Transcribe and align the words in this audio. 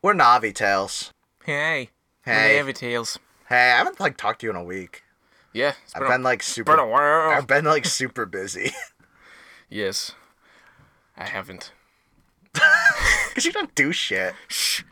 We're 0.00 0.14
Navi 0.14 0.54
Tales. 0.54 1.12
Hey. 1.44 1.90
Hey. 2.24 2.60
Navi 2.62 2.72
Tales. 2.74 3.18
Hey, 3.48 3.72
I 3.72 3.78
haven't 3.78 3.98
like 3.98 4.16
talked 4.16 4.40
to 4.40 4.46
you 4.46 4.50
in 4.50 4.56
a 4.56 4.62
week. 4.62 5.02
Yeah. 5.52 5.72
I've 5.94 6.02
been, 6.02 6.20
a, 6.20 6.24
like 6.24 6.38
been 6.38 6.44
a 6.44 6.44
super. 6.44 6.86
while. 6.86 7.30
I've 7.30 7.46
been 7.48 7.64
like 7.64 7.84
super 7.86 8.26
busy. 8.26 8.72
Yes. 9.70 10.12
I 11.14 11.26
haven't. 11.26 11.72
Cause 12.54 13.44
you 13.44 13.52
don't 13.52 13.74
do 13.74 13.92
shit. 13.92 14.34
Shh. 14.46 14.82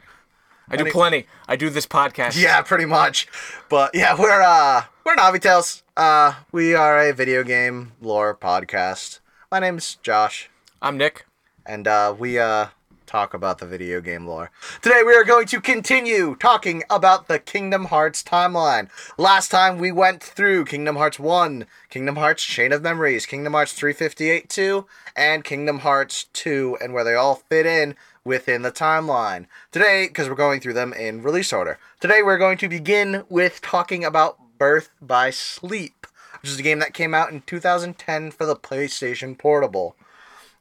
I 0.69 0.77
do 0.77 0.90
plenty. 0.90 1.27
I 1.49 1.57
do 1.57 1.71
this 1.71 1.87
podcast. 1.87 2.38
Yeah, 2.38 2.61
pretty 2.61 2.85
much. 2.85 3.27
But 3.71 3.93
yeah, 3.95 4.15
we're 4.21 4.43
uh 4.43 4.85
we're 5.03 5.17
Navi 5.17 5.41
Tales. 5.41 5.83
Uh, 5.97 6.35
we 6.53 6.75
are 6.75 6.99
a 7.09 7.15
video 7.15 7.43
game 7.43 7.93
lore 8.03 8.37
podcast. 8.37 9.21
My 9.51 9.61
name's 9.61 9.95
Josh, 10.03 10.51
I'm 10.83 10.99
Nick. 10.99 11.25
and 11.65 11.88
uh, 11.88 12.15
we 12.19 12.38
uh 12.38 12.67
talk 13.07 13.33
about 13.33 13.59
the 13.59 13.67
video 13.67 14.01
game 14.01 14.27
lore. 14.27 14.51
Today 14.83 15.03
we 15.04 15.15
are 15.15 15.25
going 15.25 15.47
to 15.47 15.61
continue 15.61 16.37
talking 16.37 16.83
about 16.91 17.28
the 17.28 17.38
Kingdom 17.38 17.87
Hearts 17.87 18.23
timeline. 18.23 18.88
Last 19.16 19.51
time 19.51 19.78
we 19.78 19.92
went 19.92 20.23
through 20.23 20.64
Kingdom 20.64 20.97
Hearts 20.97 21.19
1, 21.19 21.66
Kingdom 21.88 22.16
Hearts 22.16 22.45
Chain 22.45 22.73
of 22.73 22.83
Memories, 22.83 23.24
Kingdom 23.24 23.52
Hearts 23.52 23.73
358 23.73 24.48
2, 24.48 24.87
and 25.14 25.45
Kingdom 25.45 25.80
Hearts 25.80 26.24
2, 26.33 26.78
and 26.83 26.92
where 26.92 27.05
they 27.05 27.14
all 27.14 27.37
fit 27.37 27.64
in 27.64 27.95
within 28.24 28.62
the 28.62 28.73
timeline. 28.73 29.47
Today, 29.70 30.09
because 30.09 30.28
we're 30.28 30.34
going 30.34 30.61
through 30.61 30.75
them 30.75 30.92
in 30.92 31.23
release 31.23 31.52
order, 31.52 31.78
today 32.00 32.23
we're 32.23 32.38
going 32.38 32.59
to 32.59 32.69
begin 32.69 33.25
with 33.28 33.62
talking 33.62 34.05
about 34.05 34.38
Birth 34.59 34.91
by 35.00 35.30
Sleep, 35.30 36.06
which 36.42 36.50
is 36.50 36.59
a 36.59 36.62
game 36.62 36.80
that 36.80 36.95
came 36.95 37.14
out 37.14 37.30
in 37.30 37.42
2010 37.42 38.33
for 38.33 38.45
the 38.47 38.56
PlayStation 38.56 39.38
Portable. 39.38 39.95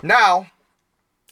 Now, 0.04 0.52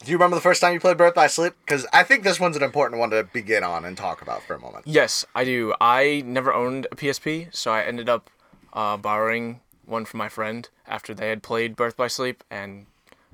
do 0.03 0.11
you 0.11 0.17
remember 0.17 0.35
the 0.35 0.41
first 0.41 0.59
time 0.59 0.73
you 0.73 0.79
played 0.79 0.97
Birth 0.97 1.15
by 1.15 1.27
Sleep? 1.27 1.53
Because 1.65 1.85
I 1.93 2.03
think 2.03 2.23
this 2.23 2.39
one's 2.39 2.57
an 2.57 2.63
important 2.63 2.99
one 2.99 3.09
to 3.11 3.23
begin 3.23 3.63
on 3.63 3.85
and 3.85 3.95
talk 3.95 4.21
about 4.21 4.43
for 4.43 4.55
a 4.55 4.59
moment. 4.59 4.85
Yes, 4.85 5.25
I 5.33 5.45
do. 5.45 5.73
I 5.79 6.23
never 6.25 6.53
owned 6.53 6.87
a 6.91 6.95
PSP, 6.95 7.53
so 7.55 7.71
I 7.71 7.83
ended 7.83 8.09
up 8.09 8.29
uh, 8.73 8.97
borrowing 8.97 9.61
one 9.85 10.05
from 10.05 10.17
my 10.17 10.29
friend 10.29 10.67
after 10.87 11.13
they 11.13 11.29
had 11.29 11.41
played 11.41 11.75
Birth 11.75 11.95
by 11.95 12.07
Sleep, 12.07 12.43
and 12.51 12.85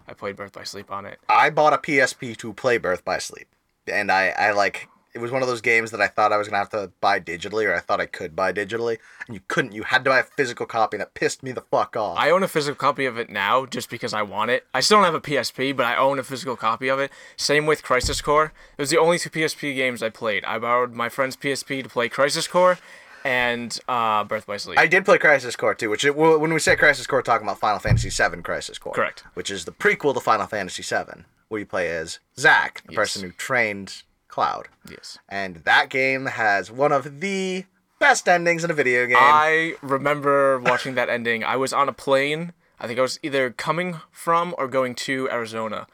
I 0.07 0.13
played 0.13 0.35
Birth 0.35 0.53
by 0.53 0.63
Sleep 0.63 0.91
on 0.91 1.05
it. 1.05 1.19
I 1.27 1.49
bought 1.49 1.73
a 1.73 1.77
PSP 1.77 2.37
to 2.37 2.53
play 2.53 2.77
Birth 2.77 3.03
by 3.03 3.17
Sleep, 3.17 3.47
and 3.87 4.11
I, 4.11 4.29
I 4.29 4.51
like 4.51 4.87
it 5.13 5.19
was 5.19 5.31
one 5.31 5.41
of 5.41 5.47
those 5.47 5.61
games 5.61 5.91
that 5.91 6.01
I 6.01 6.07
thought 6.07 6.31
I 6.31 6.37
was 6.37 6.47
gonna 6.47 6.59
have 6.59 6.69
to 6.69 6.91
buy 7.01 7.19
digitally, 7.19 7.65
or 7.67 7.73
I 7.75 7.79
thought 7.79 7.99
I 7.99 8.05
could 8.05 8.35
buy 8.35 8.53
digitally, 8.53 8.97
and 9.27 9.35
you 9.35 9.41
couldn't. 9.47 9.73
You 9.73 9.83
had 9.83 10.03
to 10.03 10.09
buy 10.09 10.19
a 10.19 10.23
physical 10.23 10.65
copy, 10.65 10.97
and 10.97 11.01
that 11.01 11.13
pissed 11.13 11.41
me 11.43 11.51
the 11.51 11.61
fuck 11.61 11.95
off. 11.97 12.17
I 12.17 12.29
own 12.29 12.43
a 12.43 12.47
physical 12.47 12.75
copy 12.77 13.05
of 13.05 13.17
it 13.17 13.29
now 13.29 13.65
just 13.65 13.89
because 13.89 14.13
I 14.13 14.21
want 14.21 14.51
it. 14.51 14.65
I 14.73 14.79
still 14.81 14.97
don't 14.97 15.05
have 15.05 15.15
a 15.15 15.21
PSP, 15.21 15.75
but 15.75 15.85
I 15.85 15.95
own 15.95 16.19
a 16.19 16.23
physical 16.23 16.55
copy 16.55 16.87
of 16.89 16.99
it. 16.99 17.11
Same 17.37 17.65
with 17.65 17.83
Crisis 17.83 18.21
Core. 18.21 18.53
It 18.77 18.81
was 18.81 18.89
the 18.89 18.97
only 18.99 19.17
two 19.19 19.29
PSP 19.29 19.75
games 19.75 20.03
I 20.03 20.09
played. 20.09 20.45
I 20.45 20.59
borrowed 20.59 20.93
my 20.93 21.09
friend's 21.09 21.35
PSP 21.35 21.83
to 21.83 21.89
play 21.89 22.07
Crisis 22.09 22.47
Core 22.47 22.77
and 23.25 23.77
uh, 23.87 24.23
Birth 24.23 24.47
by 24.47 24.57
Sleep. 24.57 24.79
I 24.79 24.87
did 24.87 25.05
play 25.05 25.17
Crisis 25.17 25.55
Core 25.55 25.75
too, 25.75 25.89
which 25.89 26.05
it, 26.05 26.15
when 26.15 26.53
we 26.53 26.59
say 26.59 26.75
Crisis 26.75 27.05
Core, 27.07 27.19
we're 27.19 27.23
talking 27.23 27.45
about 27.47 27.59
Final 27.59 27.79
Fantasy 27.79 28.09
VII 28.09 28.41
Crisis 28.41 28.77
Core, 28.77 28.93
Correct. 28.93 29.23
Which 29.33 29.51
is 29.51 29.65
the 29.65 29.71
prequel 29.71 30.13
to 30.13 30.19
Final 30.19 30.47
Fantasy 30.47 30.83
VII, 30.83 31.23
where 31.49 31.59
you 31.59 31.65
play 31.65 31.89
as 31.89 32.19
Zack, 32.37 32.81
the 32.85 32.93
Yes. 32.93 32.97
person 32.97 33.23
who 33.23 33.31
trained 33.31 34.03
Cloud. 34.39 34.69
yes. 34.89 35.17
And 35.27 35.57
that 35.65 35.89
game 35.89 36.27
has 36.27 36.71
one 36.71 36.93
of 36.93 37.19
the 37.19 37.65
best 37.99 38.25
endings 38.29 38.63
in 38.63 38.71
a 38.71 38.73
video 38.73 39.05
game. 39.05 39.17
I 39.19 39.73
remember 39.81 40.59
watching 40.59 40.95
that 40.95 41.09
ending. 41.09 41.43
I 41.43 41.57
was 41.57 41.73
on 41.73 41.89
a 41.89 41.91
plane. 41.93 42.53
I 42.79 42.87
think 42.87 42.97
I 42.99 43.01
was 43.01 43.19
either 43.21 43.49
coming 43.49 43.99
from 44.11 44.55
or 44.57 44.69
going 44.69 44.95
to 44.95 45.29
Arizona. 45.29 45.87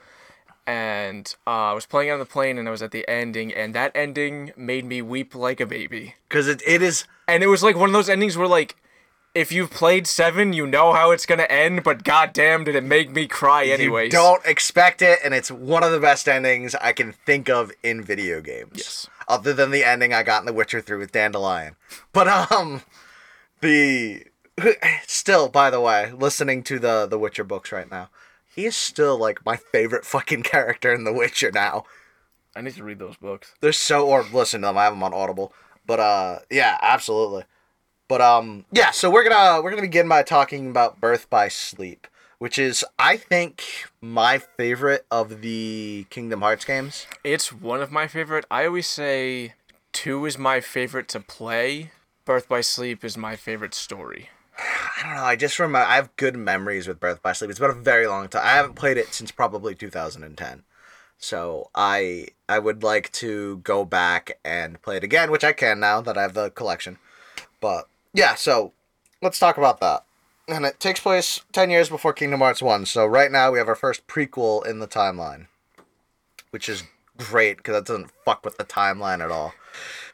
And 0.68 1.34
uh, 1.48 1.72
I 1.72 1.74
was 1.74 1.88
playing 1.88 2.12
on 2.12 2.20
the 2.20 2.26
plane 2.26 2.60
and 2.60 2.68
I 2.68 2.72
was 2.72 2.84
at 2.84 2.92
the 2.92 3.08
ending, 3.10 3.52
and 3.52 3.74
that 3.74 3.92
ending 3.96 4.52
made 4.56 4.86
me 4.86 5.02
weep 5.02 5.34
like 5.34 5.59
a 5.59 5.66
baby. 5.66 6.14
Because 6.30 6.48
it, 6.48 6.62
it 6.68 6.84
is. 6.84 7.06
And 7.28 7.44
it 7.44 7.48
was 7.48 7.64
like 7.64 7.76
one 7.76 7.90
of 7.90 7.94
those 7.94 8.09
endings 8.09 8.38
where, 8.38 8.48
like, 8.48 8.76
if 9.36 9.52
you've 9.52 9.69
played 9.69 10.08
seven, 10.08 10.53
you 10.53 10.66
know 10.66 10.94
how 10.94 11.11
it's 11.11 11.25
gonna 11.25 11.44
end, 11.44 11.84
but 11.84 12.06
goddamn, 12.06 12.63
did 12.63 12.73
it 12.73 12.84
make 12.85 13.12
me 13.12 13.28
cry 13.28 13.66
anyways. 13.66 14.06
You 14.06 14.12
don't 14.12 14.44
expect 14.46 15.01
it, 15.01 15.19
and 15.23 15.34
it's 15.34 15.51
one 15.51 15.84
of 15.84 15.91
the 15.91 16.00
best 16.00 16.29
endings 16.29 16.73
I 16.75 16.94
can 16.94 17.12
think 17.12 17.50
of 17.50 17.72
in 17.84 18.01
video 18.01 18.40
games. 18.40 18.72
Yes. 18.75 19.07
Other 19.28 19.53
than 19.53 19.72
the 19.72 19.84
ending 19.84 20.13
I 20.13 20.24
got 20.24 20.41
in 20.41 20.45
The 20.45 20.53
Witcher 20.53 20.79
3 20.81 20.97
with 20.97 21.12
Dandelion. 21.12 21.75
But, 22.13 22.51
um, 22.51 22.81
the. 23.59 24.24
Still, 25.06 25.50
by 25.50 25.69
the 25.69 25.81
way, 25.81 26.13
listening 26.13 26.63
to 26.63 26.79
the, 26.79 27.06
the 27.06 27.19
Witcher 27.19 27.44
books 27.44 27.74
right 27.74 27.91
now, 27.91 28.09
he 28.56 28.66
is 28.66 28.75
still, 28.75 29.18
like, 29.18 29.45
my 29.45 29.57
favorite 29.57 30.06
fucking 30.06 30.44
character 30.44 30.94
in 30.94 31.03
The 31.03 31.12
Witcher 31.12 31.51
now. 31.51 31.84
I 32.56 32.62
need 32.62 32.75
to 32.75 32.84
read 32.85 33.00
those 33.00 33.18
books. 33.18 33.53
They're 33.59 33.74
so 33.74 34.07
or 34.07 34.24
listen 34.31 34.62
to 34.62 34.68
them. 34.68 34.78
I 34.78 34.85
have 34.85 34.94
them 34.94 35.03
on 35.03 35.13
Audible. 35.13 35.51
But 35.85 36.00
uh 36.00 36.40
yeah, 36.50 36.78
absolutely. 36.81 37.44
But 38.08 38.22
um 38.22 38.66
yeah, 38.72 38.92
so 38.92 39.10
we're 39.10 39.28
gonna 39.28 39.62
we're 39.62 39.72
gonna 39.72 39.82
begin 39.82 40.08
by 40.08 40.24
talking 40.24 40.70
about 40.70 41.02
Birth 41.02 41.30
by 41.30 41.48
Sleep, 41.48 42.08
which 42.38 42.60
is 42.60 42.86
I 43.00 43.18
think 43.18 43.64
my 44.02 44.38
favorite 44.38 45.06
of 45.10 45.42
the 45.42 46.06
Kingdom 46.10 46.42
Hearts 46.42 46.66
games. 46.66 47.08
It's 47.24 47.52
one 47.52 47.82
of 47.82 47.92
my 47.92 48.08
favorite. 48.08 48.46
I 48.52 48.66
always 48.66 48.88
say 48.88 49.56
two 49.92 50.26
is 50.26 50.38
my 50.38 50.62
favorite 50.62 51.08
to 51.10 51.20
play. 51.20 51.92
Birth 52.26 52.48
by 52.48 52.62
Sleep 52.62 53.04
is 53.04 53.18
my 53.18 53.36
favorite 53.36 53.74
story. 53.74 54.30
I 54.58 55.04
don't 55.04 55.16
know. 55.16 55.24
I 55.24 55.36
just 55.36 55.58
remember 55.58 55.88
I 55.88 55.96
have 55.96 56.16
good 56.16 56.36
memories 56.36 56.88
with 56.88 57.00
Birth 57.00 57.24
by 57.24 57.34
Sleep. 57.34 57.50
It's 57.50 57.60
been 57.60 57.72
a 57.72 57.74
very 57.74 58.08
long 58.08 58.28
time. 58.28 58.44
I 58.46 58.52
haven't 58.52 58.76
played 58.76 58.98
it 58.98 59.14
since 59.14 59.32
probably 59.32 59.74
2010. 59.74 60.64
So 61.18 61.72
I 61.74 62.28
I 62.48 62.60
would 62.60 62.84
like 62.84 63.12
to 63.14 63.58
go 63.58 63.84
back 63.84 64.38
and 64.46 64.80
play 64.84 64.98
it 64.98 65.04
again, 65.04 65.32
which 65.32 65.44
I 65.44 65.54
can 65.54 65.80
now 65.80 66.02
that 66.02 66.20
I 66.20 66.22
have 66.22 66.36
the 66.36 66.52
collection. 66.52 67.00
But 67.60 67.88
yeah, 68.16 68.36
so 68.36 68.74
let's 69.22 69.40
talk 69.40 69.58
about 69.58 69.80
that. 69.81 70.06
And 70.48 70.66
it 70.66 70.80
takes 70.80 71.00
place 71.00 71.42
10 71.52 71.70
years 71.70 71.90
before 71.90 72.14
Kingdom 72.14 72.40
Hearts 72.40 72.62
1. 72.62 72.86
So 72.86 73.06
right 73.06 73.31
now 73.31 73.52
we 73.52 73.58
have 73.58 73.68
our 73.68 73.76
first 73.76 74.08
prequel 74.08 74.66
in 74.66 74.80
the 74.80 74.88
timeline, 74.88 75.48
which 76.52 76.70
is 76.70 76.84
great 77.18 77.58
because 77.58 77.74
that 77.74 77.86
doesn't 77.86 78.12
fuck 78.24 78.46
with 78.46 78.58
the 78.58 78.64
timeline 78.64 79.24
at 79.24 79.31
all. 79.31 79.54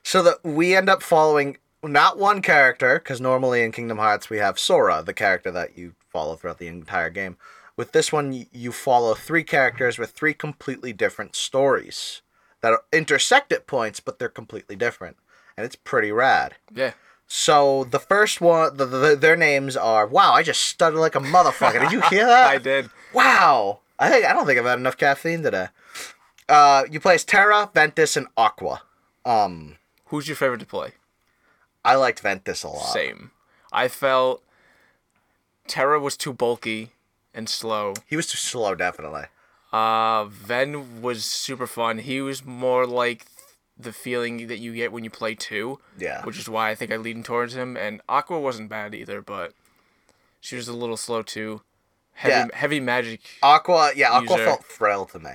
So 0.04 0.24
that 0.24 0.44
we 0.44 0.76
end 0.76 0.90
up 0.90 1.04
following 1.04 1.58
not 1.84 2.18
one 2.18 2.42
character, 2.42 3.00
because 3.00 3.20
normally 3.20 3.64
in 3.64 3.72
Kingdom 3.72 3.98
Hearts 3.98 4.30
we 4.30 4.38
have 4.38 4.60
Sora, 4.60 5.04
the 5.06 5.14
character 5.14 5.52
that 5.52 5.78
you 5.78 5.96
follow 6.10 6.36
throughout 6.36 6.60
the 6.60 6.68
entire 6.68 7.10
game. 7.10 7.38
With 7.76 7.92
this 7.92 8.12
one, 8.12 8.46
you 8.52 8.72
follow 8.72 9.16
three 9.16 9.44
characters 9.44 9.98
with 9.98 10.12
three 10.12 10.34
completely 10.34 10.94
different 10.94 11.36
stories 11.36 12.22
that 12.62 12.80
intersect 12.92 13.52
at 13.52 13.66
points, 13.66 14.00
but 14.00 14.20
they're 14.20 14.30
completely 14.30 14.76
different, 14.76 15.18
and 15.58 15.66
it's 15.66 15.76
pretty 15.76 16.12
rad. 16.12 16.56
Yeah. 16.74 16.92
So 17.34 17.86
the 17.86 17.98
first 17.98 18.42
one, 18.42 18.76
the, 18.76 18.86
the, 18.86 19.16
their 19.16 19.38
names 19.38 19.78
are. 19.78 20.06
Wow, 20.06 20.34
I 20.34 20.44
just 20.44 20.66
stuttered 20.66 21.00
like 21.00 21.16
a 21.16 21.22
motherfucker. 21.22 21.80
Did 21.80 21.94
you 21.94 22.02
hear 22.02 22.26
that? 22.28 22.48
I 22.48 22.58
did. 22.58 22.90
Wow. 23.14 23.80
I 23.98 24.10
think 24.10 24.26
I 24.26 24.34
don't 24.34 24.46
think 24.46 24.60
I've 24.60 24.66
had 24.66 24.80
enough 24.80 24.98
caffeine 24.98 25.42
today. 25.42 25.68
Uh, 26.50 26.84
you 26.92 27.00
play 27.00 27.16
as 27.16 27.24
Terra, 27.24 27.72
Ventus, 27.74 28.18
and 28.18 28.28
Aqua. 28.36 28.82
Um, 29.24 29.78
Who's 30.08 30.28
your 30.28 30.36
favorite 30.36 30.60
to 30.60 30.66
play? 30.66 30.92
I 31.86 31.96
liked 31.96 32.20
Ventus 32.20 32.64
a 32.64 32.68
lot. 32.68 32.92
Same. 32.92 33.32
I 33.72 33.88
felt 33.88 34.44
Terra 35.68 36.02
was 36.02 36.18
too 36.18 36.34
bulky 36.34 36.90
and 37.34 37.48
slow. 37.48 37.94
He 38.08 38.18
was 38.18 38.28
too 38.28 38.40
slow, 38.40 38.76
definitely. 38.76 39.28
Uh, 39.72 40.26
Ven 40.26 41.02
was 41.02 41.24
super 41.24 41.66
fun. 41.66 42.00
He 42.00 42.20
was 42.20 42.44
more 42.44 42.86
like 42.86 43.26
the 43.84 43.94
feeling 43.94 44.48
that 44.48 44.58
you 44.60 44.74
get 44.74 44.92
when 44.92 45.04
you 45.04 45.10
play 45.10 45.36
two, 45.36 45.80
Yeah. 45.98 46.24
which 46.24 46.38
is 46.40 46.48
why 46.50 46.70
I 46.70 46.76
think 46.76 46.92
I 46.92 46.98
lean 46.98 47.24
towards 47.24 47.56
him. 47.56 47.76
And 47.78 48.02
Aqua 48.10 48.40
wasn't 48.40 48.70
bad 48.70 48.94
either, 48.96 49.22
but 49.22 49.54
she 50.40 50.56
was 50.56 50.68
a 50.68 50.74
little 50.74 50.98
slow 50.98 51.22
too. 51.22 51.62
Heavy, 52.14 52.50
Yeah. 52.52 52.56
heavy 52.58 52.80
magic. 52.80 53.22
Aqua, 53.42 53.92
yeah, 53.96 54.12
Aqua 54.12 54.32
User. 54.38 54.46
felt 54.46 54.64
frail 54.66 55.06
to 55.08 55.20
me 55.20 55.32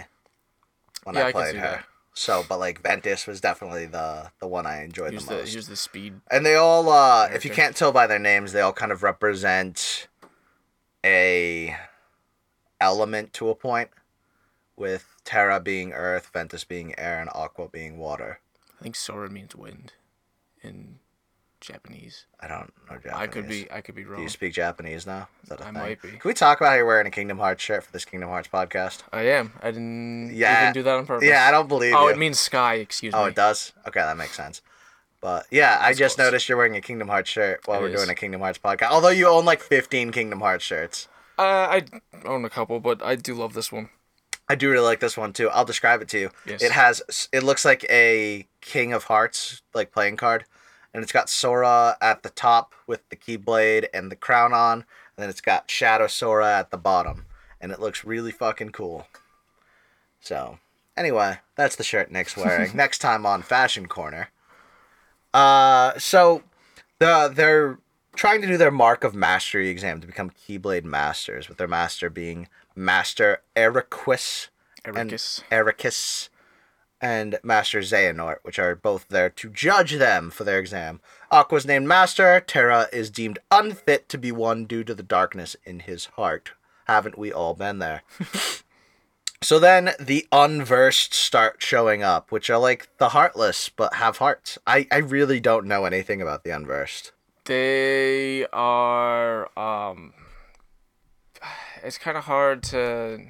when 1.04 1.16
Yeah, 1.16 1.26
I 1.26 1.32
played 1.32 1.54
her. 1.56 1.60
that. 1.60 1.84
So, 2.14 2.44
but 2.48 2.58
like 2.58 2.80
Ventus 2.80 3.26
was 3.26 3.40
definitely 3.42 3.84
the 3.86 4.30
the 4.38 4.46
one 4.46 4.66
I 4.66 4.82
enjoyed 4.84 5.10
the 5.12 5.20
most. 5.34 5.54
was 5.54 5.68
the 5.68 5.76
speed. 5.76 6.20
And 6.30 6.46
they 6.46 6.54
all, 6.54 6.88
uh, 6.88 7.28
if 7.32 7.44
you 7.44 7.50
can't 7.50 7.76
tell 7.76 7.92
by 7.92 8.06
their 8.06 8.18
names, 8.18 8.52
they 8.52 8.62
all 8.62 8.72
kind 8.72 8.90
of 8.90 9.02
represent 9.02 10.08
a 11.04 11.76
element 12.80 13.32
to 13.34 13.50
a 13.50 13.54
point. 13.54 13.90
With 14.76 15.15
Terra 15.26 15.60
being 15.60 15.92
earth, 15.92 16.30
Ventus 16.32 16.64
being 16.64 16.98
air, 16.98 17.20
and 17.20 17.28
Aqua 17.34 17.68
being 17.68 17.98
water. 17.98 18.40
I 18.80 18.82
think 18.82 18.96
Sora 18.96 19.28
means 19.28 19.54
wind 19.54 19.92
in 20.62 21.00
Japanese. 21.60 22.26
I 22.40 22.46
don't 22.48 22.72
know 22.88 22.96
Japanese. 22.96 23.12
I 23.16 23.26
could 23.26 23.48
be 23.48 23.70
I 23.72 23.80
could 23.80 23.94
be 23.94 24.04
wrong. 24.04 24.18
Do 24.18 24.22
you 24.22 24.28
speak 24.28 24.52
Japanese 24.52 25.06
now? 25.06 25.28
Is 25.42 25.48
that 25.48 25.60
a 25.60 25.62
I 25.62 25.66
thing? 25.66 25.74
might 25.74 26.02
be. 26.02 26.10
Can 26.10 26.20
we 26.24 26.34
talk 26.34 26.60
about 26.60 26.70
how 26.70 26.76
you're 26.76 26.86
wearing 26.86 27.06
a 27.06 27.10
Kingdom 27.10 27.38
Hearts 27.38 27.62
shirt 27.62 27.82
for 27.84 27.92
this 27.92 28.04
Kingdom 28.04 28.28
Hearts 28.28 28.48
podcast? 28.48 29.02
I 29.12 29.22
am. 29.22 29.52
I 29.62 29.70
didn't 29.72 30.34
Yeah. 30.34 30.62
even 30.62 30.74
do 30.74 30.82
that 30.84 30.94
on 30.96 31.06
purpose. 31.06 31.26
Yeah, 31.28 31.46
I 31.46 31.50
don't 31.50 31.68
believe 31.68 31.94
Oh, 31.94 32.06
you. 32.08 32.14
it 32.14 32.18
means 32.18 32.38
sky. 32.38 32.74
Excuse 32.74 33.12
Oh, 33.14 33.18
me. 33.18 33.24
Oh, 33.24 33.26
it 33.28 33.34
does? 33.34 33.72
Okay, 33.88 34.00
that 34.00 34.16
makes 34.16 34.34
sense. 34.36 34.62
But 35.20 35.46
yeah, 35.50 35.78
I 35.80 35.92
just 35.94 36.16
close. 36.16 36.26
noticed 36.26 36.48
you're 36.48 36.58
wearing 36.58 36.76
a 36.76 36.80
Kingdom 36.80 37.08
Hearts 37.08 37.30
shirt 37.30 37.62
while 37.66 37.78
It 37.78 37.82
we're 37.82 37.88
is. 37.88 37.96
doing 37.96 38.10
a 38.10 38.14
Kingdom 38.14 38.42
Hearts 38.42 38.58
podcast. 38.58 38.90
Although 38.90 39.08
you 39.08 39.26
own 39.26 39.44
like 39.44 39.60
15 39.62 40.12
Kingdom 40.12 40.40
Hearts 40.40 40.62
shirts. 40.64 41.08
Uh, 41.38 41.42
I 41.42 41.84
own 42.24 42.44
a 42.44 42.50
couple, 42.50 42.78
but 42.80 43.02
I 43.02 43.16
do 43.16 43.34
love 43.34 43.54
this 43.54 43.72
one. 43.72 43.88
I 44.48 44.54
do 44.54 44.70
really 44.70 44.84
like 44.84 45.00
this 45.00 45.16
one 45.16 45.32
too. 45.32 45.48
I'll 45.50 45.64
describe 45.64 46.02
it 46.02 46.08
to 46.08 46.18
you. 46.18 46.30
Yes. 46.46 46.62
It 46.62 46.72
has 46.72 47.28
it 47.32 47.42
looks 47.42 47.64
like 47.64 47.84
a 47.90 48.46
King 48.60 48.92
of 48.92 49.04
Hearts 49.04 49.62
like 49.74 49.92
playing 49.92 50.16
card, 50.16 50.44
and 50.94 51.02
it's 51.02 51.12
got 51.12 51.28
Sora 51.28 51.96
at 52.00 52.22
the 52.22 52.30
top 52.30 52.74
with 52.86 53.08
the 53.08 53.16
Keyblade 53.16 53.86
and 53.92 54.10
the 54.10 54.16
crown 54.16 54.52
on, 54.52 54.78
and 54.78 54.84
then 55.16 55.28
it's 55.28 55.40
got 55.40 55.70
Shadow 55.70 56.06
Sora 56.06 56.58
at 56.58 56.70
the 56.70 56.78
bottom, 56.78 57.26
and 57.60 57.72
it 57.72 57.80
looks 57.80 58.04
really 58.04 58.32
fucking 58.32 58.70
cool. 58.70 59.08
So, 60.20 60.58
anyway, 60.96 61.38
that's 61.56 61.76
the 61.76 61.84
shirt 61.84 62.10
Nick's 62.10 62.36
wearing. 62.36 62.76
Next 62.76 62.98
time 62.98 63.26
on 63.26 63.42
Fashion 63.42 63.86
Corner. 63.86 64.30
Uh, 65.34 65.98
so 65.98 66.42
the 66.98 67.30
they're 67.34 67.78
trying 68.14 68.40
to 68.40 68.46
do 68.46 68.56
their 68.56 68.70
Mark 68.70 69.04
of 69.04 69.14
Mastery 69.14 69.68
exam 69.68 70.00
to 70.00 70.06
become 70.06 70.30
Keyblade 70.30 70.84
Masters, 70.84 71.48
with 71.48 71.58
their 71.58 71.68
master 71.68 72.08
being 72.08 72.48
Master 72.76 73.42
Eraqus 73.56 74.48
and 74.84 75.10
Eraqus. 75.10 75.42
Eraqus 75.50 76.28
and 77.00 77.38
Master 77.42 77.80
Xehanort, 77.80 78.36
which 78.42 78.58
are 78.58 78.74
both 78.74 79.08
there 79.08 79.30
to 79.30 79.50
judge 79.50 79.92
them 79.92 80.30
for 80.30 80.44
their 80.44 80.58
exam. 80.58 81.00
Aqua's 81.30 81.66
named 81.66 81.88
Master. 81.88 82.40
Terra 82.40 82.88
is 82.92 83.10
deemed 83.10 83.38
unfit 83.50 84.08
to 84.08 84.18
be 84.18 84.32
one 84.32 84.64
due 84.64 84.84
to 84.84 84.94
the 84.94 85.02
darkness 85.02 85.56
in 85.64 85.80
his 85.80 86.06
heart. 86.16 86.52
Haven't 86.86 87.18
we 87.18 87.32
all 87.32 87.54
been 87.54 87.80
there? 87.80 88.02
so 89.42 89.58
then 89.58 89.90
the 90.00 90.26
unversed 90.32 91.12
start 91.12 91.56
showing 91.62 92.02
up, 92.02 92.30
which 92.30 92.48
are 92.48 92.58
like 92.58 92.88
the 92.98 93.10
heartless 93.10 93.68
but 93.68 93.94
have 93.94 94.18
hearts. 94.18 94.58
I, 94.66 94.86
I 94.90 94.98
really 94.98 95.40
don't 95.40 95.66
know 95.66 95.84
anything 95.84 96.22
about 96.22 96.44
the 96.44 96.50
unversed. 96.50 97.12
They 97.44 98.46
are. 98.52 99.46
Um, 99.58 100.14
it's 101.86 101.98
kind 101.98 102.16
of 102.16 102.24
hard 102.24 102.62
to 102.64 103.20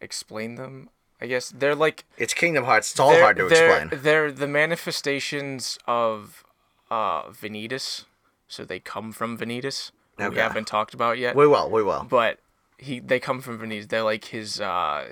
explain 0.00 0.56
them. 0.56 0.90
I 1.20 1.26
guess 1.26 1.50
they're 1.50 1.74
like 1.74 2.04
It's 2.16 2.34
Kingdom 2.34 2.64
Hearts. 2.64 2.90
It's 2.92 3.00
all 3.00 3.18
hard 3.18 3.36
to 3.38 3.48
they're, 3.48 3.80
explain. 3.80 4.02
They're 4.02 4.30
the 4.30 4.46
manifestations 4.46 5.78
of 5.86 6.44
uh, 6.90 7.24
Vanitas, 7.30 8.04
so 8.46 8.64
they 8.64 8.78
come 8.78 9.12
from 9.12 9.36
Vanitas. 9.36 9.90
who 10.16 10.30
We 10.30 10.36
haven't 10.36 10.66
talked 10.66 10.94
about 10.94 11.18
yet, 11.18 11.34
We 11.34 11.46
will. 11.46 11.70
We 11.70 11.82
will. 11.82 12.06
but 12.08 12.38
he 12.78 13.00
they 13.00 13.18
come 13.18 13.40
from 13.40 13.58
Vanitas. 13.58 13.88
They're 13.88 14.02
like 14.02 14.26
his. 14.26 14.60
Uh, 14.60 15.06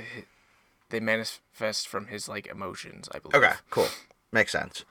they 0.91 1.01
manifest 1.01 1.89
from 1.89 2.07
his 2.07 2.29
like 2.29 2.47
emotions. 2.47 3.09
I 3.13 3.19
believe. 3.19 3.35
Okay, 3.43 3.55
cool. 3.71 3.89
Makes 4.33 4.53
sense. 4.53 4.85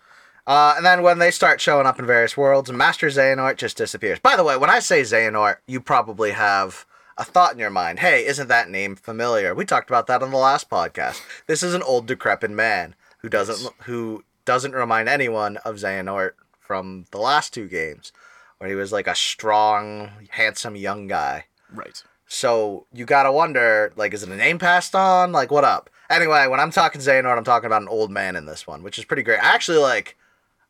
Uh, 0.48 0.76
and 0.78 0.86
then 0.86 1.02
when 1.02 1.18
they 1.18 1.32
start 1.32 1.60
showing 1.60 1.88
up 1.88 1.98
in 1.98 2.06
various 2.06 2.38
worlds, 2.38 2.72
Master 2.72 3.08
Xehanort 3.08 3.58
just 3.58 3.78
disappears. 3.78 4.20
By 4.20 4.36
the 4.36 4.44
way, 4.44 4.58
when 4.58 4.70
I 4.70 4.80
say 4.80 5.02
Xehanort, 5.02 5.58
you 5.66 5.82
probably 5.82 6.32
have 6.32 6.86
a 7.18 7.24
thought 7.24 7.54
in 7.54 7.60
your 7.60 7.70
mind. 7.70 8.00
Hey, 8.00 8.26
isn't 8.26 8.48
that 8.50 8.70
name 8.70 8.96
familiar? 8.96 9.54
We 9.56 9.66
talked 9.66 9.90
about 9.90 10.08
that 10.08 10.22
on 10.24 10.32
the 10.32 10.38
last 10.38 10.70
podcast. 10.70 11.22
This 11.48 11.64
is 11.64 11.74
an 11.74 11.82
old 11.84 12.06
decrepit 12.08 12.52
man 12.52 12.96
who 13.20 13.30
doesn't 13.30 13.60
Yes. 13.62 13.72
who 13.86 14.24
doesn't 14.46 14.74
remind 14.74 15.10
anyone 15.10 15.58
of 15.58 15.76
Xehanort 15.76 16.32
from 16.60 17.06
the 17.12 17.18
last 17.18 17.54
two 17.54 17.68
games, 17.68 18.12
where 18.58 18.70
he 18.70 18.76
was 18.76 18.92
like 18.92 19.08
a 19.08 19.16
strong, 19.16 20.12
handsome 20.30 20.76
young 20.76 21.08
guy. 21.08 21.46
Right. 21.74 22.04
So 22.28 22.88
you 22.92 23.06
gotta 23.06 23.32
wonder, 23.32 23.94
like, 23.96 24.14
is 24.14 24.24
it 24.24 24.30
a 24.30 24.36
name 24.36 24.58
passed 24.60 24.96
on? 24.96 25.32
Like, 25.32 25.52
what 25.52 25.64
up? 25.64 25.90
Anyway, 26.10 26.48
when 26.48 26.60
I'm 26.60 26.72
talking 26.72 27.02
Xehanort, 27.02 27.38
I'm 27.38 27.44
talking 27.44 27.68
about 27.68 27.82
an 27.82 27.88
old 27.88 28.12
man 28.12 28.36
in 28.36 28.46
this 28.46 28.66
one, 28.68 28.84
which 28.84 28.98
is 29.00 29.06
pretty 29.06 29.24
great. 29.24 29.40
I 29.40 29.54
actually 29.54 29.78
like. 29.80 30.18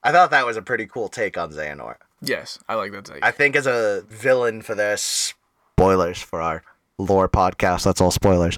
I 0.04 0.12
thought 0.12 0.32
that 0.32 0.46
was 0.46 0.56
a 0.58 0.62
pretty 0.62 0.86
cool 0.86 1.10
take 1.10 1.38
on 1.38 1.52
Xehanort. 1.52 1.98
Yes, 2.22 2.60
I 2.70 2.76
like 2.76 2.92
that 2.92 3.06
take. 3.06 3.24
I 3.24 3.32
think 3.32 3.56
as 3.56 3.66
a 3.68 4.04
villain 4.08 4.62
for 4.62 4.76
this, 4.76 5.34
spoilers 5.76 6.22
for 6.22 6.42
our 6.42 6.64
lore 6.98 7.28
podcast. 7.28 7.84
That's 7.84 8.00
all 8.00 8.12
spoilers. 8.12 8.58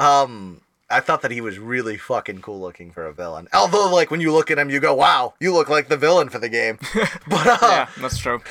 Um, 0.00 0.60
I 0.90 1.00
thought 1.00 1.22
that 1.22 1.30
he 1.30 1.40
was 1.40 1.58
really 1.58 1.96
fucking 1.96 2.42
cool 2.42 2.60
looking 2.60 2.90
for 2.90 3.06
a 3.06 3.12
villain. 3.12 3.46
Although, 3.52 3.92
like, 3.92 4.10
when 4.10 4.20
you 4.20 4.32
look 4.32 4.50
at 4.50 4.58
him, 4.58 4.68
you 4.68 4.80
go, 4.80 4.94
"Wow, 4.94 5.34
you 5.40 5.52
look 5.52 5.68
like 5.68 5.88
the 5.88 5.96
villain 5.96 6.28
for 6.28 6.38
the 6.38 6.48
game." 6.48 6.78
but 7.28 7.46
uh, 7.46 7.58
yeah, 7.62 7.88
that's 8.00 8.18
true. 8.18 8.42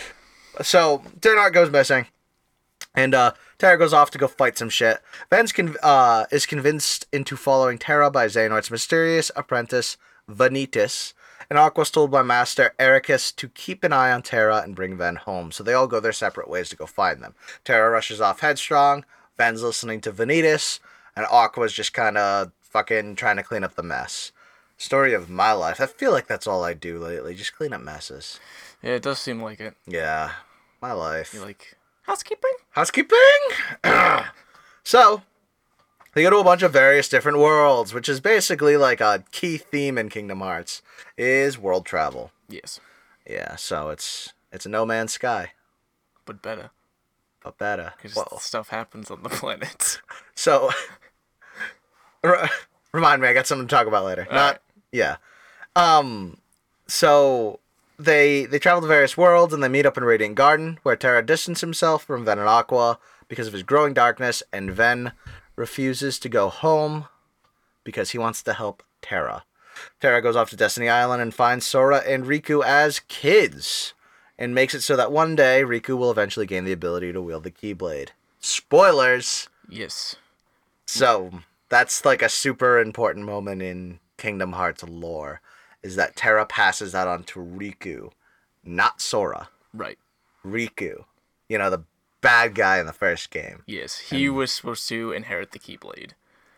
so 0.62 1.04
Xehanort 1.20 1.54
goes 1.54 1.70
missing, 1.70 2.08
and 2.96 3.14
uh, 3.14 3.34
Terra 3.58 3.78
goes 3.78 3.94
off 3.94 4.12
to 4.12 4.18
go 4.18 4.28
fight 4.28 4.58
some 4.58 4.70
shit. 4.70 5.00
Ven's 5.30 5.52
con- 5.52 5.76
uh, 5.84 6.26
is 6.32 6.46
convinced 6.46 7.08
into 7.12 7.36
following 7.36 7.78
Terra 7.78 8.10
by 8.10 8.28
Xehanort's 8.28 8.72
mysterious 8.72 9.30
apprentice 9.36 9.98
Vanitas, 10.30 11.14
and 11.50 11.60
Aqua's 11.60 11.92
told 11.92 12.12
by 12.12 12.22
Master 12.22 12.74
Eraqus 12.80 13.36
to 13.36 13.50
keep 13.50 13.84
an 13.84 13.94
eye 13.94 14.12
on 14.12 14.22
Terra 14.22 14.62
and 14.62 14.76
bring 14.76 14.98
Ven 14.98 15.18
home. 15.18 15.52
So 15.52 15.64
they 15.64 15.74
all 15.74 15.88
go 15.88 16.00
their 16.00 16.12
separate 16.12 16.50
ways 16.50 16.70
to 16.70 16.76
go 16.76 16.86
find 16.86 17.22
them. 17.22 17.36
Terra 17.64 17.90
rushes 17.90 18.22
off 18.22 18.40
headstrong. 18.40 19.06
Ven's 19.38 19.64
listening 19.64 20.02
to 20.02 20.12
Vanitas, 20.12 20.80
and 21.16 21.26
Aqua's 21.30 21.74
just 21.74 21.94
kind 21.94 22.18
of 22.18 22.52
fucking 22.62 23.16
trying 23.16 23.38
to 23.38 23.44
clean 23.44 23.64
up 23.64 23.76
the 23.76 23.84
mess. 23.84 24.32
Story 24.78 25.14
of 25.14 25.30
my 25.30 25.54
life. 25.54 25.80
I 25.80 25.86
feel 25.86 26.12
like 26.12 26.28
that's 26.28 26.48
all 26.48 26.64
I 26.64 26.74
do 26.74 27.00
lately. 27.00 27.34
Just 27.36 27.56
clean 27.56 27.74
up 27.74 27.82
messes. 27.82 28.40
Yeah, 28.82 28.92
it 28.92 29.04
does 29.04 29.20
seem 29.20 29.42
like 29.42 29.60
it. 29.60 29.76
Yeah, 29.88 30.32
my 30.82 30.92
life. 30.92 31.34
You 31.34 31.42
like 31.42 31.78
housekeeping? 32.04 32.52
Housekeeping? 32.72 33.18
so, 34.84 35.22
they 36.16 36.24
go 36.24 36.32
to 36.32 36.38
a 36.38 36.44
bunch 36.44 36.64
of 36.64 36.74
various 36.74 37.08
different 37.08 37.38
worlds, 37.38 37.94
which 37.94 38.10
is 38.10 38.20
basically 38.20 38.76
like 38.76 39.00
a 39.02 39.24
key 39.32 39.58
theme 39.58 40.00
in 40.00 40.10
Kingdom 40.10 40.40
Hearts, 40.40 40.82
is 41.18 41.60
world 41.60 41.86
travel. 41.86 42.32
Yes, 42.50 42.80
Yeah, 43.30 43.56
so 43.56 43.90
it's 43.90 44.34
it's 44.52 44.66
a 44.66 44.70
no 44.70 44.84
man's 44.88 45.14
sky, 45.14 45.52
but 46.26 46.42
better 46.42 46.72
but 47.46 47.58
better. 47.60 47.94
because 47.96 48.16
Well, 48.16 48.40
stuff 48.42 48.70
happens 48.70 49.10
on 49.10 49.24
the 49.24 49.30
planet. 49.30 50.02
so, 50.36 50.72
remind 52.92 53.22
me, 53.22 53.28
I 53.30 53.34
got 53.34 53.48
something 53.48 53.68
to 53.68 53.74
talk 53.74 53.88
about 53.88 54.04
later. 54.04 54.28
Not, 54.30 54.36
Alright. 54.36 54.60
yeah. 54.92 55.18
Um, 55.78 56.38
so 56.88 57.60
they 57.98 58.46
they 58.46 58.60
travel 58.60 58.82
to 58.82 58.88
various 58.88 59.16
worlds 59.16 59.54
and 59.54 59.64
they 59.64 59.68
meet 59.70 59.86
up 59.86 59.98
in 59.98 60.04
Radiant 60.04 60.36
Garden, 60.36 60.80
where 60.84 60.96
Terra 60.96 61.24
distances 61.26 61.62
himself 61.62 62.04
from 62.04 62.26
Ven 62.26 62.40
and 62.40 62.50
Aqua 62.50 62.98
because 63.28 63.48
of 63.48 63.54
his 63.54 63.64
growing 63.64 63.94
darkness, 63.94 64.42
and 64.52 64.72
Ven 64.72 65.12
refuses 65.56 66.20
to 66.20 66.30
go 66.30 66.50
home 66.50 67.08
because 67.84 68.12
he 68.12 68.18
wants 68.18 68.42
to 68.44 68.54
help 68.54 68.84
Terra. 69.02 69.44
Terra 70.00 70.22
goes 70.22 70.36
off 70.36 70.50
to 70.50 70.56
Destiny 70.56 70.90
Island 70.90 71.22
and 71.22 71.34
finds 71.34 71.66
Sora 71.66 72.00
and 72.06 72.26
Riku 72.26 72.64
as 72.64 73.02
kids, 73.08 73.94
and 74.38 74.56
makes 74.56 74.74
it 74.74 74.82
so 74.82 74.96
that 74.96 75.12
one 75.12 75.36
day 75.36 75.64
Riku 75.64 75.98
will 75.98 76.12
eventually 76.12 76.46
gain 76.46 76.66
the 76.66 76.72
ability 76.72 77.14
to 77.14 77.22
wield 77.22 77.44
the 77.44 77.52
Keyblade. 77.52 78.10
Spoilers! 78.40 79.50
yes. 79.70 80.16
So 80.86 81.32
that's 81.70 82.06
like 82.06 82.22
a 82.22 82.30
super 82.30 82.80
important 82.80 83.26
moment 83.26 83.62
in 83.62 84.00
Kingdom 84.18 84.54
Hearts 84.54 84.84
lore, 84.84 85.42
is 85.84 85.96
that 85.96 86.16
Terra 86.16 86.46
passes 86.46 86.92
that 86.92 87.08
on 87.08 87.24
to 87.26 87.40
Riku, 87.40 88.12
not 88.64 89.02
Sora. 89.02 89.50
Right. 89.74 89.98
Riku, 90.46 91.06
you 91.50 91.58
know 91.58 91.70
the 91.70 91.84
bad 92.26 92.56
guy 92.56 92.80
in 92.80 92.86
the 92.88 92.94
first 93.06 93.30
game. 93.30 93.62
Yes, 93.68 94.00
he 94.10 94.30
was 94.30 94.52
supposed 94.52 94.88
to 94.90 95.12
inherit 95.12 95.52
the 95.52 95.60
Keyblade, 95.60 96.12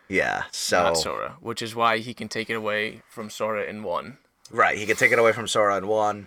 Yeah, 0.08 0.44
so 0.50 0.82
not 0.82 0.96
Sora, 0.96 1.36
which 1.40 1.60
is 1.62 1.74
why 1.74 1.98
he 1.98 2.14
can 2.14 2.28
take 2.28 2.48
it 2.50 2.54
away 2.54 3.02
from 3.08 3.28
Sora 3.30 3.64
in 3.64 3.82
one. 3.82 4.18
right, 4.50 4.78
he 4.78 4.86
could 4.86 4.98
take 4.98 5.12
it 5.12 5.18
away 5.18 5.32
from 5.32 5.46
Sora 5.46 5.76
in 5.76 5.86
one, 5.86 6.26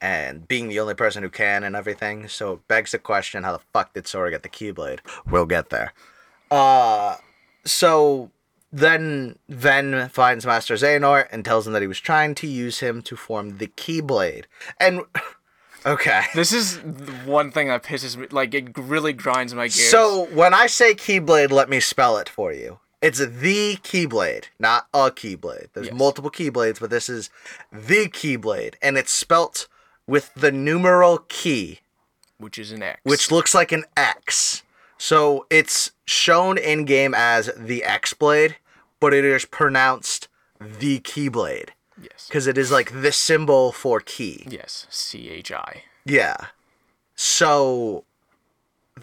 and 0.00 0.48
being 0.48 0.68
the 0.68 0.80
only 0.80 0.94
person 0.94 1.22
who 1.22 1.30
can 1.30 1.62
and 1.62 1.76
everything. 1.76 2.26
So 2.28 2.54
it 2.54 2.68
begs 2.68 2.90
the 2.90 2.98
question: 2.98 3.44
How 3.44 3.52
the 3.52 3.62
fuck 3.72 3.94
did 3.94 4.06
Sora 4.08 4.30
get 4.30 4.42
the 4.42 4.48
Keyblade? 4.48 4.98
We'll 5.30 5.46
get 5.46 5.70
there. 5.70 5.92
Uh, 6.50 7.16
so 7.64 8.30
then 8.72 9.38
Ven 9.48 10.08
finds 10.08 10.44
Master 10.46 10.74
Xehanort 10.74 11.28
and 11.30 11.44
tells 11.44 11.66
him 11.66 11.72
that 11.74 11.82
he 11.82 11.88
was 11.88 12.00
trying 12.00 12.34
to 12.36 12.46
use 12.46 12.80
him 12.80 13.02
to 13.02 13.14
form 13.16 13.58
the 13.58 13.68
Keyblade. 13.68 14.44
And 14.80 15.02
okay. 15.86 16.22
This 16.34 16.52
is 16.52 16.76
one 17.24 17.50
thing 17.50 17.68
that 17.68 17.82
pisses 17.82 18.16
me. 18.16 18.26
Like 18.30 18.54
it 18.54 18.76
really 18.76 19.12
grinds 19.12 19.54
my 19.54 19.64
gears. 19.64 19.88
So 19.90 20.26
when 20.32 20.54
I 20.54 20.66
say 20.66 20.94
Keyblade, 20.94 21.50
let 21.50 21.68
me 21.68 21.80
spell 21.80 22.16
it 22.18 22.28
for 22.28 22.52
you. 22.52 22.78
It's 23.00 23.18
the 23.18 23.76
Keyblade, 23.82 24.44
not 24.60 24.86
a 24.94 25.10
Keyblade. 25.10 25.68
There's 25.74 25.88
Yes. 25.88 25.96
multiple 25.96 26.30
Keyblades, 26.30 26.78
but 26.78 26.90
this 26.90 27.08
is 27.08 27.30
the 27.72 28.08
Keyblade, 28.08 28.74
and 28.80 28.96
it's 28.96 29.12
spelt 29.12 29.66
with 30.06 30.32
the 30.34 30.52
numeral 30.52 31.18
key, 31.28 31.80
which 32.38 32.58
is 32.58 32.70
an 32.70 32.82
X. 32.82 33.00
which 33.02 33.30
looks 33.32 33.54
like 33.54 33.72
an 33.72 33.84
X. 33.96 34.62
So 34.98 35.46
it's 35.50 35.90
shown 36.04 36.58
in 36.58 36.84
game 36.84 37.12
as 37.12 37.50
the 37.56 37.82
X 37.82 38.14
Blade, 38.14 38.56
but 39.00 39.12
it 39.12 39.24
is 39.24 39.44
pronounced 39.46 40.28
the 40.60 41.00
Keyblade 41.00 41.70
yes, 42.00 42.26
because 42.28 42.46
it 42.46 42.56
is 42.58 42.70
like 42.70 43.02
the 43.02 43.12
symbol 43.12 43.72
for 43.72 44.00
key. 44.00 44.46
yes, 44.48 44.86
C 44.90 45.28
H 45.30 45.50
I. 45.52 45.82
Yeah. 46.04 46.36
So 47.14 48.04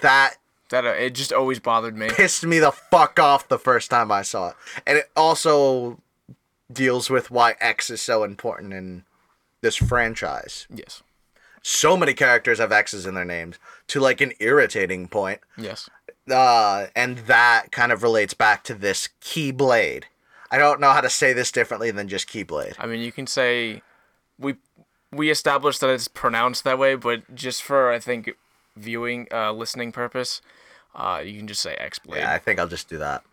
that 0.01 0.35
That 0.69 0.85
uh, 0.85 0.89
it 0.89 1.11
just 1.11 1.31
always 1.33 1.59
bothered 1.59 1.95
me. 1.97 2.09
pissed 2.09 2.45
me 2.45 2.59
the 2.59 2.71
fuck 2.71 3.19
off 3.19 3.47
the 3.47 3.59
first 3.59 3.89
time 3.89 4.11
I 4.11 4.21
saw 4.23 4.49
it. 4.49 4.55
And 4.85 4.97
it 4.97 5.09
also 5.15 5.99
deals 6.71 7.09
with 7.09 7.31
why 7.31 7.55
X 7.59 7.89
is 7.89 8.01
so 8.01 8.23
important 8.23 8.73
in 8.73 9.03
this 9.61 9.75
franchise. 9.75 10.67
Yes, 10.73 11.01
So 11.61 11.97
many 11.97 12.13
characters 12.13 12.59
have 12.59 12.71
X's 12.71 13.05
in 13.05 13.15
their 13.15 13.25
names 13.25 13.57
to 13.87 13.99
like 13.99 14.21
an 14.21 14.33
irritating 14.39 15.07
point. 15.07 15.39
yes, 15.57 15.89
uh, 16.31 16.87
and 16.95 17.19
that 17.19 17.71
kind 17.71 17.91
of 17.91 18.03
relates 18.03 18.33
back 18.35 18.63
to 18.65 18.73
this 18.75 19.09
Keyblade. 19.21 20.03
I 20.51 20.57
don't 20.57 20.79
know 20.79 20.91
how 20.91 21.01
to 21.01 21.09
say 21.09 21.33
this 21.33 21.51
differently 21.51 21.91
than 21.91 22.07
just 22.07 22.27
Keyblade. 22.27 22.75
I 22.79 22.87
mean, 22.87 23.01
you 23.01 23.11
can 23.11 23.27
say 23.27 23.81
we 24.37 24.55
we 25.11 25.29
established 25.29 25.81
that 25.81 25.89
it's 25.89 26.07
pronounced 26.07 26.63
that 26.63 26.79
way, 26.79 26.95
but 26.95 27.35
just 27.35 27.63
for 27.63 27.91
I 27.91 27.99
think 27.99 28.31
viewing, 28.75 29.27
uh, 29.31 29.51
listening 29.51 29.91
purpose, 29.91 30.41
uh, 30.95 31.21
you 31.23 31.37
can 31.37 31.47
just 31.47 31.61
say 31.61 31.75
X 31.75 31.99
Blade. 31.99 32.19
Yeah, 32.19 32.31
I 32.31 32.39
think 32.39 32.59
I'll 32.59 32.67
just 32.67 32.89
do 32.89 32.97
that. 32.97 33.23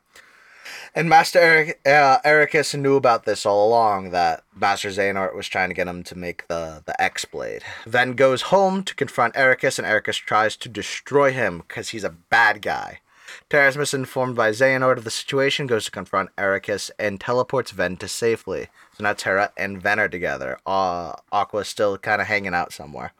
And 0.94 1.08
Master 1.08 1.38
Eric, 1.38 1.80
uh, 1.87 2.18
Eraqus 2.25 2.78
knew 2.78 2.96
about 2.96 3.25
this 3.25 3.46
all 3.46 3.68
along 3.68 4.11
that 4.11 4.42
Master 4.54 4.88
Xehanort 4.88 5.35
was 5.35 5.46
trying 5.46 5.68
to 5.68 5.75
get 5.75 5.87
him 5.87 6.02
to 6.04 6.16
make 6.16 6.49
the, 6.49 6.82
the 6.87 7.00
X 7.00 7.25
Blade. 7.25 7.62
Then 7.87 8.14
goes 8.14 8.42
home 8.42 8.82
to 8.85 8.94
confront 8.94 9.35
Eraqus, 9.35 9.78
and 9.78 9.87
Eraqus 9.87 10.20
tries 10.20 10.56
to 10.56 10.68
destroy 10.68 11.32
him 11.32 11.58
because 11.58 11.90
he's 11.90 12.04
a 12.04 12.11
bad 12.11 12.62
guy. 12.62 13.00
Terasmus, 13.50 13.94
informed 13.94 14.36
by 14.36 14.50
Xehanort 14.50 14.98
of 14.98 15.04
the 15.04 15.10
situation, 15.10 15.66
goes 15.66 15.84
to 15.84 15.90
confront 15.90 16.34
Eraqus 16.36 16.90
and 16.98 17.20
teleports 17.20 17.70
Ven 17.70 17.96
to 17.98 18.08
safely. 18.08 18.68
So 18.96 19.04
now 19.04 19.12
Terra 19.12 19.52
and 19.56 19.80
Ven 19.80 20.00
are 20.00 20.08
together. 20.08 20.58
Uh, 20.66 21.14
Aqua's 21.32 21.68
still 21.68 21.98
kind 21.98 22.20
of 22.20 22.26
hanging 22.26 22.54
out 22.54 22.72
somewhere. 22.72 23.12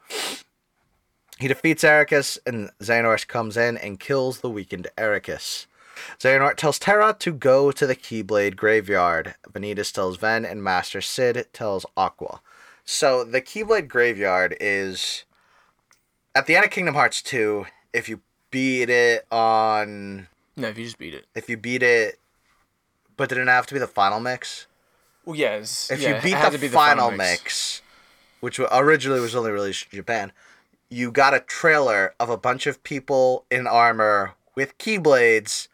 He 1.39 1.49
defeats 1.49 1.85
Eraqus, 1.85 2.39
and 2.47 2.71
Xehanort 2.81 3.27
comes 3.29 3.57
in 3.57 3.77
and 3.77 4.01
kills 4.01 4.41
the 4.41 4.51
weakened 4.51 4.89
Eraqus. 4.97 5.67
Xehanort 6.19 6.57
tells 6.57 6.79
Terra 6.79 7.15
to 7.19 7.33
go 7.33 7.71
to 7.73 7.87
the 7.87 7.97
Keyblade 7.97 8.57
graveyard. 8.57 9.35
Vanitas 9.51 9.93
tells 9.93 10.17
Ven, 10.17 10.45
and 10.45 10.63
Master 10.63 11.01
Sid 11.01 11.49
tells 11.53 11.87
Aqua. 11.97 12.41
So 12.85 13.25
the 13.25 13.43
Keyblade 13.43 13.89
graveyard 13.89 14.57
is 14.61 15.25
at 16.35 16.47
the 16.47 16.55
end 16.57 16.65
of 16.65 16.71
Kingdom 16.71 16.95
Hearts 16.95 17.21
2. 17.23 17.67
If 17.93 18.09
you 18.09 18.21
beat 18.57 18.89
it 18.89 19.27
on, 19.31 20.29
No, 20.57 20.69
if 20.69 20.79
you 20.79 20.85
just 20.85 20.97
beat 20.97 21.13
it. 21.13 21.27
if 21.35 21.51
you 21.51 21.59
beat 21.59 21.83
it, 21.83 22.19
but 23.19 23.29
did 23.29 23.37
it 23.37 23.49
have 23.49 23.67
to 23.67 23.75
be 23.75 23.81
the 23.81 23.87
final 23.87 24.19
mix? 24.19 24.67
Well, 25.27 25.37
yes. 25.37 25.91
If 25.91 26.01
yeah, 26.01 26.17
you 26.17 26.23
beat 26.23 26.53
the, 26.53 26.59
be 26.59 26.69
final, 26.69 27.11
mix. 27.11 27.83
which 28.41 28.59
originally 28.59 29.21
was 29.21 29.35
only 29.35 29.51
released 29.51 29.89
in 29.93 29.97
Japan, 29.99 30.33
you 30.89 31.11
got 31.13 31.35
a 31.35 31.41
trailer 31.41 32.15
of 32.19 32.31
a 32.31 32.39
bunch 32.39 32.67
of 32.67 32.83
people 32.83 33.45
in 33.51 33.67
armor 33.67 34.33
with 34.55 34.79
keyblades 34.79 35.69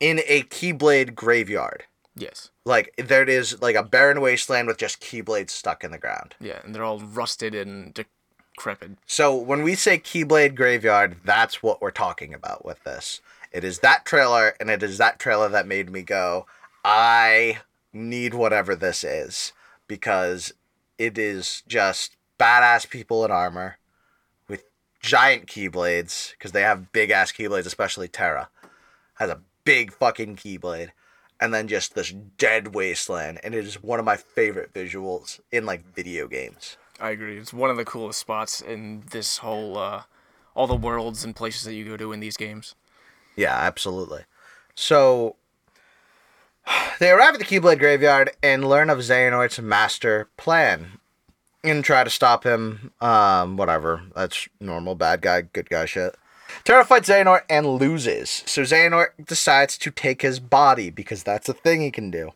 in 0.00 0.20
a 0.26 0.42
keyblade 0.42 1.14
graveyard. 1.14 1.84
Yes. 2.16 2.50
Like 2.64 2.92
there 2.98 3.22
it 3.22 3.28
is, 3.28 3.62
like 3.62 3.76
a 3.76 3.84
barren 3.84 4.20
wasteland 4.20 4.66
with 4.66 4.78
just 4.78 5.00
keyblades 5.00 5.50
stuck 5.50 5.84
in 5.84 5.92
the 5.92 5.98
ground. 5.98 6.34
Yeah, 6.40 6.58
and 6.64 6.74
they're 6.74 6.82
all 6.84 6.98
rusted 6.98 7.54
and 7.54 7.94
decrepit. 8.60 8.90
So 9.06 9.34
when 9.34 9.62
we 9.62 9.74
say 9.74 9.98
keyblade 9.98 10.54
graveyard, 10.54 11.16
that's 11.24 11.62
what 11.62 11.80
we're 11.80 11.90
talking 11.90 12.34
about 12.34 12.62
with 12.62 12.84
this. 12.84 13.22
It 13.52 13.64
is 13.64 13.78
that 13.78 14.04
trailer, 14.04 14.54
and 14.60 14.68
it 14.68 14.82
is 14.82 14.98
that 14.98 15.18
trailer 15.18 15.48
that 15.48 15.66
made 15.66 15.90
me 15.90 16.02
go, 16.02 16.46
I 16.84 17.60
need 17.92 18.34
whatever 18.34 18.76
this 18.76 19.02
is 19.02 19.52
because 19.88 20.52
it 20.98 21.16
is 21.16 21.62
just 21.66 22.16
badass 22.38 22.88
people 22.88 23.24
in 23.24 23.30
armor 23.30 23.78
with 24.46 24.64
giant 25.00 25.46
keyblades 25.46 26.32
because 26.32 26.52
they 26.52 26.62
have 26.62 26.92
big 26.92 27.10
ass 27.10 27.32
keyblades, 27.32 27.66
especially 27.66 28.08
Terra 28.08 28.50
has 29.14 29.30
a 29.30 29.40
big 29.64 29.92
fucking 29.92 30.36
keyblade, 30.36 30.90
and 31.40 31.52
then 31.52 31.66
just 31.66 31.94
this 31.94 32.14
dead 32.38 32.74
wasteland, 32.74 33.40
and 33.42 33.54
it 33.54 33.66
is 33.66 33.82
one 33.82 33.98
of 33.98 34.04
my 34.04 34.16
favorite 34.16 34.72
visuals 34.74 35.40
in 35.50 35.64
like 35.66 35.94
video 35.94 36.28
games. 36.28 36.76
I 37.00 37.10
agree. 37.10 37.38
It's 37.38 37.52
one 37.52 37.70
of 37.70 37.76
the 37.76 37.84
coolest 37.84 38.20
spots 38.20 38.60
in 38.60 39.04
this 39.10 39.38
whole, 39.38 39.78
uh, 39.78 40.02
all 40.54 40.66
the 40.66 40.74
worlds 40.74 41.24
and 41.24 41.34
places 41.34 41.64
that 41.64 41.74
you 41.74 41.84
go 41.84 41.96
to 41.96 42.12
in 42.12 42.20
these 42.20 42.36
games. 42.36 42.74
Yeah, 43.36 43.56
absolutely. 43.56 44.24
So 44.74 45.36
they 46.98 47.10
arrive 47.10 47.34
at 47.34 47.38
the 47.38 47.46
Keyblade 47.46 47.78
graveyard 47.78 48.32
and 48.42 48.68
learn 48.68 48.90
of 48.90 48.98
Xehanort's 48.98 49.60
master 49.60 50.28
plan 50.36 50.98
and 51.64 51.84
try 51.84 52.04
to 52.04 52.10
stop 52.10 52.44
him. 52.44 52.92
Um, 53.00 53.56
whatever. 53.56 54.02
That's 54.14 54.48
normal 54.60 54.94
bad 54.94 55.22
guy, 55.22 55.42
good 55.42 55.70
guy 55.70 55.86
shit. 55.86 56.16
Terra 56.64 56.84
fights 56.84 57.08
Xehanort 57.08 57.42
and 57.48 57.66
loses. 57.66 58.42
So 58.46 58.62
Xehanort 58.62 59.10
decides 59.24 59.78
to 59.78 59.90
take 59.90 60.22
his 60.22 60.40
body 60.40 60.90
because 60.90 61.22
that's 61.22 61.48
a 61.48 61.54
thing 61.54 61.80
he 61.80 61.90
can 61.90 62.10
do. 62.10 62.32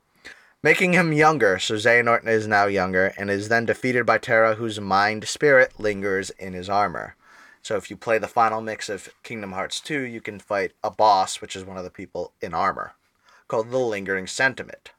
Making 0.65 0.95
him 0.95 1.13
younger, 1.13 1.59
so 1.59 1.75
Xehanort 1.75 2.27
is 2.27 2.47
now 2.47 2.65
younger 2.65 3.13
and 3.19 3.31
is 3.31 3.51
then 3.51 3.67
defeated 3.67 4.07
by 4.07 4.17
Terra, 4.17 4.55
whose 4.55 4.81
mind 4.81 5.29
spirit 5.29 5.79
lingers 5.79 6.31
in 6.31 6.55
his 6.55 6.71
armor. 6.71 7.17
So 7.61 7.77
if 7.77 7.91
you 7.91 7.99
play 7.99 8.17
the 8.17 8.29
final 8.29 8.63
mix 8.63 8.89
of 8.89 9.11
Kingdom 9.23 9.53
Hearts 9.53 9.79
2, 9.79 10.01
you 10.01 10.23
can 10.23 10.39
fight 10.39 10.73
a 10.83 10.91
boss, 10.91 11.43
which 11.43 11.55
is 11.55 11.67
one 11.67 11.77
of 11.77 11.85
the 11.85 11.91
people 11.91 12.33
in 12.41 12.55
armor, 12.55 12.95
called 13.47 13.71
the 13.71 13.77
Lingering 13.77 14.27
Sentiment. 14.27 14.93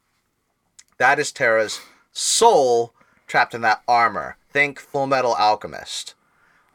That 0.98 1.18
is 1.18 1.32
Terra's 1.32 1.80
soul 2.12 2.94
trapped 3.26 3.52
in 3.52 3.62
that 3.62 3.82
armor. 3.88 4.36
Think 4.52 4.78
Full 4.78 5.08
Metal 5.08 5.34
Alchemist. 5.34 6.14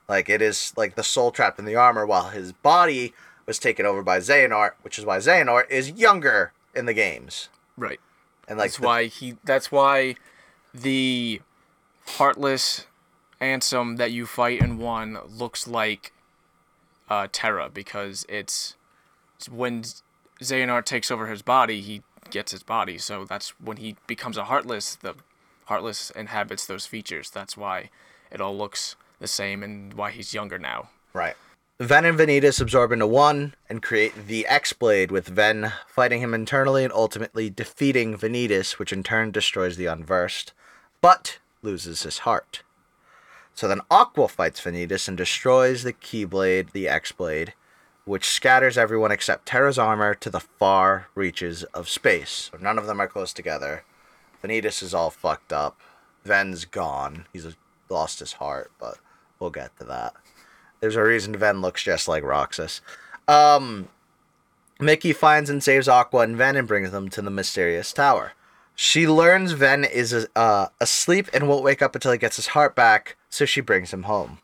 Like 0.09 0.27
it 0.27 0.41
is 0.41 0.73
like 0.75 0.95
the 0.95 1.03
soul 1.03 1.31
trapped 1.31 1.59
in 1.59 1.63
the 1.63 1.77
armor, 1.77 2.05
while 2.05 2.27
his 2.31 2.51
body 2.51 3.13
was 3.45 3.57
taken 3.57 3.85
over 3.85 4.03
by 4.03 4.19
Xehanort, 4.19 4.71
which 4.81 4.99
is 4.99 5.05
why 5.05 5.19
Xehanort 5.19 5.71
is 5.71 5.91
younger 5.91 6.51
in 6.75 6.87
the 6.87 6.93
games. 6.93 7.47
Right. 7.77 8.01
And 8.51 8.57
like 8.59 8.71
That's 8.71 8.79
the- 8.79 8.85
why 8.85 9.05
he. 9.05 9.37
That's 9.45 9.71
why 9.71 10.15
the 10.73 11.41
heartless 12.05 12.85
Ansem 13.39 13.95
that 13.95 14.11
you 14.11 14.25
fight 14.25 14.59
in 14.61 14.77
one 14.77 15.17
looks 15.25 15.69
like 15.69 16.11
uh, 17.09 17.29
Terra 17.31 17.69
because 17.69 18.25
it's, 18.27 18.75
it's 19.37 19.47
when 19.47 19.83
Xehanort 20.41 20.83
takes 20.83 21.09
over 21.09 21.27
his 21.27 21.41
body, 21.41 21.79
he 21.79 22.03
gets 22.29 22.51
his 22.51 22.61
body. 22.61 22.97
So 22.97 23.23
that's 23.23 23.51
when 23.61 23.77
he 23.77 23.95
becomes 24.05 24.35
a 24.35 24.43
heartless. 24.43 24.95
The 24.95 25.15
heartless 25.67 26.09
inhabits 26.11 26.65
those 26.65 26.85
features. 26.85 27.29
That's 27.29 27.55
why 27.55 27.89
it 28.31 28.41
all 28.41 28.57
looks 28.57 28.97
the 29.19 29.27
same 29.27 29.63
and 29.63 29.93
why 29.93 30.11
he's 30.11 30.33
younger 30.33 30.59
now. 30.59 30.89
Right. 31.13 31.35
Ven 31.81 32.05
and 32.05 32.15
Vanitas 32.15 32.61
absorb 32.61 32.91
into 32.91 33.07
one 33.07 33.55
and 33.67 33.81
create 33.81 34.27
the 34.27 34.45
X 34.45 34.71
Blade, 34.71 35.09
with 35.09 35.27
Ven 35.27 35.73
fighting 35.87 36.21
him 36.21 36.31
internally 36.31 36.83
and 36.83 36.93
ultimately 36.93 37.49
defeating 37.49 38.15
Vanitas, 38.15 38.73
which 38.73 38.93
in 38.93 39.01
turn 39.01 39.31
destroys 39.31 39.77
the 39.77 39.87
Unversed, 39.87 40.53
but 41.01 41.39
loses 41.63 42.03
his 42.03 42.19
heart. 42.19 42.61
So 43.55 43.67
then 43.67 43.81
Aqua 43.89 44.27
fights 44.27 44.61
Vanitas 44.61 45.07
and 45.07 45.17
destroys 45.17 45.81
the 45.81 45.91
Keyblade, 45.91 46.71
the 46.71 46.87
X 46.87 47.11
Blade, 47.11 47.55
which 48.05 48.29
scatters 48.29 48.77
everyone 48.77 49.11
except 49.11 49.47
Terra's 49.47 49.79
armor 49.79 50.13
to 50.13 50.29
the 50.29 50.39
far 50.39 51.07
reaches 51.15 51.63
of 51.73 51.89
space. 51.89 52.51
So 52.51 52.59
none 52.61 52.77
of 52.77 52.85
them 52.85 53.01
are 53.01 53.07
close 53.07 53.33
together. 53.33 53.85
Vanitas 54.43 54.83
is 54.83 54.93
all 54.93 55.09
fucked 55.09 55.51
up. 55.51 55.79
Ven's 56.23 56.63
gone. 56.63 57.25
He's 57.33 57.47
lost 57.89 58.19
his 58.19 58.33
heart, 58.33 58.71
but 58.79 58.99
we'll 59.39 59.49
get 59.49 59.75
to 59.79 59.83
that. 59.85 60.13
There's 60.81 60.95
a 60.95 61.03
reason 61.03 61.35
Ven 61.35 61.61
looks 61.61 61.83
just 61.83 62.07
like 62.07 62.23
Roxas. 62.23 62.81
Um, 63.27 63.87
Mickey 64.79 65.13
finds 65.13 65.49
and 65.49 65.63
saves 65.63 65.87
Aqua 65.87 66.21
and 66.21 66.35
Ven 66.35 66.55
and 66.55 66.67
brings 66.67 66.89
them 66.89 67.07
to 67.09 67.21
the 67.21 67.29
mysterious 67.29 67.93
tower. 67.93 68.33
She 68.73 69.07
learns 69.07 69.51
Ven 69.51 69.83
is 69.83 70.27
uh, 70.35 70.67
asleep 70.79 71.27
and 71.33 71.47
won't 71.47 71.63
wake 71.63 71.83
up 71.83 71.93
until 71.93 72.11
he 72.11 72.17
gets 72.17 72.37
his 72.37 72.47
heart 72.47 72.75
back, 72.75 73.15
so 73.29 73.45
she 73.45 73.61
brings 73.61 73.93
him 73.93 74.03
home. 74.03 74.39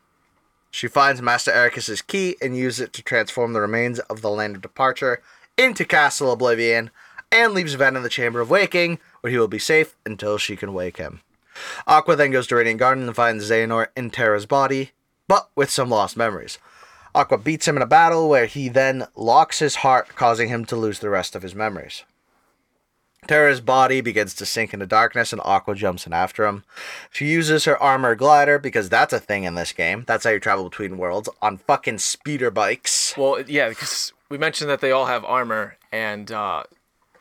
She 0.70 0.86
finds 0.86 1.20
Master 1.20 1.50
Eraqus's 1.50 2.02
key 2.02 2.36
and 2.40 2.56
uses 2.56 2.80
it 2.80 2.92
to 2.92 3.02
transform 3.02 3.52
the 3.52 3.60
remains 3.60 3.98
of 4.00 4.20
the 4.20 4.30
land 4.30 4.54
of 4.54 4.62
departure 4.62 5.20
into 5.56 5.84
Castle 5.84 6.30
Oblivion, 6.30 6.90
and 7.32 7.52
leaves 7.52 7.74
Ven 7.74 7.96
in 7.96 8.04
the 8.04 8.08
Chamber 8.08 8.40
of 8.40 8.48
Waking, 8.48 9.00
where 9.20 9.32
he 9.32 9.38
will 9.38 9.48
be 9.48 9.58
safe 9.58 9.96
until 10.06 10.38
she 10.38 10.54
can 10.54 10.72
wake 10.72 10.98
him. 10.98 11.20
Aqua 11.88 12.14
then 12.14 12.30
goes 12.30 12.46
to 12.46 12.54
Radiant 12.54 12.78
Garden 12.78 13.08
and 13.08 13.16
finds 13.16 13.50
Xehanort 13.50 13.88
in 13.96 14.10
Terra's 14.10 14.46
body, 14.46 14.92
but 15.28 15.50
with 15.54 15.70
some 15.70 15.90
lost 15.90 16.16
memories. 16.16 16.58
Aqua 17.14 17.38
beats 17.38 17.68
him 17.68 17.76
in 17.76 17.82
a 17.82 17.86
battle 17.86 18.28
where 18.28 18.46
he 18.46 18.68
then 18.68 19.06
locks 19.14 19.60
his 19.60 19.76
heart, 19.76 20.08
causing 20.14 20.48
him 20.48 20.64
to 20.66 20.76
lose 20.76 20.98
the 20.98 21.10
rest 21.10 21.34
of 21.34 21.42
his 21.42 21.54
memories. 21.54 22.04
Terra's 23.26 23.60
body 23.60 24.00
begins 24.00 24.32
to 24.34 24.46
sink 24.46 24.72
into 24.72 24.86
darkness 24.86 25.32
and 25.32 25.42
Aqua 25.44 25.74
jumps 25.74 26.06
in 26.06 26.12
after 26.12 26.46
him. 26.46 26.64
She 27.10 27.26
uses 27.26 27.64
her 27.64 27.76
armor 27.82 28.14
glider 28.14 28.58
because 28.58 28.88
that's 28.88 29.12
a 29.12 29.18
thing 29.18 29.44
in 29.44 29.54
this 29.54 29.72
game. 29.72 30.04
That's 30.06 30.24
how 30.24 30.30
you 30.30 30.40
travel 30.40 30.68
between 30.68 30.98
worlds 30.98 31.28
on 31.42 31.58
fucking 31.58 31.98
speeder 31.98 32.50
bikes. 32.50 33.14
Well, 33.16 33.42
yeah, 33.46 33.68
because 33.68 34.12
we 34.28 34.38
mentioned 34.38 34.70
that 34.70 34.80
they 34.80 34.92
all 34.92 35.06
have 35.06 35.24
armor, 35.24 35.76
and 35.90 36.30
uh, 36.30 36.62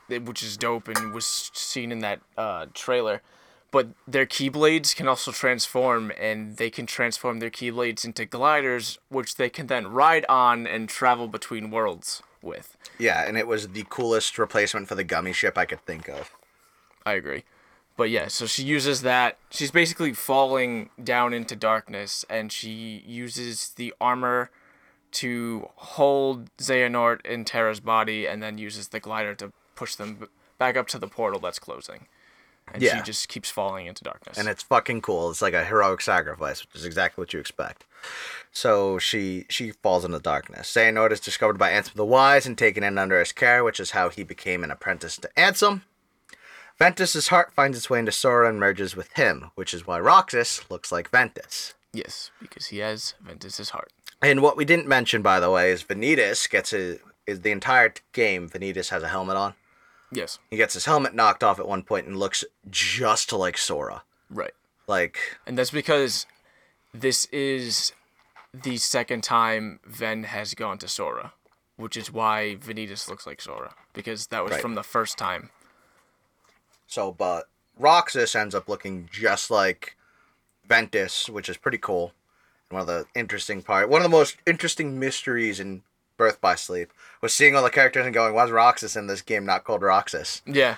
which 0.10 0.44
is 0.44 0.56
dope 0.56 0.88
and 0.88 1.14
was 1.14 1.52
seen 1.54 1.92
in 1.92 2.00
that 2.00 2.22
uh, 2.38 2.68
trailer. 2.74 3.22
But 3.70 3.90
their 4.08 4.26
keyblades 4.26 4.96
can 4.96 5.08
also 5.08 5.32
transform, 5.32 6.12
and 6.18 6.58
they 6.58 6.70
can 6.70 6.86
transform 6.86 7.40
their 7.40 7.50
keyblades 7.50 8.06
into 8.06 8.26
gliders, 8.26 8.98
which 9.10 9.36
they 9.36 9.50
can 9.50 9.68
then 9.68 9.88
ride 9.88 10.26
on 10.30 10.66
and 10.66 10.88
travel 10.88 11.28
between 11.28 11.70
worlds 11.70 12.24
with. 12.42 12.78
Yeah, 12.98 13.28
and 13.28 13.38
it 13.38 13.48
was 13.48 13.70
the 13.70 13.86
coolest 13.90 14.38
replacement 14.40 14.88
for 14.88 14.96
the 14.96 15.04
gummy 15.04 15.34
ship 15.34 15.58
I 15.58 15.66
could 15.66 15.86
think 15.86 16.08
of. 16.08 16.34
I 17.06 17.14
agree. 17.14 17.44
But 17.98 18.10
yeah, 18.10 18.28
so 18.28 18.46
she 18.46 18.64
uses 18.64 19.02
that. 19.02 19.38
She's 19.50 19.72
basically 19.72 20.14
falling 20.14 20.92
down 21.04 21.34
into 21.34 21.56
darkness, 21.56 22.24
and 22.30 22.52
she 22.52 23.04
uses 23.06 23.70
the 23.76 23.94
armor 24.00 24.52
to 25.14 25.70
hold 25.76 26.56
Xehanort 26.58 27.26
in 27.26 27.44
Terra's 27.44 27.80
body 27.80 28.28
and 28.28 28.44
then 28.44 28.58
uses 28.58 28.90
the 28.90 29.00
glider 29.00 29.34
to 29.36 29.52
push 29.76 29.96
them 29.96 30.28
back 30.58 30.78
up 30.78 30.88
to 30.90 31.00
the 31.00 31.08
portal 31.08 31.40
that's 31.40 31.60
closing. 31.60 32.08
And 32.74 32.82
Yeah. 32.82 32.98
she 32.98 33.04
just 33.04 33.28
keeps 33.30 33.50
falling 33.50 33.86
into 33.88 34.04
darkness. 34.04 34.38
and 34.38 34.48
it's 34.48 34.62
fucking 34.64 35.02
cool. 35.02 35.32
It's 35.32 35.42
like 35.42 35.54
a 35.54 35.64
heroic 35.66 36.02
sacrifice, 36.02 36.62
which 36.62 36.76
is 36.76 36.86
exactly 36.86 37.22
what 37.22 37.34
you 37.34 37.40
expect. 37.40 37.86
So 38.52 39.00
she 39.00 39.46
she 39.50 39.72
falls 39.72 40.04
into 40.06 40.20
darkness. 40.20 40.72
Xehanort 40.74 41.12
is 41.12 41.20
discovered 41.20 41.58
by 41.58 41.72
Ansem 41.72 41.94
the 41.94 42.06
Wise 42.06 42.46
and 42.46 42.58
taken 42.58 42.84
in 42.84 42.98
under 42.98 43.20
his 43.20 43.32
care, 43.32 43.64
which 43.64 43.80
is 43.80 43.92
how 43.92 44.10
he 44.10 44.24
became 44.24 44.64
an 44.64 44.72
apprentice 44.72 45.18
to 45.18 45.30
Ansem. 45.38 45.82
Ventus's 46.80 47.30
heart 47.30 47.52
finds 47.54 47.78
its 47.78 47.90
way 47.90 48.00
into 48.00 48.12
Sora 48.12 48.50
and 48.50 48.60
merges 48.60 48.96
with 48.96 49.12
him, 49.14 49.50
which 49.56 49.74
is 49.74 49.88
why 49.88 50.00
Roxas 50.00 50.70
looks 50.70 50.92
like 50.92 51.10
Ventus. 51.10 51.74
yes, 51.92 52.30
because 52.40 52.68
he 52.68 52.78
has 52.80 53.16
Ventus's 53.20 53.72
heart. 53.72 53.92
And 54.22 54.42
what 54.44 54.58
we 54.58 54.66
didn't 54.66 54.88
mention, 54.88 55.22
by 55.24 55.40
the 55.40 55.50
way, 55.50 55.72
is 55.72 55.84
Vanitas 55.84 56.48
gets 56.50 56.74
a 56.74 57.00
is 57.26 57.42
the 57.42 57.52
entire 57.52 57.94
game. 58.14 58.48
Vanitas 58.50 58.90
has 58.90 59.04
a 59.04 59.08
helmet 59.10 59.36
on. 59.38 59.54
Yes. 60.12 60.40
He 60.50 60.58
gets 60.58 60.74
his 60.74 60.86
helmet 60.86 61.14
knocked 61.14 61.44
off 61.44 61.60
at 61.60 61.68
one 61.68 61.84
point 61.84 62.08
and 62.08 62.18
looks 62.18 62.44
just 62.70 63.32
like 63.34 63.58
Sora. 63.58 64.04
Right. 64.30 64.54
Like 64.88 65.18
And 65.46 65.58
that's 65.58 65.72
because 65.72 66.26
this 66.94 67.26
is 67.26 67.92
the 68.54 68.78
second 68.78 69.24
time 69.24 69.80
Ven 69.86 70.24
has 70.24 70.54
gone 70.54 70.78
to 70.80 70.88
Sora, 70.88 71.34
which 71.76 71.98
is 71.98 72.12
why 72.12 72.58
Vanitas 72.60 73.10
looks 73.10 73.28
like 73.28 73.42
Sora 73.42 73.74
because 73.94 74.28
that 74.28 74.44
was 74.44 74.54
Right. 74.54 74.62
from 74.62 74.76
the 74.76 74.84
first 74.84 75.18
time. 75.18 75.50
So, 76.88 77.12
but 77.12 77.50
Roxas 77.78 78.36
ends 78.36 78.56
up 78.56 78.70
looking 78.70 79.10
just 79.12 79.52
like 79.52 79.98
Ventus, 80.68 81.30
which 81.30 81.50
is 81.50 81.58
pretty 81.58 81.78
cool. 81.78 82.14
One 82.70 82.82
of 82.82 82.88
the 82.88 83.06
interesting 83.16 83.62
part, 83.62 83.90
one 83.90 84.02
of 84.02 84.04
the 84.04 84.18
most 84.18 84.38
interesting 84.46 85.00
mysteries 85.00 85.60
in 85.60 85.84
Birth 86.18 86.42
by 86.42 86.56
Sleep 86.56 86.92
was 87.22 87.34
seeing 87.34 87.56
all 87.56 87.64
the 87.64 87.70
characters 87.70 88.06
and 88.06 88.14
going, 88.14 88.34
"Why's 88.34 88.52
Roxas 88.52 88.96
in 88.96 89.08
this 89.08 89.22
game 89.22 89.46
not 89.46 89.64
called 89.64 89.82
Roxas?" 89.82 90.42
Yeah. 90.46 90.78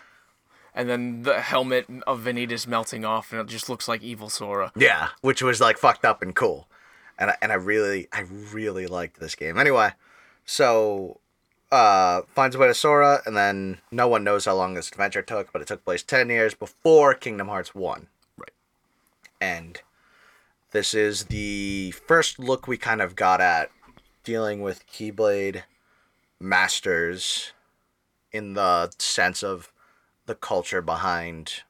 And 0.76 0.88
then 0.88 1.24
the 1.24 1.42
helmet 1.42 1.88
of 2.06 2.22
Vanitas 2.22 2.68
melting 2.68 3.04
off 3.04 3.32
and 3.32 3.42
it 3.42 3.48
just 3.48 3.70
looks 3.70 3.88
like 3.88 4.02
evil 4.04 4.30
Sora. 4.30 4.72
Yeah, 4.76 5.10
which 5.22 5.42
was 5.42 5.60
like 5.60 5.78
fucked 5.78 6.06
up 6.06 6.22
and 6.22 6.36
cool, 6.36 6.68
and 7.18 7.32
I, 7.32 7.38
and 7.42 7.52
I 7.52 7.56
really 7.56 8.08
I 8.14 8.22
really 8.22 8.86
liked 8.88 9.20
this 9.20 9.36
game. 9.36 9.58
Anyway, 9.58 9.92
so 10.46 11.20
uh 11.72 12.22
finds 12.28 12.56
a 12.56 12.60
way 12.60 12.68
to 12.68 12.74
Sora, 12.74 13.22
and 13.26 13.36
then 13.36 13.80
no 13.92 14.08
one 14.08 14.24
knows 14.24 14.46
how 14.46 14.56
long 14.56 14.74
this 14.74 14.90
adventure 14.90 15.22
took, 15.24 15.52
but 15.52 15.62
it 15.62 15.68
took 15.68 15.84
place 15.84 16.04
ten 16.04 16.30
years 16.30 16.54
before 16.54 17.14
Kingdom 17.14 17.48
Hearts 17.48 17.74
One. 17.74 18.08
Right. 18.38 18.52
and 19.42 19.82
this 20.72 20.94
is 20.94 21.26
the 21.26 21.92
first 22.06 22.38
look 22.38 22.68
we 22.68 22.78
kind 22.78 23.02
of 23.02 23.16
got 23.16 23.42
at 23.42 23.72
dealing 24.30 24.62
with 24.62 24.86
Keyblade 24.86 25.64
masters 26.40 27.52
in 28.32 28.54
the 28.54 28.92
sense 29.00 29.42
of 29.44 29.74
the 30.28 30.36
culture 30.36 30.84
behind 30.84 31.64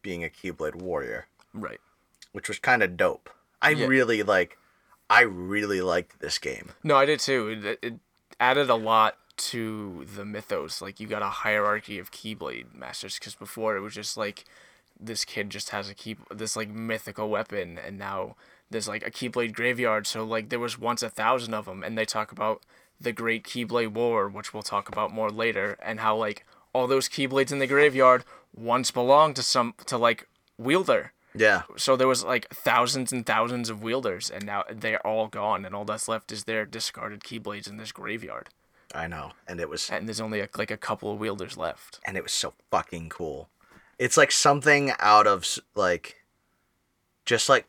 being 0.00 0.24
a 0.24 0.28
Keyblade 0.30 0.76
warrior, 0.76 1.26
Right. 1.52 1.78
which 2.32 2.48
was 2.48 2.58
kind 2.58 2.82
of 2.82 2.96
dope. 2.96 3.28
I 3.60 3.70
Yeah. 3.70 3.86
really 3.86 4.22
like 4.22 4.56
I 5.10 5.20
really 5.20 5.82
liked 5.82 6.18
this 6.20 6.38
game. 6.38 6.72
No, 6.82 6.96
I 6.96 7.04
did 7.04 7.20
too. 7.20 7.48
It, 7.50 7.78
it 7.82 7.94
added 8.40 8.70
a 8.70 8.74
lot 8.74 9.18
to 9.52 10.06
the 10.16 10.24
mythos. 10.24 10.80
Like 10.80 10.98
you 10.98 11.06
got 11.06 11.20
a 11.22 11.28
hierarchy 11.44 11.98
of 11.98 12.10
Keyblade 12.10 12.74
masters 12.74 13.18
because 13.18 13.34
before 13.34 13.76
it 13.76 13.80
was 13.80 13.94
just 13.94 14.16
like 14.16 14.46
this 14.98 15.26
kid 15.26 15.50
just 15.50 15.68
has 15.70 15.90
a 15.90 15.94
key 15.94 16.16
this 16.34 16.56
like 16.56 16.70
mythical 16.70 17.28
weapon, 17.28 17.76
and 17.78 17.98
now 17.98 18.36
there's 18.70 18.88
like 18.88 19.06
a 19.06 19.10
Keyblade 19.10 19.54
graveyard. 19.54 20.06
So 20.06 20.24
like 20.24 20.48
there 20.48 20.58
was 20.58 20.78
once 20.78 21.02
a 21.02 21.10
thousand 21.10 21.54
of 21.54 21.66
them, 21.66 21.82
and 21.82 21.96
they 21.96 22.04
talk 22.04 22.32
about 22.32 22.62
the 23.00 23.12
Great 23.12 23.44
Keyblade 23.44 23.92
War, 23.92 24.28
which 24.28 24.52
we'll 24.54 24.62
talk 24.62 24.88
about 24.88 25.12
more 25.12 25.30
later, 25.30 25.76
and 25.82 26.00
how 26.00 26.16
like 26.16 26.44
all 26.72 26.86
those 26.86 27.08
Keyblades 27.08 27.52
in 27.52 27.58
the 27.58 27.66
graveyard 27.66 28.24
once 28.54 28.90
belonged 28.90 29.36
to 29.36 29.42
some 29.42 29.74
to 29.86 29.98
like 29.98 30.28
wielder 30.58 31.12
Yeah. 31.34 31.62
so 31.76 31.94
there 31.96 32.08
was 32.08 32.24
like 32.24 32.48
thousands 32.48 33.12
and 33.12 33.26
thousands 33.26 33.68
of 33.68 33.82
wielders 33.82 34.30
and 34.30 34.46
now 34.46 34.64
they're 34.70 35.06
all 35.06 35.28
gone 35.28 35.66
and 35.66 35.74
all 35.74 35.84
that's 35.84 36.08
left 36.08 36.32
is 36.32 36.44
their 36.44 36.64
discarded 36.64 37.20
keyblades 37.20 37.68
in 37.68 37.76
this 37.76 37.92
graveyard 37.92 38.48
I 38.94 39.06
know. 39.08 39.32
And 39.46 39.60
it 39.60 39.68
was 39.68 39.90
and 39.90 40.08
there's 40.08 40.20
only 40.22 40.40
a, 40.40 40.48
like 40.56 40.70
a 40.70 40.78
couple 40.78 41.12
of 41.12 41.18
wielders 41.18 41.58
left 41.58 42.00
and 42.06 42.16
it 42.16 42.22
was 42.22 42.32
so 42.32 42.54
fucking 42.70 43.10
cool. 43.10 43.50
It's 43.98 44.16
like 44.16 44.32
something 44.32 44.92
out 44.98 45.26
of 45.26 45.44
like 45.74 46.24
just 47.26 47.50
like 47.50 47.66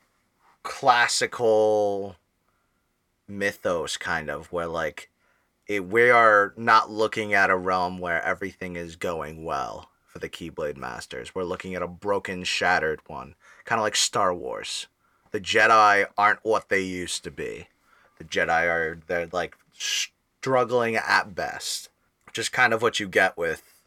classical 0.67 2.17
mythos 3.27 3.95
kind 3.95 4.29
of 4.29 4.51
where 4.51 4.67
like 4.67 5.09
it, 5.65 5.85
we 5.85 6.09
are 6.09 6.53
not 6.57 6.91
looking 6.91 7.33
at 7.33 7.49
a 7.49 7.57
realm 7.57 7.99
where 7.99 8.21
everything 8.21 8.75
is 8.75 8.97
going 8.97 9.45
well 9.45 9.89
for 10.05 10.19
the 10.19 10.29
Keyblade 10.29 10.77
Masters. 10.77 11.33
We're 11.33 11.43
looking 11.43 11.73
at 11.73 11.81
a 11.81 11.87
broken, 11.87 12.43
shattered 12.43 12.99
one, 13.07 13.35
kind 13.65 13.79
of 13.79 13.83
like 13.83 13.95
Star 13.95 14.33
Wars. 14.33 14.87
The 15.31 15.39
Jedi 15.39 16.05
aren't 16.17 16.43
what 16.43 16.69
they 16.69 16.81
used 16.81 17.23
to 17.23 17.31
be. 17.31 17.67
The 18.17 18.25
Jedi 18.25 18.65
are 18.65 18.99
they're 19.07 19.29
like 19.31 19.57
struggling 19.73 20.97
at 20.97 21.33
best, 21.33 21.89
which 22.25 22.37
is 22.37 22.49
kind 22.49 22.73
of 22.73 22.81
what 22.81 22.99
you 22.99 23.07
get 23.07 23.37
with 23.37 23.77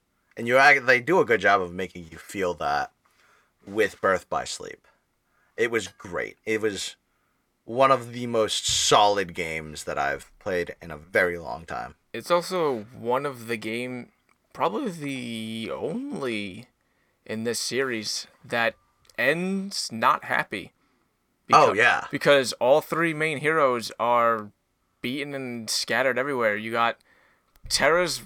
and 0.41 0.49
you 0.49 0.59
they 0.81 1.01
do 1.01 1.21
a 1.21 1.25
good 1.27 1.43
job 1.43 1.61
of 1.61 1.75
making 1.75 2.07
you 2.11 2.17
feel 2.17 2.55
that 2.55 2.91
with 3.67 4.01
Birth 4.01 4.29
by 4.31 4.45
Sleep. 4.45 4.87
It 5.61 5.71
was 5.71 5.89
great. 5.89 6.37
It 6.47 6.61
was 6.61 6.97
one 7.65 7.91
of 7.91 8.13
the 8.13 8.27
most 8.27 8.67
solid 8.67 9.35
games 9.35 9.85
that 9.85 9.99
I've 9.99 10.31
played 10.39 10.75
in 10.81 10.91
a 10.91 10.97
very 10.97 11.39
long 11.39 11.67
time. 11.67 11.95
it's 12.13 12.31
also 12.31 12.87
one 12.99 13.25
of 13.27 13.47
the 13.47 13.57
game 13.57 14.09
probably 14.53 14.91
the 14.91 15.71
only 15.73 16.67
in 17.27 17.45
this 17.45 17.61
series 17.61 18.27
that 18.45 18.75
ends 19.19 19.91
not 19.93 20.25
happy 20.25 20.73
Oh, 21.53 21.73
yeah. 21.75 22.07
because 22.11 22.53
all 22.55 22.81
three 22.81 23.13
main 23.15 23.39
heroes 23.39 23.93
are 24.01 24.51
beaten 25.03 25.35
and 25.35 25.69
scattered 25.71 26.19
everywhere 26.19 26.57
you 26.57 26.73
got 26.73 26.97
Terra's 27.69 28.23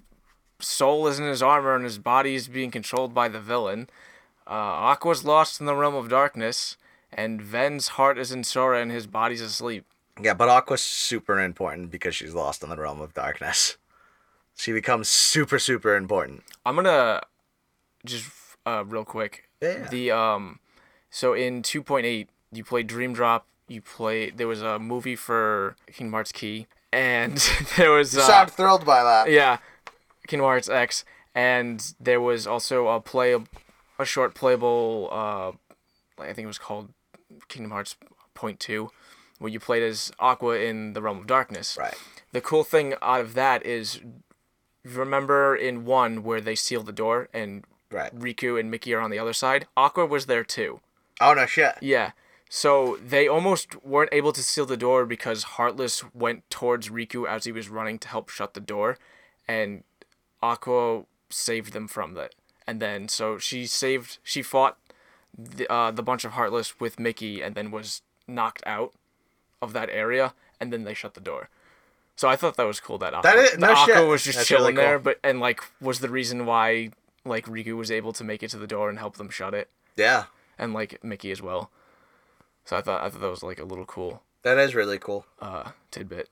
soul 0.60 1.06
is 1.08 1.18
in 1.18 1.26
his 1.26 1.42
armor 1.42 1.74
and 1.74 1.84
his 1.84 1.98
body 1.98 2.34
is 2.36 2.48
being 2.48 2.70
controlled 2.70 3.12
by 3.12 3.28
the 3.28 3.40
villain. 3.40 3.88
Uh, 4.46 4.52
Aqua's 4.92 5.24
lost 5.24 5.60
in 5.60 5.66
the 5.66 5.74
realm 5.74 5.94
of 5.94 6.08
darkness, 6.08 6.76
and 7.14 7.40
Ven's 7.40 7.88
heart 7.88 8.18
is 8.18 8.32
in 8.32 8.44
Sora 8.44 8.80
and 8.80 8.90
his 8.90 9.06
body's 9.06 9.40
asleep. 9.40 9.86
Yeah, 10.20 10.34
but 10.34 10.48
Aqua's 10.48 10.82
super 10.82 11.40
important 11.40 11.90
because 11.90 12.14
she's 12.14 12.34
lost 12.34 12.62
in 12.62 12.70
the 12.70 12.76
realm 12.76 13.00
of 13.00 13.14
darkness. 13.14 13.76
She 14.56 14.72
becomes 14.72 15.08
super, 15.08 15.58
super 15.58 15.96
important. 15.96 16.44
I'm 16.64 16.76
gonna 16.76 17.20
just 18.04 18.30
uh, 18.66 18.84
real 18.86 19.04
quick. 19.04 19.48
Yeah. 19.60 19.88
The 19.88 20.10
um, 20.12 20.60
so 21.10 21.32
in 21.32 21.62
2.8, 21.62 22.28
you 22.52 22.64
play 22.64 22.82
Dream 22.82 23.12
Drop. 23.12 23.46
You 23.66 23.80
play. 23.80 24.30
There 24.30 24.46
was 24.46 24.62
a 24.62 24.78
movie 24.78 25.16
for 25.16 25.76
Kingdom 25.92 26.12
Hearts 26.12 26.32
Key, 26.32 26.66
and 26.92 27.36
there 27.76 27.90
was 27.90 28.16
uh, 28.16 28.22
Sound 28.22 28.50
thrilled 28.52 28.84
by 28.84 29.02
that. 29.02 29.30
Yeah, 29.30 29.58
Kingdom 30.28 30.44
Hearts 30.44 30.68
X, 30.68 31.04
and 31.34 31.94
there 31.98 32.20
was 32.20 32.46
also 32.46 32.88
a 32.88 33.00
play, 33.00 33.34
a 33.98 34.04
short 34.04 34.34
playable. 34.34 35.08
Uh, 35.10 35.52
I 36.22 36.32
think 36.32 36.44
it 36.44 36.46
was 36.46 36.58
called 36.58 36.90
Kingdom 37.48 37.70
Hearts 37.70 37.96
Point 38.34 38.60
Two, 38.60 38.90
where 39.38 39.50
you 39.50 39.60
played 39.60 39.82
as 39.82 40.12
Aqua 40.18 40.56
in 40.56 40.92
the 40.92 41.02
Realm 41.02 41.18
of 41.18 41.26
Darkness. 41.26 41.76
Right. 41.78 41.94
The 42.32 42.40
cool 42.40 42.64
thing 42.64 42.94
out 43.00 43.20
of 43.20 43.34
that 43.34 43.64
is, 43.64 44.00
remember 44.84 45.54
in 45.54 45.84
one 45.84 46.22
where 46.22 46.40
they 46.40 46.54
seal 46.54 46.82
the 46.82 46.92
door 46.92 47.28
and 47.32 47.64
Right. 47.94 48.14
Riku 48.18 48.58
and 48.58 48.70
Mickey 48.70 48.92
are 48.92 49.00
on 49.00 49.10
the 49.10 49.20
other 49.20 49.32
side. 49.32 49.66
Aqua 49.76 50.04
was 50.04 50.26
there 50.26 50.42
too. 50.42 50.80
Oh 51.20 51.32
no 51.32 51.46
shit. 51.46 51.76
Yeah. 51.80 52.10
So 52.48 52.98
they 53.04 53.28
almost 53.28 53.84
weren't 53.84 54.12
able 54.12 54.32
to 54.32 54.42
seal 54.42 54.66
the 54.66 54.76
door 54.76 55.06
because 55.06 55.44
Heartless 55.44 56.02
went 56.12 56.48
towards 56.50 56.88
Riku 56.88 57.26
as 57.28 57.44
he 57.44 57.52
was 57.52 57.68
running 57.68 57.98
to 58.00 58.08
help 58.08 58.28
shut 58.28 58.54
the 58.54 58.60
door, 58.60 58.98
and 59.46 59.84
Aqua 60.42 61.04
saved 61.30 61.72
them 61.72 61.88
from 61.88 62.14
that. 62.14 62.34
And 62.66 62.80
then 62.80 63.08
so 63.08 63.38
she 63.38 63.66
saved, 63.66 64.18
she 64.22 64.42
fought 64.42 64.78
the 65.36 65.70
uh, 65.72 65.90
the 65.90 66.02
bunch 66.02 66.24
of 66.24 66.32
Heartless 66.32 66.78
with 66.80 66.98
Mickey, 66.98 67.42
and 67.42 67.54
then 67.54 67.70
was 67.70 68.02
knocked 68.26 68.62
out 68.66 68.92
of 69.60 69.72
that 69.72 69.88
area, 69.90 70.34
and 70.60 70.72
then 70.72 70.84
they 70.84 70.94
shut 70.94 71.14
the 71.14 71.20
door. 71.20 71.48
So 72.16 72.28
I 72.28 72.36
thought 72.36 72.56
that 72.56 72.66
was 72.66 72.78
cool 72.80 72.98
that 72.98 73.12
Aqua, 73.14 73.30
That 73.30 73.38
is- 73.38 73.58
no 73.58 73.72
Aqua 73.72 74.06
was 74.06 74.22
just 74.22 74.38
That's 74.38 74.48
chilling 74.48 74.76
really 74.76 74.86
there, 74.86 74.98
but 74.98 75.18
and 75.24 75.40
like 75.40 75.60
was 75.80 75.98
the 76.00 76.08
reason 76.08 76.46
why 76.46 76.90
like 77.24 77.46
Riku 77.46 77.76
was 77.76 77.90
able 77.90 78.12
to 78.12 78.22
make 78.24 78.42
it 78.42 78.50
to 78.50 78.58
the 78.58 78.66
door 78.66 78.88
and 78.88 78.98
help 78.98 79.16
them 79.16 79.30
shut 79.30 79.54
it 79.54 79.68
Yeah. 79.96 80.24
and 80.58 80.72
like 80.74 81.02
Mickey 81.02 81.30
as 81.32 81.40
well. 81.42 81.70
So 82.64 82.76
I 82.76 82.82
thought 82.82 83.02
I 83.02 83.08
thought 83.10 83.20
that 83.20 83.30
was 83.30 83.42
like 83.42 83.58
a 83.58 83.64
little 83.64 83.84
cool 83.86 84.22
That 84.42 84.58
is 84.58 84.74
really 84.74 84.98
cool. 84.98 85.26
uh, 85.40 85.70
tidbit. 85.90 86.28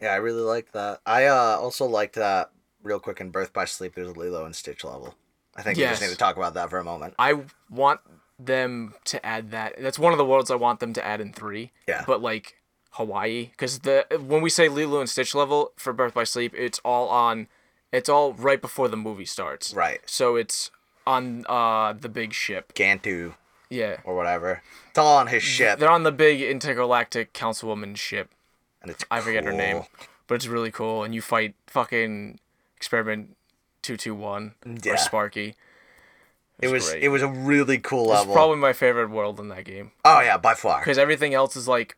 Yeah, 0.00 0.12
I 0.12 0.16
really 0.16 0.40
liked 0.40 0.72
that. 0.72 1.00
I 1.04 1.26
uh, 1.26 1.58
also 1.60 1.84
liked 1.84 2.14
that 2.14 2.50
real 2.82 2.98
quick 3.00 3.20
in 3.20 3.30
Birth 3.30 3.52
by 3.52 3.66
Sleep. 3.66 3.94
There's 3.94 4.08
a 4.08 4.12
Lilo 4.12 4.46
and 4.46 4.56
Stitch 4.56 4.84
level. 4.84 5.14
I 5.54 5.62
think 5.62 5.76
we 5.76 5.84
just 5.84 6.00
need 6.00 6.08
to 6.10 6.16
talk 6.16 6.36
about 6.38 6.54
that 6.54 6.70
for 6.70 6.78
a 6.78 6.84
moment. 6.84 7.12
I 7.18 7.40
want 7.68 8.00
them 8.46 8.94
to 9.04 9.24
add 9.24 9.50
that. 9.50 9.74
That's 9.78 9.98
one 9.98 10.12
of 10.12 10.18
the 10.18 10.24
worlds 10.24 10.50
I 10.50 10.54
want 10.56 10.80
them 10.80 10.92
to 10.94 11.04
add 11.04 11.20
in 11.20 11.32
three. 11.32 11.72
Yeah. 11.86 12.04
But 12.06 12.22
like, 12.22 12.56
Hawaii 12.94 13.50
because 13.52 13.78
the 13.80 14.04
when 14.26 14.42
we 14.42 14.50
say 14.50 14.68
Lilo 14.68 14.98
and 14.98 15.08
Stitch 15.08 15.32
level 15.34 15.72
for 15.76 15.92
Birth 15.92 16.12
by 16.14 16.24
Sleep, 16.24 16.52
it's 16.56 16.80
all 16.84 17.08
on, 17.08 17.46
it's 17.92 18.08
all 18.08 18.32
right 18.32 18.60
before 18.60 18.88
the 18.88 18.96
movie 18.96 19.24
starts. 19.24 19.72
Right. 19.72 20.00
So 20.06 20.34
it's 20.34 20.72
on 21.06 21.44
uh 21.48 21.92
the 21.92 22.08
big 22.08 22.32
ship. 22.32 22.72
Gantu 22.74 23.34
Yeah. 23.68 23.98
or 24.04 24.16
whatever. 24.16 24.62
It's 24.88 24.98
all 24.98 25.18
on 25.18 25.28
his 25.28 25.42
ship, 25.44 25.78
They're 25.78 25.88
on 25.88 26.02
the 26.02 26.10
big 26.12 26.42
intergalactic 26.42 27.32
councilwoman 27.32 27.96
ship. 27.96 28.30
and 28.82 28.90
it's 28.90 29.04
I 29.08 29.20
forget 29.20 29.44
her 29.44 29.52
name, 29.52 29.84
but 30.26 30.34
it's 30.34 30.48
really 30.48 30.72
cool. 30.72 31.04
And 31.04 31.14
you 31.14 31.22
fight 31.22 31.54
fucking 31.68 32.40
experiment 32.76 33.36
two 33.82 33.96
two 33.96 34.16
one 34.16 34.54
or 34.84 34.96
Sparky. 34.96 35.54
It 36.62 36.68
was 36.70 36.90
great. 36.90 37.02
it 37.02 37.08
was 37.08 37.22
a 37.22 37.28
really 37.28 37.78
cool 37.78 38.04
It's 38.10 38.20
level. 38.20 38.34
probably 38.34 38.56
my 38.58 38.72
favorite 38.72 39.10
world 39.10 39.40
in 39.40 39.48
that 39.48 39.64
game 39.64 39.92
oh 40.04 40.20
yeah, 40.20 40.36
by 40.36 40.54
far. 40.54 40.80
because 40.80 40.98
everything 40.98 41.34
else 41.34 41.56
is 41.56 41.66
like 41.68 41.96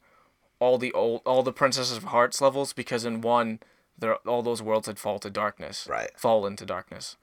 all 0.61 0.79
the 0.79 0.93
old 0.93 1.23
all 1.25 1.43
the 1.43 1.53
Princesses 1.53 1.97
of 1.97 2.05
Hearts 2.05 2.41
levels. 2.41 2.73
Because 2.73 3.05
in 3.05 3.21
one, 3.21 3.59
there 3.99 4.15
all 4.29 4.43
those 4.43 4.63
worlds 4.63 4.87
had 4.87 4.99
fall 4.99 5.19
to 5.19 5.31
darkness. 5.31 5.87
Right. 5.91 6.11
Fall 6.17 6.47
into 6.47 6.65
darkness. 6.65 7.17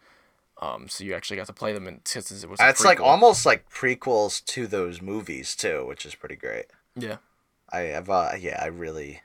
Um, 0.61 0.89
so 0.89 1.05
you 1.05 1.13
actually 1.13 1.37
got 1.37 1.47
to 1.47 1.53
play 1.53 1.71
them, 1.71 1.87
and 1.87 2.01
since 2.03 2.31
it 2.31 2.49
was. 2.49 2.59
It's 2.61 2.83
like 2.83 2.99
almost 2.99 3.45
like 3.45 3.69
prequels 3.69 4.43
to 4.47 4.67
those 4.67 5.01
movies 5.01 5.55
too, 5.55 5.85
which 5.87 6.05
is 6.05 6.15
pretty 6.15 6.35
great. 6.35 6.65
Yeah. 6.95 7.17
I 7.71 7.79
have 7.81 8.09
uh 8.09 8.31
yeah, 8.37 8.59
I 8.61 8.65
really 8.67 9.21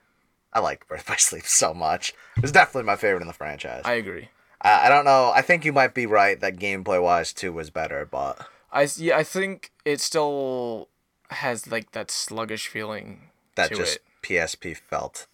I 0.53 0.61
like 0.61 0.87
Birth 0.87 1.07
by 1.09 1.17
Sleep 1.19 1.45
so 1.47 1.75
much. 1.75 2.15
It's 2.37 2.53
definitely 2.53 2.85
my 2.87 2.95
favorite 2.95 3.23
in 3.23 3.27
the 3.27 3.33
franchise. 3.35 3.83
I 3.85 3.95
agree. 3.95 4.29
I, 4.65 4.87
I 4.87 4.89
don't 4.89 5.05
know. 5.05 5.33
I 5.35 5.43
think 5.43 5.65
you 5.65 5.73
might 5.73 5.95
be 5.95 6.07
right 6.07 6.41
that 6.41 6.57
gameplay 6.57 7.03
wise 7.03 7.33
two 7.33 7.53
was 7.53 7.71
better, 7.71 8.09
but 8.11 8.47
I 8.73 8.89
yeah 8.97 9.17
I 9.17 9.23
think 9.23 9.71
it 9.85 10.01
still 10.01 10.89
has 11.31 11.71
like 11.71 11.93
that 11.93 12.11
sluggish 12.11 12.69
feeling 12.69 13.31
that 13.55 13.73
just 13.73 13.97
it. 13.97 14.03
PSP 14.23 14.77
felt. 14.77 15.27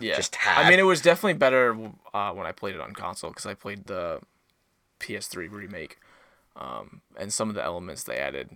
Yeah. 0.00 0.16
just 0.16 0.36
had. 0.36 0.64
I 0.64 0.70
mean, 0.70 0.78
it 0.78 0.84
was 0.84 1.00
definitely 1.00 1.34
better 1.34 1.76
uh, 2.14 2.32
when 2.32 2.46
I 2.46 2.52
played 2.52 2.74
it 2.76 2.80
on 2.80 2.94
console 2.94 3.30
because 3.30 3.46
I 3.46 3.54
played 3.54 3.86
the 3.86 4.20
PS3 5.00 5.50
remake, 5.50 5.98
um, 6.56 7.00
and 7.16 7.32
some 7.32 7.48
of 7.48 7.56
the 7.56 7.64
elements 7.64 8.04
they 8.04 8.18
added 8.18 8.50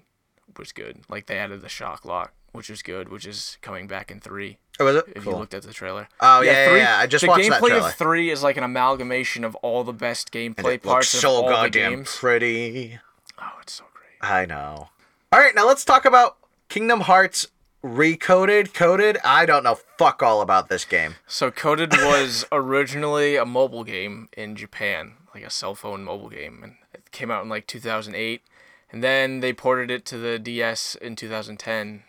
was 0.56 0.70
good. 0.72 1.00
Like 1.08 1.26
they 1.26 1.38
added 1.38 1.60
the 1.60 1.68
Shotlock, 1.68 2.28
which 2.52 2.70
was 2.70 2.82
good, 2.82 3.08
which 3.08 3.26
is 3.26 3.58
coming 3.62 3.86
back 3.86 4.10
in 4.10 4.20
three. 4.20 4.58
Oh, 4.78 4.84
was 4.84 4.96
it? 4.96 5.04
If 5.16 5.24
Cool. 5.24 5.32
you 5.34 5.38
looked 5.38 5.54
at 5.54 5.62
the 5.62 5.72
trailer. 5.72 6.08
Oh, 6.20 6.40
yeah, 6.42 6.70
yeah, 6.70 6.76
yeah, 6.76 6.98
I 6.98 7.06
just 7.06 7.22
the 7.22 7.28
watched 7.28 7.48
that 7.48 7.60
gameplay 7.60 7.78
of 7.78 7.94
three 7.94 8.30
is 8.30 8.42
like 8.42 8.56
an 8.56 8.64
amalgamation 8.64 9.44
of 9.44 9.54
all 9.56 9.84
the 9.84 9.92
best 9.92 10.30
gameplay 10.32 10.74
it 10.74 10.84
looks 10.84 10.86
parts 10.86 11.14
of 11.14 11.20
so 11.20 11.30
all 11.30 11.62
the 11.62 11.68
games. 11.70 12.14
pretty. 12.16 12.98
Oh, 13.38 13.50
it's 13.60 13.74
so 13.74 13.84
great. 13.94 14.30
I 14.30 14.46
know. 14.46 14.88
All 15.32 15.40
right, 15.40 15.54
now 15.54 15.66
let's 15.66 15.84
talk 15.84 16.04
about 16.04 16.36
Kingdom 16.68 17.00
Hearts 17.00 17.48
Recoded. 17.82 18.72
Coded. 18.74 19.18
I 19.24 19.44
don't 19.46 19.64
know 19.64 19.74
fuck 19.98 20.22
all 20.22 20.40
about 20.40 20.68
this 20.68 20.84
game. 20.84 21.16
So 21.26 21.50
Coded 21.50 21.92
was 21.96 22.44
originally 22.52 23.36
a 23.36 23.44
mobile 23.44 23.84
game 23.84 24.28
in 24.36 24.56
Japan, 24.56 25.14
like 25.34 25.44
a 25.44 25.50
cell 25.50 25.74
phone 25.74 26.04
mobile 26.04 26.28
game, 26.30 26.60
and 26.62 26.76
it 26.94 27.10
came 27.12 27.30
out 27.30 27.42
in 27.42 27.48
like 27.48 27.66
2008. 27.66 28.42
And 28.90 29.02
then 29.02 29.40
they 29.40 29.52
ported 29.52 29.90
it 29.90 30.04
to 30.06 30.18
the 30.18 30.38
DS 30.38 30.94
in 31.00 31.16
2010 31.16 32.02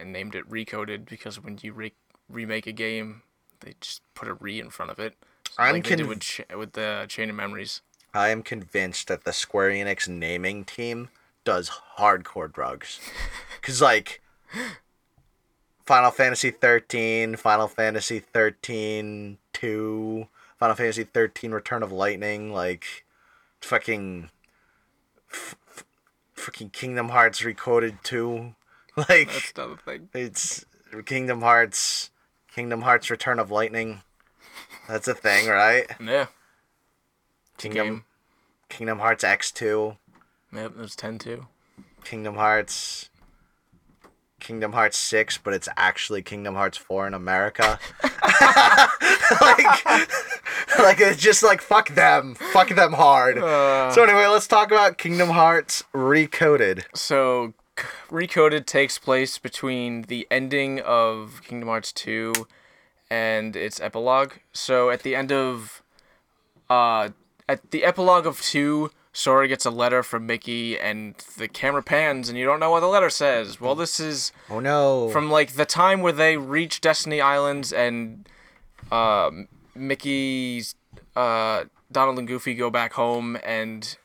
and 0.00 0.12
named 0.12 0.34
it 0.34 0.48
Recoded 0.48 1.06
because 1.06 1.42
when 1.42 1.58
you 1.62 1.72
re- 1.72 1.92
remake 2.28 2.66
a 2.66 2.72
game, 2.72 3.22
they 3.60 3.74
just 3.80 4.02
put 4.14 4.28
a 4.28 4.34
re 4.34 4.60
in 4.60 4.70
front 4.70 4.90
of 4.90 4.98
it. 4.98 5.14
I'm 5.58 5.74
like 5.76 5.84
conv- 5.84 6.08
with, 6.08 6.20
Ch- 6.20 6.42
with 6.56 6.72
the 6.72 7.06
Chain 7.08 7.30
of 7.30 7.36
Memories. 7.36 7.82
I 8.12 8.28
am 8.28 8.42
convinced 8.42 9.08
that 9.08 9.24
the 9.24 9.32
Square 9.32 9.70
Enix 9.70 10.08
naming 10.08 10.64
team 10.64 11.08
does 11.44 11.70
hardcore 11.98 12.52
drugs. 12.52 13.00
Cause 13.62 13.80
like 13.82 14.20
Final 15.84 16.10
Fantasy 16.10 16.50
13, 16.50 17.36
Final 17.36 17.68
Fantasy 17.68 18.18
13 18.18 19.38
2, 19.52 20.28
Final 20.58 20.76
Fantasy 20.76 21.04
13 21.04 21.52
Return 21.52 21.82
of 21.82 21.92
Lightning, 21.92 22.52
like 22.52 23.04
fucking 23.60 24.30
f- 25.30 25.54
f- 25.70 25.84
fucking 26.34 26.70
Kingdom 26.70 27.10
Hearts 27.10 27.42
Recoded 27.42 28.02
2. 28.02 28.54
Like 29.08 29.28
That's 29.30 29.52
another 29.54 29.76
thing. 29.76 30.08
it's 30.14 30.64
Kingdom 31.04 31.40
Hearts 31.42 32.10
Kingdom 32.50 32.80
Hearts 32.80 33.10
Return 33.10 33.38
of 33.38 33.50
Lightning. 33.50 34.00
That's 34.88 35.06
a 35.06 35.14
thing, 35.14 35.48
right? 35.48 35.84
Yeah. 36.02 36.26
Kingdom 37.58 37.86
Game. 37.86 38.04
Kingdom 38.70 38.98
Hearts 39.00 39.22
X2. 39.22 39.96
Yep, 40.54 40.72
there's 40.76 40.96
10 40.96 41.18
too. 41.18 41.46
Kingdom 42.04 42.36
Hearts 42.36 43.10
Kingdom 44.40 44.72
Hearts 44.72 44.96
6, 44.98 45.38
but 45.38 45.52
it's 45.52 45.68
actually 45.76 46.22
Kingdom 46.22 46.54
Hearts 46.54 46.78
4 46.78 47.08
in 47.08 47.14
America. 47.14 47.78
like 49.40 49.86
like 50.78 51.00
it's 51.00 51.20
just 51.20 51.42
like 51.42 51.60
fuck 51.60 51.88
them. 51.94 52.34
Fuck 52.34 52.68
them 52.68 52.92
hard. 52.92 53.38
Uh, 53.38 53.90
so 53.92 54.02
anyway, 54.04 54.26
let's 54.26 54.46
talk 54.46 54.70
about 54.70 54.98
Kingdom 54.98 55.30
Hearts 55.30 55.84
Recoded. 55.94 56.84
So, 56.94 57.54
Recoded 58.10 58.66
takes 58.66 58.98
place 58.98 59.38
between 59.38 60.02
the 60.02 60.26
ending 60.30 60.80
of 60.80 61.42
Kingdom 61.44 61.68
Hearts 61.68 61.92
2 61.92 62.46
and 63.10 63.54
its 63.56 63.80
epilogue. 63.80 64.32
So, 64.52 64.90
at 64.90 65.02
the 65.02 65.14
end 65.14 65.32
of. 65.32 65.82
Uh, 66.68 67.10
at 67.48 67.70
the 67.70 67.84
epilogue 67.84 68.26
of 68.26 68.40
2, 68.40 68.90
Sora 69.12 69.46
gets 69.46 69.64
a 69.64 69.70
letter 69.70 70.02
from 70.02 70.26
Mickey, 70.26 70.76
and 70.78 71.14
the 71.38 71.46
camera 71.46 71.82
pans, 71.82 72.28
and 72.28 72.36
you 72.36 72.44
don't 72.44 72.58
know 72.58 72.70
what 72.70 72.80
the 72.80 72.86
letter 72.88 73.08
says. 73.08 73.60
Well, 73.60 73.74
this 73.76 74.00
is 74.00 74.32
Oh 74.50 74.58
no. 74.60 75.08
from 75.10 75.30
like 75.30 75.52
the 75.52 75.64
time 75.64 76.00
where 76.02 76.12
they 76.12 76.36
reach 76.36 76.80
Destiny 76.80 77.20
Islands 77.20 77.72
and 77.72 78.28
uh, 78.90 79.30
Mickey's 79.76 80.74
uh, 81.14 81.64
Donald 81.92 82.18
and 82.18 82.26
Goofy 82.26 82.54
go 82.54 82.68
back 82.68 82.94
home 82.94 83.38
and 83.44 83.96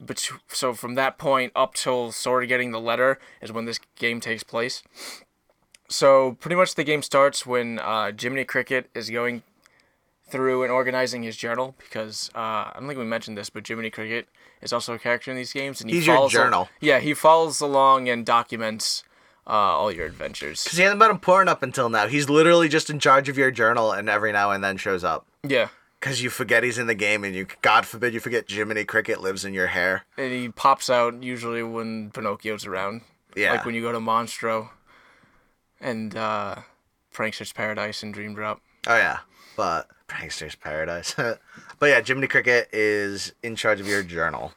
but 0.00 0.30
so 0.48 0.72
from 0.74 0.94
that 0.94 1.18
point 1.18 1.52
up 1.56 1.74
till 1.74 2.12
sort 2.12 2.42
of 2.42 2.48
getting 2.48 2.70
the 2.72 2.80
letter 2.80 3.18
is 3.42 3.50
when 3.52 3.64
this 3.64 3.80
game 3.96 4.20
takes 4.20 4.42
place. 4.42 4.82
So 5.88 6.32
pretty 6.40 6.54
much 6.56 6.74
the 6.74 6.84
game 6.84 7.02
starts 7.02 7.46
when 7.46 7.78
uh, 7.78 8.12
Jiminy 8.18 8.44
Cricket 8.44 8.90
is 8.94 9.08
going 9.10 9.42
through 10.28 10.62
and 10.62 10.70
organizing 10.70 11.22
his 11.22 11.36
journal 11.36 11.74
because 11.78 12.30
uh, 12.34 12.38
I 12.38 12.72
don't 12.78 12.86
think 12.86 12.98
we 12.98 13.04
mentioned 13.06 13.38
this, 13.38 13.48
but 13.48 13.66
Jiminy 13.66 13.88
Cricket 13.90 14.28
is 14.60 14.72
also 14.72 14.92
a 14.94 14.98
character 14.98 15.30
in 15.30 15.36
these 15.38 15.52
games, 15.54 15.80
and 15.80 15.88
he 15.88 15.96
He's 15.96 16.06
your 16.06 16.16
follows 16.16 16.34
al- 16.34 16.44
journal. 16.44 16.68
yeah, 16.80 16.98
he 17.00 17.14
follows 17.14 17.60
along 17.62 18.08
and 18.10 18.26
documents 18.26 19.04
uh, 19.46 19.50
all 19.52 19.90
your 19.90 20.04
adventures. 20.04 20.62
Cuz 20.64 20.76
he 20.76 20.82
hasn't 20.82 21.00
been 21.00 21.10
important 21.10 21.48
up 21.48 21.62
until 21.62 21.88
now. 21.88 22.06
He's 22.06 22.28
literally 22.28 22.68
just 22.68 22.90
in 22.90 22.98
charge 23.00 23.30
of 23.30 23.38
your 23.38 23.50
journal 23.50 23.92
and 23.92 24.10
every 24.10 24.30
now 24.32 24.50
and 24.50 24.62
then 24.62 24.76
shows 24.76 25.02
up. 25.02 25.26
Yeah, 25.42 25.68
Cuz 26.00 26.22
you 26.22 26.30
forget 26.30 26.62
he's 26.62 26.78
in 26.78 26.86
the 26.86 26.94
game 26.94 27.24
and 27.24 27.34
you 27.34 27.46
god 27.62 27.84
forbid 27.86 28.14
you 28.14 28.20
forget 28.20 28.48
Jiminy 28.48 28.84
Cricket 28.84 29.20
lives 29.20 29.44
in 29.44 29.52
your 29.54 29.66
hair. 29.68 30.04
and 30.16 30.32
he 30.32 30.48
pops 30.48 30.88
out 30.88 31.22
usually 31.22 31.62
when 31.62 32.10
Pinocchio's 32.10 32.66
around. 32.66 33.02
Yeah. 33.34 33.52
Like 33.52 33.64
when 33.64 33.74
you 33.74 33.82
go 33.82 33.92
to 33.92 33.98
Monstro 33.98 34.70
and 35.80 36.16
uh, 36.16 36.56
Prankster's 37.12 37.52
Paradise 37.52 38.02
and 38.02 38.12
Dream 38.14 38.34
Drop. 38.34 38.60
Oh 38.86 38.96
yeah, 38.96 39.18
but 39.56 39.88
Prankster's 40.06 40.54
Paradise. 40.54 41.14
but 41.16 41.40
yeah, 41.82 42.00
Jiminy 42.00 42.26
Cricket 42.28 42.68
is 42.72 43.32
in 43.42 43.56
charge 43.56 43.80
of 43.80 43.86
your 43.86 44.02
journal. 44.02 44.52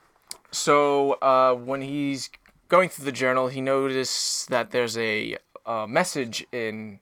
So 0.51 1.13
uh, 1.21 1.54
when 1.56 1.82
he's 1.82 2.30
going 2.69 2.89
through 2.89 3.06
the 3.06 3.12
journal, 3.12 3.47
he 3.47 3.62
noticed 3.62 4.49
that 4.49 4.71
there's 4.71 4.97
a 4.97 5.38
uh, 5.65 5.86
message 5.88 6.45
in 6.51 6.99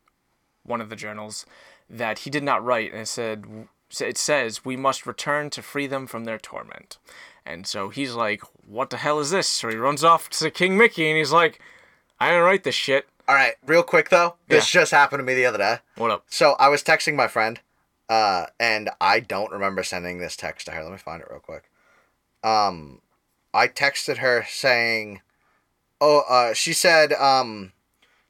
one 0.63 0.81
of 0.81 0.89
the 0.89 0.95
journals 0.95 1.45
that 1.89 2.19
he 2.19 2.29
did 2.29 2.43
not 2.43 2.63
write, 2.63 2.91
and 2.91 3.01
it 3.01 3.07
said 3.07 3.67
it 3.99 4.17
says 4.17 4.65
we 4.65 4.75
must 4.75 5.05
return 5.05 5.49
to 5.51 5.61
free 5.61 5.87
them 5.87 6.07
from 6.07 6.25
their 6.25 6.37
torment. 6.37 6.97
And 7.45 7.65
so 7.65 7.89
he's 7.89 8.13
like, 8.13 8.41
"What 8.65 8.89
the 8.89 8.97
hell 8.97 9.19
is 9.19 9.31
this?" 9.31 9.47
So 9.47 9.69
he 9.69 9.75
runs 9.75 10.03
off 10.03 10.29
to 10.31 10.51
King 10.51 10.77
Mickey, 10.77 11.09
and 11.09 11.17
he's 11.17 11.31
like, 11.31 11.59
"I 12.19 12.29
didn't 12.29 12.43
write 12.43 12.63
this 12.63 12.75
shit. 12.75 13.07
All 13.27 13.35
right, 13.35 13.55
real 13.65 13.83
quick 13.83 14.09
though, 14.09 14.35
this 14.47 14.69
just 14.69 14.91
happened 14.91 15.19
to 15.19 15.23
me 15.23 15.35
the 15.35 15.45
other 15.45 15.57
day. 15.57 15.77
What 15.95 16.11
up?" 16.11 16.25
So 16.29 16.55
I 16.59 16.69
was 16.69 16.83
texting 16.83 17.15
my 17.15 17.27
friend, 17.27 17.59
uh, 18.07 18.47
and 18.59 18.89
I 19.01 19.19
don't 19.19 19.51
remember 19.51 19.83
sending 19.83 20.19
this 20.19 20.35
text 20.35 20.65
to 20.67 20.71
her. 20.73 20.83
Let 20.83 20.91
me 20.91 20.97
find 20.97 21.21
it 21.21 21.27
real 21.29 21.39
quick. 21.39 21.69
Um, 22.43 23.01
I 23.53 23.67
texted 23.67 24.17
her 24.17 24.45
saying, 24.47 25.21
"Oh, 25.99 26.23
uh, 26.29 26.53
she 26.53 26.73
said, 26.73 27.13
um, 27.13 27.73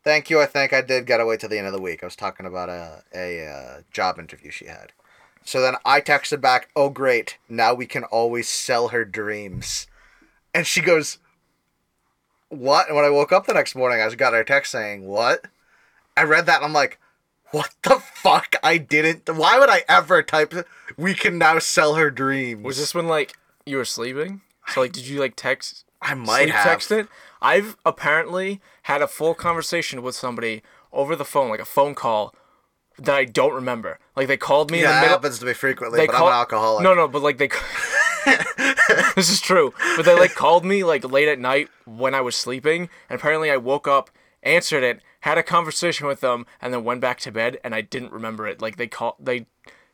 thank 0.03 0.29
you. 0.29 0.41
I 0.41 0.45
think 0.45 0.73
I 0.73 0.81
did 0.81 1.05
gotta 1.05 1.25
wait 1.25 1.39
till 1.41 1.49
the 1.49 1.57
end 1.57 1.67
of 1.67 1.73
the 1.73 1.81
week. 1.81 2.03
I 2.03 2.05
was 2.07 2.15
talking 2.15 2.45
about 2.45 2.69
a 2.69 3.03
a 3.13 3.47
uh, 3.47 3.81
job 3.91 4.17
interview 4.19 4.51
she 4.51 4.65
had. 4.65 4.93
So 5.49 5.61
then 5.61 5.75
I 5.83 5.99
texted 5.99 6.41
back, 6.41 6.69
"Oh, 6.75 6.89
great! 6.89 7.37
Now 7.49 7.73
we 7.73 7.87
can 7.87 8.03
always 8.03 8.47
sell 8.47 8.89
her 8.89 9.03
dreams." 9.03 9.87
And 10.53 10.67
she 10.67 10.79
goes, 10.79 11.17
"What?" 12.49 12.87
And 12.87 12.95
when 12.95 13.05
I 13.05 13.09
woke 13.09 13.31
up 13.31 13.47
the 13.47 13.53
next 13.53 13.75
morning, 13.75 13.99
I 13.99 14.05
just 14.05 14.17
got 14.17 14.33
her 14.33 14.43
text 14.43 14.71
saying, 14.71 15.07
"What?" 15.07 15.47
I 16.15 16.23
read 16.23 16.45
that 16.45 16.57
and 16.57 16.65
I'm 16.65 16.73
like, 16.73 16.99
what 17.51 17.73
the 17.81 17.99
fuck? 17.99 18.55
I 18.61 18.77
didn't. 18.77 19.27
Why 19.27 19.57
would 19.57 19.69
I 19.69 19.83
ever 19.87 20.21
type? 20.21 20.53
We 20.97 21.13
can 21.15 21.37
now 21.37 21.59
sell 21.59 21.95
her 21.95 22.11
dreams. 22.11 22.63
Was 22.63 22.77
this 22.77 22.93
when 22.93 23.07
like 23.07 23.33
you 23.65 23.77
were 23.77 23.85
sleeping? 23.85 24.41
So 24.67 24.81
like, 24.81 24.91
did 24.91 25.07
you 25.07 25.19
like 25.19 25.35
text? 25.35 25.85
I 26.01 26.13
might 26.13 26.43
sleep 26.43 26.53
have. 26.53 26.63
text 26.63 26.91
it. 26.91 27.07
I've 27.41 27.75
apparently 27.85 28.61
had 28.83 29.01
a 29.01 29.07
full 29.07 29.33
conversation 29.33 30.03
with 30.03 30.15
somebody 30.15 30.61
over 30.93 31.15
the 31.15 31.25
phone, 31.25 31.49
like 31.49 31.59
a 31.59 31.65
phone 31.65 31.95
call, 31.95 32.35
that 33.03 33.15
I 33.15 33.25
don't 33.25 33.53
remember. 33.53 33.99
Like 34.15 34.27
they 34.27 34.37
called 34.37 34.71
me 34.71 34.81
Yeah, 34.81 34.89
in 34.97 35.01
the 35.01 35.07
that 35.07 35.11
happens 35.11 35.39
to 35.39 35.45
me 35.45 35.53
frequently, 35.53 36.05
but 36.05 36.15
call- 36.15 36.27
I'm 36.27 36.33
an 36.33 36.39
alcoholic. 36.39 36.83
No, 36.83 36.93
no, 36.93 37.07
but 37.07 37.21
like 37.21 37.37
they. 37.37 37.49
this 39.15 39.29
is 39.29 39.41
true, 39.41 39.73
but 39.95 40.05
they 40.05 40.13
like 40.17 40.35
called 40.35 40.65
me 40.65 40.83
like 40.83 41.03
late 41.09 41.27
at 41.27 41.39
night 41.39 41.69
when 41.85 42.13
I 42.13 42.21
was 42.21 42.35
sleeping, 42.35 42.89
and 43.09 43.19
apparently 43.19 43.49
I 43.49 43.57
woke 43.57 43.87
up, 43.87 44.09
answered 44.43 44.83
it, 44.83 45.01
had 45.21 45.37
a 45.37 45.43
conversation 45.43 46.07
with 46.07 46.19
them, 46.21 46.45
and 46.61 46.73
then 46.73 46.83
went 46.83 47.01
back 47.01 47.19
to 47.21 47.31
bed, 47.31 47.57
and 47.63 47.73
I 47.73 47.81
didn't 47.81 48.11
remember 48.11 48.47
it. 48.47 48.61
Like 48.61 48.77
they 48.77 48.87
called, 48.87 49.15
they 49.19 49.45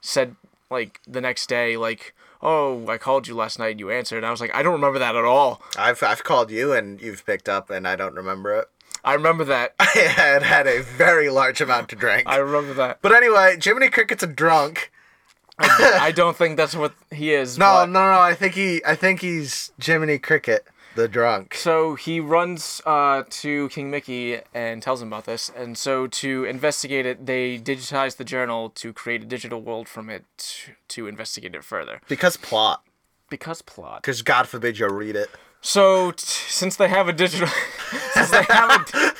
said 0.01 0.35
like 0.69 0.99
the 1.07 1.21
next 1.21 1.47
day, 1.47 1.77
like, 1.77 2.15
"Oh, 2.41 2.87
I 2.87 2.97
called 2.97 3.27
you 3.27 3.35
last 3.35 3.59
night, 3.59 3.71
and 3.71 3.79
you 3.79 3.91
answered." 3.91 4.17
And 4.17 4.25
I 4.25 4.31
was 4.31 4.41
like, 4.41 4.53
I 4.53 4.63
don't 4.63 4.73
remember 4.73 4.99
that 4.99 5.15
at 5.15 5.25
all. 5.25 5.61
I've 5.77 6.01
I've 6.03 6.23
called 6.23 6.49
you 6.51 6.73
and 6.73 6.99
you've 7.01 7.25
picked 7.25 7.47
up 7.47 7.69
and 7.69 7.87
I 7.87 7.95
don't 7.95 8.15
remember 8.15 8.53
it. 8.55 8.69
I 9.05 9.13
remember 9.13 9.45
that. 9.45 9.75
I 9.79 9.85
had 9.85 10.43
had 10.43 10.67
a 10.67 10.81
very 10.81 11.29
large 11.29 11.61
amount 11.61 11.89
to 11.89 11.95
drink. 11.95 12.23
I 12.27 12.37
remember 12.37 12.73
that. 12.73 13.01
but 13.01 13.13
anyway, 13.13 13.57
Jiminy 13.63 13.89
Cricket's 13.89 14.23
a 14.23 14.27
drunk. 14.27 14.91
I 15.57 16.11
don't 16.13 16.35
think 16.35 16.57
that's 16.57 16.75
what 16.75 16.93
he 17.13 17.33
is. 17.33 17.57
No, 17.57 17.65
but- 17.65 17.85
no, 17.85 18.11
no. 18.11 18.19
I 18.19 18.33
think 18.33 18.55
he 18.55 18.81
I 18.85 18.95
think 18.95 19.21
he's 19.21 19.71
Jiminy 19.81 20.17
Cricket, 20.19 20.67
the 20.95 21.07
drunk. 21.07 21.53
So 21.55 21.95
he 21.95 22.19
runs 22.19 22.81
uh, 22.85 23.23
to 23.29 23.69
King 23.69 23.89
Mickey 23.89 24.39
and 24.53 24.81
tells 24.81 25.01
him 25.01 25.07
about 25.07 25.25
this. 25.25 25.49
And 25.55 25.77
so 25.77 26.07
to 26.07 26.43
investigate 26.43 27.05
it, 27.05 27.25
they 27.25 27.57
digitize 27.57 28.17
the 28.17 28.25
journal 28.25 28.69
to 28.71 28.91
create 28.91 29.23
a 29.23 29.25
digital 29.25 29.61
world 29.61 29.87
from 29.87 30.09
it 30.09 30.25
to, 30.37 30.71
to 30.89 31.07
investigate 31.07 31.55
it 31.55 31.63
further. 31.63 32.01
Because 32.09 32.35
plot. 32.35 32.83
Because 33.29 33.61
plot. 33.61 34.01
Because 34.01 34.21
God 34.23 34.47
forbid 34.49 34.77
you 34.77 34.89
read 34.89 35.15
it. 35.15 35.29
So 35.65 36.11
t- 36.11 36.23
since 36.25 36.75
they 36.75 36.87
have 36.89 37.09
a 37.09 37.13
digital, 37.13 37.47
since 38.13 38.29
they 38.29 38.43
have 38.43 38.69
a, 38.69 39.13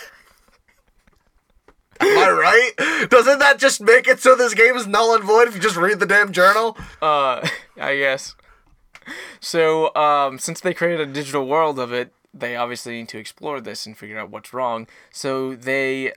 Am 2.06 2.18
I 2.20 2.30
right? 2.30 3.10
Doesn't 3.10 3.40
that 3.40 3.58
just 3.58 3.82
make 3.82 4.08
it 4.08 4.20
so 4.20 4.36
this 4.36 4.54
game 4.54 4.76
is 4.76 4.86
null 4.86 5.16
and 5.16 5.24
void 5.24 5.48
if 5.48 5.56
you 5.56 5.62
just 5.62 5.76
read 5.76 6.00
the 6.00 6.06
damn 6.06 6.32
journal? 6.32 6.78
uh, 7.02 7.48
I 7.82 7.98
guess. 7.98 8.36
So 9.40 9.94
um, 9.96 10.38
since 10.38 10.62
they 10.62 10.76
created 10.76 11.10
a 11.10 11.12
digital 11.12 11.48
world 11.48 11.80
of 11.80 11.92
it, 11.92 12.14
they 12.32 12.56
obviously 12.56 12.98
need 13.00 13.10
to 13.10 13.18
explore 13.18 13.60
this 13.60 13.88
and 13.88 13.98
figure 13.98 14.20
out 14.20 14.30
what's 14.30 14.54
wrong. 14.54 14.86
So 15.12 15.56
they 15.56 16.14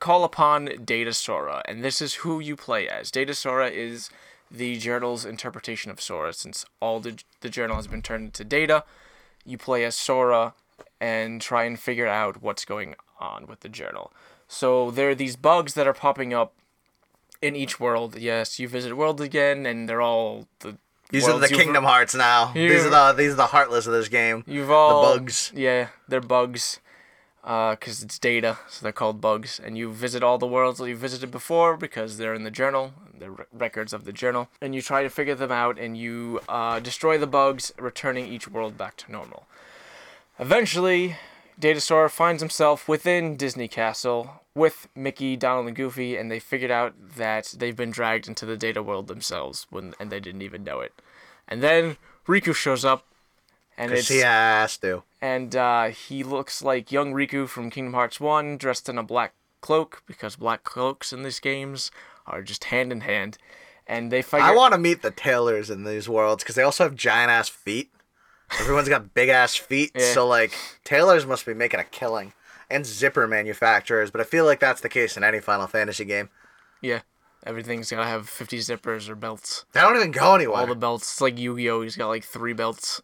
call 0.00 0.24
upon 0.24 0.70
Data 0.84 1.12
Sora, 1.12 1.62
and 1.66 1.84
this 1.84 2.02
is 2.02 2.14
who 2.14 2.40
you 2.40 2.56
play 2.56 2.88
as. 2.88 3.12
Data 3.12 3.32
Sora 3.32 3.68
is 3.68 4.10
the 4.50 4.76
journal's 4.76 5.24
interpretation 5.24 5.92
of 5.92 6.00
Sora. 6.00 6.32
Since 6.32 6.64
all 6.80 6.98
the 6.98 7.22
the 7.42 7.48
journal 7.48 7.76
has 7.76 7.86
been 7.86 8.02
turned 8.02 8.24
into 8.24 8.44
data, 8.44 8.82
you 9.48 9.58
play 9.58 9.84
as 9.84 9.94
Sora 9.94 10.54
and 11.00 11.40
try 11.40 11.64
and 11.64 11.78
figure 11.78 12.06
out 12.06 12.42
what's 12.42 12.64
going 12.64 12.94
on 13.20 13.46
with 13.46 13.60
the 13.60 13.68
journal. 13.68 14.12
So 14.48 14.90
there 14.90 15.10
are 15.10 15.14
these 15.14 15.36
bugs 15.36 15.74
that 15.74 15.86
are 15.86 15.92
popping 15.92 16.32
up 16.32 16.54
in 17.40 17.54
each 17.54 17.78
world. 17.78 18.18
Yes, 18.18 18.58
you 18.58 18.68
visit 18.68 18.96
worlds 18.96 19.20
again, 19.20 19.66
and 19.66 19.88
they're 19.88 20.02
all 20.02 20.46
the 20.60 20.76
These 21.10 21.28
are 21.28 21.38
the 21.38 21.48
Kingdom 21.48 21.84
Hearts 21.84 22.14
now. 22.14 22.52
These 22.52 22.84
are 22.84 22.90
the 22.90 23.12
these 23.12 23.32
are 23.32 23.36
the 23.36 23.46
heartless 23.46 23.86
of 23.86 23.92
this 23.92 24.08
game. 24.08 24.44
You've 24.46 24.70
all 24.70 25.02
bugs. 25.02 25.52
Yeah, 25.54 25.88
they're 26.08 26.20
bugs. 26.20 26.80
Uh, 27.48 27.74
cause 27.76 28.02
it's 28.02 28.18
data, 28.18 28.58
so 28.68 28.82
they're 28.82 28.92
called 28.92 29.22
bugs. 29.22 29.58
And 29.58 29.78
you 29.78 29.90
visit 29.90 30.22
all 30.22 30.36
the 30.36 30.46
worlds 30.46 30.78
that 30.78 30.88
you 30.88 30.94
visited 30.94 31.30
before 31.30 31.78
because 31.78 32.18
they're 32.18 32.34
in 32.34 32.44
the 32.44 32.50
journal, 32.50 32.92
the 33.18 33.30
re- 33.30 33.44
records 33.54 33.94
of 33.94 34.04
the 34.04 34.12
journal, 34.12 34.50
and 34.60 34.74
you 34.74 34.82
try 34.82 35.02
to 35.02 35.08
figure 35.08 35.34
them 35.34 35.50
out. 35.50 35.78
And 35.78 35.96
you 35.96 36.40
uh, 36.46 36.78
destroy 36.80 37.16
the 37.16 37.26
bugs, 37.26 37.72
returning 37.78 38.26
each 38.26 38.48
world 38.48 38.76
back 38.76 38.98
to 38.98 39.10
normal. 39.10 39.46
Eventually, 40.38 41.16
Data 41.58 41.80
Sora 41.80 42.10
finds 42.10 42.42
himself 42.42 42.86
within 42.86 43.34
Disney 43.34 43.66
Castle 43.66 44.42
with 44.54 44.86
Mickey, 44.94 45.34
Donald, 45.34 45.68
and 45.68 45.76
Goofy, 45.76 46.16
and 46.16 46.30
they 46.30 46.40
figured 46.40 46.70
out 46.70 46.92
that 47.16 47.54
they've 47.56 47.74
been 47.74 47.90
dragged 47.90 48.28
into 48.28 48.44
the 48.44 48.58
data 48.58 48.82
world 48.82 49.06
themselves, 49.06 49.66
when 49.70 49.94
and 49.98 50.10
they 50.10 50.20
didn't 50.20 50.42
even 50.42 50.64
know 50.64 50.80
it. 50.80 50.92
And 51.48 51.62
then 51.62 51.96
Riku 52.26 52.54
shows 52.54 52.84
up, 52.84 53.06
and 53.78 53.92
it's 53.92 54.08
he 54.08 54.18
has 54.18 54.76
to. 54.78 55.02
and 55.22 55.54
uh, 55.56 55.84
he 55.88 56.22
looks 56.22 56.62
like 56.62 56.92
young 56.92 57.12
Riku 57.14 57.48
from 57.48 57.70
Kingdom 57.70 57.94
Hearts 57.94 58.20
1, 58.20 58.58
dressed 58.58 58.88
in 58.88 58.98
a 58.98 59.02
black 59.02 59.32
cloak, 59.60 60.02
because 60.06 60.36
black 60.36 60.64
cloaks 60.64 61.12
in 61.12 61.22
these 61.22 61.40
games 61.40 61.90
are 62.26 62.42
just 62.42 62.64
hand 62.64 62.92
in 62.92 63.00
hand. 63.02 63.38
And 63.86 64.12
they 64.12 64.20
fight. 64.20 64.42
I 64.42 64.54
want 64.54 64.72
to 64.74 64.78
meet 64.78 65.00
the 65.00 65.10
tailors 65.10 65.70
in 65.70 65.84
these 65.84 66.08
worlds 66.10 66.42
because 66.44 66.56
they 66.56 66.62
also 66.62 66.84
have 66.84 66.94
giant 66.94 67.30
ass 67.30 67.48
feet. 67.48 67.90
Everyone's 68.60 68.88
got 68.88 69.14
big 69.14 69.28
ass 69.30 69.56
feet, 69.56 69.92
Yeah. 69.94 70.12
so 70.12 70.26
like 70.26 70.52
tailors 70.84 71.24
must 71.26 71.46
be 71.46 71.54
making 71.54 71.80
a 71.80 71.84
killing. 71.84 72.32
And 72.70 72.84
zipper 72.84 73.26
manufacturers, 73.26 74.10
but 74.10 74.20
I 74.20 74.24
feel 74.24 74.44
like 74.44 74.60
that's 74.60 74.82
the 74.82 74.90
case 74.90 75.16
in 75.16 75.24
any 75.24 75.40
Final 75.40 75.66
Fantasy 75.66 76.04
game. 76.04 76.28
Yeah, 76.82 77.00
everything's 77.46 77.90
gotta 77.90 78.04
have 78.06 78.28
50 78.28 78.58
zippers 78.58 79.08
or 79.08 79.14
belts. 79.14 79.64
They 79.72 79.80
don't 79.80 79.96
even 79.96 80.10
go 80.10 80.34
anywhere. 80.34 80.58
All 80.58 80.66
the 80.66 80.74
belts. 80.74 81.10
It's 81.12 81.20
like 81.22 81.38
Yu 81.38 81.56
Gi 81.56 81.70
Oh! 81.70 81.80
He's 81.80 81.96
got 81.96 82.08
like 82.08 82.24
three 82.24 82.52
belts. 82.52 83.00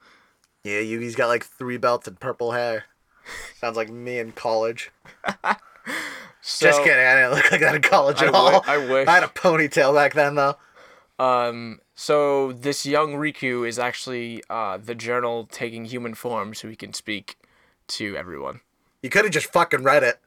Yeah, 0.65 0.81
Yugi's 0.81 1.15
got 1.15 1.29
like 1.29 1.45
three 1.45 1.77
belts 1.77 2.09
and 2.09 2.19
purple 2.19 2.53
hair. 2.53 2.85
Sounds 3.61 3.77
like 3.77 3.91
me 3.91 4.19
in 4.19 4.33
college. 4.33 4.91
So, 6.47 6.67
Just 6.67 6.83
kidding, 6.83 7.07
I 7.07 7.15
didn't 7.15 7.31
look 7.31 7.51
like 7.51 7.61
that 7.63 7.75
in 7.75 7.81
college 7.81 8.21
I 8.21 8.27
at 8.27 8.35
all. 8.35 8.63
I 8.67 8.77
wish. 8.77 9.09
I 9.09 9.13
had 9.15 9.25
a 9.25 9.29
ponytail 9.29 9.95
back 9.95 10.13
then 10.13 10.35
though. 10.35 10.57
Um, 11.19 11.81
so 11.95 12.53
this 12.53 12.85
young 12.85 13.15
Riku 13.15 13.67
is 13.67 13.79
actually 13.79 14.43
uh, 14.51 14.77
the 14.77 14.95
journal 14.95 15.49
taking 15.51 15.87
human 15.87 16.13
form 16.13 16.53
so 16.53 16.69
he 16.69 16.77
can 16.77 16.93
speak 16.93 17.39
to 17.89 18.15
everyone. 18.15 18.61
You 19.03 19.09
could 19.09 19.25
have 19.25 19.33
just 19.33 19.51
fucking 19.55 19.85
read 19.85 20.03
it. 20.03 20.21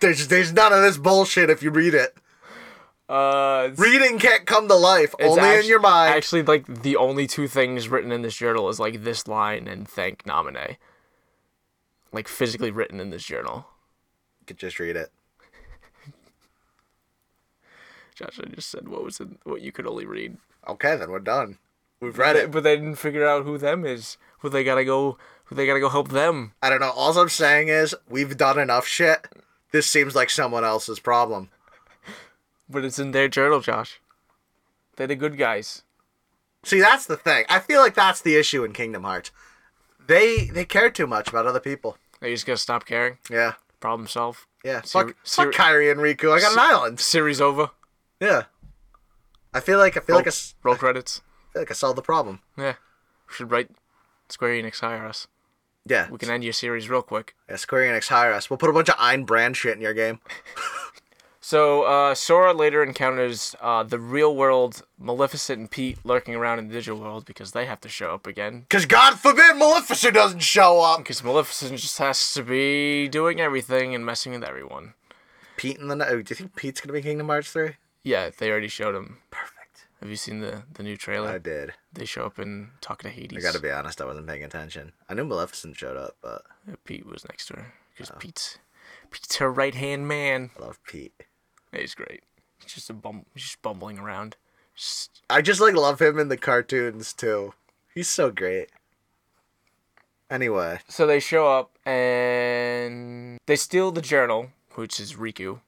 There's 0.00 0.28
there's 0.28 0.50
none 0.50 0.72
of 0.72 0.80
this 0.80 0.96
bullshit 0.96 1.50
if 1.50 1.62
you 1.62 1.70
read 1.70 1.92
it. 1.92 2.16
Uh, 3.08 3.70
Reading 3.76 4.18
can't 4.18 4.44
come 4.44 4.68
to 4.68 4.74
life, 4.74 5.14
only 5.20 5.40
act- 5.40 5.64
in 5.64 5.68
your 5.70 5.80
mind. 5.80 6.14
Actually, 6.14 6.42
like 6.42 6.66
the 6.82 6.96
only 6.96 7.26
two 7.26 7.48
things 7.48 7.88
written 7.88 8.12
in 8.12 8.20
this 8.22 8.36
journal 8.36 8.68
is 8.68 8.78
like 8.78 9.02
this 9.02 9.26
line 9.26 9.66
and 9.66 9.88
thank 9.88 10.24
Naminé. 10.24 10.76
Like 12.12 12.28
physically 12.28 12.70
written 12.70 13.00
in 13.00 13.10
this 13.10 13.24
journal. 13.24 13.66
you 14.40 14.46
could 14.46 14.58
just 14.58 14.78
read 14.78 14.96
it. 14.96 15.10
Josh, 18.14 18.40
I 18.42 18.46
just 18.48 18.70
said 18.70 18.88
what 18.88 19.04
was 19.04 19.20
it, 19.20 19.28
what 19.44 19.62
you 19.62 19.72
could 19.72 19.86
only 19.86 20.04
read. 20.04 20.36
Okay, 20.66 20.96
then 20.96 21.10
we're 21.10 21.20
done. 21.20 21.58
We've 22.00 22.18
read 22.18 22.36
it. 22.36 22.50
But 22.50 22.62
they 22.62 22.76
didn't 22.76 22.96
figure 22.96 23.26
out 23.26 23.44
who 23.44 23.58
them 23.58 23.84
is. 23.84 24.18
Who 24.40 24.48
they 24.48 24.64
gotta 24.64 24.84
go. 24.84 25.18
Who 25.44 25.54
they 25.54 25.66
gotta 25.66 25.80
go 25.80 25.88
help 25.88 26.08
them. 26.10 26.52
I 26.62 26.68
don't 26.68 26.80
know. 26.80 26.90
All 26.90 27.16
I'm 27.18 27.28
saying 27.28 27.68
is 27.68 27.94
we've 28.08 28.36
done 28.36 28.58
enough 28.58 28.86
shit. 28.86 29.26
This 29.72 29.86
seems 29.86 30.14
like 30.14 30.30
someone 30.30 30.64
else's 30.64 30.98
problem. 31.00 31.48
But 32.68 32.84
it's 32.84 32.98
in 32.98 33.12
their 33.12 33.28
journal, 33.28 33.60
Josh. 33.60 34.00
They're 34.96 35.06
the 35.06 35.16
good 35.16 35.38
guys. 35.38 35.82
See, 36.64 36.80
that's 36.80 37.06
the 37.06 37.16
thing. 37.16 37.44
I 37.48 37.60
feel 37.60 37.80
like 37.80 37.94
that's 37.94 38.20
the 38.20 38.36
issue 38.36 38.64
in 38.64 38.72
Kingdom 38.72 39.04
Hearts. 39.04 39.30
They 40.06 40.46
they 40.46 40.64
care 40.64 40.90
too 40.90 41.06
much 41.06 41.28
about 41.28 41.46
other 41.46 41.60
people. 41.60 41.96
They 42.20 42.32
just 42.32 42.46
gotta 42.46 42.58
stop 42.58 42.84
caring. 42.84 43.18
Yeah. 43.30 43.54
Problem 43.80 44.08
solved. 44.08 44.40
Yeah. 44.64 44.82
Seri- 44.82 45.12
fuck, 45.12 45.16
fuck 45.24 45.52
Kairi 45.52 45.90
and 45.90 46.00
Riku. 46.00 46.32
I 46.36 46.40
got 46.40 46.52
an 46.52 46.58
island. 46.58 46.98
Series 47.00 47.40
over. 47.40 47.70
Yeah. 48.20 48.44
I 49.54 49.60
feel 49.60 49.78
like 49.78 49.96
I 49.96 50.00
feel 50.00 50.16
like 50.16 50.26
I, 50.26 50.32
Roll 50.62 50.74
credits. 50.76 51.22
I 51.50 51.52
feel 51.52 51.62
like 51.62 51.70
I 51.70 51.74
solved 51.74 51.96
the 51.96 52.02
problem. 52.02 52.40
Yeah. 52.56 52.74
We 53.28 53.34
should 53.34 53.50
write 53.50 53.70
Square 54.28 54.50
Enix 54.62 54.80
hire 54.80 55.06
us. 55.06 55.28
Yeah. 55.86 56.10
We 56.10 56.18
can 56.18 56.28
end 56.30 56.42
your 56.44 56.52
series 56.52 56.90
real 56.90 57.02
quick. 57.02 57.34
yeah. 57.48 57.56
Square 57.56 57.82
Enix 57.94 58.08
hire 58.08 58.32
us. 58.32 58.50
We'll 58.50 58.58
put 58.58 58.68
a 58.68 58.72
bunch 58.72 58.88
of 58.88 58.96
Ein 58.98 59.24
brand 59.24 59.56
shit 59.56 59.76
in 59.76 59.80
your 59.80 59.94
game. 59.94 60.20
So 61.48 61.84
uh, 61.84 62.14
Sora 62.14 62.52
later 62.52 62.82
encounters 62.82 63.56
uh, 63.62 63.82
the 63.82 63.98
real 63.98 64.36
world 64.36 64.82
Maleficent 64.98 65.58
and 65.58 65.70
Pete 65.70 65.96
lurking 66.04 66.34
around 66.34 66.58
in 66.58 66.68
the 66.68 66.74
digital 66.74 67.00
world 67.00 67.24
because 67.24 67.52
they 67.52 67.64
have 67.64 67.80
to 67.80 67.88
show 67.88 68.12
up 68.12 68.26
again. 68.26 68.66
Cause 68.68 68.84
God 68.84 69.18
forbid 69.18 69.56
Maleficent 69.56 70.12
doesn't 70.12 70.40
show 70.42 70.82
up. 70.82 70.98
Because 70.98 71.24
Maleficent 71.24 71.80
just 71.80 71.96
has 71.96 72.34
to 72.34 72.42
be 72.42 73.08
doing 73.08 73.40
everything 73.40 73.94
and 73.94 74.04
messing 74.04 74.32
with 74.32 74.44
everyone. 74.44 74.92
Pete 75.56 75.78
and 75.78 75.90
the 75.90 76.06
oh, 76.06 76.20
do 76.20 76.32
you 76.32 76.36
think 76.36 76.54
Pete's 76.54 76.82
gonna 76.82 76.92
be 76.92 77.00
Kingdom 77.00 77.28
Hearts 77.28 77.50
three? 77.50 77.76
Yeah, 78.02 78.28
they 78.36 78.50
already 78.50 78.68
showed 78.68 78.94
him. 78.94 79.16
Perfect. 79.30 79.86
Have 80.00 80.10
you 80.10 80.16
seen 80.16 80.40
the 80.40 80.64
the 80.74 80.82
new 80.82 80.98
trailer? 80.98 81.30
I 81.30 81.38
did. 81.38 81.72
They 81.94 82.04
show 82.04 82.26
up 82.26 82.38
and 82.38 82.72
talk 82.82 83.00
to 83.04 83.08
Hades. 83.08 83.38
I 83.38 83.40
gotta 83.40 83.58
be 83.62 83.70
honest, 83.70 84.02
I 84.02 84.04
wasn't 84.04 84.26
paying 84.26 84.44
attention. 84.44 84.92
I 85.08 85.14
knew 85.14 85.24
Maleficent 85.24 85.76
showed 85.76 85.96
up, 85.96 86.16
but 86.20 86.42
Uh, 86.70 86.76
Pete 86.84 87.06
was 87.06 87.24
next 87.26 87.46
to 87.46 87.54
her 87.54 87.72
because 87.94 88.10
Oh. 88.10 88.18
Pete's 88.18 88.58
Pete's 89.10 89.36
her 89.36 89.50
right 89.50 89.74
hand 89.74 90.06
man. 90.06 90.50
I 90.58 90.66
love 90.66 90.78
Pete. 90.84 91.14
He's 91.72 91.94
great. 91.94 92.22
He's 92.62 92.72
just 92.72 92.90
a 92.90 92.94
bum. 92.94 93.24
He's 93.34 93.44
just 93.44 93.62
bumbling 93.62 93.98
around. 93.98 94.36
Just, 94.74 95.22
I 95.28 95.42
just 95.42 95.60
like 95.60 95.74
love 95.74 96.00
him 96.00 96.18
in 96.18 96.28
the 96.28 96.36
cartoons 96.36 97.12
too. 97.12 97.54
He's 97.94 98.08
so 98.08 98.30
great. 98.30 98.68
Anyway, 100.30 100.78
so 100.88 101.06
they 101.06 101.20
show 101.20 101.48
up 101.48 101.70
and 101.86 103.38
they 103.46 103.56
steal 103.56 103.90
the 103.90 104.02
journal, 104.02 104.50
which 104.74 105.00
is 105.00 105.14
Riku, 105.14 105.60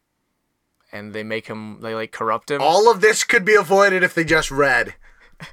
and 0.92 1.14
they 1.14 1.22
make 1.22 1.46
him. 1.46 1.80
They 1.80 1.94
like 1.94 2.12
corrupt 2.12 2.50
him. 2.50 2.60
all 2.60 2.90
of 2.90 3.00
this 3.00 3.24
could 3.24 3.44
be 3.44 3.54
avoided 3.54 4.02
if 4.02 4.14
they 4.14 4.24
just 4.24 4.50
read. 4.50 4.94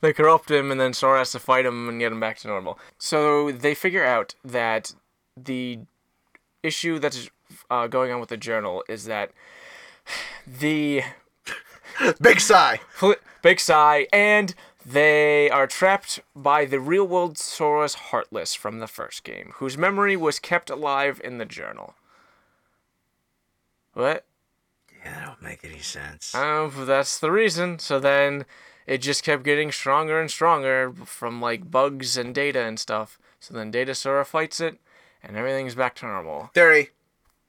They 0.00 0.12
corrupt 0.12 0.50
him, 0.50 0.72
and 0.72 0.80
then 0.80 0.92
Sora 0.92 1.18
has 1.18 1.30
to 1.32 1.38
fight 1.38 1.64
him 1.64 1.88
and 1.88 2.00
get 2.00 2.10
him 2.10 2.18
back 2.18 2.38
to 2.38 2.48
normal. 2.48 2.76
So 2.98 3.52
they 3.52 3.74
figure 3.74 4.04
out 4.04 4.34
that 4.44 4.94
the 5.36 5.78
issue 6.62 6.98
that's 6.98 7.30
uh, 7.70 7.86
going 7.86 8.10
on 8.10 8.18
with 8.18 8.30
the 8.30 8.36
journal 8.36 8.82
is 8.88 9.04
that 9.04 9.30
the 10.46 11.02
Big 12.20 12.40
sigh. 12.40 12.80
big 13.42 13.60
sigh, 13.60 14.06
and 14.12 14.54
they 14.84 15.50
are 15.50 15.66
trapped 15.66 16.20
by 16.34 16.64
the 16.64 16.80
real 16.80 17.06
world 17.06 17.38
Sora's 17.38 17.94
Heartless 17.94 18.54
from 18.54 18.78
the 18.78 18.86
first 18.86 19.24
game, 19.24 19.52
whose 19.56 19.76
memory 19.76 20.16
was 20.16 20.38
kept 20.38 20.70
alive 20.70 21.20
in 21.22 21.38
the 21.38 21.44
journal. 21.44 21.94
What? 23.92 24.24
Yeah, 25.04 25.14
that 25.14 25.26
don't 25.26 25.42
make 25.42 25.64
any 25.64 25.80
sense. 25.80 26.34
Um, 26.34 26.72
that's 26.86 27.18
the 27.18 27.30
reason. 27.30 27.78
So 27.78 27.98
then 27.98 28.44
it 28.86 28.98
just 28.98 29.24
kept 29.24 29.42
getting 29.42 29.72
stronger 29.72 30.20
and 30.20 30.30
stronger 30.30 30.92
from 31.04 31.40
like 31.40 31.70
bugs 31.70 32.16
and 32.16 32.34
data 32.34 32.60
and 32.60 32.78
stuff. 32.78 33.18
So 33.40 33.54
then 33.54 33.70
Data 33.70 33.94
Sora 33.94 34.24
fights 34.24 34.60
it, 34.60 34.78
and 35.22 35.36
everything's 35.36 35.74
back 35.74 35.94
to 35.96 36.06
normal. 36.06 36.50
Theory. 36.54 36.90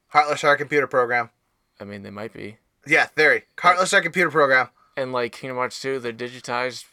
Heartless 0.10 0.44
our 0.44 0.58
computer 0.58 0.88
program. 0.88 1.30
I 1.82 1.84
mean, 1.84 2.04
they 2.04 2.12
might 2.12 2.32
be. 2.32 2.58
Yeah, 2.86 3.06
theory. 3.08 3.44
Heartless 3.60 3.94
our 3.94 4.02
computer 4.02 4.30
program. 4.32 4.70
And 4.96 5.12
like 5.12 5.34
Kingdom 5.34 5.58
Hearts 5.58 5.82
2, 5.82 6.00
they're 6.00 6.14
digitized, 6.14 6.86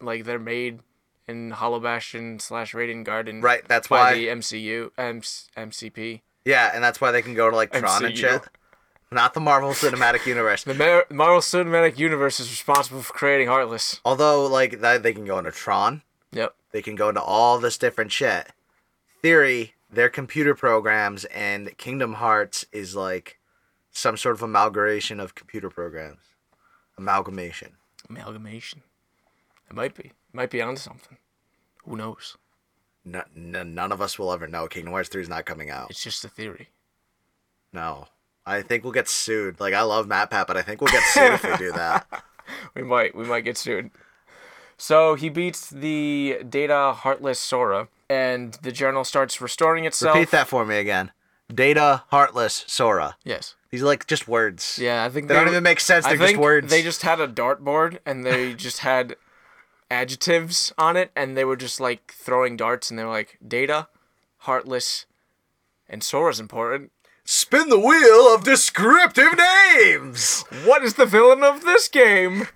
like 0.00 0.24
they're 0.24 0.38
made 0.38 0.80
in 1.28 1.50
Hollow 1.52 1.78
Bastion 1.80 2.38
slash 2.38 2.74
Radiant 2.74 3.04
Garden. 3.04 3.40
Right, 3.42 3.62
that's 3.68 3.88
by 3.88 3.96
why. 4.12 4.14
the 4.14 4.26
MCU, 4.28 4.90
M- 4.98 5.20
MCP. 5.20 6.22
Yeah, 6.44 6.70
and 6.74 6.82
that's 6.82 7.00
why 7.00 7.10
they 7.12 7.22
can 7.22 7.34
go 7.34 7.50
to 7.50 7.54
like 7.56 7.72
Tron 7.72 8.04
and 8.04 8.14
MCU. 8.14 8.18
shit. 8.18 8.42
Not 9.10 9.34
the 9.34 9.40
Marvel 9.40 9.70
Cinematic 9.72 10.24
Universe. 10.24 10.64
The 10.64 10.72
Mar- 10.74 11.06
Marvel 11.10 11.40
Cinematic 11.40 11.98
Universe 11.98 12.40
is 12.40 12.48
responsible 12.50 13.02
for 13.02 13.12
creating 13.12 13.46
Heartless. 13.48 14.00
Although, 14.06 14.46
like, 14.46 14.80
that 14.80 15.02
they 15.02 15.12
can 15.12 15.26
go 15.26 15.38
into 15.38 15.50
Tron. 15.52 16.00
Yep. 16.32 16.54
They 16.72 16.80
can 16.80 16.96
go 16.96 17.10
into 17.10 17.20
all 17.20 17.58
this 17.58 17.76
different 17.76 18.10
shit. 18.10 18.48
Theory, 19.20 19.74
their 19.90 20.08
computer 20.08 20.54
programs 20.54 21.24
and 21.26 21.76
Kingdom 21.76 22.14
Hearts 22.14 22.64
is 22.72 22.96
like 22.96 23.38
some 23.92 24.16
sort 24.16 24.34
of 24.34 24.42
amalgamation 24.42 25.20
of 25.20 25.34
computer 25.34 25.70
programs. 25.70 26.20
Amalgamation. 26.98 27.72
Amalgamation. 28.08 28.82
It 29.70 29.76
might 29.76 29.94
be. 29.94 30.04
It 30.04 30.12
Might 30.34 30.50
be 30.50 30.60
onto 30.62 30.80
something. 30.80 31.18
Who 31.84 31.96
knows? 31.96 32.36
N- 33.06 33.22
n- 33.54 33.74
none 33.74 33.92
of 33.92 34.00
us 34.00 34.18
will 34.18 34.32
ever 34.32 34.46
know. 34.46 34.66
Kingdom 34.66 34.92
Hearts 34.92 35.08
3 35.08 35.22
is 35.22 35.28
not 35.28 35.44
coming 35.44 35.70
out. 35.70 35.90
It's 35.90 36.02
just 36.02 36.24
a 36.24 36.28
theory. 36.28 36.68
No. 37.72 38.08
I 38.44 38.62
think 38.62 38.82
we'll 38.82 38.92
get 38.92 39.08
sued. 39.08 39.60
Like, 39.60 39.74
I 39.74 39.82
love 39.82 40.06
Matt 40.08 40.30
Pat, 40.30 40.46
but 40.46 40.56
I 40.56 40.62
think 40.62 40.80
we'll 40.80 40.92
get 40.92 41.04
sued 41.04 41.32
if 41.34 41.44
we 41.44 41.56
do 41.56 41.72
that. 41.72 42.06
We 42.74 42.82
might. 42.82 43.14
We 43.14 43.24
might 43.24 43.42
get 43.44 43.56
sued. 43.56 43.90
So 44.76 45.14
he 45.14 45.28
beats 45.28 45.70
the 45.70 46.38
Data 46.48 46.92
Heartless 46.92 47.38
Sora, 47.38 47.88
and 48.10 48.54
the 48.62 48.72
journal 48.72 49.04
starts 49.04 49.40
restoring 49.40 49.84
itself. 49.84 50.16
Repeat 50.16 50.32
that 50.32 50.48
for 50.48 50.66
me 50.66 50.76
again. 50.78 51.12
Data, 51.52 52.02
Heartless, 52.08 52.64
Sora. 52.66 53.16
Yes. 53.24 53.54
These 53.72 53.82
are 53.82 53.86
like 53.86 54.06
just 54.06 54.28
words. 54.28 54.78
Yeah, 54.80 55.02
I 55.02 55.08
think 55.08 55.26
They 55.28 55.34
don't 55.34 55.48
even 55.48 55.62
make 55.62 55.80
sense. 55.80 56.04
They're 56.04 56.16
just 56.16 56.26
think 56.26 56.38
words. 56.38 56.70
They 56.70 56.82
just 56.82 57.02
had 57.02 57.20
a 57.20 57.26
dartboard 57.26 57.98
and 58.04 58.24
they 58.24 58.52
just 58.66 58.80
had 58.80 59.16
adjectives 59.90 60.72
on 60.78 60.96
it, 60.96 61.10
and 61.16 61.36
they 61.36 61.44
were 61.44 61.56
just 61.56 61.80
like 61.80 62.12
throwing 62.16 62.56
darts, 62.56 62.90
and 62.90 62.98
they 62.98 63.04
were 63.04 63.10
like 63.10 63.38
Data, 63.46 63.88
Heartless, 64.40 65.06
and 65.88 66.04
Sora's 66.04 66.38
important. 66.38 66.92
Spin 67.24 67.70
the 67.70 67.78
wheel 67.78 68.34
of 68.34 68.44
descriptive 68.44 69.38
names. 69.38 70.44
What 70.64 70.82
is 70.84 70.94
the 70.94 71.06
villain 71.06 71.42
of 71.42 71.64
this 71.64 71.88
game? 71.88 72.46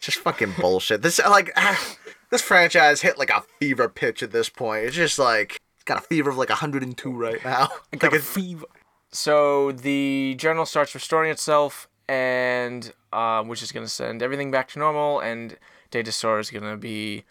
just 0.00 0.18
fucking 0.18 0.54
bullshit. 0.60 1.02
This 1.02 1.18
like 1.18 1.50
ah, 1.56 1.96
this 2.30 2.42
franchise 2.42 3.00
hit 3.00 3.18
like 3.18 3.30
a 3.30 3.42
fever 3.58 3.88
pitch 3.88 4.22
at 4.22 4.30
this 4.30 4.48
point. 4.48 4.84
It's 4.84 4.96
just 4.96 5.18
like 5.18 5.60
it's 5.74 5.84
got 5.84 5.98
a 5.98 6.02
fever 6.02 6.30
of 6.30 6.36
like 6.36 6.50
102 6.50 7.10
right 7.10 7.44
now. 7.44 7.68
Like 7.92 8.12
a 8.12 8.18
fever. 8.20 8.66
So 9.14 9.70
the 9.70 10.34
journal 10.38 10.66
starts 10.66 10.92
restoring 10.92 11.30
itself, 11.30 11.88
and 12.08 12.92
uh, 13.12 13.44
which 13.44 13.62
is 13.62 13.70
going 13.70 13.86
to 13.86 13.90
send 13.90 14.24
everything 14.24 14.50
back 14.50 14.66
to 14.70 14.80
normal, 14.80 15.20
and 15.20 15.56
Data 15.92 16.10
Sora 16.10 16.40
is 16.40 16.50
going 16.50 16.64
to 16.64 16.76
be 16.76 17.22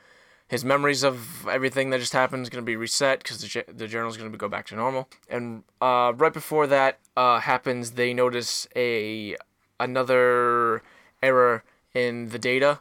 his 0.47 0.63
memories 0.63 1.03
of 1.03 1.45
everything 1.45 1.89
that 1.89 1.99
just 1.99 2.13
happened 2.13 2.43
is 2.43 2.49
going 2.49 2.63
to 2.63 2.65
be 2.65 2.77
reset 2.77 3.19
because 3.19 3.41
the, 3.41 3.65
the 3.67 3.89
journal 3.89 4.09
is 4.09 4.15
going 4.15 4.31
to 4.31 4.37
go 4.37 4.47
back 4.47 4.65
to 4.67 4.75
normal. 4.75 5.09
And 5.27 5.63
uh, 5.81 6.13
right 6.15 6.31
before 6.31 6.67
that 6.67 6.99
uh, 7.17 7.39
happens, 7.39 7.91
they 7.91 8.13
notice 8.13 8.65
a 8.77 9.35
another 9.77 10.83
error 11.21 11.65
in 11.93 12.29
the 12.29 12.39
data. 12.39 12.79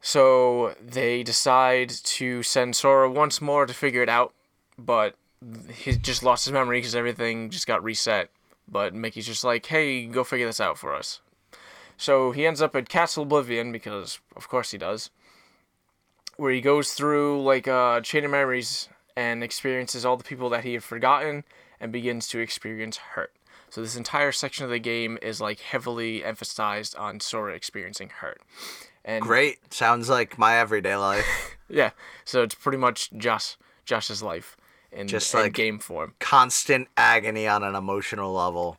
So 0.00 0.74
they 0.84 1.22
decide 1.22 1.90
to 1.90 2.42
send 2.42 2.74
Sora 2.74 3.08
once 3.08 3.40
more 3.40 3.64
to 3.64 3.72
figure 3.72 4.02
it 4.02 4.08
out, 4.08 4.34
but 4.76 5.14
he 5.72 5.96
just 5.96 6.22
lost 6.22 6.44
his 6.44 6.52
memory 6.52 6.78
because 6.78 6.94
everything 6.94 7.50
just 7.50 7.66
got 7.66 7.82
reset. 7.82 8.30
But 8.70 8.94
Mickey's 8.94 9.26
just 9.26 9.44
like, 9.44 9.66
hey, 9.66 10.06
go 10.06 10.24
figure 10.24 10.46
this 10.46 10.60
out 10.60 10.78
for 10.78 10.94
us. 10.94 11.20
So 11.96 12.32
he 12.32 12.46
ends 12.46 12.62
up 12.62 12.76
at 12.76 12.88
Castle 12.88 13.24
Oblivion 13.24 13.72
because, 13.72 14.20
of 14.36 14.48
course, 14.48 14.70
he 14.70 14.78
does, 14.78 15.10
where 16.36 16.52
he 16.52 16.60
goes 16.60 16.92
through 16.92 17.42
like 17.42 17.66
a 17.66 18.00
chain 18.04 18.24
of 18.24 18.30
memories 18.30 18.88
and 19.16 19.42
experiences 19.42 20.04
all 20.04 20.16
the 20.16 20.24
people 20.24 20.48
that 20.50 20.64
he 20.64 20.74
had 20.74 20.84
forgotten 20.84 21.44
and 21.80 21.90
begins 21.90 22.28
to 22.28 22.38
experience 22.38 22.98
hurt. 22.98 23.32
So 23.70 23.80
this 23.80 23.96
entire 23.96 24.32
section 24.32 24.64
of 24.64 24.70
the 24.70 24.78
game 24.78 25.18
is 25.20 25.40
like 25.40 25.60
heavily 25.60 26.24
emphasized 26.24 26.96
on 26.96 27.20
Sora 27.20 27.54
experiencing 27.54 28.10
hurt. 28.20 28.40
And 29.04 29.22
great. 29.22 29.72
Sounds 29.72 30.08
like 30.08 30.38
my 30.38 30.56
everyday 30.56 30.96
life. 30.96 31.56
yeah, 31.68 31.90
so 32.24 32.42
it's 32.42 32.54
pretty 32.54 32.78
much 32.78 33.10
Josh 33.16 33.56
Josh's 33.84 34.22
life 34.22 34.56
in, 34.92 35.08
Just 35.08 35.32
in 35.34 35.40
like- 35.40 35.52
game 35.52 35.78
form. 35.78 36.14
Constant 36.20 36.88
agony 36.96 37.46
on 37.46 37.62
an 37.62 37.74
emotional 37.74 38.32
level. 38.32 38.78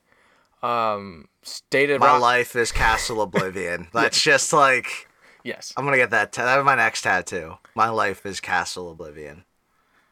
Um, 0.62 1.28
stated 1.44 2.00
My 2.00 2.08
Rock- 2.08 2.22
life 2.22 2.56
is 2.56 2.72
Castle 2.72 3.22
Oblivion. 3.22 3.88
That's 3.94 4.22
just 4.22 4.52
like 4.54 5.08
Yes, 5.44 5.72
I'm 5.78 5.86
gonna 5.86 5.96
get 5.98 6.10
that. 6.10 6.34
Ta- 6.34 6.44
that's 6.44 6.66
my 6.66 6.76
next 6.76 7.04
tattoo. 7.04 7.54
My 7.74 7.88
life 7.90 8.26
is 8.26 8.42
Castle 8.42 8.92
Oblivion. 8.92 9.46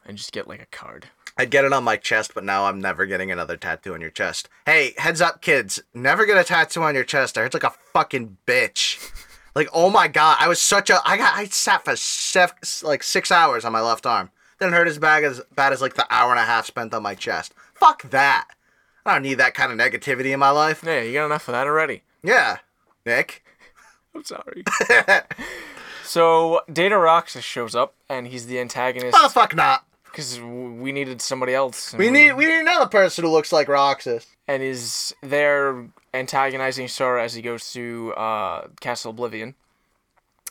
and 0.06 0.18
just 0.18 0.32
get 0.32 0.48
like 0.48 0.62
a 0.62 0.66
card. 0.68 1.08
I'd 1.38 1.52
get 1.52 1.66
it 1.66 1.74
on 1.74 1.84
my 1.84 1.98
chest, 1.98 2.32
but 2.34 2.46
now 2.46 2.66
I'm 2.66 2.80
never 2.80 3.06
getting 3.06 3.30
another 3.30 3.58
tattoo 3.58 3.94
on 3.94 4.00
your 4.02 4.10
chest. 4.10 4.48
Hey, 4.66 4.94
heads 4.98 5.20
up, 5.22 5.42
kids! 5.42 5.82
Never 5.94 6.26
get 6.26 6.38
a 6.38 6.46
tattoo 6.46 6.82
on 6.82 6.96
your 6.96 7.04
chest. 7.04 7.38
I 7.38 7.42
like 7.44 7.64
a 7.64 7.74
fucking 7.94 8.38
bitch. 8.48 9.12
Like, 9.54 9.68
oh 9.74 9.90
my 9.90 10.08
god, 10.08 10.38
I 10.40 10.48
was 10.48 10.62
such 10.62 10.90
a. 10.90 11.00
I 11.06 11.18
got. 11.18 11.36
I 11.38 11.44
sat 11.46 11.84
for 11.84 11.96
sef, 11.98 12.54
like 12.82 13.04
six 13.04 13.30
hours 13.30 13.66
on 13.66 13.74
my 13.74 13.82
left 13.82 14.06
arm. 14.06 14.32
Didn't 14.60 14.74
hurt 14.74 14.88
as 14.88 14.98
bad 14.98 15.24
as 15.24 15.42
bad 15.54 15.74
as 15.74 15.82
like 15.82 15.94
the 15.96 16.08
hour 16.10 16.32
and 16.32 16.40
a 16.40 16.44
half 16.44 16.66
spent 16.66 16.94
on 16.94 17.04
my 17.04 17.16
chest. 17.16 17.54
Fuck 17.74 18.04
that. 18.10 18.48
I 19.06 19.14
don't 19.14 19.22
need 19.24 19.36
that 19.36 19.54
kind 19.54 19.72
of 19.72 19.78
negativity 19.78 20.32
in 20.34 20.40
my 20.40 20.50
life. 20.50 20.84
Yeah, 20.86 21.02
you 21.02 21.14
got 21.14 21.26
enough 21.28 21.48
of 21.48 21.54
that 21.54 21.68
already. 21.68 22.02
Yeah, 22.24 22.58
Nick. 23.06 23.44
I'm 24.16 24.24
sorry. 24.24 24.64
so 26.04 26.62
Data 26.72 26.98
Roxas 26.98 27.44
shows 27.44 27.76
up, 27.76 27.94
and 28.10 28.28
he's 28.28 28.48
the 28.48 28.60
antagonist 28.60 29.18
Oh 29.20 29.30
fuck 29.30 29.56
not. 29.56 29.86
because 30.06 30.40
we 30.42 30.92
needed 30.92 31.22
somebody 31.22 31.54
else. 31.54 31.94
We 31.94 32.10
need 32.10 32.34
we 32.34 32.46
need 32.48 32.60
another 32.62 32.88
person 32.88 33.24
who 33.24 33.32
looks 33.32 33.52
like 33.52 33.68
Roxas. 33.68 34.26
and 34.48 34.64
is 34.64 35.14
there 35.22 35.88
antagonizing 36.14 36.88
Sora 36.88 37.24
as 37.24 37.34
he 37.36 37.42
goes 37.42 37.72
to 37.74 38.14
uh, 38.18 38.68
Castle 38.80 39.12
Oblivion. 39.12 39.54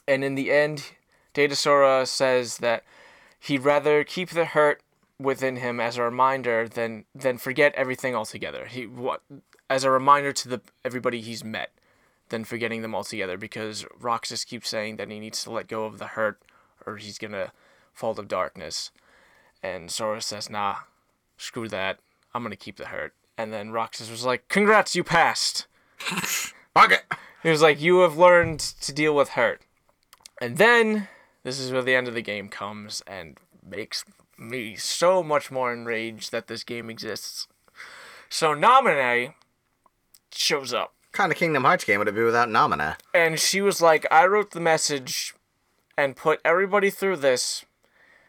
And 0.07 0.23
in 0.23 0.37
the 0.37 0.53
end, 0.53 0.93
Data 1.35 1.57
Sora 1.57 2.07
says 2.07 2.59
that 2.59 2.85
he'd 3.41 3.65
rather 3.65 4.05
keep 4.05 4.31
the 4.31 4.47
hurt 4.47 4.83
within 5.19 5.57
him 5.57 5.81
as 5.81 5.97
a 5.97 6.03
reminder 6.03 6.69
than 6.69 7.05
than 7.15 7.39
forget 7.39 7.75
everything 7.75 8.15
altogether. 8.15 8.67
He 8.67 8.87
what 8.87 9.23
as 9.69 9.85
a 9.85 9.91
reminder 9.91 10.33
to 10.33 10.49
the 10.49 10.61
everybody 10.85 11.21
he's 11.21 11.45
met 11.45 11.73
than 12.29 12.45
forgetting 12.45 12.83
them 12.83 12.95
altogether 12.95 13.37
because 13.37 13.87
Roxas 13.99 14.45
keeps 14.45 14.69
saying 14.69 14.97
that 14.97 15.11
he 15.11 15.21
needs 15.21 15.43
to 15.45 15.51
let 15.51 15.69
go 15.69 15.85
of 15.85 15.99
the 15.99 16.09
hurt 16.09 16.41
or 16.85 16.97
he's 16.97 17.19
gonna 17.19 17.53
fall 17.93 18.15
to 18.15 18.23
darkness. 18.23 18.91
And 19.63 19.91
Sora 19.91 20.21
says, 20.21 20.51
nah, 20.51 20.77
screw 21.37 21.69
that. 21.69 21.99
I'm 22.35 22.43
gonna 22.43 22.57
keep 22.57 22.77
the 22.77 22.87
hurt. 22.87 23.15
And 23.39 23.53
then 23.53 23.71
Roxas 23.71 24.11
was 24.11 24.25
like, 24.25 24.49
Congrats, 24.49 24.97
you 24.97 25.05
passed. 25.05 25.67
Fuck 25.99 26.93
it. 26.93 27.05
He 27.43 27.51
was 27.51 27.63
like, 27.63 27.81
You 27.81 28.01
have 28.01 28.17
learned 28.17 28.61
to 28.61 28.93
deal 28.93 29.15
with 29.15 29.31
hurt. 29.31 29.63
And 30.41 30.57
then 30.57 31.09
this 31.47 31.61
is 31.61 31.71
where 31.71 31.81
the 31.81 31.95
end 31.95 32.09
of 32.09 32.15
the 32.15 32.23
game 32.23 32.49
comes 32.49 33.05
and 33.07 33.39
makes 33.65 34.05
me 34.37 34.75
so 34.75 35.23
much 35.23 35.49
more 35.49 35.73
enraged 35.73 36.33
that 36.33 36.49
this 36.49 36.65
game 36.65 36.91
exists. 36.91 37.47
So 38.29 38.53
Naminé 38.53 39.35
shows 40.33 40.75
up. 40.75 40.93
kind 41.13 41.31
of 41.31 41.39
Kingdom 41.39 41.63
Hearts 41.63 41.85
game 41.85 42.01
would 42.01 42.09
it 42.09 42.17
be 42.17 42.25
without 42.25 42.49
Naminé? 42.49 42.97
And 43.15 43.39
she 43.39 43.61
was 43.61 43.81
like, 43.81 44.05
I 44.11 44.27
wrote 44.27 44.51
the 44.51 44.61
message 44.61 45.37
and 45.97 46.17
put 46.17 46.41
everybody 46.45 46.91
through 46.91 47.19
this 47.19 47.65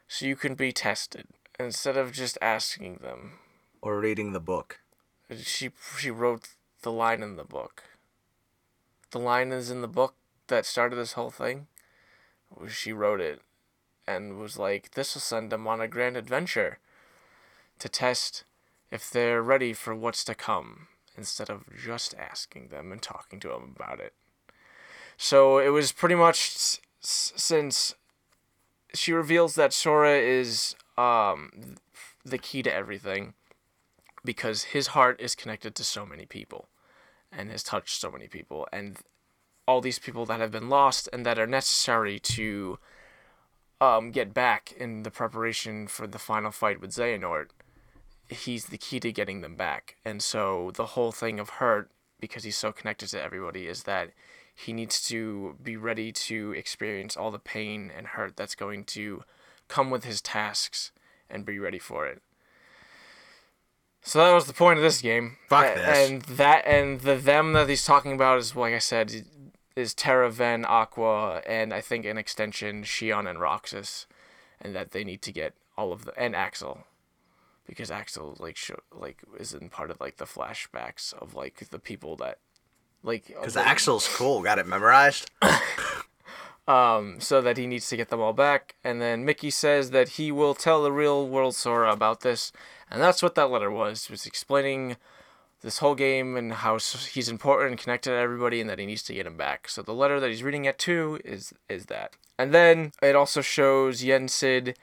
so 0.08 0.28
you 0.28 0.36
can 0.36 0.54
be 0.54 0.72
tested 0.72 1.26
instead 1.60 1.98
of 1.98 2.12
just 2.12 2.38
asking 2.40 3.00
them. 3.02 3.40
Or 3.82 4.00
reading 4.00 4.34
the 4.34 4.40
book? 4.40 4.80
She 5.36 5.72
she 5.98 6.12
wrote 6.12 6.50
the 6.84 6.92
line 6.92 7.24
in 7.24 7.36
the 7.36 7.44
book. 7.44 7.82
The 9.10 9.20
line 9.20 9.52
is 9.52 9.72
in 9.72 9.82
the 9.82 9.88
book 9.88 10.14
that 10.50 10.68
started 10.68 10.98
this 10.98 11.14
whole 11.14 11.32
thing. 11.32 11.66
She 12.70 12.94
wrote 12.94 13.22
it 13.22 13.42
and 14.08 14.38
was 14.40 14.58
like, 14.58 14.92
"This 14.92 15.16
will 15.16 15.22
send 15.22 15.52
them 15.52 15.68
on 15.68 15.82
a 15.82 15.88
grand 15.88 16.18
adventure 16.18 16.80
to 17.80 17.90
test 17.90 18.44
if 18.92 19.10
they're 19.10 19.42
ready 19.42 19.74
for 19.74 19.94
what's 19.96 20.24
to 20.26 20.36
come." 20.36 20.88
instead 21.18 21.50
of 21.50 21.64
just 21.76 22.14
asking 22.16 22.68
them 22.68 22.92
and 22.92 23.02
talking 23.02 23.40
to 23.40 23.48
them 23.50 23.74
about 23.76 24.00
it. 24.00 24.14
So 25.18 25.58
it 25.58 25.70
was 25.70 25.92
pretty 25.92 26.16
much 26.16 26.56
s- 26.56 26.80
since 27.02 27.96
she 28.94 29.12
reveals 29.12 29.56
that 29.56 29.74
Sora 29.74 30.16
is 30.18 30.76
um, 30.98 31.76
the 32.24 32.38
key 32.38 32.62
to 32.64 32.74
everything 32.74 33.34
because 34.24 34.66
his 34.66 34.88
heart 34.88 35.20
is 35.20 35.36
connected 35.36 35.74
to 35.76 35.84
so 35.84 36.06
many 36.06 36.26
people 36.26 36.70
and 37.32 37.50
has 37.50 37.64
touched 37.64 38.00
so 38.00 38.12
many 38.12 38.28
people 38.28 38.68
and 38.72 39.00
all 39.68 39.82
these 39.82 40.00
people 40.00 40.26
that 40.26 40.40
have 40.40 40.52
been 40.52 40.70
lost 40.70 41.10
and 41.12 41.26
that 41.26 41.38
are 41.38 41.48
necessary 41.48 42.20
to 42.20 42.80
um, 43.82 44.12
get 44.12 44.34
back 44.34 44.74
in 44.78 45.04
the 45.04 45.12
preparation 45.12 45.88
for 45.88 46.08
the 46.08 46.20
final 46.20 46.52
fight 46.52 46.80
with 46.80 46.92
Xehanort. 46.92 47.50
He's 48.30 48.68
the 48.68 48.78
key 48.78 49.00
to 49.02 49.12
getting 49.12 49.42
them 49.42 49.56
back. 49.56 49.98
And 50.04 50.22
so 50.22 50.72
the 50.76 50.88
whole 50.88 51.12
thing 51.12 51.40
of 51.40 51.50
Hurt, 51.50 51.92
because 52.20 52.44
he's 52.44 52.58
so 52.58 52.72
connected 52.72 53.10
to 53.10 53.22
everybody, 53.22 53.68
is 53.68 53.84
that 53.84 54.12
he 54.56 54.74
needs 54.74 55.08
to 55.08 55.56
be 55.62 55.78
ready 55.78 56.12
to 56.12 56.52
experience 56.54 57.16
all 57.16 57.30
the 57.30 57.38
pain 57.38 57.92
and 57.96 58.08
hurt 58.08 58.36
that's 58.36 58.56
going 58.56 58.86
to 58.86 59.24
come 59.68 59.92
with 59.92 60.04
his 60.04 60.20
tasks 60.20 60.92
and 61.30 61.46
be 61.46 61.60
ready 61.60 61.78
for 61.78 62.08
it. 62.08 62.24
So 64.02 64.20
that 64.20 64.34
was 64.34 64.46
the 64.46 64.54
point 64.54 64.80
of 64.80 64.84
this 64.84 65.00
game. 65.02 65.38
Fuck 65.48 65.76
this. 65.76 66.10
And 66.10 66.22
that 66.24 66.66
and 66.66 67.02
the 67.02 67.16
them 67.16 67.54
that 67.54 67.70
he's 67.70 67.86
talking 67.86 68.14
about 68.14 68.40
is 68.40 68.56
like 68.56 68.74
I 68.74 68.80
said 68.80 69.26
is 69.78 69.94
Terra, 69.94 70.30
Ven, 70.30 70.66
Aqua, 70.66 71.42
and 71.46 71.74
I 71.74 71.82
think 71.82 72.06
an 72.06 72.18
extension 72.18 72.84
Xion 72.84 73.30
and 73.30 73.40
Roxas, 73.40 74.06
and 74.62 74.76
that 74.76 74.92
they 74.92 75.04
need 75.04 75.22
to 75.24 75.32
get 75.32 75.54
all 75.78 75.92
of 75.92 76.06
the 76.06 76.18
and 76.20 76.36
Axel, 76.36 76.86
because 77.66 77.92
Axel 77.92 78.36
like 78.40 78.56
show, 78.58 78.80
like 78.92 79.22
isn't 79.40 79.72
part 79.72 79.92
of 79.92 80.00
like 80.00 80.18
the 80.18 80.26
flashbacks 80.26 81.14
of 81.14 81.36
like 81.36 81.70
the 81.70 81.80
people 81.80 82.16
that 82.18 82.40
like 83.04 83.28
Because 83.28 83.54
the- 83.54 83.68
Axel's 83.68 84.08
cool. 84.08 84.42
Got 84.42 84.60
it 84.60 84.68
memorized. 84.68 85.30
um, 86.68 87.20
so 87.20 87.42
that 87.42 87.58
he 87.58 87.68
needs 87.68 87.88
to 87.90 87.98
get 87.98 88.10
them 88.10 88.20
all 88.20 88.34
back. 88.34 88.76
And 88.84 89.02
then 89.02 89.26
Mickey 89.26 89.50
says 89.50 89.92
that 89.92 90.10
he 90.10 90.32
will 90.32 90.54
tell 90.56 90.84
the 90.84 90.92
real 90.92 91.28
world 91.28 91.56
Sora 91.56 91.92
about 91.92 92.22
this, 92.22 92.52
and 92.90 93.02
that's 93.02 93.22
what 93.24 93.36
that 93.36 93.52
letter 93.52 93.72
was. 93.72 94.10
Was 94.10 94.26
explaining 94.26 94.98
this 95.62 95.80
whole 95.80 95.96
game 95.96 96.36
and 96.38 96.54
how 96.54 96.78
he's 96.78 97.30
important 97.30 97.72
and 97.72 97.80
connected 97.80 98.10
to 98.12 98.16
everybody, 98.16 98.62
and 98.62 98.70
that 98.70 98.80
he 98.80 98.86
needs 98.86 99.04
to 99.04 99.14
get 99.14 99.26
him 99.28 99.38
back. 99.38 99.68
So 99.70 99.82
the 99.82 99.94
letter 99.94 100.20
that 100.20 100.30
he's 100.30 100.44
reading 100.44 100.68
at 100.68 100.78
two 100.80 101.20
is 101.26 101.54
is 101.70 101.86
that. 101.88 102.14
And 102.38 102.54
then 102.54 102.92
it 103.02 103.16
also 103.16 103.42
shows 103.42 104.04
Yen 104.04 104.28
Sid 104.28 104.78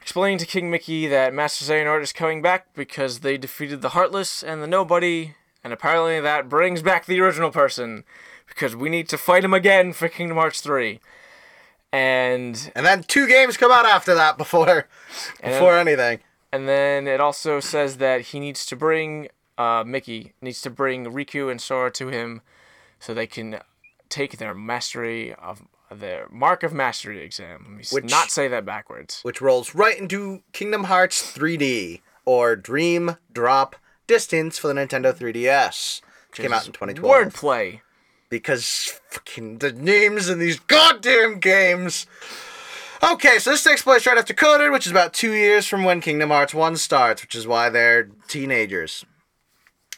explaining 0.00 0.38
to 0.38 0.46
King 0.46 0.70
Mickey 0.70 1.06
that 1.08 1.32
Master 1.34 1.64
Xehanort 1.64 2.02
is 2.02 2.12
coming 2.12 2.42
back 2.42 2.72
because 2.74 3.20
they 3.20 3.36
defeated 3.36 3.82
the 3.82 3.90
Heartless 3.90 4.42
and 4.42 4.62
the 4.62 4.66
Nobody, 4.66 5.34
and 5.64 5.72
apparently 5.72 6.20
that 6.20 6.48
brings 6.48 6.82
back 6.82 7.06
the 7.06 7.20
original 7.20 7.50
person 7.50 8.04
because 8.46 8.76
we 8.76 8.90
need 8.90 9.08
to 9.08 9.18
fight 9.18 9.42
him 9.44 9.54
again 9.54 9.92
for 9.92 10.08
Kingdom 10.08 10.36
Hearts 10.36 10.60
3. 10.60 11.00
And 11.92 12.72
And 12.74 12.84
then 12.84 13.02
two 13.04 13.26
games 13.26 13.56
come 13.56 13.70
out 13.72 13.86
after 13.86 14.14
that 14.14 14.36
before 14.36 14.88
before 15.42 15.76
anything. 15.76 16.20
and 16.52 16.68
then 16.68 17.06
it 17.06 17.20
also 17.20 17.60
says 17.60 17.96
that 17.98 18.20
he 18.22 18.40
needs 18.40 18.66
to 18.66 18.76
bring 18.76 19.28
uh, 19.58 19.84
Mickey 19.86 20.32
needs 20.40 20.60
to 20.62 20.70
bring 20.70 21.06
Riku 21.06 21.50
and 21.50 21.60
Sora 21.60 21.90
to 21.92 22.08
him 22.08 22.42
so 22.98 23.12
they 23.14 23.26
can 23.26 23.60
take 24.08 24.38
their 24.38 24.54
mastery 24.54 25.34
of 25.34 25.62
their 25.90 26.26
mark 26.30 26.62
of 26.62 26.72
mastery 26.72 27.22
exam. 27.22 27.64
Let 27.68 27.70
me 27.70 27.84
Which- 27.90 28.10
not 28.10 28.30
say 28.30 28.48
that 28.48 28.64
backwards. 28.64 29.20
which 29.22 29.40
rolls 29.40 29.74
right 29.74 29.98
into 29.98 30.42
Kingdom 30.52 30.84
Hearts 30.84 31.22
3D 31.36 32.00
or 32.24 32.56
Dream 32.56 33.16
Drop 33.32 33.76
Distance 34.06 34.58
for 34.58 34.68
the 34.68 34.74
Nintendo 34.74 35.12
3DS, 35.14 36.00
which 36.30 36.40
came 36.40 36.52
out 36.52 36.66
in 36.66 36.72
2012. 36.72 37.32
Wordplay. 37.32 37.80
Because 38.30 38.98
fucking 39.10 39.58
the 39.58 39.72
names 39.72 40.28
in 40.28 40.38
these 40.40 40.58
goddamn 40.58 41.38
games. 41.38 42.06
Okay, 43.02 43.38
so 43.38 43.50
this 43.50 43.62
takes 43.62 43.82
place 43.82 44.06
right 44.06 44.16
after 44.18 44.32
Coded, 44.34 44.72
which 44.72 44.86
is 44.86 44.90
about 44.90 45.12
two 45.12 45.32
years 45.32 45.66
from 45.66 45.84
when 45.84 46.00
Kingdom 46.00 46.30
Hearts 46.30 46.54
1 46.54 46.76
starts, 46.78 47.22
which 47.22 47.34
is 47.34 47.46
why 47.46 47.68
they're 47.68 48.08
teenagers. 48.28 49.04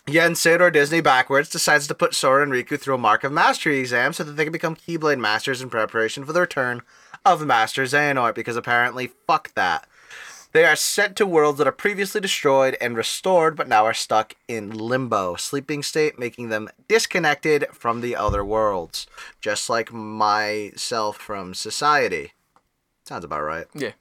Yen 0.09 0.37
Sid 0.37 0.61
or 0.61 0.71
Disney 0.71 1.01
backwards 1.01 1.51
decides 1.51 1.89
to 1.89 1.95
put 1.95 2.15
Sora 2.15 2.45
and 2.45 2.53
Riku 2.53 2.79
through 2.79 2.95
a 2.95 2.99
Mark 2.99 3.25
of 3.25 3.33
Mastery 3.33 3.79
exam 3.79 4.13
so 4.13 4.23
that 4.23 4.33
they 4.33 4.45
can 4.45 4.53
become 4.53 4.77
Keyblade 4.77 5.19
Masters 5.19 5.61
in 5.61 5.69
preparation 5.69 6.25
for 6.25 6.33
the 6.33 6.43
return 6.43 6.83
of 7.25 7.45
Master 7.45 7.83
Xehanort, 7.83 8.37
because 8.37 8.55
apparently, 8.55 9.11
fuck 9.27 9.53
that. 9.55 9.89
They 10.53 10.65
are 10.65 10.77
sent 10.77 11.17
to 11.17 11.27
worlds 11.27 11.59
that 11.59 11.67
are 11.67 11.73
previously 11.73 12.21
destroyed 12.21 12.77
and 12.81 12.97
restored, 12.97 13.57
but 13.57 13.67
now 13.67 13.85
are 13.85 13.93
stuck 13.93 14.35
in 14.47 14.71
limbo, 14.71 15.35
sleeping 15.35 15.83
state, 15.83 16.21
making 16.21 16.51
them 16.51 16.69
disconnected 16.87 17.67
from 17.73 18.01
the 18.01 18.15
other 18.15 18.45
worlds. 18.45 19.09
Just 19.41 19.69
like 19.69 19.93
myself 19.93 21.17
from 21.17 21.53
society. 21.53 22.33
Sounds 23.05 23.25
about 23.25 23.43
right. 23.43 23.67
Yeah. 23.75 23.93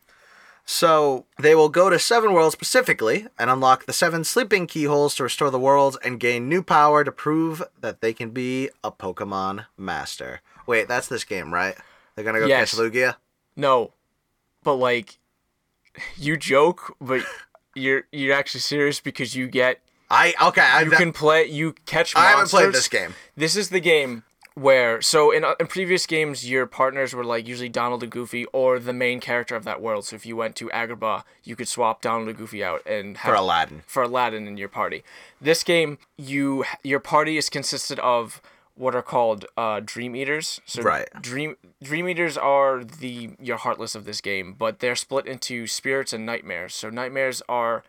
So 0.68 1.26
they 1.40 1.54
will 1.54 1.70
go 1.70 1.92
to 1.92 2.00
seven 2.00 2.34
worlds 2.34 2.54
specifically 2.54 3.28
and 3.38 3.50
unlock 3.52 3.86
the 3.86 3.94
seven 3.94 4.24
sleeping 4.24 4.66
keyholes 4.66 5.14
to 5.16 5.24
restore 5.24 5.52
the 5.52 5.60
worlds 5.60 5.96
and 6.04 6.20
gain 6.20 6.50
new 6.50 6.64
power 6.64 7.04
to 7.04 7.12
prove 7.12 7.62
that 7.80 8.02
they 8.02 8.14
can 8.14 8.32
be 8.32 8.70
a 8.84 8.92
Pokemon 8.92 9.68
master. 9.78 10.42
Wait, 10.66 10.88
that's 10.88 11.08
this 11.08 11.24
game, 11.24 11.54
right? 11.54 11.76
They're 12.16 12.26
gonna 12.26 12.40
go 12.40 12.48
Yes. 12.48 12.72
catch 12.72 12.80
Lugia. 12.80 13.16
No. 13.56 13.94
But 14.64 14.76
like 14.76 15.20
you 16.18 16.36
joke, 16.36 16.96
but 17.00 17.22
you're 17.76 18.04
you're 18.12 18.36
actually 18.36 18.62
serious 18.62 19.00
because 19.00 19.36
you 19.36 19.48
get 19.48 19.82
I 20.10 20.34
okay. 20.42 20.62
I, 20.62 20.82
you 20.82 20.92
can 20.92 21.14
play 21.14 21.46
you 21.46 21.74
catch 21.86 22.16
I 22.16 22.30
haven't 22.32 22.50
played 22.50 22.74
this 22.74 22.88
game. 22.88 23.14
This 23.38 23.56
is 23.56 23.70
the 23.70 23.80
game 23.80 24.24
where 24.56 25.02
so 25.02 25.32
in, 25.32 25.46
in 25.60 25.68
previous 25.68 26.06
games 26.08 26.50
your 26.50 26.66
partners 26.66 27.14
were 27.14 27.26
like 27.26 27.48
usually 27.48 27.70
Donald 27.70 28.02
and 28.04 28.12
Goofy 28.12 28.46
or 28.48 28.80
the 28.80 28.94
main 28.94 29.20
character 29.20 29.56
of 29.56 29.66
that 29.66 29.82
world. 29.82 30.06
So 30.06 30.16
if 30.16 30.26
you 30.26 30.36
went 30.36 30.56
to 30.56 30.70
Agrabah, 30.70 31.24
you 31.44 31.56
could 31.56 31.68
swap 31.68 32.02
Donald 32.02 32.30
and 32.30 32.38
Goofy 32.38 32.64
out 32.64 32.82
and 32.88 33.18
have 33.18 33.32
For 33.34 33.36
Aladdin. 33.36 33.84
for 33.86 34.04
Aladdin 34.04 34.48
in 34.48 34.58
your 34.58 34.70
party. 34.70 35.04
This 35.40 35.64
game, 35.64 35.98
you 36.18 36.64
your 36.84 37.00
party 37.02 37.38
is 37.38 37.50
consisted 37.50 38.00
of 38.00 38.42
what 38.78 38.94
are 38.96 39.02
called 39.02 39.46
uh, 39.56 39.80
Dream 39.84 40.16
Eaters. 40.16 40.60
So 40.66 40.82
Right. 40.82 41.08
Dream 41.22 41.56
Dream 41.84 42.08
Eaters 42.08 42.38
are 42.38 42.84
the 42.84 43.32
your 43.40 43.58
heartless 43.58 43.94
of 43.94 44.06
this 44.06 44.22
game, 44.22 44.56
but 44.58 44.80
they're 44.80 44.96
split 44.96 45.26
into 45.28 45.68
spirits 45.68 46.14
and 46.14 46.26
nightmares. 46.26 46.74
So 46.74 46.90
nightmares 46.90 47.42
are 47.50 47.84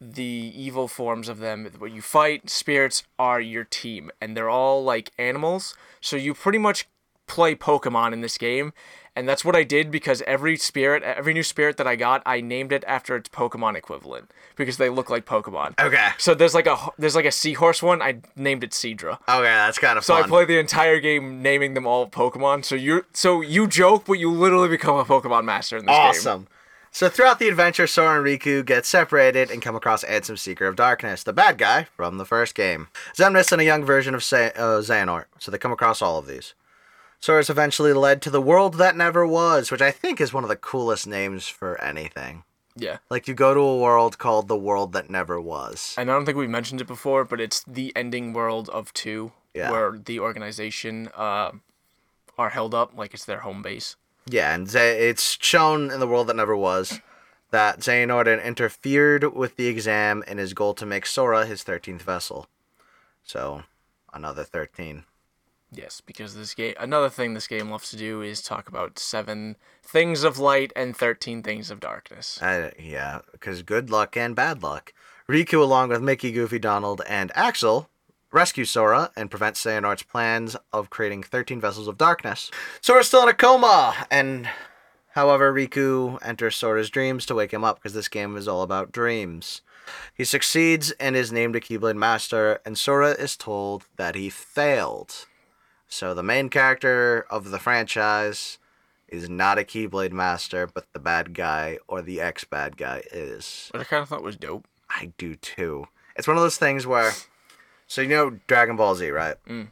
the 0.00 0.52
evil 0.54 0.88
forms 0.88 1.28
of 1.28 1.38
them 1.38 1.66
what 1.78 1.90
you 1.92 2.02
fight 2.02 2.50
spirits 2.50 3.02
are 3.18 3.40
your 3.40 3.64
team 3.64 4.10
and 4.20 4.36
they're 4.36 4.50
all 4.50 4.84
like 4.84 5.10
animals 5.18 5.74
so 6.02 6.16
you 6.16 6.34
pretty 6.34 6.58
much 6.58 6.86
play 7.26 7.54
pokemon 7.54 8.12
in 8.12 8.20
this 8.20 8.36
game 8.38 8.72
and 9.16 9.26
that's 9.26 9.42
what 9.42 9.56
i 9.56 9.64
did 9.64 9.90
because 9.90 10.22
every 10.26 10.54
spirit 10.56 11.02
every 11.02 11.32
new 11.32 11.42
spirit 11.42 11.78
that 11.78 11.86
i 11.86 11.96
got 11.96 12.22
i 12.26 12.40
named 12.42 12.72
it 12.72 12.84
after 12.86 13.16
its 13.16 13.28
pokemon 13.30 13.74
equivalent 13.74 14.30
because 14.54 14.76
they 14.76 14.88
look 14.90 15.08
like 15.08 15.24
pokemon 15.24 15.72
Okay. 15.80 16.10
so 16.18 16.34
there's 16.34 16.54
like 16.54 16.66
a 16.66 16.76
there's 16.98 17.16
like 17.16 17.24
a 17.24 17.32
seahorse 17.32 17.82
one 17.82 18.00
i 18.02 18.18
named 18.36 18.62
it 18.62 18.72
Seadra. 18.72 19.14
Okay, 19.28 19.42
that's 19.44 19.78
kind 19.78 19.96
of 19.98 20.04
so 20.04 20.14
fun. 20.14 20.24
i 20.24 20.28
play 20.28 20.44
the 20.44 20.58
entire 20.58 21.00
game 21.00 21.40
naming 21.42 21.72
them 21.72 21.86
all 21.86 22.06
pokemon 22.06 22.64
so 22.66 22.74
you're 22.74 23.06
so 23.14 23.40
you 23.40 23.66
joke 23.66 24.04
but 24.06 24.14
you 24.14 24.30
literally 24.30 24.68
become 24.68 24.96
a 24.98 25.04
pokemon 25.06 25.44
master 25.46 25.78
in 25.78 25.86
this 25.86 25.96
game 25.96 26.06
Awesome. 26.10 26.48
So 26.96 27.10
throughout 27.10 27.38
the 27.38 27.48
adventure, 27.48 27.86
Sora 27.86 28.16
and 28.16 28.24
Riku 28.24 28.64
get 28.64 28.86
separated 28.86 29.50
and 29.50 29.60
come 29.60 29.76
across 29.76 30.02
Ansem, 30.04 30.38
Seeker 30.38 30.64
of 30.64 30.76
Darkness, 30.76 31.22
the 31.22 31.34
bad 31.34 31.58
guy 31.58 31.84
from 31.94 32.16
the 32.16 32.24
first 32.24 32.54
game. 32.54 32.88
Xemnas 33.14 33.52
and 33.52 33.60
a 33.60 33.66
young 33.66 33.84
version 33.84 34.14
of 34.14 34.24
Sa- 34.24 34.36
uh, 34.56 34.80
Xehanort, 34.80 35.26
so 35.38 35.50
they 35.50 35.58
come 35.58 35.72
across 35.72 36.00
all 36.00 36.16
of 36.18 36.26
these. 36.26 36.54
Sora 37.20 37.40
is 37.40 37.50
eventually 37.50 37.92
led 37.92 38.22
to 38.22 38.30
the 38.30 38.40
world 38.40 38.78
that 38.78 38.96
never 38.96 39.26
was, 39.26 39.70
which 39.70 39.82
I 39.82 39.90
think 39.90 40.22
is 40.22 40.32
one 40.32 40.42
of 40.42 40.48
the 40.48 40.56
coolest 40.56 41.06
names 41.06 41.46
for 41.48 41.78
anything. 41.82 42.44
yeah 42.74 42.96
Like 43.10 43.28
you 43.28 43.34
go 43.34 43.52
to 43.52 43.60
a 43.60 43.76
world 43.78 44.16
called 44.16 44.48
the 44.48 44.56
world 44.56 44.94
that 44.94 45.10
never 45.10 45.38
was. 45.38 45.94
and 45.98 46.10
I 46.10 46.14
don't 46.14 46.24
think 46.24 46.38
we've 46.38 46.48
mentioned 46.48 46.80
it 46.80 46.86
before, 46.86 47.26
but 47.26 47.42
it's 47.42 47.62
the 47.64 47.92
ending 47.94 48.32
world 48.32 48.70
of 48.70 48.90
two, 48.94 49.32
Yeah. 49.52 49.70
where 49.70 49.98
the 49.98 50.18
organization 50.20 51.10
uh, 51.14 51.50
are 52.38 52.48
held 52.48 52.74
up 52.74 52.96
like 52.96 53.12
it's 53.12 53.26
their 53.26 53.40
home 53.40 53.60
base. 53.60 53.96
Yeah, 54.28 54.54
and 54.54 54.68
Ze- 54.68 55.08
it's 55.08 55.38
shown 55.40 55.90
in 55.90 56.00
the 56.00 56.06
world 56.06 56.26
that 56.28 56.36
never 56.36 56.56
was 56.56 57.00
that 57.50 57.78
Xehanort 57.80 58.44
interfered 58.44 59.34
with 59.34 59.56
the 59.56 59.68
exam 59.68 60.24
in 60.26 60.38
his 60.38 60.52
goal 60.52 60.74
to 60.74 60.84
make 60.86 61.06
Sora 61.06 61.46
his 61.46 61.62
13th 61.62 62.02
vessel. 62.02 62.48
So, 63.24 63.62
another 64.12 64.44
13. 64.44 65.04
Yes, 65.72 66.00
because 66.00 66.34
this 66.34 66.54
game. 66.54 66.74
Another 66.78 67.08
thing 67.08 67.34
this 67.34 67.46
game 67.48 67.70
loves 67.70 67.90
to 67.90 67.96
do 67.96 68.22
is 68.22 68.40
talk 68.40 68.68
about 68.68 68.98
seven 68.98 69.56
things 69.82 70.22
of 70.22 70.38
light 70.38 70.72
and 70.76 70.96
thirteen 70.96 71.42
things 71.42 71.70
of 71.72 71.80
darkness. 71.80 72.40
Uh, 72.40 72.70
yeah, 72.78 73.20
because 73.32 73.62
good 73.62 73.90
luck 73.90 74.16
and 74.16 74.36
bad 74.36 74.62
luck. 74.62 74.92
Riku, 75.28 75.60
along 75.60 75.88
with 75.88 76.00
Mickey, 76.02 76.30
Goofy, 76.30 76.60
Donald, 76.60 77.02
and 77.08 77.32
Axel, 77.34 77.90
rescue 78.32 78.64
Sora 78.64 79.10
and 79.16 79.30
prevent 79.30 79.56
Xehanort's 79.56 80.02
plans 80.02 80.56
of 80.72 80.90
creating 80.90 81.22
13 81.22 81.60
vessels 81.60 81.88
of 81.88 81.98
darkness. 81.98 82.50
Sora's 82.80 83.08
still 83.08 83.22
in 83.22 83.28
a 83.28 83.34
coma, 83.34 84.06
and 84.10 84.48
however, 85.10 85.52
Riku 85.52 86.18
enters 86.22 86.56
Sora's 86.56 86.90
dreams 86.90 87.26
to 87.26 87.34
wake 87.34 87.52
him 87.52 87.64
up 87.64 87.76
because 87.76 87.94
this 87.94 88.08
game 88.08 88.36
is 88.36 88.48
all 88.48 88.62
about 88.62 88.92
dreams. 88.92 89.62
He 90.14 90.24
succeeds 90.24 90.90
and 90.92 91.14
is 91.14 91.32
named 91.32 91.56
a 91.56 91.60
Keyblade 91.60 91.96
Master, 91.96 92.60
and 92.64 92.76
Sora 92.76 93.10
is 93.10 93.36
told 93.36 93.86
that 93.96 94.14
he 94.14 94.30
failed. 94.30 95.26
So 95.88 96.14
the 96.14 96.22
main 96.22 96.48
character 96.48 97.24
of 97.30 97.50
the 97.50 97.58
franchise 97.58 98.58
is 99.08 99.28
not 99.28 99.58
a 99.58 99.62
Keyblade 99.62 100.12
Master, 100.12 100.66
but 100.66 100.92
the 100.92 100.98
bad 100.98 101.32
guy 101.32 101.78
or 101.86 102.02
the 102.02 102.20
ex 102.20 102.44
bad 102.44 102.76
guy 102.76 103.02
is. 103.12 103.68
What 103.72 103.80
I 103.80 103.84
kind 103.84 104.02
of 104.02 104.08
thought 104.08 104.22
was 104.22 104.36
dope. 104.36 104.66
I 104.90 105.12
do 105.16 105.36
too. 105.36 105.86
It's 106.16 106.26
one 106.26 106.36
of 106.36 106.42
those 106.42 106.58
things 106.58 106.86
where, 106.86 107.12
so 107.86 108.00
you 108.02 108.08
know 108.08 108.38
Dragon 108.46 108.76
Ball 108.76 108.94
Z, 108.94 109.10
right? 109.10 109.36
Mm. 109.48 109.68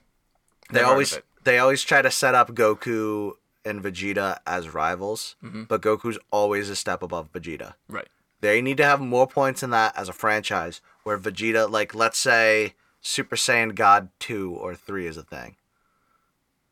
They 0.70 0.80
always 0.82 1.18
they 1.44 1.58
always 1.58 1.82
try 1.82 2.02
to 2.02 2.10
set 2.10 2.34
up 2.34 2.50
Goku 2.54 3.32
and 3.64 3.82
Vegeta 3.82 4.38
as 4.46 4.72
rivals, 4.74 5.36
Mm-hmm. 5.42 5.64
but 5.64 5.82
Goku's 5.82 6.18
always 6.30 6.68
a 6.70 6.76
step 6.76 7.02
above 7.02 7.32
Vegeta. 7.32 7.74
Right. 7.88 8.08
They 8.40 8.60
need 8.60 8.76
to 8.78 8.84
have 8.84 9.00
more 9.00 9.26
points 9.26 9.62
in 9.62 9.70
that 9.70 9.96
as 9.96 10.08
a 10.08 10.12
franchise 10.12 10.80
where 11.02 11.16
Vegeta, 11.18 11.70
like, 11.70 11.94
let's 11.94 12.18
say 12.18 12.74
Super 13.00 13.36
Saiyan 13.36 13.74
God 13.74 14.08
2 14.20 14.54
or 14.54 14.74
3 14.74 15.06
is 15.06 15.16
a 15.16 15.22
thing. 15.22 15.56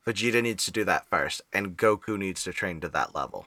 Vegeta 0.07 0.43
needs 0.43 0.65
to 0.65 0.71
do 0.71 0.85
that 0.85 1.07
first, 1.09 1.41
and 1.53 1.77
Goku 1.77 2.19
needs 2.19 2.43
to 2.45 2.53
train 2.53 2.81
to 2.81 2.89
that 2.89 3.15
level. 3.15 3.47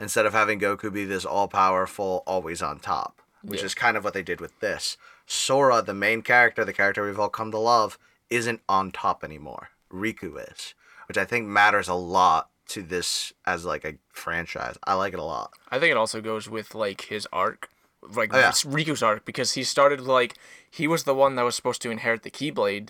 Instead 0.00 0.26
of 0.26 0.32
having 0.32 0.58
Goku 0.58 0.92
be 0.92 1.04
this 1.04 1.24
all 1.24 1.46
powerful, 1.48 2.22
always 2.26 2.60
on 2.60 2.80
top, 2.80 3.22
which 3.42 3.60
Yeah. 3.60 3.66
is 3.66 3.74
kind 3.74 3.96
of 3.96 4.04
what 4.04 4.14
they 4.14 4.22
did 4.22 4.40
with 4.40 4.58
this. 4.60 4.96
Sora, 5.26 5.82
the 5.82 5.94
main 5.94 6.22
character, 6.22 6.64
the 6.64 6.72
character 6.72 7.04
we've 7.04 7.18
all 7.18 7.28
come 7.28 7.50
to 7.50 7.58
love, 7.58 7.98
isn't 8.30 8.60
on 8.68 8.90
top 8.90 9.24
anymore. 9.24 9.68
Riku 9.92 10.36
is, 10.50 10.74
which 11.08 11.18
I 11.18 11.24
think 11.24 11.46
matters 11.46 11.88
a 11.88 11.94
lot 11.94 12.50
to 12.68 12.82
this 12.82 13.32
as 13.46 13.64
like 13.64 13.84
a 13.84 13.94
franchise. 14.10 14.76
I 14.84 14.94
like 14.94 15.12
it 15.12 15.18
a 15.18 15.24
lot. 15.24 15.52
I 15.70 15.78
think 15.78 15.90
it 15.90 15.96
also 15.96 16.20
goes 16.20 16.48
with 16.48 16.74
like 16.74 17.02
his 17.02 17.26
arc, 17.32 17.68
like 18.02 18.34
Oh, 18.34 18.38
yeah. 18.38 18.50
Riku's 18.50 19.02
arc, 19.02 19.24
because 19.24 19.52
he 19.52 19.64
started 19.64 20.00
like 20.00 20.36
he 20.70 20.86
was 20.86 21.04
the 21.04 21.14
one 21.14 21.36
that 21.36 21.42
was 21.44 21.54
supposed 21.54 21.82
to 21.82 21.90
inherit 21.90 22.22
the 22.22 22.30
Keyblade, 22.30 22.88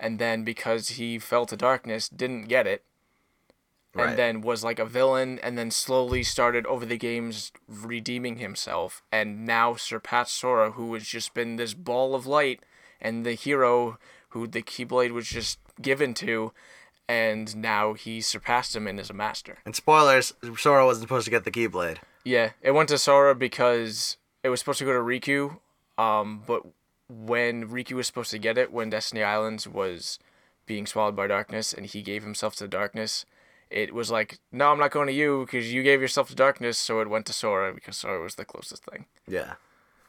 and 0.00 0.18
then 0.18 0.44
because 0.44 0.90
he 0.90 1.18
fell 1.18 1.46
to 1.46 1.56
darkness, 1.56 2.08
didn't 2.08 2.48
get 2.48 2.66
it, 2.66 2.84
Right. 3.94 4.10
and 4.10 4.18
then 4.18 4.40
was 4.42 4.62
like 4.62 4.78
a 4.78 4.84
villain, 4.84 5.38
and 5.40 5.56
then 5.56 5.70
slowly 5.70 6.22
started 6.22 6.66
over 6.66 6.84
the 6.84 6.98
games 6.98 7.52
redeeming 7.66 8.36
himself, 8.36 9.02
and 9.10 9.46
now 9.46 9.74
surpassed 9.76 10.34
Sora, 10.34 10.72
who 10.72 10.92
has 10.94 11.04
just 11.04 11.34
been 11.34 11.56
this 11.56 11.74
ball 11.74 12.14
of 12.14 12.26
light, 12.26 12.62
and 13.00 13.24
the 13.24 13.32
hero 13.32 13.98
who 14.30 14.46
the 14.46 14.62
Keyblade 14.62 15.12
was 15.12 15.26
just 15.26 15.58
given 15.80 16.12
to, 16.14 16.52
and 17.08 17.56
now 17.56 17.94
he 17.94 18.20
surpassed 18.20 18.76
him 18.76 18.86
and 18.86 19.00
is 19.00 19.10
a 19.10 19.14
master. 19.14 19.58
And 19.64 19.74
spoilers, 19.74 20.34
Sora 20.56 20.84
wasn't 20.84 21.04
supposed 21.04 21.24
to 21.24 21.30
get 21.30 21.44
the 21.44 21.50
Keyblade. 21.50 21.98
Yeah, 22.24 22.50
it 22.60 22.72
went 22.72 22.90
to 22.90 22.98
Sora 22.98 23.34
because 23.34 24.18
it 24.44 24.50
was 24.50 24.60
supposed 24.60 24.80
to 24.80 24.84
go 24.84 24.92
to 24.92 24.98
Riku, 24.98 25.58
um, 25.96 26.42
but 26.46 26.62
when 27.08 27.68
Riku 27.68 27.92
was 27.92 28.06
supposed 28.06 28.30
to 28.32 28.38
get 28.38 28.58
it, 28.58 28.70
when 28.70 28.90
Destiny 28.90 29.22
Islands 29.22 29.66
was 29.66 30.18
being 30.66 30.86
swallowed 30.86 31.16
by 31.16 31.26
darkness 31.26 31.72
and 31.72 31.86
he 31.86 32.02
gave 32.02 32.22
himself 32.22 32.54
to 32.56 32.64
the 32.64 32.68
darkness, 32.68 33.24
it 33.70 33.94
was 33.94 34.10
like, 34.10 34.38
no, 34.52 34.70
I'm 34.70 34.78
not 34.78 34.90
going 34.90 35.06
to 35.06 35.12
you 35.12 35.44
because 35.44 35.72
you 35.72 35.82
gave 35.82 36.00
yourself 36.00 36.28
to 36.28 36.34
darkness, 36.34 36.78
so 36.78 37.00
it 37.00 37.10
went 37.10 37.26
to 37.26 37.32
Sora 37.32 37.72
because 37.72 37.96
Sora 37.96 38.22
was 38.22 38.34
the 38.36 38.44
closest 38.44 38.84
thing. 38.84 39.06
Yeah. 39.26 39.54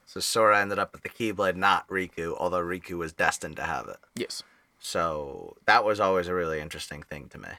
So 0.06 0.20
Sora 0.20 0.60
ended 0.60 0.80
up 0.80 0.92
with 0.94 1.04
the 1.04 1.10
Keyblade, 1.10 1.56
not 1.56 1.88
Riku, 1.88 2.36
although 2.38 2.64
Riku 2.64 2.98
was 2.98 3.14
destined 3.14 3.58
to 3.58 3.64
have 3.64 3.88
it. 3.88 3.98
Yes. 4.16 4.44
So 4.80 5.58
that 5.66 5.84
was 5.84 6.00
always 6.00 6.28
a 6.28 6.34
really 6.34 6.60
interesting 6.60 7.04
thing 7.04 7.28
to 7.30 7.38
me. 7.38 7.50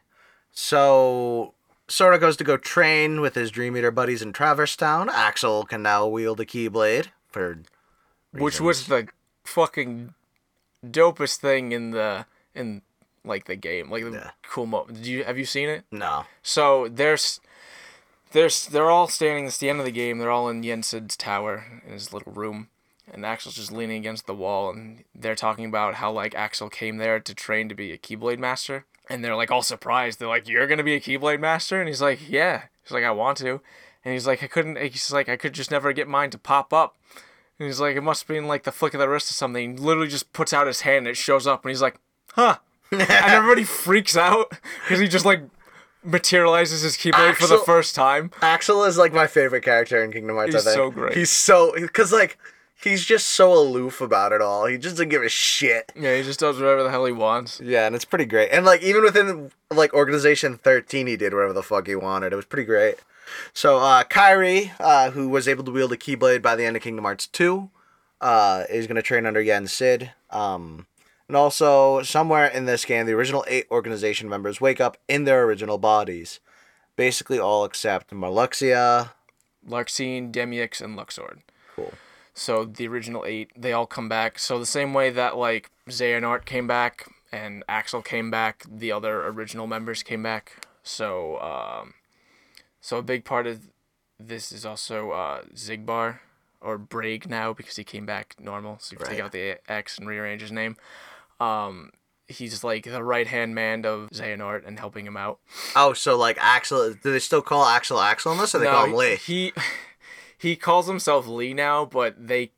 So 0.50 1.54
Sora 1.86 2.18
goes 2.18 2.36
to 2.38 2.44
go 2.44 2.56
train 2.56 3.20
with 3.20 3.34
his 3.34 3.50
Dream 3.50 3.76
Eater 3.76 3.90
buddies 3.90 4.22
in 4.22 4.32
Traverse 4.32 4.76
Town. 4.76 5.08
Axel 5.10 5.64
can 5.64 5.82
now 5.82 6.06
wield 6.06 6.40
a 6.40 6.44
Keyblade 6.44 7.08
for 7.28 7.58
Which 8.32 8.60
was 8.60 8.86
the 8.86 9.08
fucking 9.44 10.14
dopest 10.84 11.36
thing 11.36 11.72
in 11.72 11.90
the 11.90 12.26
in 12.54 12.82
like 13.24 13.44
the 13.46 13.56
game, 13.56 13.90
like 13.90 14.04
the 14.04 14.10
Yeah. 14.12 14.30
cool 14.48 14.66
mo. 14.66 14.86
Did 14.86 15.06
you 15.06 15.24
have 15.24 15.38
you 15.38 15.44
seen 15.44 15.68
it? 15.68 15.84
no. 15.90 16.24
So 16.42 16.88
there's, 16.88 17.40
there's, 18.32 18.66
they're 18.66 18.90
all 18.90 19.08
standing. 19.08 19.46
It's 19.46 19.58
the 19.58 19.68
end 19.68 19.80
of 19.80 19.84
the 19.84 19.90
game. 19.92 20.18
They're 20.18 20.30
all 20.30 20.48
in 20.48 20.62
Yensid's 20.62 21.16
tower 21.16 21.80
in 21.86 21.92
his 21.92 22.12
little 22.12 22.32
room, 22.32 22.68
and 23.12 23.26
Axel's 23.26 23.56
just 23.56 23.72
leaning 23.72 23.96
against 23.98 24.26
the 24.26 24.34
wall, 24.34 24.70
and 24.70 25.04
they're 25.14 25.34
talking 25.34 25.64
about 25.66 25.94
how 25.96 26.12
like 26.12 26.34
Axel 26.34 26.68
came 26.70 26.96
there 26.98 27.18
to 27.20 27.34
train 27.34 27.68
to 27.68 27.74
be 27.74 27.92
a 27.92 27.98
Keyblade 27.98 28.38
master, 28.38 28.84
and 29.08 29.24
they're 29.24 29.36
like 29.36 29.50
all 29.50 29.62
surprised. 29.62 30.18
They're 30.18 30.28
like, 30.28 30.48
"You're 30.48 30.66
gonna 30.68 30.84
be 30.84 30.94
a 30.94 31.00
Keyblade 31.00 31.40
master?" 31.40 31.80
And 31.80 31.88
he's 31.88 32.02
like, 32.02 32.20
"Yeah." 32.28 32.64
He's 32.82 32.92
like, 32.92 33.04
"I 33.04 33.10
want 33.10 33.38
to," 33.38 33.60
and 34.04 34.14
he's 34.14 34.26
like, 34.26 34.42
"I 34.42 34.46
couldn't." 34.46 34.78
He's 34.78 35.12
like, 35.12 35.28
"I 35.28 35.36
could 35.36 35.52
just 35.52 35.70
never 35.70 35.92
get 35.92 36.08
mine 36.08 36.30
to 36.30 36.38
pop 36.38 36.72
up." 36.72 36.96
And 37.58 37.66
he's 37.66 37.80
like, 37.80 37.96
"It 37.96 38.00
must 38.02 38.26
be 38.28 38.36
in 38.36 38.46
like 38.46 38.62
the 38.62 38.72
flick 38.72 38.94
of 38.94 39.00
the 39.00 39.08
wrist 39.08 39.30
or 39.30 39.34
something." 39.34 39.72
He 39.72 39.76
literally 39.82 40.08
just 40.08 40.32
puts 40.32 40.52
out 40.52 40.66
his 40.68 40.82
hand, 40.82 40.98
and 40.98 41.08
it 41.08 41.16
shows 41.16 41.46
up, 41.48 41.64
and 41.64 41.70
he's 41.70 41.82
like, 41.82 41.96
"Huh." 42.34 42.58
And 42.92 43.02
everybody 43.10 43.64
freaks 43.64 44.16
out 44.16 44.50
because 44.82 45.00
he 45.00 45.08
just 45.08 45.24
like 45.24 45.42
materializes 46.02 46.82
his 46.82 46.96
keyblade 46.96 47.34
for 47.34 47.46
the 47.46 47.58
first 47.58 47.94
time. 47.94 48.30
Axel 48.42 48.84
is 48.84 48.96
like 48.96 49.12
my 49.12 49.26
favorite 49.26 49.62
character 49.62 50.02
in 50.02 50.12
Kingdom 50.12 50.36
Hearts. 50.36 50.54
He's 50.54 50.66
I 50.66 50.70
think. 50.70 50.76
so 50.76 50.90
great. 50.90 51.16
He's 51.16 51.30
so 51.30 51.72
because 51.74 52.12
like 52.12 52.38
he's 52.82 53.04
just 53.04 53.26
so 53.26 53.52
aloof 53.52 54.00
about 54.00 54.32
it 54.32 54.40
all. 54.40 54.66
He 54.66 54.78
just 54.78 54.96
doesn't 54.96 55.10
give 55.10 55.22
a 55.22 55.28
shit. 55.28 55.92
Yeah, 55.94 56.16
he 56.16 56.22
just 56.22 56.40
does 56.40 56.58
whatever 56.58 56.82
the 56.82 56.90
hell 56.90 57.04
he 57.04 57.12
wants. 57.12 57.60
Yeah, 57.62 57.86
and 57.86 57.94
it's 57.94 58.04
pretty 58.04 58.24
great. 58.24 58.50
And 58.50 58.64
like 58.64 58.82
even 58.82 59.02
within 59.02 59.50
like 59.70 59.92
Organization 59.94 60.56
13, 60.58 61.06
he 61.06 61.16
did 61.16 61.34
whatever 61.34 61.52
the 61.52 61.62
fuck 61.62 61.86
he 61.86 61.94
wanted. 61.94 62.32
It 62.32 62.36
was 62.36 62.46
pretty 62.46 62.66
great. 62.66 62.96
So 63.52 63.78
uh, 63.78 64.04
Kairi, 64.04 64.72
uh, 64.80 65.12
who 65.12 65.28
was 65.28 65.46
able 65.46 65.64
to 65.64 65.70
wield 65.70 65.92
a 65.92 65.96
Keyblade 65.96 66.42
by 66.42 66.56
the 66.56 66.64
end 66.64 66.76
of 66.76 66.82
Kingdom 66.82 67.04
Hearts 67.04 67.26
2, 67.28 67.70
uh, 68.20 68.64
is 68.68 68.86
going 68.86 68.96
to 68.96 69.02
train 69.02 69.24
under 69.24 69.40
Yen 69.40 69.66
Sid. 69.66 70.10
Um, 70.30 70.86
and 71.30 71.36
also, 71.36 72.02
somewhere 72.02 72.48
in 72.48 72.64
this 72.64 72.84
game, 72.84 73.06
the 73.06 73.12
original 73.12 73.44
eight 73.46 73.68
organization 73.70 74.28
members 74.28 74.60
wake 74.60 74.80
up 74.80 74.96
in 75.06 75.22
their 75.22 75.44
original 75.44 75.78
bodies. 75.78 76.40
Basically, 76.96 77.38
all 77.38 77.64
except 77.64 78.10
Marluxia. 78.10 79.10
Larxene, 79.64 80.32
Demyx, 80.32 80.80
and 80.80 80.98
Luxord. 80.98 81.42
Cool. 81.76 81.92
So 82.34 82.64
the 82.64 82.88
original 82.88 83.24
eight, 83.24 83.52
they 83.56 83.72
all 83.72 83.86
come 83.86 84.08
back. 84.08 84.40
So 84.40 84.58
the 84.58 84.66
same 84.66 84.92
way 84.92 85.10
that 85.10 85.36
like 85.36 85.70
Xehanort 85.88 86.46
came 86.46 86.66
back 86.66 87.06
and 87.30 87.62
Axel 87.68 88.02
came 88.02 88.32
back, 88.32 88.64
the 88.68 88.90
other 88.90 89.24
original 89.28 89.68
members 89.68 90.02
came 90.02 90.24
back. 90.24 90.66
So 90.82 91.38
um, 91.38 91.94
so 92.80 92.98
a 92.98 93.02
big 93.02 93.24
part 93.24 93.46
of 93.46 93.68
this 94.18 94.50
is 94.50 94.66
also 94.66 95.12
uh, 95.12 95.42
Xigbar 95.54 96.18
or 96.60 96.76
Braig 96.76 97.28
now 97.28 97.52
because 97.52 97.76
he 97.76 97.84
came 97.84 98.04
back 98.04 98.34
normal. 98.40 98.78
So 98.80 98.96
you 98.98 99.06
take 99.06 99.20
out 99.20 99.30
the 99.30 99.58
X 99.70 99.96
and 99.96 100.08
rearrange 100.08 100.40
his 100.40 100.50
name, 100.50 100.76
um, 101.40 101.90
he's 102.28 102.62
like 102.62 102.84
the 102.84 103.02
right 103.02 103.26
hand 103.26 103.54
man 103.54 103.84
of 103.84 104.10
Xehanort 104.10 104.66
and 104.66 104.78
helping 104.78 105.06
him 105.06 105.16
out. 105.16 105.40
Oh, 105.74 105.92
so 105.92 106.16
like 106.16 106.38
Axel, 106.40 106.94
do 106.94 107.12
they 107.12 107.18
still 107.18 107.42
call 107.42 107.64
Axel 107.64 108.00
Axel 108.00 108.32
in 108.32 108.38
this, 108.38 108.54
or 108.54 108.58
they 108.58 108.66
call 108.66 108.84
him 108.84 108.94
Lea? 108.94 109.16
He 109.16 109.52
he 110.38 110.56
calls 110.56 110.86
himself 110.86 111.26
Lea 111.26 111.54
now, 111.54 111.84
but 111.84 112.14
they 112.18 112.52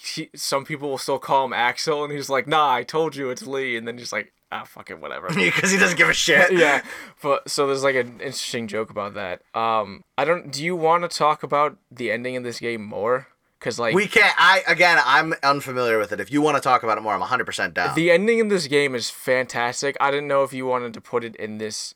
he, 0.00 0.30
some 0.34 0.64
people 0.64 0.90
will 0.90 0.98
still 0.98 1.18
call 1.18 1.44
him 1.46 1.52
Axel, 1.52 2.04
and 2.04 2.12
he's 2.12 2.28
like, 2.28 2.46
"Nah, 2.46 2.72
I 2.72 2.82
told 2.82 3.16
you 3.16 3.30
it's 3.30 3.46
Lea," 3.46 3.76
and 3.76 3.86
then 3.88 3.98
he's 3.98 4.12
like, 4.12 4.32
"Ah, 4.52 4.64
fuck 4.64 4.90
it, 4.90 5.00
whatever." 5.00 5.28
Because 5.34 5.70
he 5.70 5.78
doesn't 5.78 5.96
give 5.96 6.08
a 6.08 6.14
shit. 6.14 6.52
yeah, 6.58 6.82
but 7.22 7.48
so 7.48 7.66
there's 7.66 7.84
like 7.84 7.96
an 7.96 8.20
interesting 8.20 8.68
joke 8.68 8.90
about 8.90 9.14
that. 9.14 9.42
Um, 9.54 10.02
I 10.18 10.24
don't. 10.24 10.52
Do 10.52 10.64
you 10.64 10.76
want 10.76 11.10
to 11.10 11.16
talk 11.16 11.42
about 11.42 11.78
the 11.90 12.10
ending 12.10 12.36
of 12.36 12.44
this 12.44 12.60
game 12.60 12.84
more? 12.84 13.28
Cause 13.64 13.78
like 13.78 13.94
We 13.94 14.06
can't. 14.06 14.34
I 14.36 14.62
again, 14.66 15.00
I'm 15.06 15.32
unfamiliar 15.42 15.98
with 15.98 16.12
it. 16.12 16.20
If 16.20 16.30
you 16.30 16.42
want 16.42 16.58
to 16.58 16.60
talk 16.60 16.82
about 16.82 16.98
it 16.98 17.00
more, 17.00 17.14
I'm 17.14 17.20
100 17.20 17.46
percent 17.46 17.72
down. 17.72 17.94
the 17.94 18.10
ending 18.10 18.38
in 18.38 18.48
this 18.48 18.66
game 18.66 18.94
is 18.94 19.08
fantastic. 19.08 19.96
I 19.98 20.10
didn't 20.10 20.28
know 20.28 20.42
if 20.42 20.52
you 20.52 20.66
wanted 20.66 20.92
to 20.92 21.00
put 21.00 21.24
it 21.24 21.34
in 21.36 21.56
this, 21.56 21.94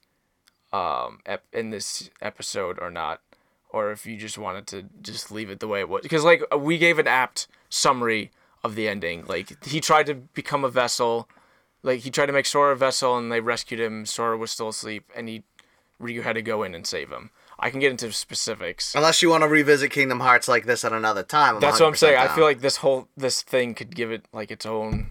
um, 0.73 1.21
ep- 1.27 1.45
in 1.53 1.69
this 1.69 2.09
episode 2.23 2.79
or 2.81 2.91
not, 2.91 3.21
or 3.69 3.93
if 3.93 4.07
you 4.07 4.17
just 4.17 4.39
wanted 4.39 4.67
to 4.69 4.87
just 5.03 5.31
leave 5.31 5.51
it 5.51 5.61
the 5.61 5.69
way 5.69 5.81
it 5.81 5.91
was. 5.91 6.01
Because 6.01 6.25
like 6.25 6.43
we 6.57 6.79
gave 6.79 6.99
an 6.99 7.07
apt 7.07 7.49
summary 7.69 8.31
of 8.65 8.75
the 8.75 8.89
ending. 8.89 9.27
Like 9.27 9.63
he 9.67 9.83
tried 9.83 10.07
to 10.07 10.15
become 10.15 10.65
a 10.65 10.71
vessel, 10.71 11.29
like 11.83 12.01
he 12.01 12.11
tried 12.11 12.27
to 12.27 12.33
make 12.33 12.47
Sora 12.47 12.73
a 12.73 12.77
vessel, 12.77 13.19
and 13.19 13.31
they 13.31 13.41
rescued 13.41 13.79
him. 13.79 14.07
Sora 14.07 14.39
was 14.39 14.51
still 14.51 14.69
asleep, 14.71 15.13
and 15.15 15.29
he 15.29 15.43
Riku 16.01 16.23
had 16.23 16.33
to 16.37 16.43
go 16.43 16.63
in 16.63 16.75
and 16.75 16.87
save 16.87 17.11
him. 17.11 17.29
I 17.59 17.71
can 17.71 17.81
get 17.81 17.91
into 17.91 18.13
specifics. 18.13 18.95
Unless 18.95 19.21
you 19.21 19.31
want 19.31 19.43
to 19.43 19.49
revisit 19.49 19.91
Kingdom 19.91 20.21
Hearts 20.21 20.47
like 20.47 20.65
this 20.65 20.85
at 20.85 20.93
another 20.93 21.23
time. 21.23 21.57
I'm 21.57 21.61
That's 21.61 21.81
what 21.81 21.87
I'm 21.87 21.93
100% 21.95 21.97
saying. 21.97 22.17
I 22.19 22.29
feel 22.29 22.45
like 22.45 22.61
this 22.61 22.77
whole 22.79 23.09
this 23.17 23.43
thing 23.43 23.75
could 23.75 23.95
give 23.95 24.13
it 24.13 24.25
like 24.33 24.51
its 24.51 24.65
own 24.65 25.11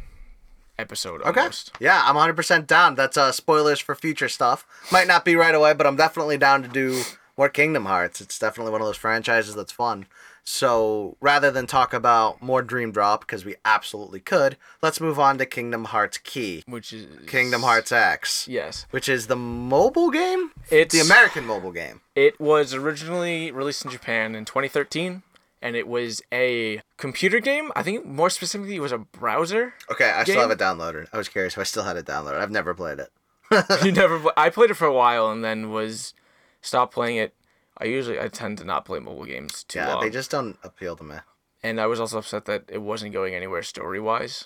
episode 0.79 1.21
Okay. 1.23 1.49
Yeah, 1.79 2.03
I'm 2.05 2.15
100% 2.15 2.67
down. 2.67 2.95
That's 2.95 3.17
uh, 3.17 3.31
spoilers 3.31 3.79
for 3.79 3.95
future 3.95 4.29
stuff. 4.29 4.65
Might 4.91 5.07
not 5.07 5.25
be 5.25 5.35
right 5.35 5.55
away, 5.55 5.73
but 5.73 5.87
I'm 5.87 5.95
definitely 5.95 6.37
down 6.37 6.61
to 6.63 6.69
do 6.69 7.01
more 7.37 7.49
Kingdom 7.49 7.85
Hearts. 7.85 8.21
It's 8.21 8.39
definitely 8.39 8.71
one 8.71 8.81
of 8.81 8.87
those 8.87 8.97
franchises 8.97 9.55
that's 9.55 9.71
fun. 9.71 10.05
So 10.49 11.17
rather 11.19 11.51
than 11.51 11.67
talk 11.67 11.93
about 11.93 12.41
more 12.41 12.61
Dream 12.61 12.93
Drop, 12.93 13.19
because 13.19 13.43
we 13.43 13.55
absolutely 13.65 14.21
could, 14.21 14.55
let's 14.81 15.01
move 15.01 15.19
on 15.19 15.37
to 15.39 15.45
Kingdom 15.45 15.83
Hearts 15.83 16.17
Key. 16.17 16.63
Which 16.65 16.93
is 16.93 17.05
Kingdom 17.27 17.63
Hearts 17.63 17.91
X. 17.91 18.47
Yes. 18.47 18.85
Which 18.91 19.09
is 19.09 19.27
the 19.27 19.35
mobile 19.35 20.09
game? 20.09 20.51
It's 20.71 20.95
The 20.95 21.01
American 21.01 21.45
mobile 21.45 21.73
game. 21.73 21.99
It 22.15 22.39
was 22.39 22.73
originally 22.73 23.51
released 23.51 23.83
in 23.83 23.91
Japan 23.91 24.35
in 24.35 24.45
2013, 24.45 25.21
and 25.61 25.75
it 25.75 25.85
was 25.85 26.21
a 26.31 26.81
computer 26.95 27.41
game. 27.41 27.69
I 27.75 27.83
think 27.83 28.05
more 28.05 28.29
specifically, 28.29 28.77
it 28.77 28.81
was 28.81 28.93
a 28.93 28.99
browser. 28.99 29.73
Okay, 29.91 30.09
I 30.09 30.23
still 30.23 30.39
have 30.39 30.51
it 30.51 30.59
downloaded. 30.59 31.07
I 31.11 31.17
was 31.17 31.27
curious 31.27 31.55
if 31.55 31.59
I 31.59 31.63
still 31.63 31.83
had 31.83 31.97
it 31.97 32.05
downloaded. 32.05 32.39
I've 32.39 32.51
never 32.51 32.73
played 32.73 32.99
it. 32.99 33.11
you 33.83 33.91
never. 33.91 34.21
I 34.37 34.49
played 34.49 34.69
it 34.69 34.75
for 34.75 34.87
a 34.87 34.93
while 34.93 35.29
and 35.29 35.43
then 35.43 35.71
was 35.71 36.13
stopped 36.61 36.93
playing 36.93 37.17
it. 37.17 37.33
I 37.79 37.85
usually 37.85 38.19
I 38.19 38.27
tend 38.27 38.57
to 38.59 38.65
not 38.65 38.85
play 38.85 38.99
mobile 38.99 39.25
games 39.25 39.63
too 39.63 39.79
Yeah, 39.79 39.93
long. 39.93 40.01
they 40.03 40.09
just 40.09 40.31
don't 40.31 40.57
appeal 40.63 40.95
to 40.95 41.03
me. 41.03 41.15
and 41.63 41.79
I 41.79 41.85
was 41.85 41.99
also 41.99 42.17
upset 42.19 42.45
that 42.45 42.63
it 42.67 42.81
wasn't 42.81 43.13
going 43.13 43.33
anywhere 43.35 43.63
story 43.63 43.99
wise. 43.99 44.45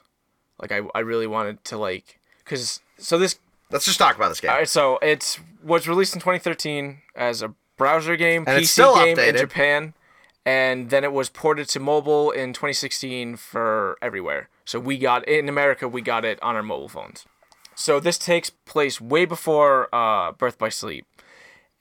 Like 0.60 0.72
I, 0.72 0.82
I 0.94 1.00
really 1.00 1.28
wanted 1.28 1.64
to 1.66 1.78
like, 1.78 2.20
cause 2.46 2.82
so 2.98 3.18
this 3.18 3.40
Let's 3.72 3.86
just 3.86 4.00
talk 4.00 4.18
about 4.18 4.28
this 4.30 4.42
game. 4.42 4.52
All 4.52 4.58
right, 4.58 4.68
so 4.68 5.00
it's 5.02 5.40
was 5.64 5.88
released 5.88 6.14
in 6.14 6.20
2013 6.20 7.00
as 7.16 7.42
a 7.42 7.54
browser 7.78 8.18
game, 8.18 8.44
And 8.46 8.62
PC 8.64 9.06
game 9.06 9.18
in. 9.18 9.38
Japan, 9.38 9.94
and 10.46 10.90
then 10.90 11.06
it 11.06 11.14
was 11.14 11.30
ported 11.30 11.70
to 11.70 11.80
mobile 11.80 12.32
in 12.32 12.52
2016 12.52 13.38
for 13.38 13.98
everywhere. 14.02 14.50
So 14.66 14.78
we 14.78 14.98
got 14.98 15.26
in 15.26 15.48
America, 15.48 15.88
we 15.88 16.02
got 16.02 16.26
it 16.26 16.38
on 16.44 16.56
our 16.58 16.64
mobile 16.64 16.90
phones. 16.90 17.26
So 17.76 18.02
this 18.02 18.18
takes 18.18 18.50
place 18.50 19.00
way 19.00 19.24
before 19.24 19.88
uh, 19.96 20.34
Birth 20.34 20.58
by 20.58 20.68
Sleep, 20.68 21.06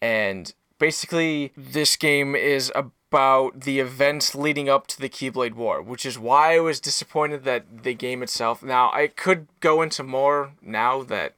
and 0.00 0.54
basically 0.80 1.52
this 1.56 1.94
game 1.94 2.34
is 2.34 2.72
about 2.74 3.60
the 3.60 3.78
events 3.78 4.34
leading 4.34 4.68
up 4.68 4.88
to 4.88 5.00
the 5.00 5.08
Keyblade 5.08 5.54
War, 5.54 5.80
which 5.80 6.04
is 6.04 6.18
why 6.18 6.56
I 6.56 6.60
was 6.60 6.80
disappointed 6.80 7.44
that 7.44 7.84
the 7.84 7.94
game 7.94 8.22
itself. 8.24 8.62
Now 8.64 8.90
I 8.92 9.06
could 9.06 9.46
go 9.60 9.82
into 9.82 10.02
more 10.02 10.52
now 10.60 11.04
that 11.04 11.34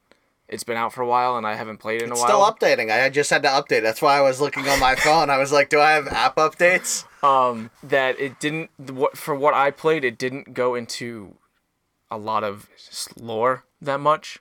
it's 0.49 0.65
been 0.65 0.77
out 0.77 0.93
for 0.93 1.01
a 1.03 1.07
while 1.07 1.37
and 1.37 1.47
I 1.47 1.55
haven't 1.55 1.79
played 1.79 2.03
it 2.03 2.05
in 2.05 2.11
a 2.11 2.13
It's 2.13 2.21
while. 2.23 2.29
still 2.29 2.69
updating. 2.69 2.91
I 2.91 3.09
just 3.09 3.31
had 3.31 3.43
to 3.43 3.49
update. 3.49 3.83
That's 3.83 4.01
why 4.03 4.17
I 4.19 4.21
was 4.21 4.41
looking 4.41 4.69
on 4.69 4.79
my 4.81 4.95
phone. 4.95 5.29
I 5.31 5.39
was 5.39 5.51
like, 5.53 5.69
do 5.71 5.81
I 5.81 5.93
have 5.93 6.09
app 6.09 6.37
updates? 6.37 7.05
um, 7.25 7.71
that 7.83 8.19
it 8.21 8.39
didn't 8.41 8.69
what 8.91 9.17
for 9.17 9.35
what 9.35 9.55
I 9.55 9.71
played, 9.71 10.05
it 10.05 10.19
didn't 10.19 10.55
go 10.55 10.75
into 10.75 11.37
a 12.11 12.19
lot 12.19 12.45
of 12.45 12.69
lore 13.17 13.65
that 13.81 14.01
much, 14.01 14.41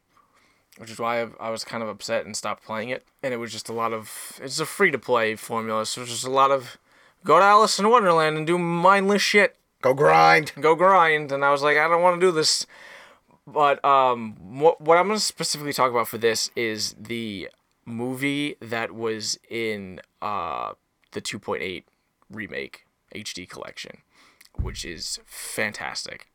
which 0.82 0.90
is 0.90 0.98
why 0.98 1.22
I, 1.22 1.28
I 1.40 1.50
was 1.52 1.64
kind 1.64 1.84
of 1.84 1.90
upset 1.90 2.26
and 2.26 2.36
stopped 2.36 2.64
playing 2.66 2.90
it. 2.90 3.06
And 3.22 3.36
it 3.36 3.38
was 3.38 3.52
just 3.52 3.70
a 3.70 3.74
lot 3.74 3.94
of 3.94 4.40
it's 4.42 4.60
a 4.60 4.66
free 4.66 4.90
to 4.90 4.98
play 4.98 5.36
formula, 5.36 5.86
so 5.86 6.02
it's 6.02 6.10
just 6.10 6.26
a 6.26 6.32
lot 6.32 6.50
of 6.50 6.80
go 7.24 7.38
to 7.38 7.46
Alice 7.46 7.78
in 7.78 7.88
Wonderland 7.88 8.36
and 8.36 8.48
do 8.48 8.58
mindless 8.58 9.22
shit, 9.22 9.56
Go 9.84 9.94
grind. 9.94 10.54
go 10.60 10.74
grind. 10.74 11.32
And 11.32 11.46
I 11.46 11.52
was 11.52 11.62
like, 11.62 11.78
I 11.78 11.88
don't 11.88 12.02
want 12.02 12.20
to 12.20 12.26
do 12.28 12.32
this. 12.32 12.66
But 13.46 13.84
um, 13.86 14.60
what 14.60 14.82
what 14.82 14.98
I'm 14.98 15.06
gonna 15.06 15.20
specifically 15.20 15.72
talk 15.72 15.92
about 15.92 16.08
for 16.08 16.18
this 16.18 16.50
is 16.56 16.96
the 17.00 17.50
movie 17.86 18.56
that 18.60 18.92
was 18.92 19.38
in 19.50 20.00
uh 20.20 20.74
the 21.12 21.22
2.8 21.22 21.84
remake 22.32 22.86
HD 23.14 23.48
collection, 23.48 23.98
which 24.56 24.84
is 24.84 25.20
fantastic. 25.28 26.28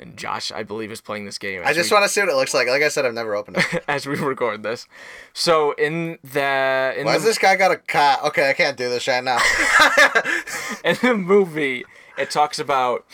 And 0.00 0.16
Josh, 0.16 0.50
I 0.50 0.62
believe, 0.62 0.90
is 0.90 1.02
playing 1.02 1.26
this 1.26 1.36
game. 1.36 1.60
I 1.62 1.74
just 1.74 1.90
we, 1.90 1.94
want 1.94 2.06
to 2.06 2.08
see 2.08 2.22
what 2.22 2.30
it 2.30 2.34
looks 2.34 2.54
like. 2.54 2.66
Like 2.68 2.82
I 2.82 2.88
said, 2.88 3.04
I've 3.04 3.12
never 3.12 3.36
opened 3.36 3.58
it. 3.58 3.84
as 3.88 4.06
we 4.06 4.16
record 4.16 4.62
this. 4.62 4.88
So 5.34 5.72
in 5.72 6.18
the 6.24 6.94
in 6.96 7.04
Why 7.04 7.12
the, 7.12 7.18
has 7.18 7.24
this 7.24 7.38
guy 7.38 7.54
got 7.56 7.70
a 7.70 7.76
cat? 7.76 8.20
Okay, 8.24 8.48
I 8.48 8.54
can't 8.54 8.78
do 8.78 8.88
this 8.88 9.06
right 9.06 9.22
now. 9.22 9.38
in 10.84 10.96
the 11.02 11.14
movie, 11.14 11.84
it 12.16 12.30
talks 12.30 12.58
about 12.58 13.04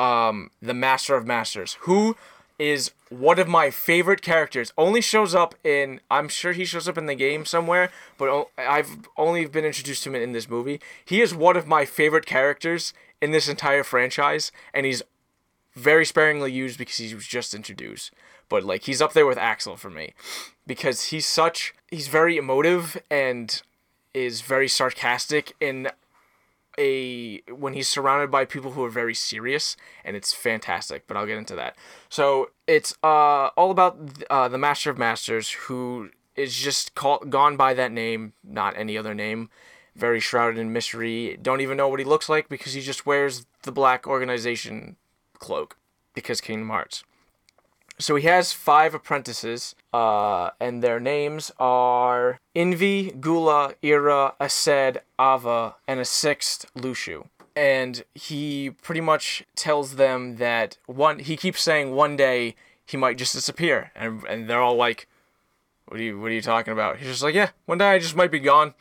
um, 0.00 0.50
the 0.60 0.74
Master 0.74 1.14
of 1.14 1.24
Masters, 1.24 1.74
who 1.82 2.16
is 2.58 2.90
one 3.10 3.38
of 3.38 3.46
my 3.46 3.70
favorite 3.70 4.22
characters. 4.22 4.72
Only 4.76 5.00
shows 5.00 5.34
up 5.34 5.54
in, 5.64 6.00
I'm 6.10 6.28
sure 6.28 6.52
he 6.52 6.64
shows 6.64 6.88
up 6.88 6.98
in 6.98 7.06
the 7.06 7.14
game 7.14 7.44
somewhere, 7.44 7.90
but 8.18 8.48
I've 8.58 9.08
only 9.16 9.46
been 9.46 9.64
introduced 9.64 10.02
to 10.04 10.10
him 10.10 10.16
in 10.16 10.32
this 10.32 10.48
movie. 10.48 10.80
He 11.04 11.20
is 11.20 11.34
one 11.34 11.56
of 11.56 11.66
my 11.66 11.84
favorite 11.84 12.26
characters 12.26 12.92
in 13.20 13.30
this 13.30 13.48
entire 13.48 13.84
franchise, 13.84 14.52
and 14.72 14.86
he's 14.86 15.02
very 15.74 16.04
sparingly 16.04 16.52
used 16.52 16.78
because 16.78 16.96
he 16.96 17.14
was 17.14 17.26
just 17.26 17.54
introduced. 17.54 18.12
But 18.48 18.64
like 18.64 18.84
he's 18.84 19.02
up 19.02 19.12
there 19.12 19.26
with 19.26 19.38
Axel 19.38 19.76
for 19.76 19.90
me 19.90 20.14
because 20.66 21.06
he's 21.06 21.26
such 21.26 21.74
he's 21.90 22.08
very 22.08 22.36
emotive 22.36 22.96
and 23.10 23.62
is 24.12 24.40
very 24.40 24.68
sarcastic 24.68 25.54
in 25.60 25.90
a 26.78 27.40
when 27.50 27.74
he's 27.74 27.88
surrounded 27.88 28.30
by 28.30 28.44
people 28.44 28.72
who 28.72 28.84
are 28.84 28.90
very 28.90 29.14
serious 29.14 29.76
and 30.04 30.16
it's 30.16 30.32
fantastic 30.32 31.06
but 31.06 31.16
i'll 31.16 31.26
get 31.26 31.38
into 31.38 31.54
that 31.54 31.76
so 32.08 32.50
it's 32.66 32.96
uh 33.04 33.46
all 33.56 33.70
about 33.70 33.96
uh, 34.28 34.48
the 34.48 34.58
master 34.58 34.90
of 34.90 34.98
masters 34.98 35.50
who 35.52 36.10
is 36.34 36.56
just 36.56 36.94
called 36.96 37.30
gone 37.30 37.56
by 37.56 37.74
that 37.74 37.92
name 37.92 38.32
not 38.42 38.76
any 38.76 38.98
other 38.98 39.14
name 39.14 39.48
very 39.94 40.18
shrouded 40.18 40.58
in 40.58 40.72
mystery 40.72 41.38
don't 41.40 41.60
even 41.60 41.76
know 41.76 41.88
what 41.88 42.00
he 42.00 42.04
looks 42.04 42.28
like 42.28 42.48
because 42.48 42.72
he 42.72 42.80
just 42.80 43.06
wears 43.06 43.46
the 43.62 43.72
black 43.72 44.06
organization 44.06 44.96
cloak 45.38 45.76
because 46.14 46.40
kingdom 46.40 46.68
hearts 46.68 47.04
so 47.98 48.16
he 48.16 48.26
has 48.26 48.52
five 48.52 48.94
apprentices, 48.94 49.74
uh, 49.92 50.50
and 50.60 50.82
their 50.82 50.98
names 50.98 51.52
are 51.58 52.38
Invi, 52.54 53.20
Gula, 53.20 53.74
Ira, 53.84 54.34
Aced, 54.40 54.98
Ava, 55.20 55.76
and 55.86 56.00
a 56.00 56.04
sixth, 56.04 56.66
Luxu. 56.74 57.28
And 57.54 58.04
he 58.14 58.70
pretty 58.82 59.00
much 59.00 59.44
tells 59.54 59.94
them 59.94 60.36
that 60.36 60.78
one. 60.86 61.20
He 61.20 61.36
keeps 61.36 61.62
saying 61.62 61.94
one 61.94 62.16
day 62.16 62.56
he 62.84 62.96
might 62.96 63.16
just 63.16 63.32
disappear, 63.32 63.92
and 63.94 64.24
and 64.24 64.50
they're 64.50 64.60
all 64.60 64.74
like, 64.74 65.06
"What 65.86 66.00
are 66.00 66.02
you 66.02 66.18
What 66.18 66.32
are 66.32 66.34
you 66.34 66.42
talking 66.42 66.72
about?" 66.72 66.96
He's 66.96 67.08
just 67.08 67.22
like, 67.22 67.34
"Yeah, 67.34 67.50
one 67.66 67.78
day 67.78 67.90
I 67.90 68.00
just 68.00 68.16
might 68.16 68.32
be 68.32 68.40
gone, 68.40 68.74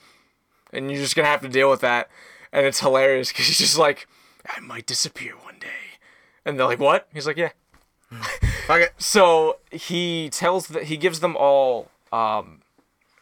and 0.71 0.89
you're 0.89 1.01
just 1.01 1.15
gonna 1.15 1.27
have 1.27 1.41
to 1.41 1.49
deal 1.49 1.69
with 1.69 1.81
that." 1.81 2.09
And 2.51 2.65
it's 2.65 2.79
hilarious 2.79 3.27
because 3.27 3.45
he's 3.45 3.59
just 3.59 3.77
like, 3.77 4.07
"I 4.47 4.59
might 4.59 4.87
disappear 4.87 5.35
one 5.35 5.42
day," 5.42 5.42
and 6.45 6.59
they're 6.59 6.67
like, 6.67 6.79
"What?" 6.79 7.07
He's 7.13 7.27
like, 7.27 7.37
"Yeah." 7.37 7.51
Fuck 8.67 8.81
it. 8.81 8.93
So 8.97 9.57
he 9.71 10.29
tells 10.29 10.67
that 10.67 10.83
he 10.83 10.97
gives 10.97 11.19
them 11.19 11.35
all 11.35 11.89
um, 12.11 12.61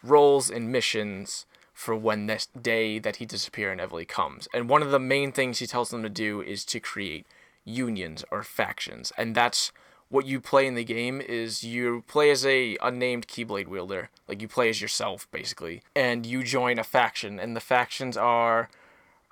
roles 0.03 0.49
and 0.49 0.71
missions 0.71 1.45
for 1.73 1.95
when 1.95 2.27
this 2.27 2.47
day 2.47 2.99
that 2.99 3.15
he 3.15 3.25
disappear 3.25 3.71
inevitably 3.71 4.05
comes. 4.05 4.47
And 4.53 4.69
one 4.69 4.81
of 4.81 4.91
the 4.91 4.99
main 4.99 5.31
things 5.31 5.59
he 5.59 5.65
tells 5.65 5.89
them 5.89 6.03
to 6.03 6.09
do 6.09 6.41
is 6.41 6.63
to 6.65 6.79
create 6.79 7.25
unions 7.65 8.23
or 8.29 8.43
factions, 8.43 9.11
and 9.17 9.33
that's 9.33 9.71
what 10.11 10.25
you 10.25 10.41
play 10.41 10.67
in 10.67 10.75
the 10.75 10.83
game 10.83 11.21
is 11.21 11.63
you 11.63 12.03
play 12.05 12.29
as 12.29 12.45
a 12.45 12.77
unnamed 12.81 13.27
keyblade 13.27 13.67
wielder 13.67 14.09
like 14.27 14.41
you 14.41 14.47
play 14.47 14.67
as 14.67 14.81
yourself 14.81 15.25
basically 15.31 15.81
and 15.95 16.25
you 16.25 16.43
join 16.43 16.77
a 16.77 16.83
faction 16.83 17.39
and 17.39 17.55
the 17.55 17.61
factions 17.61 18.17
are 18.17 18.69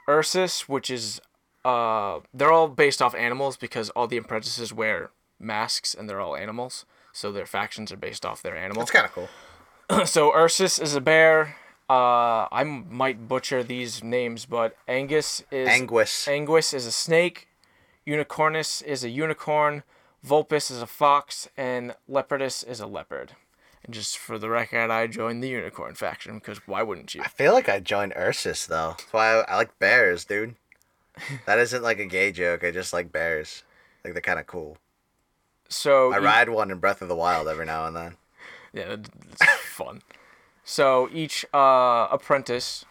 ursus 0.07 0.69
which 0.69 0.89
is 0.89 1.19
uh 1.65 2.19
they're 2.33 2.51
all 2.51 2.67
based 2.67 3.01
off 3.01 3.13
animals 3.15 3.57
because 3.57 3.89
all 3.91 4.07
the 4.07 4.17
apprentices 4.17 4.71
wear 4.73 5.11
masks 5.39 5.93
and 5.93 6.09
they're 6.09 6.21
all 6.21 6.35
animals 6.35 6.85
so 7.11 7.31
their 7.31 7.45
factions 7.45 7.91
are 7.91 7.97
based 7.97 8.25
off 8.25 8.41
their 8.41 8.55
animal 8.55 8.81
It's 8.83 8.91
kind 8.91 9.05
of 9.05 9.11
cool. 9.13 9.29
so 10.05 10.31
Ursus 10.33 10.79
is 10.79 10.95
a 10.95 11.01
bear. 11.01 11.55
Uh, 11.89 12.45
I 12.51 12.63
might 12.63 13.27
butcher 13.27 13.63
these 13.63 14.03
names, 14.03 14.45
but 14.45 14.77
Angus 14.87 15.43
is 15.51 15.67
Anguis. 15.67 16.27
Anguis 16.27 16.71
is 16.73 16.85
a 16.85 16.91
snake. 16.91 17.47
Unicornus 18.05 18.83
is 18.83 19.03
a 19.03 19.09
unicorn. 19.09 19.81
Vulpus 20.23 20.69
is 20.69 20.81
a 20.83 20.87
fox, 20.87 21.49
and 21.57 21.95
Leopardus 22.07 22.67
is 22.67 22.79
a 22.79 22.85
leopard. 22.85 23.33
And 23.83 23.93
just 23.93 24.17
for 24.19 24.37
the 24.37 24.49
record, 24.49 24.91
I 24.91 25.07
joined 25.07 25.43
the 25.43 25.47
unicorn 25.49 25.95
faction 25.95 26.35
because 26.35 26.59
why 26.67 26.83
wouldn't 26.83 27.15
you? 27.15 27.21
I 27.23 27.27
feel 27.27 27.53
like 27.53 27.69
I 27.69 27.79
joined 27.79 28.13
Ursus 28.15 28.67
though. 28.67 28.95
That's 28.97 29.11
why 29.13 29.39
I, 29.39 29.53
I 29.53 29.55
like 29.55 29.79
bears, 29.79 30.25
dude. 30.25 30.55
That 31.45 31.59
isn't 31.59 31.83
like 31.83 31.99
a 31.99 32.05
gay 32.05 32.31
joke. 32.31 32.63
I 32.63 32.71
just 32.71 32.93
like 32.93 33.11
bears. 33.11 33.63
Like 34.03 34.13
they're 34.13 34.21
kind 34.21 34.39
of 34.39 34.47
cool. 34.47 34.77
So 35.67 36.11
I 36.13 36.17
e- 36.17 36.23
ride 36.23 36.49
one 36.49 36.71
in 36.71 36.79
Breath 36.79 37.01
of 37.01 37.07
the 37.09 37.15
Wild 37.15 37.47
every 37.47 37.65
now 37.65 37.85
and 37.85 37.95
then. 37.95 38.17
Yeah, 38.73 38.95
it's 39.31 39.43
fun. 39.61 40.01
So 40.63 41.09
each 41.11 41.45
uh, 41.53 42.07
apprentice, 42.11 42.85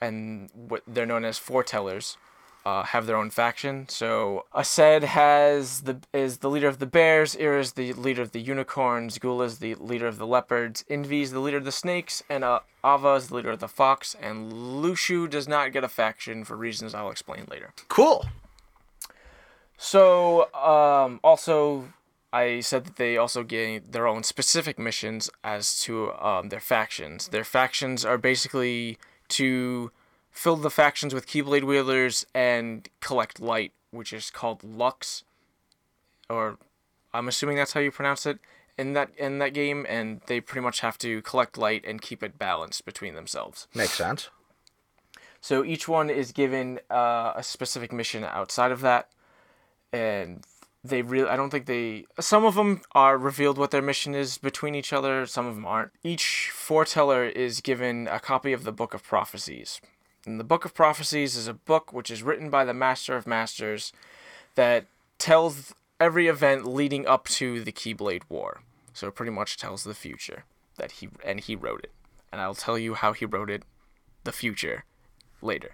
and 0.00 0.50
what 0.54 0.82
they're 0.86 1.06
known 1.06 1.24
as 1.24 1.38
foretellers, 1.38 2.16
uh, 2.64 2.82
have 2.82 3.06
their 3.06 3.16
own 3.16 3.30
faction. 3.30 3.86
So 3.88 4.46
Aced 4.54 5.02
has 5.02 5.82
the 5.82 5.98
is 6.12 6.38
the 6.38 6.48
leader 6.48 6.68
of 6.68 6.78
the 6.78 6.86
bears, 6.86 7.36
Ira 7.36 7.60
is 7.60 7.72
the 7.72 7.92
leader 7.92 8.22
of 8.22 8.32
the 8.32 8.40
unicorns, 8.40 9.18
Gula 9.18 9.44
is 9.44 9.58
the 9.58 9.74
leader 9.74 10.06
of 10.06 10.18
the 10.18 10.26
leopards, 10.26 10.84
Invi 10.90 11.22
is 11.22 11.32
the 11.32 11.40
leader 11.40 11.58
of 11.58 11.64
the 11.64 11.72
snakes, 11.72 12.22
and 12.28 12.42
uh, 12.42 12.60
Ava 12.84 13.14
is 13.14 13.28
the 13.28 13.36
leader 13.36 13.50
of 13.50 13.60
the 13.60 13.68
fox. 13.68 14.16
And 14.20 14.52
Luxu 14.52 15.28
does 15.28 15.46
not 15.46 15.72
get 15.72 15.84
a 15.84 15.88
faction 15.88 16.44
for 16.44 16.56
reasons 16.56 16.94
I'll 16.94 17.10
explain 17.10 17.46
later. 17.50 17.72
Cool. 17.88 18.26
So, 19.76 20.52
um, 20.54 21.20
also, 21.22 21.92
I 22.32 22.60
said 22.60 22.86
that 22.86 22.96
they 22.96 23.16
also 23.16 23.42
get 23.42 23.92
their 23.92 24.06
own 24.06 24.22
specific 24.22 24.78
missions 24.78 25.28
as 25.42 25.80
to 25.82 26.12
um, 26.14 26.48
their 26.48 26.60
factions. 26.60 27.28
Their 27.28 27.44
factions 27.44 28.04
are 28.04 28.18
basically 28.18 28.98
to 29.28 29.90
fill 30.34 30.56
the 30.56 30.70
factions 30.70 31.14
with 31.14 31.26
Keyblade 31.26 31.62
wielders 31.62 32.26
and 32.34 32.86
collect 33.00 33.40
light, 33.40 33.72
which 33.92 34.12
is 34.12 34.30
called 34.30 34.62
Lux, 34.62 35.22
or 36.28 36.58
I'm 37.14 37.28
assuming 37.28 37.56
that's 37.56 37.72
how 37.72 37.80
you 37.80 37.92
pronounce 37.92 38.26
it 38.26 38.38
in 38.76 38.92
that 38.92 39.10
in 39.16 39.38
that 39.38 39.54
game. 39.54 39.86
And 39.88 40.20
they 40.26 40.40
pretty 40.40 40.62
much 40.62 40.80
have 40.80 40.98
to 40.98 41.22
collect 41.22 41.56
light 41.56 41.84
and 41.86 42.02
keep 42.02 42.22
it 42.22 42.38
balanced 42.38 42.84
between 42.84 43.14
themselves. 43.14 43.68
Makes 43.74 43.92
sense. 43.92 44.28
So 45.40 45.64
each 45.64 45.86
one 45.86 46.10
is 46.10 46.32
given 46.32 46.80
uh, 46.90 47.34
a 47.36 47.42
specific 47.42 47.92
mission 47.92 48.24
outside 48.24 48.72
of 48.72 48.80
that, 48.80 49.10
and 49.92 50.42
they 50.82 51.02
really 51.02 51.28
I 51.28 51.36
don't 51.36 51.50
think 51.50 51.66
they 51.66 52.06
some 52.18 52.44
of 52.44 52.56
them 52.56 52.82
are 52.92 53.16
revealed 53.16 53.56
what 53.56 53.70
their 53.70 53.82
mission 53.82 54.14
is 54.14 54.36
between 54.36 54.74
each 54.74 54.92
other. 54.92 55.26
Some 55.26 55.46
of 55.46 55.54
them 55.54 55.64
aren't. 55.64 55.92
Each 56.02 56.50
foreteller 56.52 57.24
is 57.24 57.60
given 57.60 58.08
a 58.08 58.18
copy 58.18 58.52
of 58.52 58.64
the 58.64 58.72
Book 58.72 58.94
of 58.94 59.04
Prophecies. 59.04 59.80
And 60.26 60.40
the 60.40 60.44
Book 60.44 60.64
of 60.64 60.74
Prophecies 60.74 61.36
is 61.36 61.48
a 61.48 61.54
book 61.54 61.92
which 61.92 62.10
is 62.10 62.22
written 62.22 62.50
by 62.50 62.64
the 62.64 62.74
Master 62.74 63.16
of 63.16 63.26
Masters 63.26 63.92
that 64.54 64.86
tells 65.18 65.74
every 66.00 66.26
event 66.28 66.66
leading 66.66 67.06
up 67.06 67.28
to 67.28 67.62
the 67.62 67.72
Keyblade 67.72 68.22
War. 68.28 68.62
So 68.92 69.08
it 69.08 69.14
pretty 69.14 69.32
much 69.32 69.56
tells 69.56 69.84
the 69.84 69.94
future 69.94 70.44
that 70.76 70.92
he 70.92 71.08
and 71.24 71.40
he 71.40 71.56
wrote 71.56 71.84
it. 71.84 71.92
And 72.32 72.40
I'll 72.40 72.54
tell 72.54 72.78
you 72.78 72.94
how 72.94 73.12
he 73.12 73.24
wrote 73.24 73.50
it, 73.50 73.62
the 74.24 74.32
future, 74.32 74.84
later, 75.40 75.72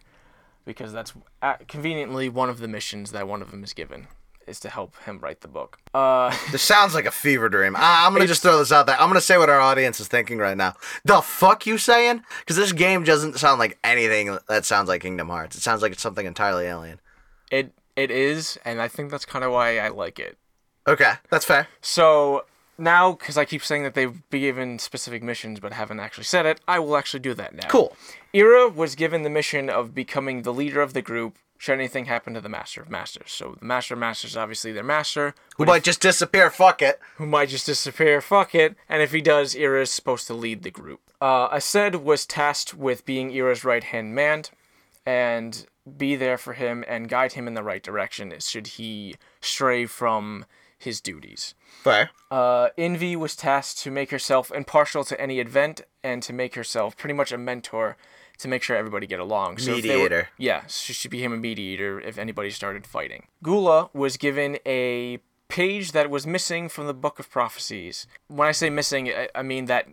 because 0.65 0.93
that's 0.93 1.15
uh, 1.41 1.57
conveniently 1.69 2.29
one 2.29 2.51
of 2.51 2.59
the 2.59 2.69
missions 2.69 3.13
that 3.13 3.27
one 3.27 3.41
of 3.41 3.51
them 3.51 3.65
is 3.65 3.73
given 3.73 4.09
is 4.51 4.61
to 4.61 4.69
help 4.69 4.95
him 5.05 5.19
write 5.21 5.41
the 5.41 5.49
book. 5.49 5.79
Uh, 5.95 6.37
This 6.53 6.63
sounds 6.63 6.95
like 6.95 7.07
a 7.07 7.11
fever 7.11 7.49
dream. 7.49 7.75
I, 7.77 8.05
I'm 8.05 8.13
gonna 8.13 8.27
just 8.27 8.43
throw 8.43 8.59
this 8.59 8.73
out 8.73 8.87
there. 8.87 9.01
I'm 9.01 9.09
gonna 9.09 9.21
say 9.21 9.39
what 9.39 9.49
our 9.49 9.61
audience 9.61 10.01
is 10.01 10.09
thinking 10.09 10.39
right 10.39 10.57
now. 10.57 10.75
The 11.05 11.23
fuck 11.23 11.67
you 11.67 11.79
saying? 11.79 12.23
Because 12.41 12.57
this 12.57 12.73
game 12.73 13.05
doesn't 13.05 13.39
sound 13.39 13.59
like 13.59 13.79
anything 13.85 14.37
that 14.49 14.65
sounds 14.67 14.89
like 14.89 15.01
Kingdom 15.03 15.29
Hearts. 15.29 15.57
It 15.57 15.63
sounds 15.63 15.81
like 15.83 15.93
it's 15.93 16.03
something 16.03 16.27
entirely 16.27 16.67
alien. 16.67 17.01
it 17.51 17.73
it 17.97 18.11
is, 18.11 18.59
and 18.65 18.81
I 18.81 18.89
think 18.89 19.11
that's 19.11 19.25
kind 19.27 19.45
of 19.45 19.53
why 19.53 19.79
I 19.79 19.89
like 19.89 20.19
it. 20.19 20.39
Okay, 20.87 21.13
that's 21.31 21.45
fair. 21.45 21.69
So 21.83 22.45
now, 22.79 23.13
because 23.13 23.37
I 23.37 23.45
keep 23.45 23.63
saying 23.63 23.83
that 23.83 23.93
they've 23.95 24.19
been 24.31 24.41
given 24.41 24.79
specific 24.79 25.23
missions 25.23 25.61
but 25.61 25.73
haven't 25.75 26.01
actually 26.01 26.25
said 26.25 26.47
it, 26.47 26.61
I 26.67 26.79
will 26.79 26.97
actually 26.97 27.21
do 27.21 27.35
that 27.35 27.55
now. 27.55 27.69
Cool. 27.69 27.95
Ira 28.35 28.69
was 28.69 28.95
given 28.95 29.23
the 29.23 29.29
mission 29.29 29.69
of 29.69 29.95
becoming 29.95 30.43
the 30.43 30.53
leader 30.53 30.81
of 30.81 30.95
the 30.95 31.03
group 31.03 31.37
should 31.61 31.75
anything 31.75 32.07
happen 32.07 32.33
to 32.33 32.41
the 32.41 32.49
Master 32.49 32.81
of 32.81 32.89
Masters. 32.89 33.31
So 33.33 33.55
the 33.61 33.67
Master 33.67 33.93
of 33.93 34.01
Masters 34.01 34.31
is 34.31 34.37
obviously 34.39 34.73
their 34.73 34.83
master, 34.83 35.35
Who 35.59 35.67
might 35.67 35.85
just 35.85 36.01
disappear? 36.01 36.49
Fuck 36.49 36.81
it. 36.81 36.99
who 37.17 37.27
might 37.27 37.51
just 37.51 37.67
disappear, 37.67 38.23
fuck 38.23 38.55
it, 38.55 38.77
and 38.89 39.03
if 39.03 39.13
he 39.13 39.21
does, 39.21 39.55
Ira 39.55 39.83
is 39.83 39.91
supposed 39.91 40.27
to 40.29 40.35
lead 40.35 40.63
the 40.63 40.71
group. 40.71 41.01
Uh, 41.21 41.55
Aced 41.55 42.03
was 42.03 42.25
tasked 42.25 42.73
with 42.73 43.05
being 43.05 43.31
Ira's 43.31 43.63
right 43.63 43.85
hand 43.85 44.15
man 44.15 44.45
and 45.05 45.67
be 45.99 46.17
there 46.17 46.39
for 46.39 46.55
him 46.55 46.83
and 46.89 47.11
guide 47.11 47.33
him 47.35 47.47
in 47.47 47.53
the 47.53 47.63
right 47.63 47.83
direction 47.83 48.33
should 48.41 48.67
he 48.79 49.17
stray 49.43 49.85
from 49.85 50.47
his 50.79 51.03
duties. 51.03 51.55
Fair. 51.83 52.09
Uh, 52.31 52.71
Invi 52.79 53.17
was 53.17 53.37
tasked 53.37 53.81
to 53.81 53.91
make 53.91 54.11
herself 54.11 54.51
impartial 54.51 55.05
to 55.05 55.21
any 55.21 55.41
event 55.41 55.83
and 56.03 56.23
to 56.23 56.33
make 56.33 56.55
herself 56.55 56.97
pretty 56.97 57.13
much 57.13 57.33
a 57.33 57.39
mentor 57.39 57.99
to 58.41 58.49
make 58.49 58.63
sure 58.63 58.77
everybody 58.77 59.07
get 59.07 59.21
along. 59.21 59.59
So 59.59 59.73
they 59.81 59.89
were- 59.89 59.95
Mediator. 59.95 60.29
yeah, 60.39 60.63
she 60.67 60.93
should 60.93 61.11
become 61.11 61.33
a 61.33 61.37
mediator 61.37 62.01
if 62.01 62.19
anybody 62.19 62.51
started 62.51 62.87
fighting. 62.87 63.27
Gula 63.43 63.91
was 63.93 64.17
given 64.17 64.59
a 64.67 65.19
page 65.49 65.93
that 65.93 66.11
was 66.11 66.27
missing 66.27 66.69
from 66.69 66.87
the 66.87 66.95
Book 66.95 67.19
of 67.19 67.31
Prophecies. 67.31 68.07
When 68.29 68.47
I 68.49 68.53
say 68.53 68.71
missing, 68.71 69.09
I, 69.11 69.29
I 69.35 69.43
mean 69.43 69.65
that 69.67 69.89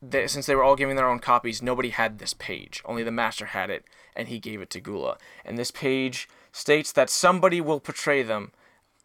they, 0.00 0.26
since 0.26 0.46
they 0.46 0.54
were 0.54 0.64
all 0.64 0.74
giving 0.76 0.96
their 0.96 1.08
own 1.08 1.18
copies, 1.20 1.62
nobody 1.62 1.90
had 1.90 2.18
this 2.18 2.34
page. 2.34 2.82
Only 2.84 3.02
the 3.02 3.10
master 3.12 3.46
had 3.46 3.70
it, 3.70 3.84
and 4.16 4.28
he 4.28 4.38
gave 4.38 4.60
it 4.60 4.70
to 4.70 4.80
Gula. 4.80 5.18
And 5.44 5.56
this 5.58 5.70
page 5.70 6.28
states 6.50 6.92
that 6.92 7.08
somebody 7.10 7.60
will 7.60 7.78
portray 7.80 8.22
them. 8.22 8.52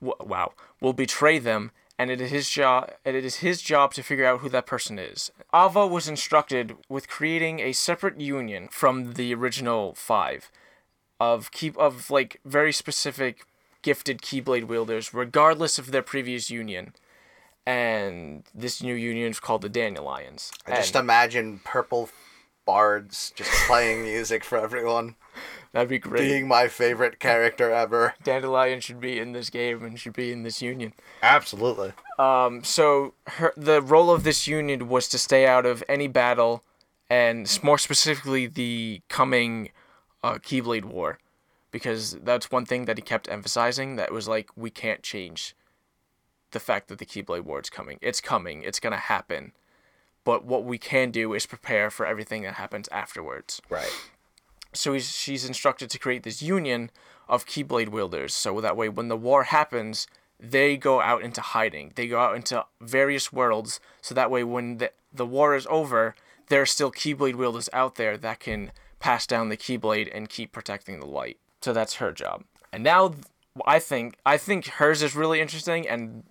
w- 0.01 0.15
Wow, 0.19 0.53
will 0.81 0.93
betray 0.93 1.39
them, 1.39 1.71
and 1.99 2.11
it 2.11 2.21
is 2.21 2.31
his 2.31 2.49
job. 2.49 2.91
And 3.05 3.15
it 3.15 3.25
is 3.25 3.37
his 3.37 3.61
job 3.61 3.93
to 3.95 4.03
figure 4.03 4.25
out 4.25 4.39
who 4.39 4.49
that 4.49 4.65
person 4.65 4.99
is. 4.99 5.31
Ava 5.53 5.87
was 5.87 6.07
instructed 6.07 6.75
with 6.89 7.07
creating 7.07 7.59
a 7.59 7.73
separate 7.73 8.19
union 8.19 8.67
from 8.69 9.13
the 9.13 9.33
original 9.33 9.93
five, 9.95 10.51
of 11.19 11.51
keep 11.51 11.77
of 11.77 12.09
like 12.09 12.39
very 12.45 12.71
specific 12.71 13.45
gifted 13.81 14.21
Keyblade 14.21 14.67
wielders, 14.67 15.13
regardless 15.13 15.79
of 15.79 15.91
their 15.91 16.03
previous 16.03 16.49
union. 16.49 16.93
And 17.65 18.43
this 18.55 18.81
new 18.81 18.95
union 18.95 19.29
is 19.29 19.39
called 19.39 19.61
the 19.61 19.69
Dandelions. 19.69 20.51
I 20.65 20.75
just 20.75 20.95
And 20.95 21.03
imagine 21.03 21.59
purple 21.65 22.09
bards 22.65 23.33
just 23.35 23.51
playing 23.67 24.03
music 24.03 24.43
for 24.43 24.57
everyone, 24.57 25.15
that'd 25.77 25.89
be 25.89 25.99
great. 25.99 26.21
being 26.21 26.47
my 26.47 26.67
favorite 26.67 27.19
character 27.19 27.71
ever. 27.71 28.15
Dandelion 28.23 28.79
should 28.79 28.99
be 28.99 29.19
in 29.19 29.31
this 29.31 29.49
game 29.51 29.83
and 29.83 29.99
should 29.99 30.13
be 30.13 30.31
in 30.31 30.41
this 30.41 30.61
union. 30.61 30.93
Absolutely. 31.21 31.93
Um, 32.17 32.63
so 32.63 33.13
her 33.27 33.53
the 33.55 33.81
role 33.81 34.09
of 34.09 34.23
this 34.23 34.47
union 34.47 34.89
was 34.89 35.07
to 35.09 35.17
stay 35.19 35.45
out 35.45 35.65
of 35.65 35.83
any 35.87 36.07
battle, 36.07 36.63
and 37.09 37.47
more 37.61 37.77
specifically 37.77 38.47
the 38.47 39.01
coming 39.07 39.69
uh, 40.23 40.35
Keyblade 40.35 40.85
War, 40.85 41.19
because 41.69 42.17
that's 42.23 42.51
one 42.51 42.65
thing 42.65 42.85
that 42.85 42.97
he 42.97 43.03
kept 43.03 43.29
emphasizing. 43.29 43.97
That 43.97 44.11
was 44.11 44.27
like 44.27 44.49
we 44.55 44.71
can't 44.71 45.03
change 45.03 45.55
the 46.51 46.59
fact 46.59 46.87
that 46.87 46.97
the 46.97 47.05
Keyblade 47.05 47.43
War 47.43 47.59
is 47.59 47.69
coming. 47.69 47.99
It's 48.01 48.19
coming. 48.21 48.63
It's 48.63 48.79
gonna 48.79 48.97
happen. 48.97 49.51
But 50.23 50.43
what 50.43 50.65
we 50.65 50.77
can 50.77 51.11
do 51.11 51.33
is 51.33 51.45
prepare 51.45 51.89
for 51.89 52.05
everything 52.05 52.41
that 52.43 52.55
happens 52.55 52.89
afterwards 52.91 53.61
Right. 53.69 53.93
So 54.77 54.93
he's, 54.93 55.15
she's 55.15 55.45
instructed 55.45 55.89
to 55.89 55.99
create 55.99 56.23
this 56.23 56.41
union 56.41 56.91
of 57.27 57.45
Keyblade 57.45 57.89
wielders. 57.89 58.33
So 58.33 58.61
that 58.61 58.77
way, 58.77 58.89
when 58.89 59.07
the 59.07 59.17
war 59.17 59.43
happens, 59.43 60.07
they 60.39 60.77
go 60.77 61.01
out 61.01 61.21
into 61.21 61.41
hiding. 61.41 61.93
They 61.95 62.07
go 62.07 62.19
out 62.19 62.35
into 62.35 62.65
various 62.79 63.33
worlds. 63.33 63.79
So 64.01 64.13
that 64.15 64.31
way, 64.31 64.43
when 64.43 64.77
the, 64.77 64.91
the 65.13 65.25
war 65.25 65.55
is 65.55 65.67
over, 65.69 66.15
there 66.47 66.61
are 66.61 66.67
still 66.67 66.91
Keyblade 66.91 67.35
wielders 67.35 67.69
out 67.73 67.95
there 67.95 68.17
that 68.17 68.39
can 68.39 68.71
pass 68.99 69.27
down 69.27 69.49
the 69.49 69.57
Keyblade 69.57 70.09
and 70.13 70.29
keep 70.29 70.51
protecting 70.51 70.99
the 70.99 71.05
light. 71.05 71.37
So 71.61 71.73
that's 71.73 71.95
her 71.95 72.11
job. 72.11 72.43
And 72.71 72.83
now, 72.83 73.15
I 73.65 73.79
think 73.79 74.17
I 74.25 74.37
think 74.37 74.67
hers 74.67 75.01
is 75.01 75.15
really 75.15 75.41
interesting, 75.41 75.87
and 75.87 76.23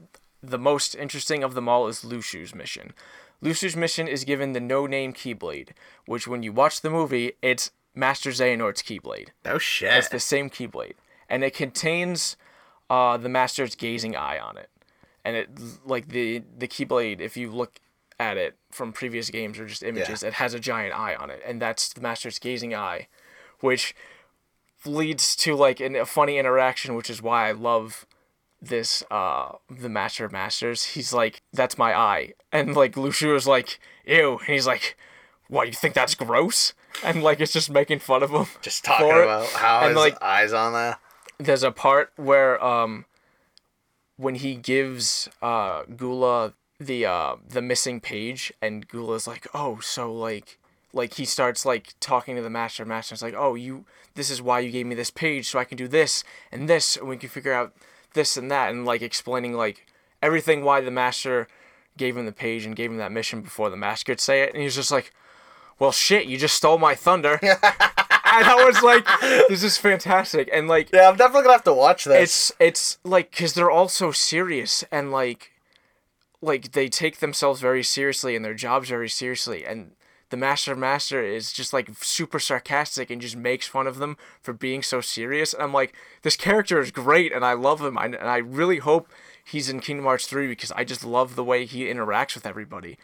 the 0.42 0.58
most 0.58 0.94
interesting 0.94 1.42
of 1.42 1.54
them 1.54 1.68
all 1.68 1.88
is 1.88 2.04
Luxu's 2.04 2.54
mission. 2.54 2.92
Luxu's 3.40 3.76
mission 3.76 4.08
is 4.08 4.24
given 4.24 4.52
the 4.52 4.60
no-name 4.60 5.12
Keyblade, 5.12 5.70
which 6.06 6.26
when 6.26 6.42
you 6.42 6.52
watch 6.52 6.80
the 6.80 6.90
movie, 6.90 7.32
it's 7.42 7.70
Master 7.96 8.30
Xehanort's 8.30 8.82
Keyblade. 8.82 9.28
Oh 9.44 9.58
shit. 9.58 9.92
It's 9.94 10.08
the 10.08 10.20
same 10.20 10.50
Keyblade, 10.50 10.94
and 11.28 11.42
it 11.42 11.54
contains 11.54 12.36
uh, 12.90 13.16
the 13.16 13.30
Master's 13.30 13.74
gazing 13.74 14.14
eye 14.14 14.38
on 14.38 14.58
it, 14.58 14.68
and 15.24 15.34
it 15.34 15.48
like 15.84 16.08
the 16.08 16.42
the 16.56 16.68
Keyblade. 16.68 17.20
If 17.20 17.36
you 17.36 17.50
look 17.50 17.80
at 18.20 18.36
it 18.36 18.56
from 18.70 18.92
previous 18.92 19.30
games 19.30 19.58
or 19.58 19.66
just 19.66 19.82
images, 19.82 20.22
it 20.22 20.34
has 20.34 20.54
a 20.54 20.60
giant 20.60 20.94
eye 20.94 21.14
on 21.16 21.30
it, 21.30 21.40
and 21.44 21.60
that's 21.60 21.92
the 21.92 22.02
Master's 22.02 22.38
gazing 22.38 22.74
eye, 22.74 23.08
which 23.60 23.94
leads 24.84 25.34
to 25.36 25.56
like 25.56 25.80
an, 25.80 25.96
a 25.96 26.04
funny 26.04 26.36
interaction, 26.38 26.94
which 26.94 27.10
is 27.10 27.22
why 27.22 27.48
I 27.48 27.52
love 27.52 28.06
this 28.60 29.02
uh 29.10 29.52
the 29.70 29.88
master 29.88 30.24
of 30.24 30.32
masters. 30.32 30.84
He's 30.84 31.12
like 31.12 31.42
that's 31.52 31.78
my 31.78 31.94
eye. 31.94 32.32
And 32.52 32.74
like 32.74 32.94
Luxu 32.94 33.34
is 33.36 33.46
like 33.46 33.78
ew. 34.06 34.38
And 34.38 34.48
he's 34.48 34.66
like 34.66 34.96
what 35.48 35.66
you 35.66 35.74
think 35.74 35.94
that's 35.94 36.14
gross 36.14 36.72
and 37.04 37.22
like 37.22 37.40
it's 37.40 37.52
just 37.52 37.70
making 37.70 37.98
fun 37.98 38.22
of 38.22 38.30
him 38.30 38.46
just 38.62 38.84
talking 38.84 39.08
for 39.08 39.20
it. 39.20 39.24
about 39.24 39.46
how 39.48 39.80
And, 39.80 39.88
his 39.90 39.96
like, 39.96 40.22
eyes 40.22 40.52
on 40.52 40.72
that. 40.72 41.00
there's 41.38 41.62
a 41.62 41.70
part 41.70 42.12
where 42.16 42.62
um 42.64 43.04
when 44.16 44.36
he 44.36 44.54
gives 44.54 45.28
uh 45.42 45.82
Gula 45.84 46.54
the 46.80 47.06
uh 47.06 47.36
the 47.46 47.62
missing 47.62 48.00
page 48.00 48.52
and 48.62 48.86
Gula's 48.88 49.26
like 49.26 49.46
oh 49.54 49.78
so 49.80 50.12
like 50.12 50.58
like 50.92 51.14
he 51.14 51.24
starts 51.24 51.66
like 51.66 51.94
talking 52.00 52.36
to 52.36 52.42
the 52.42 52.50
master 52.50 52.84
master's 52.84 53.22
like 53.22 53.34
oh 53.36 53.54
you 53.54 53.84
this 54.14 54.30
is 54.30 54.40
why 54.40 54.60
you 54.60 54.70
gave 54.70 54.86
me 54.86 54.94
this 54.94 55.10
page 55.10 55.48
so 55.48 55.58
I 55.58 55.64
can 55.64 55.76
do 55.76 55.88
this 55.88 56.24
and 56.50 56.68
this 56.68 56.96
and 56.96 57.08
we 57.08 57.16
can 57.16 57.28
figure 57.28 57.52
out 57.52 57.74
this 58.14 58.36
and 58.36 58.50
that 58.50 58.70
and 58.70 58.84
like 58.86 59.02
explaining 59.02 59.52
like 59.52 59.86
everything 60.22 60.64
why 60.64 60.80
the 60.80 60.90
master 60.90 61.48
gave 61.98 62.16
him 62.16 62.24
the 62.26 62.32
page 62.32 62.64
and 62.64 62.76
gave 62.76 62.90
him 62.90 62.96
that 62.98 63.12
mission 63.12 63.42
before 63.42 63.68
the 63.70 63.76
master 63.76 64.06
could 64.12 64.20
say 64.20 64.42
it 64.42 64.54
and 64.54 64.62
he's 64.62 64.74
just 64.74 64.90
like 64.90 65.12
well 65.78 65.92
shit 65.92 66.26
you 66.26 66.36
just 66.36 66.56
stole 66.56 66.78
my 66.78 66.94
thunder. 66.94 67.40
And 68.28 68.44
I 68.44 68.64
was 68.66 68.82
like 68.82 69.06
this 69.48 69.62
is 69.62 69.78
fantastic. 69.78 70.50
And 70.52 70.68
like 70.68 70.92
Yeah, 70.92 71.08
I'm 71.08 71.16
definitely 71.16 71.42
gonna 71.44 71.54
have 71.54 71.64
to 71.64 71.72
watch 71.72 72.04
this. 72.04 72.22
it's 72.22 72.52
it's 72.60 72.98
like 73.02 73.30
because 73.30 73.54
they're 73.54 73.70
all 73.70 73.88
so 73.88 74.10
serious 74.12 74.84
and 74.92 75.10
like 75.10 75.52
like 76.42 76.72
they 76.72 76.88
take 76.88 77.20
themselves 77.20 77.60
very 77.60 77.82
seriously 77.82 78.36
and 78.36 78.44
their 78.44 78.52
jobs 78.52 78.90
very 78.90 79.08
seriously. 79.08 79.64
And 79.64 79.92
the 80.28 80.36
master 80.36 80.72
of 80.72 80.78
master 80.78 81.22
is 81.24 81.50
just 81.52 81.72
like 81.72 81.88
super 82.02 82.38
sarcastic 82.38 83.10
and 83.10 83.22
just 83.22 83.36
makes 83.36 83.66
fun 83.66 83.86
of 83.86 83.98
them 83.98 84.18
for 84.42 84.52
being 84.52 84.82
so 84.82 85.00
serious. 85.00 85.54
And 85.54 85.62
i'm 85.62 85.72
like 85.72 85.94
this 86.22 86.36
character 86.36 86.78
is 86.78 86.90
great 86.90 87.32
and 87.32 87.44
i 87.44 87.54
love 87.54 87.80
him. 87.80 87.96
I, 87.96 88.06
and 88.06 88.16
i 88.16 88.36
really 88.38 88.78
hope 88.78 89.08
he's 89.42 89.70
in 89.70 89.80
kingdom 89.80 90.04
hearts 90.04 90.26
3 90.26 90.46
because 90.48 90.72
i 90.72 90.84
just 90.84 91.04
love 91.04 91.36
the 91.36 91.44
way 91.44 91.64
he 91.64 91.84
interacts 91.84 92.34
with 92.34 92.44
everybody. 92.44 92.98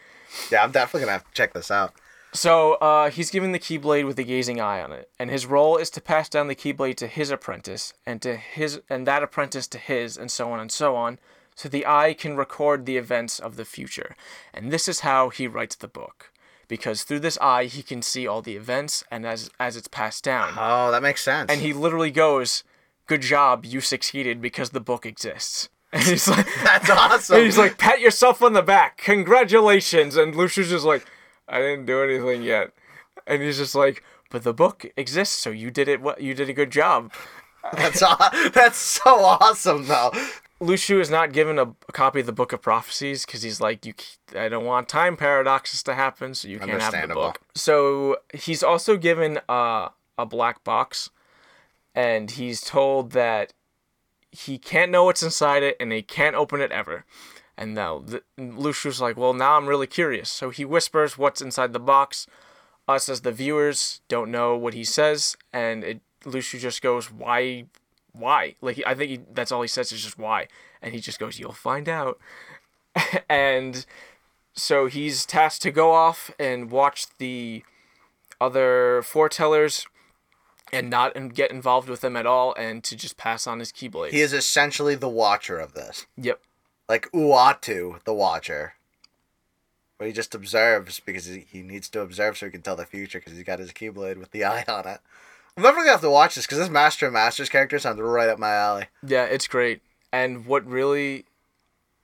Yeah, 0.51 0.63
I'm 0.63 0.71
definitely 0.71 1.01
gonna 1.05 1.13
have 1.13 1.23
to 1.27 1.33
check 1.33 1.53
this 1.53 1.71
out. 1.71 1.93
So 2.33 2.73
uh, 2.75 3.09
he's 3.09 3.29
given 3.29 3.51
the 3.51 3.59
Keyblade 3.59 4.05
with 4.07 4.17
a 4.19 4.23
gazing 4.23 4.59
eye 4.59 4.81
on 4.81 4.91
it, 4.91 5.09
and 5.19 5.29
his 5.29 5.45
role 5.45 5.77
is 5.77 5.89
to 5.91 6.01
pass 6.01 6.27
down 6.29 6.47
the 6.47 6.55
Keyblade 6.55 6.95
to 6.97 7.07
his 7.07 7.29
apprentice, 7.29 7.93
and 8.05 8.21
to 8.21 8.35
his 8.35 8.81
and 8.89 9.05
that 9.07 9.23
apprentice 9.23 9.67
to 9.67 9.77
his, 9.77 10.17
and 10.17 10.31
so 10.31 10.51
on 10.51 10.59
and 10.59 10.71
so 10.71 10.95
on, 10.95 11.19
so 11.55 11.69
the 11.69 11.85
eye 11.85 12.13
can 12.13 12.35
record 12.35 12.85
the 12.85 12.97
events 12.97 13.39
of 13.39 13.55
the 13.55 13.65
future. 13.65 14.15
And 14.53 14.71
this 14.71 14.87
is 14.87 15.01
how 15.01 15.29
he 15.29 15.47
writes 15.47 15.75
the 15.75 15.87
book. 15.87 16.31
because 16.69 17.03
through 17.03 17.19
this 17.19 17.37
eye 17.39 17.65
he 17.65 17.83
can 17.83 18.01
see 18.01 18.25
all 18.25 18.41
the 18.41 18.55
events 18.55 19.03
and 19.11 19.25
as 19.27 19.51
as 19.59 19.75
it's 19.75 19.89
passed 19.89 20.23
down. 20.23 20.53
Oh, 20.57 20.89
that 20.91 21.03
makes 21.03 21.21
sense. 21.21 21.51
And 21.51 21.61
he 21.61 21.73
literally 21.73 22.09
goes, 22.09 22.63
"Good 23.05 23.21
job, 23.21 23.65
you 23.65 23.79
succeeded 23.81 24.41
because 24.41 24.69
the 24.71 24.79
book 24.79 25.05
exists." 25.05 25.69
And 25.93 26.01
he's 26.01 26.27
like, 26.27 26.47
That's 26.63 26.89
awesome. 26.89 27.35
and 27.37 27.45
he's 27.45 27.57
like, 27.59 27.77
"Pat 27.77 27.99
yourself 27.99 28.41
on 28.41 28.53
the 28.53 28.63
back, 28.63 28.97
congratulations!" 28.97 30.15
And 30.15 30.33
Lucius 30.35 30.71
is 30.71 30.83
like, 30.83 31.05
"I 31.47 31.59
didn't 31.59 31.85
do 31.85 32.01
anything 32.03 32.43
yet," 32.43 32.71
and 33.27 33.41
he's 33.41 33.57
just 33.57 33.75
like, 33.75 34.03
"But 34.29 34.43
the 34.43 34.53
book 34.53 34.85
exists, 34.97 35.35
so 35.35 35.49
you 35.49 35.71
did 35.71 35.87
it. 35.87 36.01
What 36.01 36.21
you 36.21 36.33
did 36.33 36.49
a 36.49 36.53
good 36.53 36.71
job." 36.71 37.11
that's 37.73 38.03
aw- 38.03 38.49
that's 38.53 38.77
so 38.77 39.19
awesome 39.19 39.87
though. 39.87 40.11
Luxu 40.63 40.99
is 40.99 41.09
not 41.09 41.33
given 41.33 41.59
a, 41.59 41.63
a 41.63 41.91
copy 41.91 42.21
of 42.21 42.25
the 42.25 42.31
Book 42.31 42.53
of 42.53 42.61
Prophecies 42.61 43.25
because 43.25 43.41
he's 43.41 43.59
like, 43.59 43.85
you, 43.85 43.93
I 44.35 44.47
don't 44.49 44.65
want 44.65 44.87
time 44.87 45.17
paradoxes 45.17 45.83
to 45.83 45.93
happen, 45.93 46.33
so 46.33 46.47
you 46.47 46.59
can't 46.59 46.81
have 46.81 47.09
the 47.09 47.13
book. 47.13 47.41
So 47.53 48.17
he's 48.33 48.63
also 48.63 48.95
given 48.95 49.39
uh, 49.49 49.89
a 50.17 50.25
black 50.25 50.63
box, 50.63 51.09
and 51.93 52.31
he's 52.31 52.61
told 52.61 53.11
that 53.11 53.53
he 54.31 54.57
can't 54.57 54.91
know 54.91 55.03
what's 55.05 55.23
inside 55.23 55.63
it, 55.63 55.75
and 55.79 55.91
he 55.91 56.01
can't 56.01 56.35
open 56.35 56.61
it 56.61 56.71
ever. 56.71 57.05
And 57.57 57.75
now 57.75 57.99
the, 57.99 58.23
Luxu's 58.37 58.99
like, 58.99 59.15
well, 59.15 59.33
now 59.33 59.57
I'm 59.57 59.67
really 59.67 59.87
curious. 59.87 60.29
So 60.29 60.49
he 60.49 60.65
whispers 60.65 61.17
what's 61.17 61.41
inside 61.41 61.73
the 61.73 61.79
box. 61.79 62.27
Us 62.87 63.07
as 63.07 63.21
the 63.21 63.31
viewers 63.31 64.01
don't 64.09 64.31
know 64.31 64.57
what 64.57 64.73
he 64.73 64.83
says, 64.83 65.37
and 65.53 65.85
it, 65.85 66.01
Luxu 66.25 66.59
just 66.59 66.81
goes, 66.81 67.09
why 67.09 67.65
why? 68.13 68.55
Like 68.61 68.81
I 68.85 68.95
think 68.95 69.09
he, 69.09 69.19
that's 69.33 69.51
all 69.51 69.61
he 69.61 69.67
says 69.67 69.91
is 69.91 70.03
just 70.03 70.17
why, 70.17 70.47
and 70.81 70.93
he 70.93 70.99
just 70.99 71.19
goes, 71.19 71.39
"You'll 71.39 71.51
find 71.51 71.89
out." 71.89 72.19
and 73.29 73.85
so 74.53 74.85
he's 74.85 75.25
tasked 75.25 75.63
to 75.63 75.71
go 75.71 75.91
off 75.91 76.31
and 76.39 76.71
watch 76.71 77.07
the 77.17 77.63
other 78.39 79.01
foretellers 79.03 79.87
and 80.71 80.89
not 80.89 81.33
get 81.33 81.51
involved 81.51 81.89
with 81.89 82.01
them 82.01 82.15
at 82.15 82.25
all, 82.25 82.53
and 82.53 82.83
to 82.83 82.95
just 82.95 83.17
pass 83.17 83.45
on 83.45 83.59
his 83.59 83.71
keyblade. 83.71 84.11
He 84.11 84.21
is 84.21 84.33
essentially 84.33 84.95
the 84.95 85.09
watcher 85.09 85.59
of 85.59 85.73
this. 85.73 86.05
yep. 86.17 86.39
Like 86.87 87.11
Uatu, 87.11 88.03
the 88.03 88.13
watcher. 88.13 88.73
But 89.97 90.07
he 90.07 90.13
just 90.13 90.35
observes 90.35 90.99
because 90.99 91.25
he, 91.25 91.45
he 91.49 91.61
needs 91.61 91.87
to 91.89 92.01
observe 92.01 92.37
so 92.37 92.47
he 92.47 92.51
can 92.51 92.61
tell 92.61 92.75
the 92.75 92.85
future 92.85 93.19
because 93.19 93.33
he's 93.33 93.43
got 93.43 93.59
his 93.59 93.71
Keyblade 93.71 94.17
with 94.17 94.31
the 94.31 94.43
eye 94.45 94.65
on 94.67 94.87
it. 94.87 94.99
I'm 95.55 95.63
never 95.63 95.77
gonna 95.77 95.91
have 95.91 96.01
to 96.01 96.09
watch 96.09 96.35
this 96.35 96.45
because 96.45 96.57
this 96.57 96.69
Master 96.69 97.05
and 97.05 97.13
Masters 97.13 97.49
character 97.49 97.77
sounds 97.77 97.99
right 97.99 98.29
up 98.29 98.39
my 98.39 98.53
alley. 98.53 98.87
Yeah, 99.05 99.25
it's 99.25 99.47
great. 99.47 99.81
And 100.11 100.45
what 100.45 100.65
really, 100.65 101.25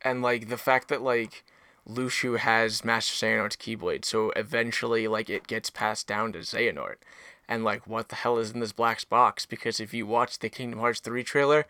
and 0.04 0.22
like 0.22 0.50
the 0.50 0.58
fact 0.58 0.88
that 0.90 1.02
like 1.02 1.44
Luxu 1.90 2.38
has 2.38 2.86
Master 2.86 3.26
Xehanort's 3.26 3.56
Keyblade, 3.56 4.06
so 4.06 4.30
eventually 4.32 5.08
like 5.08 5.30
it 5.30 5.48
gets 5.48 5.70
passed 5.70 6.08
down 6.08 6.34
to 6.34 6.40
Xehanort. 6.40 6.98
And 7.48 7.64
like, 7.64 7.88
what 7.88 8.10
the 8.10 8.16
hell 8.16 8.38
is 8.38 8.52
in 8.52 8.60
this 8.60 8.72
black 8.72 9.10
box? 9.10 9.48
Because 9.48 9.80
if 9.80 9.92
you 9.92 10.06
watch 10.06 10.38
the 10.38 10.50
Kingdom 10.50 10.80
Hearts 10.80 11.00
3 11.00 11.24
trailer, 11.24 11.66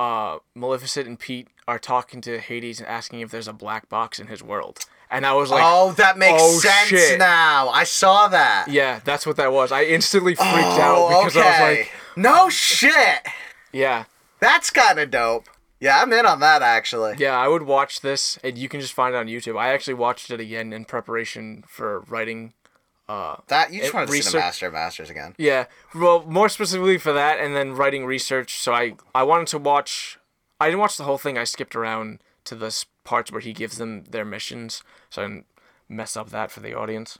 uh, 0.00 0.38
Maleficent 0.54 1.06
and 1.06 1.18
Pete 1.18 1.48
are 1.68 1.78
talking 1.78 2.20
to 2.22 2.38
Hades 2.38 2.80
and 2.80 2.88
asking 2.88 3.20
if 3.20 3.30
there's 3.30 3.46
a 3.48 3.52
black 3.52 3.88
box 3.88 4.18
in 4.18 4.28
his 4.28 4.42
world. 4.42 4.78
And 5.10 5.26
I 5.26 5.34
was 5.34 5.50
like, 5.50 5.62
oh, 5.64 5.92
that 5.92 6.16
makes 6.18 6.40
oh, 6.42 6.58
sense 6.60 6.88
shit. 6.88 7.18
now. 7.18 7.68
I 7.68 7.84
saw 7.84 8.28
that. 8.28 8.66
yeah, 8.68 9.00
that's 9.04 9.26
what 9.26 9.36
that 9.36 9.52
was. 9.52 9.72
I 9.72 9.82
instantly 9.84 10.34
freaked 10.34 10.50
Oh, 10.50 11.08
out 11.12 11.24
because 11.24 11.36
I 11.36 11.50
was 11.50 11.78
like, 11.78 11.92
no 12.16 12.48
shit. 12.48 13.26
yeah, 13.72 14.04
That's 14.40 14.70
kind 14.70 14.98
of 14.98 15.10
dope. 15.10 15.48
Yeah, 15.80 16.00
I'm 16.00 16.12
in 16.12 16.26
on 16.26 16.40
that 16.40 16.62
actually. 16.62 17.14
Yeah, 17.18 17.36
I 17.38 17.48
would 17.48 17.62
watch 17.62 18.00
this, 18.02 18.38
and 18.44 18.56
you 18.56 18.68
can 18.68 18.80
just 18.80 18.92
find 18.92 19.14
it 19.14 19.18
on 19.18 19.26
YouTube. 19.26 19.58
I 19.58 19.72
actually 19.72 19.94
watched 19.94 20.30
it 20.30 20.38
again 20.40 20.72
in 20.72 20.84
preparation 20.84 21.64
for 21.66 22.00
writing. 22.08 22.52
That 23.48 23.72
you 23.72 23.80
just 23.80 23.94
wanted 23.94 24.06
to 24.06 24.22
see 24.22 24.30
the 24.30 24.38
Master 24.38 24.66
of 24.66 24.72
Masters 24.72 25.10
again. 25.10 25.34
Yeah, 25.36 25.66
well, 25.94 26.24
more 26.26 26.48
specifically 26.48 26.98
for 26.98 27.12
that, 27.12 27.40
and 27.40 27.56
then 27.56 27.72
writing 27.72 28.06
research. 28.06 28.54
So 28.54 28.72
I 28.72 28.94
I 29.14 29.22
wanted 29.22 29.48
to 29.48 29.58
watch. 29.58 30.18
I 30.60 30.66
didn't 30.66 30.80
watch 30.80 30.96
the 30.96 31.04
whole 31.04 31.18
thing. 31.18 31.36
I 31.38 31.44
skipped 31.44 31.74
around 31.74 32.20
to 32.44 32.54
the 32.54 32.84
parts 33.04 33.32
where 33.32 33.40
he 33.40 33.52
gives 33.52 33.78
them 33.78 34.04
their 34.04 34.24
missions, 34.24 34.82
so 35.08 35.22
I 35.22 35.26
didn't 35.26 35.46
mess 35.88 36.16
up 36.16 36.30
that 36.30 36.50
for 36.50 36.60
the 36.60 36.74
audience. 36.74 37.18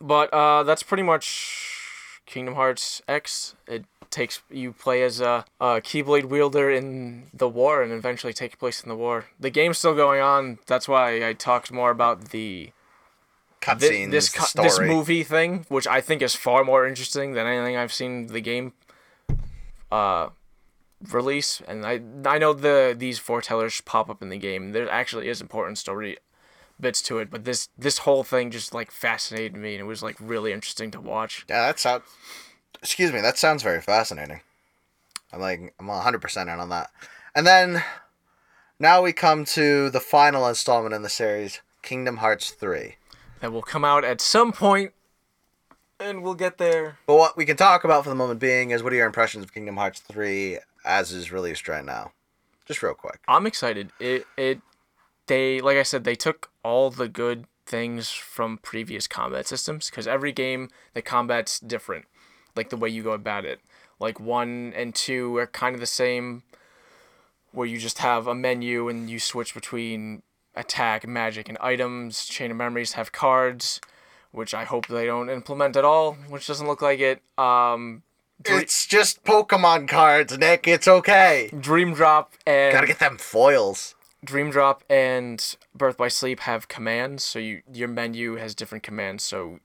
But 0.00 0.32
uh, 0.32 0.62
that's 0.62 0.82
pretty 0.82 1.02
much 1.02 2.22
Kingdom 2.26 2.54
Hearts 2.54 3.02
X. 3.06 3.54
It 3.66 3.84
takes 4.10 4.40
you 4.50 4.72
play 4.72 5.02
as 5.02 5.20
a, 5.20 5.44
a 5.60 5.80
Keyblade 5.80 6.24
wielder 6.24 6.70
in 6.70 7.28
the 7.32 7.48
war, 7.48 7.82
and 7.82 7.92
eventually 7.92 8.32
take 8.32 8.58
place 8.58 8.82
in 8.82 8.88
the 8.88 8.96
war. 8.96 9.26
The 9.38 9.50
game's 9.50 9.78
still 9.78 9.94
going 9.94 10.20
on. 10.20 10.58
That's 10.66 10.88
why 10.88 11.26
I 11.28 11.32
talked 11.32 11.70
more 11.70 11.90
about 11.90 12.30
the 12.30 12.72
Cutscenes, 13.60 14.10
this 14.10 14.28
co- 14.30 14.44
story. 14.44 14.68
this 14.68 14.80
movie 14.80 15.24
thing, 15.24 15.66
which 15.68 15.86
I 15.86 16.00
think 16.00 16.22
is 16.22 16.34
far 16.34 16.64
more 16.64 16.86
interesting 16.86 17.32
than 17.32 17.46
anything 17.46 17.76
I've 17.76 17.92
seen 17.92 18.26
the 18.28 18.40
game 18.40 18.72
uh 19.90 20.28
release. 21.10 21.62
And 21.66 21.86
I 21.86 22.00
I 22.24 22.38
know 22.38 22.52
the 22.52 22.94
these 22.96 23.18
foretellers 23.20 23.84
pop 23.84 24.10
up 24.10 24.22
in 24.22 24.28
the 24.28 24.38
game. 24.38 24.72
There 24.72 24.90
actually 24.90 25.28
is 25.28 25.40
important 25.40 25.78
story 25.78 26.18
bits 26.80 27.02
to 27.02 27.18
it, 27.18 27.30
but 27.30 27.44
this 27.44 27.68
this 27.76 27.98
whole 27.98 28.24
thing 28.24 28.50
just 28.50 28.72
like 28.74 28.90
fascinated 28.90 29.56
me 29.56 29.74
and 29.74 29.80
it 29.80 29.84
was 29.84 30.02
like 30.02 30.16
really 30.20 30.52
interesting 30.52 30.90
to 30.92 31.00
watch. 31.00 31.44
Yeah, 31.48 31.66
that 31.66 31.78
sounds. 31.78 32.04
Excuse 32.80 33.12
me, 33.12 33.20
that 33.20 33.38
sounds 33.38 33.62
very 33.62 33.80
fascinating. 33.80 34.40
I'm 35.32 35.40
like, 35.40 35.74
I'm 35.78 35.86
100% 35.86 36.42
in 36.42 36.48
on 36.48 36.68
that. 36.70 36.90
And 37.34 37.46
then, 37.46 37.82
now 38.78 39.02
we 39.02 39.12
come 39.12 39.44
to 39.46 39.90
the 39.90 40.00
final 40.00 40.46
installment 40.48 40.94
in 40.94 41.02
the 41.02 41.08
series, 41.08 41.60
Kingdom 41.82 42.18
Hearts 42.18 42.50
3. 42.50 42.96
That 43.40 43.52
will 43.52 43.62
come 43.62 43.84
out 43.84 44.04
at 44.04 44.20
some 44.20 44.52
point 44.52 44.92
and 46.00 46.22
we'll 46.22 46.34
get 46.34 46.58
there. 46.58 46.98
But 47.06 47.16
what 47.16 47.36
we 47.36 47.44
can 47.44 47.56
talk 47.56 47.84
about 47.84 48.04
for 48.04 48.10
the 48.10 48.16
moment 48.16 48.40
being 48.40 48.70
is 48.70 48.82
what 48.82 48.92
are 48.92 48.96
your 48.96 49.06
impressions 49.06 49.44
of 49.44 49.52
Kingdom 49.52 49.76
Hearts 49.76 50.00
3 50.00 50.58
as 50.84 51.12
is 51.12 51.32
released 51.32 51.68
right 51.68 51.84
now? 51.84 52.12
Just 52.66 52.82
real 52.82 52.94
quick. 52.94 53.20
I'm 53.26 53.46
excited. 53.46 53.90
It 53.98 54.26
it 54.36 54.60
they 55.26 55.60
like 55.60 55.76
I 55.76 55.82
said 55.82 56.04
they 56.04 56.14
took 56.14 56.50
all 56.62 56.90
the 56.90 57.08
good 57.08 57.46
things 57.66 58.10
from 58.10 58.58
previous 58.58 59.06
combat 59.06 59.46
systems 59.46 59.90
because 59.90 60.06
every 60.06 60.32
game 60.32 60.70
the 60.94 61.02
combat's 61.02 61.58
different, 61.58 62.04
like 62.54 62.70
the 62.70 62.76
way 62.76 62.88
you 62.88 63.02
go 63.02 63.12
about 63.12 63.44
it. 63.44 63.60
Like 63.98 64.20
one 64.20 64.72
and 64.76 64.94
two 64.94 65.36
are 65.38 65.46
kind 65.46 65.74
of 65.74 65.80
the 65.80 65.86
same, 65.86 66.42
where 67.52 67.66
you 67.66 67.78
just 67.78 67.98
have 67.98 68.26
a 68.26 68.34
menu 68.34 68.88
and 68.88 69.10
you 69.10 69.18
switch 69.18 69.54
between 69.54 70.22
attack, 70.58 71.06
magic, 71.06 71.48
and 71.48 71.56
items. 71.60 72.26
Chain 72.26 72.50
of 72.50 72.56
Memories 72.56 72.92
have 72.94 73.12
cards, 73.12 73.80
which 74.32 74.52
I 74.54 74.64
hope 74.64 74.86
they 74.86 75.06
don't 75.06 75.30
implement 75.30 75.76
at 75.76 75.84
all, 75.84 76.14
which 76.28 76.46
doesn't 76.46 76.66
look 76.66 76.82
like 76.82 77.00
it. 77.00 77.22
Um, 77.38 78.02
Dre- 78.42 78.58
It's 78.62 78.86
just 78.86 79.24
Pokemon 79.24 79.88
cards, 79.88 80.36
Nick. 80.38 80.68
It's 80.68 80.86
okay. 80.88 81.50
Dream 81.58 81.94
Drop 81.94 82.32
and 82.46 82.72
Gotta 82.72 82.86
get 82.86 82.98
them 82.98 83.18
foils. 83.18 83.94
Dream 84.24 84.50
Drop 84.50 84.82
and 84.90 85.56
Birth 85.74 85.96
by 85.96 86.08
Sleep 86.08 86.40
have 86.40 86.68
commands, 86.68 87.22
so 87.24 87.38
you 87.38 87.62
your 87.72 87.88
menu 87.88 88.34
has 88.36 88.54
different 88.54 88.82
commands. 88.82 89.22
So 89.24 89.60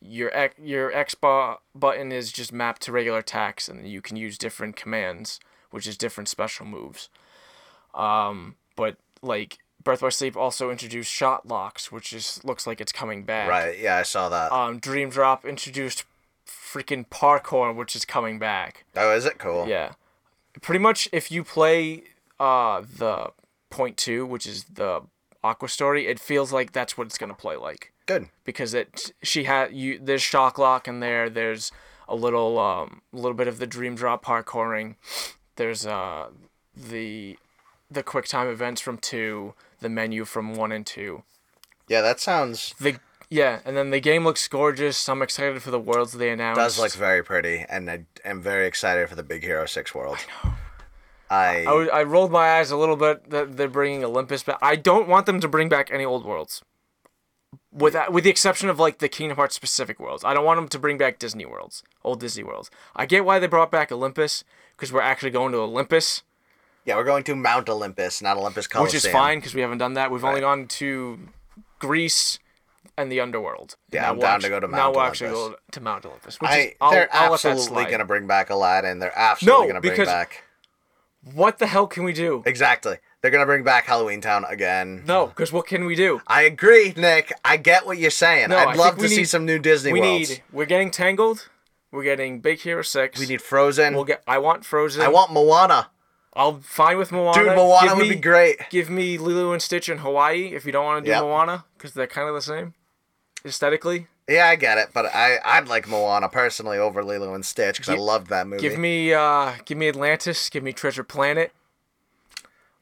your 0.00 0.34
X, 0.36 0.54
your 0.62 0.92
X 0.92 1.14
bar 1.14 1.60
button 1.74 2.12
is 2.12 2.30
just 2.30 2.52
mapped 2.52 2.82
to 2.82 2.92
regular 2.92 3.18
attacks, 3.20 3.66
and 3.68 3.88
you 3.88 4.02
can 4.02 4.16
use 4.16 4.36
different 4.36 4.76
commands, 4.76 5.40
which 5.70 5.86
is 5.86 5.96
different 5.96 6.28
special 6.28 6.66
moves. 6.66 7.08
Um, 7.94 8.56
but 8.76 8.96
like 9.22 9.58
Birth 9.84 10.00
by 10.00 10.08
Sleep 10.08 10.36
also 10.36 10.70
introduced 10.70 11.12
Shotlocks, 11.12 11.92
which 11.92 12.12
is 12.12 12.40
looks 12.42 12.66
like 12.66 12.80
it's 12.80 12.92
coming 12.92 13.22
back. 13.24 13.48
Right, 13.48 13.78
yeah, 13.78 13.96
I 13.98 14.02
saw 14.02 14.28
that. 14.30 14.50
Um, 14.50 14.78
Dream 14.78 15.10
Drop 15.10 15.44
introduced 15.44 16.04
freaking 16.46 17.06
parkour, 17.08 17.74
which 17.74 17.94
is 17.94 18.04
coming 18.04 18.38
back. 18.38 18.84
oh, 18.96 19.14
is 19.14 19.24
it 19.26 19.38
cool? 19.38 19.66
Yeah. 19.68 19.92
Pretty 20.60 20.78
much 20.80 21.08
if 21.12 21.30
you 21.30 21.44
play 21.44 22.04
uh 22.40 22.82
the 22.96 23.30
point 23.70 23.96
two, 23.96 24.24
which 24.26 24.46
is 24.46 24.64
the 24.64 25.02
Aqua 25.42 25.68
story, 25.68 26.06
it 26.06 26.18
feels 26.18 26.52
like 26.52 26.72
that's 26.72 26.96
what 26.96 27.06
it's 27.06 27.18
gonna 27.18 27.34
play 27.34 27.56
like. 27.56 27.92
Good. 28.06 28.28
Because 28.44 28.72
it 28.74 29.12
she 29.22 29.44
had 29.44 29.72
you 29.74 29.98
there's 30.02 30.22
Shotlock 30.22 30.88
in 30.88 31.00
there, 31.00 31.28
there's 31.28 31.70
a 32.08 32.14
little 32.14 32.58
um 32.58 33.02
a 33.12 33.16
little 33.16 33.34
bit 33.34 33.48
of 33.48 33.58
the 33.58 33.66
dream 33.66 33.94
drop 33.94 34.24
parkouring. 34.24 34.96
There's 35.56 35.84
uh 35.86 36.28
the 36.74 37.38
the 37.90 38.02
quick 38.02 38.24
time 38.26 38.48
events 38.48 38.80
from 38.80 38.98
two, 38.98 39.54
the 39.80 39.88
menu 39.88 40.24
from 40.24 40.54
one 40.54 40.72
and 40.72 40.86
two. 40.86 41.22
Yeah, 41.88 42.00
that 42.00 42.20
sounds 42.20 42.74
The 42.80 42.98
yeah, 43.30 43.60
and 43.64 43.76
then 43.76 43.90
the 43.90 44.00
game 44.00 44.24
looks 44.24 44.46
gorgeous. 44.48 45.08
I'm 45.08 45.22
excited 45.22 45.60
for 45.62 45.70
the 45.70 45.78
worlds 45.80 46.12
they 46.12 46.30
announced. 46.30 46.58
does 46.60 46.78
look 46.78 46.92
very 46.92 47.22
pretty, 47.24 47.64
and 47.68 47.90
I 47.90 48.04
am 48.24 48.40
very 48.40 48.66
excited 48.66 49.08
for 49.08 49.14
the 49.16 49.22
Big 49.22 49.42
Hero 49.42 49.66
Six 49.66 49.94
world. 49.94 50.18
I 50.44 50.44
know. 50.44 50.54
I 51.30 51.56
I, 51.60 51.64
w- 51.64 51.90
I 51.90 52.02
rolled 52.02 52.30
my 52.30 52.58
eyes 52.58 52.70
a 52.70 52.76
little 52.76 52.96
bit 52.96 53.30
that 53.30 53.56
they're 53.56 53.68
bringing 53.68 54.04
Olympus 54.04 54.42
back. 54.42 54.58
I 54.62 54.76
don't 54.76 55.08
want 55.08 55.26
them 55.26 55.40
to 55.40 55.48
bring 55.48 55.68
back 55.68 55.90
any 55.90 56.04
old 56.04 56.24
worlds. 56.24 56.62
With 57.72 57.94
that, 57.94 58.12
with 58.12 58.24
the 58.24 58.30
exception 58.30 58.68
of 58.68 58.78
like 58.78 58.98
the 58.98 59.08
Kingdom 59.08 59.36
Hearts 59.36 59.56
specific 59.56 59.98
worlds, 59.98 60.22
I 60.22 60.32
don't 60.34 60.44
want 60.44 60.58
them 60.58 60.68
to 60.68 60.78
bring 60.78 60.96
back 60.98 61.18
Disney 61.18 61.44
worlds, 61.46 61.82
old 62.04 62.20
Disney 62.20 62.44
worlds. 62.44 62.70
I 62.94 63.06
get 63.06 63.24
why 63.24 63.38
they 63.40 63.46
brought 63.48 63.70
back 63.72 63.90
Olympus 63.90 64.44
because 64.76 64.92
we're 64.92 65.00
actually 65.00 65.30
going 65.30 65.50
to 65.52 65.58
Olympus, 65.58 66.22
yeah, 66.84 66.96
we're 66.96 67.04
going 67.04 67.24
to 67.24 67.34
Mount 67.34 67.68
Olympus, 67.68 68.20
not 68.22 68.36
Olympus 68.36 68.66
Coliseum. 68.66 68.86
which 68.86 68.94
is 69.04 69.06
fine 69.10 69.38
because 69.38 69.54
we 69.54 69.60
haven't 69.60 69.78
done 69.78 69.94
that. 69.94 70.10
We've 70.10 70.24
only 70.24 70.40
gone 70.40 70.66
to 70.68 71.18
Greece, 71.78 72.38
and 72.96 73.10
the 73.10 73.20
underworld. 73.20 73.76
Yeah, 73.92 74.10
I'm 74.10 74.18
down 74.18 74.40
to 74.40 74.48
go 74.48 74.60
to 74.60 74.68
Mount 74.68 74.96
Olympus. 74.96 74.96
Now 74.96 75.00
we'll 75.00 75.08
actually 75.08 75.30
Olympus. 75.30 75.60
go 75.60 75.72
to 75.72 75.80
Mount 75.80 76.06
Olympus. 76.06 76.40
Which 76.40 76.50
I, 76.50 76.58
is, 76.58 76.74
I'll, 76.80 76.90
they're 76.92 77.08
I'll 77.12 77.34
absolutely 77.34 77.86
gonna 77.90 78.04
bring 78.04 78.26
back 78.26 78.50
Aladdin. 78.50 78.98
They're 79.00 79.16
absolutely 79.18 79.62
No, 79.62 79.68
gonna 79.68 79.80
bring 79.80 80.04
back 80.04 80.44
What 81.34 81.58
the 81.58 81.66
hell 81.66 81.86
can 81.86 82.04
we 82.04 82.12
do? 82.12 82.42
exactly. 82.46 82.98
They're 83.20 83.30
gonna 83.30 83.46
bring 83.46 83.64
back 83.64 83.86
Halloween 83.86 84.20
Town 84.20 84.44
again. 84.48 85.02
No, 85.06 85.26
because 85.28 85.50
what 85.52 85.66
can 85.66 85.86
we 85.86 85.94
do? 85.96 86.20
I 86.26 86.42
agree, 86.42 86.92
Nick. 86.96 87.32
I 87.44 87.56
get 87.56 87.86
what 87.86 87.98
you're 87.98 88.10
saying. 88.10 88.50
No, 88.50 88.56
I 88.56 88.60
I'd 88.60 88.66
think 88.72 88.78
love 88.78 88.98
to 88.98 89.08
see 89.08 89.24
some 89.24 89.44
new 89.46 89.58
Disney 89.58 89.92
we 89.92 90.00
worlds. 90.00 90.28
need. 90.30 90.42
We're 90.52 90.66
getting 90.66 90.90
Tangled. 90.90 91.48
We're 91.90 92.04
getting 92.04 92.40
Big 92.40 92.60
Hero 92.60 92.82
Six. 92.82 93.18
we 93.18 93.26
need 93.26 93.40
Frozen. 93.40 93.94
We'll 93.94 94.04
get. 94.04 94.22
I 94.26 94.38
want 94.38 94.64
Frozen. 94.64 95.02
I 95.02 95.08
want 95.08 95.32
Moana. 95.32 95.90
I'll 96.36 96.58
fine 96.60 96.98
with 96.98 97.12
Moana. 97.12 97.34
Dude, 97.44 97.54
Moana 97.56 97.88
Give 97.88 97.96
would 97.98 98.08
me- 98.08 98.14
be 98.16 98.20
great. 98.20 98.58
Give 98.70 98.90
me 98.90 99.18
Lilo 99.18 99.52
and 99.52 99.62
Stitch 99.62 99.88
in 99.88 99.98
Hawaii 99.98 100.46
if 100.54 100.64
you 100.66 100.72
don't 100.72 100.84
want 100.84 101.04
to 101.04 101.08
do 101.08 101.12
Yep. 101.14 101.22
Moana 101.22 101.64
because 101.76 101.94
they're 101.94 102.06
kind 102.08 102.28
of 102.28 102.34
the 102.34 102.42
same 102.42 102.74
aesthetically. 103.44 104.08
Yeah, 104.28 104.46
I 104.48 104.56
get 104.56 104.78
it, 104.78 104.88
but 104.94 105.06
I 105.14 105.38
I'd 105.44 105.68
like 105.68 105.86
Moana 105.86 106.28
personally 106.30 106.78
over 106.78 107.04
Lilo 107.04 107.34
and 107.34 107.44
Stitch 107.44 107.76
because 107.76 107.90
I 107.94 107.98
loved 107.98 108.28
that 108.28 108.46
movie. 108.46 108.62
Give 108.62 108.78
me 108.78 109.12
uh 109.12 109.52
give 109.66 109.76
me 109.78 109.88
Atlantis, 109.88 110.48
give 110.48 110.62
me 110.62 110.72
Treasure 110.72 111.04
Planet. 111.04 111.52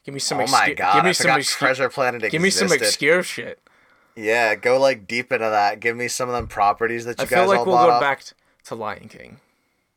Give 0.05 0.14
me 0.14 0.20
some 0.20 0.40
oh 0.40 0.46
my 0.46 0.72
god, 0.72 0.94
give 0.94 1.05
me 1.05 1.11
I 1.11 1.12
some 1.12 1.30
forgot 1.32 1.44
Treasure 1.44 1.88
Planet 1.88 2.30
Give 2.30 2.42
me 2.42 2.50
some 2.50 2.70
obscure 2.72 3.22
shit. 3.22 3.61
Yeah, 4.16 4.55
go 4.55 4.78
like 4.78 5.07
deep 5.07 5.32
into 5.32 5.48
that. 5.48 5.80
Give 5.80 5.96
me 5.96 6.07
some 6.09 6.28
of 6.28 6.34
them 6.34 6.46
properties 6.46 7.05
that 7.07 7.18
you 7.18 7.22
I 7.24 7.26
guys 7.26 7.38
feel 7.38 7.48
like 7.48 7.59
all 7.61 7.66
we'll 7.66 7.76
go 7.86 7.90
up. 7.90 8.00
back 8.00 8.22
to 8.64 8.74
Lion 8.74 9.09
King, 9.09 9.40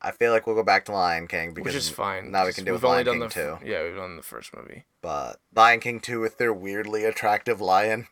I 0.06 0.12
feel 0.12 0.32
like 0.32 0.45
we'll 0.45 0.56
go 0.56 0.64
back 0.64 0.86
to 0.86 0.91
Lion 0.91 1.28
King 1.28 1.53
because 1.53 1.74
which 1.74 1.76
is 1.76 1.89
fine. 1.89 2.32
now 2.32 2.45
we 2.45 2.53
can 2.53 2.64
do 2.64 2.72
we've 2.72 2.82
with 2.84 2.86
only 2.89 3.03
Lion 3.03 3.06
done 3.06 3.14
King 3.30 3.43
the 3.45 3.53
f- 3.53 3.60
too. 3.62 3.66
Yeah, 3.70 3.84
we've 3.84 3.95
done 3.95 4.18
the 4.18 4.24
first 4.24 4.56
movie. 4.56 4.86
But 5.01 5.39
Lion 5.56 5.80
King 5.80 5.99
2 5.99 6.20
with 6.20 6.38
their 6.38 6.53
weirdly 6.53 7.03
attractive 7.06 7.60
lion. 7.60 8.08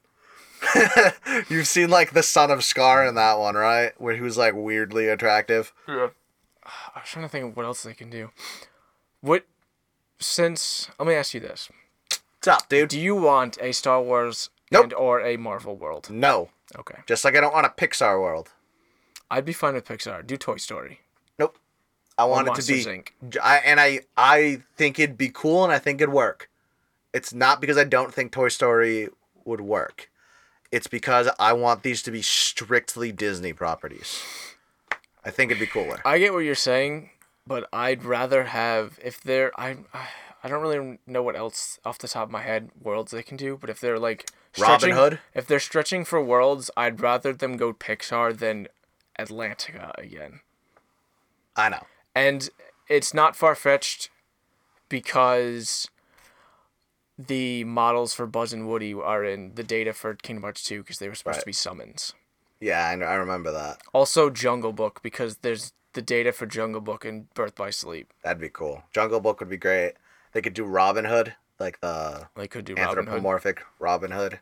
You've 1.50 1.68
seen 1.68 1.90
like 1.90 2.12
the 2.14 2.24
son 2.24 2.50
of 2.52 2.64
Scar 2.64 3.06
in 3.06 3.16
that 3.16 3.38
one, 3.40 3.56
right? 3.56 3.92
Where 4.00 4.16
he 4.16 4.22
was 4.22 4.38
like 4.38 4.54
weirdly 4.56 5.08
attractive. 5.08 5.74
Yeah. 5.88 6.10
I 6.66 7.00
was 7.02 7.10
trying 7.10 7.26
to 7.26 7.30
think 7.30 7.46
of 7.46 7.58
what 7.58 7.66
else 7.66 7.84
they 7.84 7.94
can 7.94 8.10
do. 8.10 8.32
What 9.22 9.46
since 10.20 10.90
let 10.98 11.08
me 11.08 11.14
ask 11.14 11.34
you 11.34 11.40
this. 11.40 11.70
What's 12.38 12.48
up, 12.48 12.70
dude? 12.70 12.90
Do 12.90 13.00
you 13.00 13.16
want 13.16 13.58
a 13.62 13.72
Star 13.74 14.02
Wars 14.02 14.50
Nope. 14.72 14.86
and 14.86 14.94
or 14.94 15.22
a 15.22 15.38
Marvel 15.38 15.76
world? 15.76 16.10
No. 16.10 16.50
Okay. 16.78 17.00
Just 17.08 17.24
like 17.26 17.36
I 17.36 17.42
don't 17.42 17.54
want 17.54 17.66
a 17.66 17.70
Pixar 17.70 18.20
world. 18.20 18.52
I'd 19.30 19.46
be 19.46 19.54
fine 19.54 19.74
with 19.76 19.86
Pixar. 19.86 20.26
Do 20.26 20.38
Toy 20.38 20.58
Story. 20.58 21.00
I 22.18 22.26
want 22.26 22.48
it 22.48 22.56
to 22.56 22.68
be 22.68 22.84
Inc. 22.84 23.10
I, 23.42 23.58
and 23.58 23.80
I 23.80 24.02
I 24.16 24.62
think 24.76 25.00
it'd 25.00 25.18
be 25.18 25.30
cool 25.30 25.64
and 25.64 25.74
I 25.74 25.80
think 25.80 26.02
it'd 26.02 26.14
work. 26.14 26.50
It's 27.14 27.34
not 27.34 27.62
because 27.62 27.78
I 27.78 27.84
don't 27.84 28.14
think 28.14 28.32
Toy 28.32 28.50
Story 28.50 29.10
would 29.46 29.62
work. 29.62 30.10
It's 30.72 30.88
because 30.88 31.30
I 31.40 31.54
want 31.54 31.84
these 31.84 32.02
to 32.04 32.12
be 32.12 32.22
strictly 32.22 33.12
Disney 33.12 33.54
properties. 33.54 34.22
I 35.24 35.30
think 35.30 35.52
it'd 35.52 35.60
be 35.60 35.68
cooler. 35.68 36.02
I 36.04 36.18
get 36.18 36.34
what 36.34 36.40
you're 36.40 36.56
saying, 36.56 37.12
but 37.46 37.68
I'd 37.72 38.04
rather 38.04 38.46
have 38.46 39.00
if 39.04 39.22
they're 39.22 39.52
I 39.60 39.78
I 40.44 40.50
don't 40.50 40.62
really 40.62 41.00
know 41.08 41.24
what 41.24 41.36
else 41.36 41.80
off 41.86 41.98
the 42.00 42.08
top 42.08 42.24
of 42.24 42.32
my 42.32 42.42
head 42.42 42.70
worlds 42.82 43.12
they 43.12 43.24
can 43.24 43.38
do, 43.38 43.58
but 43.60 43.70
if 43.70 43.80
they're 43.80 44.00
like 44.00 44.30
Robin 44.60 44.92
Hood? 44.92 45.20
if 45.34 45.48
they're 45.48 45.60
stretching 45.60 46.06
for 46.06 46.22
worlds, 46.22 46.70
I'd 46.76 47.00
rather 47.02 47.34
them 47.34 47.58
go 47.58 47.74
Pixar 47.74 48.38
than 48.38 48.68
Atlantica 49.18 49.94
again. 49.98 50.42
I 51.56 51.70
know. 51.70 51.84
And 52.16 52.50
it's 52.88 53.14
not 53.14 53.36
far 53.36 53.56
fetched 53.56 54.10
because 54.90 55.90
the 57.18 57.64
models 57.64 58.14
for 58.14 58.26
Buzz 58.26 58.54
and 58.54 58.68
Woody 58.68 58.94
are 58.94 59.24
in 59.24 59.56
the 59.56 59.64
data 59.64 59.94
for 59.94 60.14
Kingdom 60.16 60.44
Hearts 60.44 60.64
2 60.64 60.80
because 60.82 61.00
they 61.00 61.08
were 61.08 61.16
supposed 61.16 61.38
Right. 61.38 61.42
to 61.42 61.46
be 61.48 61.54
summons. 61.54 62.14
Yeah, 62.60 62.88
I, 62.88 62.96
know, 62.96 63.06
I 63.06 63.16
remember 63.16 63.52
that. 63.52 63.82
Also 63.94 64.30
Jungle 64.30 64.74
Book 64.74 65.02
because 65.04 65.38
there's 65.38 65.74
the 65.94 66.02
data 66.02 66.32
for 66.32 66.46
Jungle 66.46 66.82
Book 66.82 67.06
and 67.06 67.32
Birth 67.34 67.56
by 67.56 67.70
Sleep. 67.70 68.12
That'd 68.24 68.42
be 68.42 68.50
cool. 68.50 68.84
Jungle 68.92 69.20
Book 69.20 69.40
would 69.40 69.50
be 69.50 69.58
great. 69.58 69.94
They 70.32 70.42
could 70.42 70.54
do 70.54 70.64
Robin 70.64 71.06
Hood, 71.06 71.36
like 71.60 71.80
the 71.82 72.28
They 72.36 72.48
could 72.48 72.66
do 72.66 72.74
Robin 72.74 72.88
Hood. 72.90 72.98
anthropomorphic 73.00 73.62
Robin 73.80 74.12
Hood. 74.12 74.40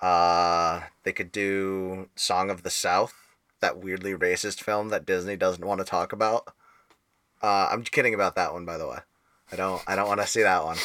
Uh, 0.00 0.82
they 1.02 1.12
could 1.12 1.32
do 1.32 2.08
Song 2.16 2.50
of 2.50 2.62
the 2.62 2.70
South, 2.70 3.14
that 3.60 3.78
weirdly 3.78 4.12
racist 4.14 4.60
film 4.62 4.88
that 4.90 5.04
Disney 5.06 5.36
doesn't 5.36 5.64
want 5.66 5.80
to 5.80 5.84
talk 5.84 6.12
about. 6.12 6.54
Uh, 7.42 7.68
I'm 7.70 7.82
kidding 7.82 8.14
about 8.14 8.34
that 8.36 8.52
one, 8.52 8.64
by 8.64 8.78
the 8.78 8.88
way. 8.88 8.98
I 9.52 9.56
don't. 9.56 9.82
I 9.86 9.94
don't 9.96 10.08
want 10.08 10.20
to 10.20 10.26
see 10.26 10.42
that 10.42 10.64
one. 10.64 10.78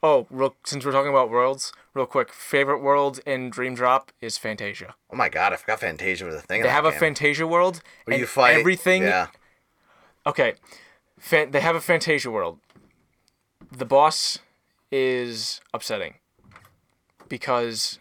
Oh, 0.00 0.28
real, 0.30 0.54
since 0.64 0.84
we're 0.84 0.92
talking 0.92 1.10
about 1.10 1.28
worlds, 1.28 1.72
real 1.92 2.06
quick, 2.06 2.32
favorite 2.32 2.80
world 2.80 3.18
in 3.26 3.50
Dream 3.50 3.74
Drop 3.74 4.12
is 4.20 4.38
Fantasia. 4.38 4.94
Oh 5.10 5.16
my 5.16 5.28
god, 5.28 5.52
I 5.52 5.56
forgot 5.56 5.80
Fantasia 5.80 6.24
was 6.24 6.36
a 6.36 6.40
thing. 6.40 6.60
in 6.60 6.66
They 6.66 6.70
have 6.70 6.84
a 6.84 6.92
game. 6.92 7.00
Fantasia 7.00 7.48
world, 7.48 7.82
Where 8.04 8.16
you 8.16 8.26
fight 8.26 8.58
everything. 8.58 9.02
Yeah, 9.02 9.26
Okay, 10.28 10.54
fan, 11.18 11.52
they 11.52 11.60
have 11.60 11.74
a 11.74 11.80
Fantasia 11.80 12.30
world. 12.30 12.58
The 13.72 13.86
boss 13.86 14.38
is 14.92 15.60
upsetting 15.72 16.14
because 17.28 17.98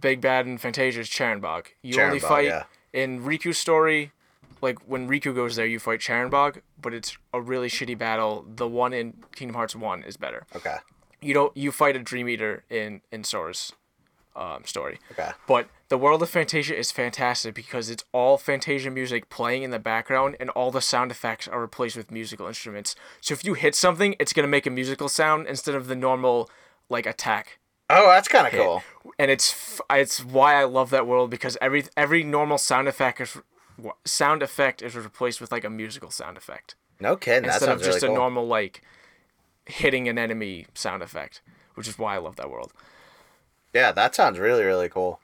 Big 0.00 0.22
Bad 0.22 0.46
in 0.46 0.56
Fantasia 0.56 1.00
is 1.00 1.08
Chernabog. 1.08 1.66
You 1.82 2.00
only 2.00 2.18
fight 2.18 2.46
yeah. 2.46 2.64
in 2.94 3.22
Riku's 3.22 3.58
story. 3.58 4.12
Like 4.66 4.80
when 4.88 5.08
Riku 5.08 5.32
goes 5.32 5.54
there, 5.54 5.64
you 5.64 5.78
fight 5.78 6.00
Chernabog, 6.00 6.60
but 6.82 6.92
it's 6.92 7.16
a 7.32 7.40
really 7.40 7.68
shitty 7.68 7.96
battle. 7.96 8.44
The 8.52 8.66
one 8.66 8.92
in 8.92 9.14
Kingdom 9.32 9.54
Hearts 9.54 9.76
One 9.76 10.02
is 10.02 10.16
better. 10.16 10.44
Okay. 10.56 10.78
You 11.20 11.34
don't 11.34 11.56
you 11.56 11.70
fight 11.70 11.94
a 11.94 12.00
Dream 12.00 12.28
Eater 12.28 12.64
in 12.68 13.00
in 13.12 13.22
Sora's 13.22 13.72
um, 14.34 14.64
story. 14.64 14.98
Okay. 15.12 15.30
But 15.46 15.68
the 15.88 15.96
world 15.96 16.20
of 16.20 16.30
Fantasia 16.30 16.76
is 16.76 16.90
fantastic 16.90 17.54
because 17.54 17.88
it's 17.90 18.02
all 18.10 18.38
Fantasia 18.38 18.90
music 18.90 19.30
playing 19.30 19.62
in 19.62 19.70
the 19.70 19.78
background 19.78 20.34
and 20.40 20.50
all 20.50 20.72
the 20.72 20.80
sound 20.80 21.12
effects 21.12 21.46
are 21.46 21.60
replaced 21.60 21.96
with 21.96 22.10
musical 22.10 22.48
instruments. 22.48 22.96
So 23.20 23.34
if 23.34 23.44
you 23.44 23.54
hit 23.54 23.76
something, 23.76 24.16
it's 24.18 24.32
going 24.32 24.42
to 24.42 24.50
make 24.50 24.66
a 24.66 24.70
musical 24.70 25.08
sound 25.08 25.46
instead 25.46 25.76
of 25.76 25.86
the 25.86 25.94
normal 25.94 26.50
like 26.88 27.06
attack. 27.06 27.60
Oh, 27.88 28.08
that's 28.08 28.26
kind 28.26 28.48
of 28.48 28.52
cool. 28.52 28.82
And 29.16 29.30
it's 29.30 29.52
f- 29.52 29.80
it's 29.90 30.24
why 30.24 30.56
I 30.56 30.64
love 30.64 30.90
that 30.90 31.06
world 31.06 31.30
because 31.30 31.56
every 31.60 31.84
every 31.96 32.24
normal 32.24 32.58
sound 32.58 32.88
effect 32.88 33.20
is 33.20 33.38
sound 34.04 34.42
effect 34.42 34.82
is 34.82 34.94
replaced 34.96 35.40
with 35.40 35.52
like 35.52 35.64
a 35.64 35.70
musical 35.70 36.10
sound 36.10 36.36
effect 36.36 36.74
No 37.00 37.16
kidding. 37.16 37.48
Instead 37.48 37.68
of 37.68 37.78
just 37.82 38.02
really 38.02 38.06
a 38.06 38.08
cool. 38.08 38.16
normal 38.16 38.46
like 38.46 38.82
hitting 39.66 40.08
an 40.08 40.18
enemy 40.18 40.66
sound 40.74 41.02
effect, 41.02 41.42
which 41.74 41.88
is 41.88 41.98
why 41.98 42.14
I 42.14 42.18
love 42.18 42.36
that 42.36 42.50
world. 42.50 42.72
Yeah, 43.74 43.92
that 43.92 44.14
sounds 44.14 44.38
really 44.38 44.64
really 44.64 44.88
cool. 44.88 45.20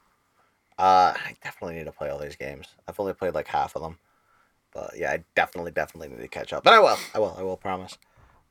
Uh, 0.77 1.13
I 1.15 1.35
definitely 1.43 1.75
need 1.75 1.85
to 1.85 1.91
play 1.91 2.09
all 2.09 2.17
these 2.17 2.35
games. 2.35 2.67
I've 2.87 2.99
only 2.99 3.13
played 3.13 3.33
like 3.35 3.47
half 3.47 3.75
of 3.75 3.81
them, 3.83 3.99
but 4.73 4.91
yeah, 4.97 5.11
I 5.11 5.23
definitely 5.35 5.71
definitely 5.71 6.09
need 6.09 6.21
to 6.21 6.27
catch 6.27 6.51
up. 6.51 6.63
But 6.63 6.73
I 6.73 6.79
will, 6.79 6.97
I 7.13 7.19
will, 7.19 7.35
I 7.37 7.43
will 7.43 7.57
promise. 7.57 7.97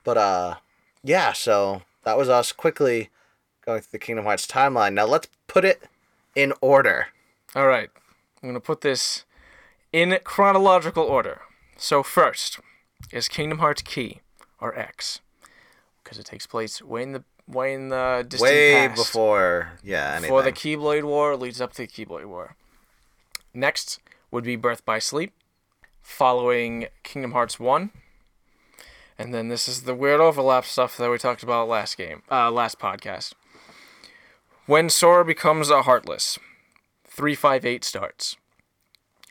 But 0.05 0.18
uh, 0.18 0.55
yeah. 1.03 1.32
So 1.32 1.82
that 2.05 2.16
was 2.16 2.28
us 2.28 2.53
quickly 2.53 3.11
going 3.64 3.80
through 3.80 3.98
the 3.98 3.98
Kingdom 3.98 4.24
Hearts 4.24 4.46
timeline. 4.46 4.94
Now 4.94 5.07
let's 5.07 5.28
put 5.46 5.64
it 5.64 5.82
in 6.34 6.53
order. 6.61 7.09
All 7.55 7.66
right, 7.66 7.90
I'm 8.42 8.48
gonna 8.48 8.61
put 8.61 8.80
this 8.80 9.24
in 9.93 10.18
chronological 10.24 11.05
order. 11.05 11.43
So 11.76 12.03
first 12.03 12.61
is 13.11 13.28
Kingdom 13.28 13.59
Hearts 13.59 13.82
Key 13.82 14.20
or 14.61 14.76
X, 14.78 15.20
because 16.03 16.18
it 16.18 16.26
takes 16.26 16.47
place 16.47 16.80
way 16.82 17.03
in 17.03 17.12
the 17.12 17.24
way 17.49 17.74
in 17.74 17.88
the 17.88 18.24
distant 18.26 18.51
Way 18.51 18.88
past. 18.88 18.97
before, 18.97 19.72
yeah, 19.82 20.12
anything. 20.12 20.22
before 20.28 20.43
the 20.43 20.53
Keyblade 20.53 21.03
War 21.05 21.36
leads 21.36 21.61
up 21.61 21.72
to 21.72 21.82
the 21.82 21.88
Keyblade 21.88 22.26
War. 22.26 22.57
Next 23.53 23.99
would 24.30 24.45
be 24.45 24.57
Birth 24.57 24.84
by 24.84 24.99
Sleep, 24.99 25.32
following 26.01 26.86
Kingdom 27.03 27.32
Hearts 27.32 27.59
One, 27.59 27.90
and 29.18 29.34
then 29.34 29.49
this 29.49 29.68
is 29.68 29.82
the 29.82 29.95
weird 29.95 30.20
overlap 30.20 30.64
stuff 30.64 30.97
that 30.97 31.11
we 31.11 31.18
talked 31.18 31.43
about 31.43 31.68
last 31.68 31.99
game, 31.99 32.22
uh, 32.30 32.51
last 32.51 32.78
podcast. 32.78 33.34
When 34.66 34.88
Sora 34.88 35.24
becomes 35.24 35.68
a 35.68 35.82
Heartless, 35.82 36.38
three 37.05 37.34
five 37.34 37.66
eight 37.66 37.84
starts, 37.84 38.36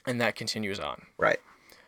and 0.05 0.19
that 0.21 0.35
continues 0.35 0.79
on. 0.79 1.03
right. 1.17 1.39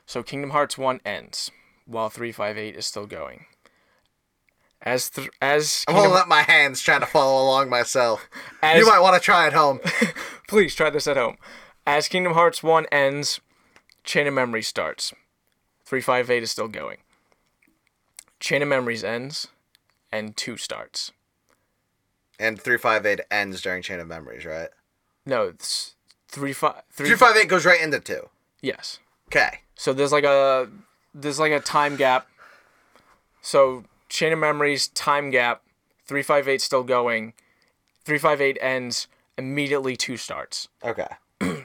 So 0.06 0.22
Kingdom 0.22 0.50
Hearts 0.50 0.78
1 0.78 1.00
ends 1.06 1.50
while 1.86 2.10
358 2.10 2.76
is 2.76 2.86
still 2.86 3.06
going. 3.08 3.46
As 4.82 5.10
th- 5.10 5.30
as 5.42 5.86
I'm 5.88 5.94
Kingdom- 5.94 6.10
holding 6.12 6.22
up 6.24 6.28
my 6.28 6.42
hands 6.42 6.82
trying 6.82 7.00
to 7.00 7.06
follow 7.06 7.42
along 7.42 7.70
myself. 7.70 8.28
as 8.62 8.80
you 8.80 8.86
might 8.86 9.00
want 9.00 9.16
to 9.16 9.22
try 9.22 9.48
at 9.48 9.54
home. 9.54 9.80
please 10.48 10.76
try 10.76 10.90
this 10.90 11.08
at 11.08 11.16
home. 11.16 11.38
As 11.88 12.08
Kingdom 12.10 12.34
Hearts 12.34 12.62
1 12.62 12.86
ends, 12.92 13.40
Chain 14.04 14.28
of 14.28 14.34
Memories 14.34 14.68
starts. 14.68 15.14
358 15.86 16.44
is 16.44 16.52
still 16.52 16.68
going. 16.68 16.98
Chain 18.42 18.62
of 18.62 18.68
Memories 18.68 19.04
ends 19.06 19.48
and 20.12 20.36
2 20.36 20.58
starts. 20.58 21.12
and 22.40 22.60
358 22.62 23.26
ends 23.32 23.62
during 23.62 23.82
Chain 23.82 24.00
of 24.02 24.08
Memories, 24.08 24.44
right? 24.46 24.70
No, 25.26 25.44
it's 25.48 25.96
3 26.34 26.52
5 26.52 26.74
3 26.92 27.08
358 27.08 27.48
goes 27.48 27.66
right 27.66 27.80
into 27.80 28.00
2. 28.00 28.28
Yes. 28.62 29.00
Okay. 29.28 29.60
So 29.76 29.94
there's 29.94 30.12
like 30.12 30.24
a 30.24 30.68
there's 31.14 31.40
like 31.40 31.52
a 31.52 31.60
time 31.60 31.96
gap. 31.96 32.28
So 33.42 33.84
Chain 34.10 34.34
of 34.34 34.40
Memories 34.40 34.88
time 34.88 35.30
gap, 35.30 35.62
three 36.06 36.24
five 36.24 36.48
eight 36.48 36.62
still 36.62 36.84
going, 36.84 37.34
three 38.04 38.18
five 38.18 38.42
eight 38.42 38.58
ends 38.62 39.08
immediately. 39.38 39.96
Two 39.96 40.18
starts. 40.18 40.68
Okay. 40.84 41.08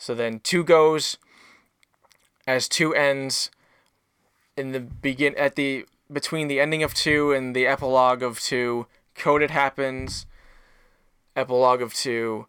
So 0.00 0.14
then 0.14 0.38
two 0.38 0.62
goes 0.62 1.18
as 2.46 2.68
two 2.68 2.94
ends 2.94 3.50
in 4.56 4.70
the 4.70 4.78
begin 4.78 5.34
at 5.36 5.56
the 5.56 5.86
between 6.10 6.46
the 6.46 6.60
ending 6.60 6.84
of 6.84 6.94
two 6.94 7.32
and 7.32 7.54
the 7.54 7.66
epilogue 7.66 8.22
of 8.22 8.38
two. 8.38 8.86
Coded 9.16 9.50
happens. 9.50 10.24
Epilogue 11.34 11.82
of 11.82 11.94
two. 11.94 12.46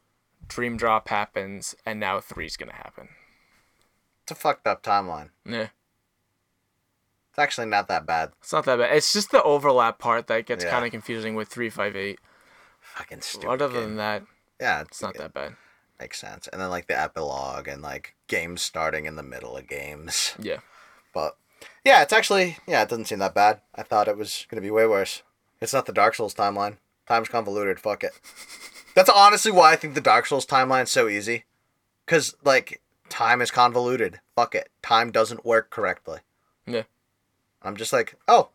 Dream 0.50 0.76
drop 0.76 1.08
happens, 1.08 1.76
and 1.86 2.00
now 2.00 2.20
three's 2.20 2.58
gonna 2.58 2.74
happen. 2.74 3.08
It's 4.24 4.32
a 4.32 4.36
fucked 4.36 4.68
up 4.68 4.84
timeline. 4.84 5.30
Yeah. 5.46 5.70
It's 7.30 7.38
actually 7.40 7.68
not 7.68 7.88
that 7.88 8.06
bad. 8.06 8.32
It's 8.42 8.52
not 8.52 8.66
that 8.66 8.78
bad. 8.80 8.96
It's 8.96 9.14
just 9.14 9.32
the 9.32 9.42
overlap 9.44 10.00
part 10.00 10.28
that 10.28 10.46
gets 10.46 10.64
Yeah. 10.64 10.72
kind 10.72 10.86
of 10.86 10.92
confusing 10.92 11.36
with 11.36 11.48
358. 11.48 12.20
Fucking 12.82 13.22
stupid. 13.22 13.48
But 13.48 13.62
other 13.62 13.80
than 13.82 13.96
that, 13.98 14.24
yeah, 14.60 14.82
it's 14.82 15.02
not 15.02 15.16
that 15.18 15.34
bad. 15.34 15.56
makes 16.00 16.20
sense. 16.20 16.48
And 16.48 16.60
then 16.62 16.70
like 16.70 16.88
the 16.88 17.00
epilogue 17.00 17.68
and 17.68 17.82
like 17.82 18.16
games 18.28 18.62
starting 18.62 19.06
in 19.06 19.16
the 19.16 19.24
middle 19.24 19.56
of 19.56 19.68
games. 19.68 20.34
Yeah. 20.40 20.60
But 21.14 21.38
yeah, 21.86 22.02
it's 22.02 22.14
actually 22.14 22.58
yeah, 22.66 22.82
it 22.84 22.90
doesn't 22.90 23.06
seem 23.06 23.20
that 23.20 23.34
bad. 23.36 23.62
I 23.76 23.84
thought 23.84 24.08
it 24.08 24.18
was 24.18 24.46
gonna 24.50 24.62
be 24.62 24.72
way 24.72 24.88
worse. 24.88 25.22
It's 25.62 25.74
not 25.74 25.86
the 25.86 25.94
Dark 25.94 26.16
Souls 26.16 26.34
timeline. 26.34 26.78
Time's 27.08 27.30
convoluted. 27.30 27.80
Fuck 27.80 28.04
it. 28.04 28.14
That's 28.96 29.10
honestly 29.10 29.52
why 29.52 29.72
I 29.72 29.76
think 29.76 29.94
the 29.96 30.02
Dark 30.02 30.26
Souls 30.26 30.46
timeline's 30.46 30.92
so 30.92 31.08
easy. 31.08 31.46
Cause 32.06 32.36
like 32.44 32.82
time 33.10 33.42
is 33.42 33.52
convoluted. 33.52 34.20
Fuck 34.36 34.56
it. 34.56 34.70
Time 34.82 35.12
doesn't 35.12 35.46
work 35.46 35.70
correctly. 35.70 36.20
Yeah. 36.66 36.84
I'm 37.62 37.76
just 37.76 37.94
like, 37.94 38.16
oh, 38.28 38.50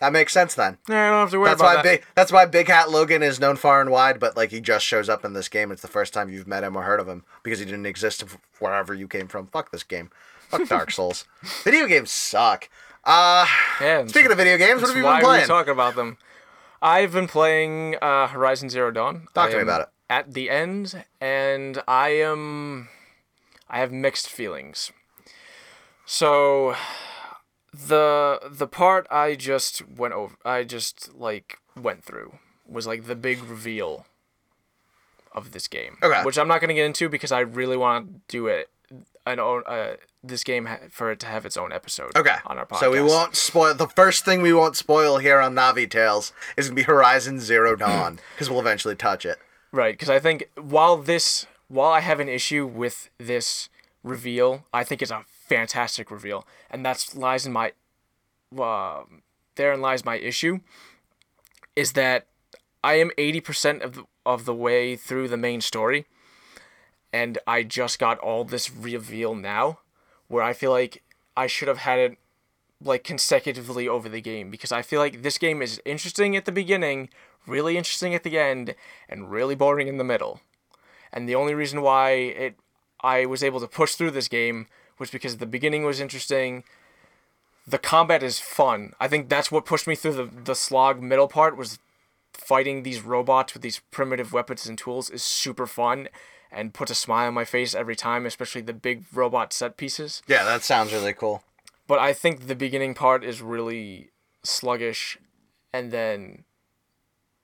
that 0.00 0.12
makes 0.12 0.32
sense 0.32 0.54
then. 0.54 0.78
Yeah, 0.88 1.06
I 1.06 1.10
don't 1.10 1.20
have 1.20 1.30
to 1.30 1.38
worry 1.38 1.48
That's 1.50 1.60
about 1.60 1.68
why 1.68 1.74
that. 1.76 1.84
big. 1.84 2.04
That's 2.14 2.32
why 2.32 2.46
Big 2.46 2.68
Hat 2.68 2.90
Logan 2.90 3.22
is 3.22 3.40
known 3.40 3.56
far 3.56 3.80
and 3.80 3.90
wide, 3.90 4.18
but 4.20 4.36
like 4.36 4.50
he 4.50 4.60
just 4.60 4.84
shows 4.84 5.08
up 5.08 5.24
in 5.24 5.32
this 5.32 5.48
game. 5.48 5.70
It's 5.70 5.82
the 5.82 5.88
first 5.88 6.12
time 6.12 6.28
you've 6.30 6.46
met 6.48 6.64
him 6.64 6.76
or 6.76 6.82
heard 6.82 7.00
of 7.00 7.08
him 7.08 7.24
because 7.42 7.58
he 7.58 7.64
didn't 7.64 7.86
exist 7.86 8.24
wherever 8.58 8.94
you 8.94 9.08
came 9.08 9.28
from. 9.28 9.46
Fuck 9.48 9.70
this 9.70 9.82
game. 9.82 10.10
Fuck 10.48 10.68
Dark 10.68 10.90
Souls. 10.92 11.24
video 11.62 11.86
games 11.86 12.10
suck. 12.10 12.68
Uh, 13.04 13.46
yeah. 13.80 14.06
speaking 14.06 14.30
of 14.32 14.38
video 14.38 14.56
games, 14.56 14.80
what 14.80 14.88
have 14.88 14.96
you 14.96 15.04
why 15.04 15.18
been 15.18 15.24
playing? 15.26 15.42
we 15.42 15.46
talking 15.46 15.72
about 15.72 15.94
them. 15.94 16.16
I've 16.84 17.12
been 17.12 17.26
playing 17.26 17.96
uh, 18.02 18.28
Horizon 18.28 18.68
Zero 18.68 18.90
Dawn. 18.90 19.26
Talk 19.34 19.50
to 19.50 19.56
me 19.56 19.62
about 19.62 19.80
it. 19.80 19.88
At 20.10 20.34
the 20.34 20.50
end, 20.50 21.02
and 21.18 21.82
I 21.88 22.10
am, 22.10 22.90
I 23.70 23.78
have 23.78 23.90
mixed 23.90 24.28
feelings. 24.28 24.92
So, 26.04 26.76
the 27.72 28.38
the 28.50 28.66
part 28.66 29.06
I 29.10 29.34
just 29.34 29.88
went 29.88 30.12
over, 30.12 30.36
I 30.44 30.64
just 30.64 31.14
like 31.14 31.56
went 31.74 32.04
through 32.04 32.38
was 32.68 32.86
like 32.86 33.04
the 33.04 33.16
big 33.16 33.42
reveal 33.42 34.04
of 35.32 35.52
this 35.52 35.66
game. 35.66 35.96
Okay. 36.02 36.22
Which 36.22 36.36
I'm 36.36 36.48
not 36.48 36.60
gonna 36.60 36.74
get 36.74 36.84
into 36.84 37.08
because 37.08 37.32
I 37.32 37.40
really 37.40 37.78
want 37.78 38.08
to 38.08 38.20
do 38.28 38.46
it. 38.46 38.68
An 39.26 39.40
own 39.40 39.62
uh, 39.66 39.94
this 40.26 40.42
game 40.44 40.66
ha- 40.66 40.78
for 40.90 41.10
it 41.10 41.20
to 41.20 41.26
have 41.26 41.44
its 41.46 41.56
own 41.56 41.72
episode. 41.72 42.16
Okay. 42.16 42.36
On 42.46 42.58
our 42.58 42.66
podcast. 42.66 42.80
So 42.80 42.90
we 42.90 43.02
won't 43.02 43.36
spoil. 43.36 43.74
The 43.74 43.88
first 43.88 44.24
thing 44.24 44.42
we 44.42 44.52
won't 44.52 44.76
spoil 44.76 45.18
here 45.18 45.38
on 45.40 45.54
Navi 45.54 45.88
Tales 45.88 46.32
is 46.56 46.68
gonna 46.68 46.76
be 46.76 46.82
Horizon 46.82 47.40
Zero 47.40 47.76
Dawn 47.84 48.18
because 48.34 48.50
we'll 48.50 48.60
eventually 48.60 48.96
touch 48.96 49.24
it. 49.26 49.38
Right, 49.72 49.94
because 49.94 50.08
I 50.08 50.20
think 50.20 50.48
while 50.56 50.96
this, 50.96 51.46
while 51.68 51.90
I 51.90 52.00
have 52.00 52.20
an 52.20 52.28
issue 52.28 52.64
with 52.64 53.10
this 53.18 53.68
reveal, 54.04 54.64
I 54.72 54.84
think 54.84 55.02
it's 55.02 55.10
a 55.10 55.24
fantastic 55.26 56.10
reveal, 56.12 56.46
and 56.70 56.86
that's 56.86 57.16
lies 57.16 57.44
in 57.44 57.52
my, 57.52 57.72
uh, 58.56 59.02
therein 59.56 59.80
lies 59.80 60.04
my 60.04 60.16
issue, 60.16 60.60
is 61.74 61.94
that 61.94 62.26
I 62.84 62.94
am 62.94 63.10
eighty 63.18 63.40
percent 63.40 63.82
of 63.82 63.94
the, 63.94 64.04
of 64.24 64.44
the 64.44 64.54
way 64.54 64.94
through 64.94 65.26
the 65.26 65.36
main 65.36 65.60
story, 65.60 66.06
and 67.12 67.38
I 67.44 67.64
just 67.64 67.98
got 67.98 68.18
all 68.20 68.44
this 68.44 68.70
reveal 68.70 69.34
now, 69.34 69.80
where 70.28 70.42
I 70.42 70.52
feel 70.52 70.70
like 70.70 71.02
I 71.36 71.46
should 71.46 71.68
have 71.68 71.78
had 71.78 71.98
it 71.98 72.18
like 72.82 73.04
consecutively 73.04 73.88
over 73.88 74.08
the 74.08 74.20
game 74.20 74.50
because 74.50 74.72
I 74.72 74.82
feel 74.82 75.00
like 75.00 75.22
this 75.22 75.38
game 75.38 75.62
is 75.62 75.80
interesting 75.84 76.36
at 76.36 76.44
the 76.44 76.52
beginning, 76.52 77.08
really 77.46 77.76
interesting 77.76 78.14
at 78.14 78.22
the 78.22 78.38
end, 78.38 78.74
and 79.08 79.30
really 79.30 79.54
boring 79.54 79.88
in 79.88 79.96
the 79.96 80.04
middle. 80.04 80.40
And 81.12 81.28
the 81.28 81.34
only 81.34 81.54
reason 81.54 81.82
why 81.82 82.10
it 82.10 82.56
I 83.00 83.26
was 83.26 83.42
able 83.42 83.60
to 83.60 83.68
push 83.68 83.94
through 83.94 84.12
this 84.12 84.28
game 84.28 84.66
was 84.98 85.10
because 85.10 85.36
the 85.36 85.46
beginning 85.46 85.84
was 85.84 86.00
interesting. 86.00 86.64
The 87.66 87.78
combat 87.78 88.22
is 88.22 88.38
fun. 88.38 88.92
I 89.00 89.08
think 89.08 89.28
that's 89.28 89.50
what 89.50 89.66
pushed 89.66 89.86
me 89.86 89.94
through 89.94 90.14
the 90.14 90.30
the 90.44 90.54
slog 90.54 91.02
middle 91.02 91.28
part 91.28 91.56
was 91.56 91.78
fighting 92.32 92.82
these 92.82 93.00
robots 93.00 93.54
with 93.54 93.62
these 93.62 93.80
primitive 93.90 94.32
weapons 94.32 94.66
and 94.66 94.76
tools 94.76 95.08
is 95.08 95.22
super 95.22 95.66
fun 95.66 96.08
and 96.54 96.72
puts 96.72 96.90
a 96.90 96.94
smile 96.94 97.28
on 97.28 97.34
my 97.34 97.44
face 97.44 97.74
every 97.74 97.96
time, 97.96 98.24
especially 98.26 98.60
the 98.62 98.72
big 98.72 99.04
robot 99.12 99.52
set 99.52 99.76
pieces 99.76 100.22
Yeah, 100.26 100.44
that 100.44 100.62
sounds 100.62 100.92
really 100.92 101.12
cool. 101.12 101.42
but 101.86 101.98
I 101.98 102.12
think 102.12 102.46
the 102.46 102.54
beginning 102.54 102.94
part 102.94 103.24
is 103.24 103.42
really 103.42 104.10
sluggish, 104.42 105.18
and 105.72 105.90
then 105.90 106.44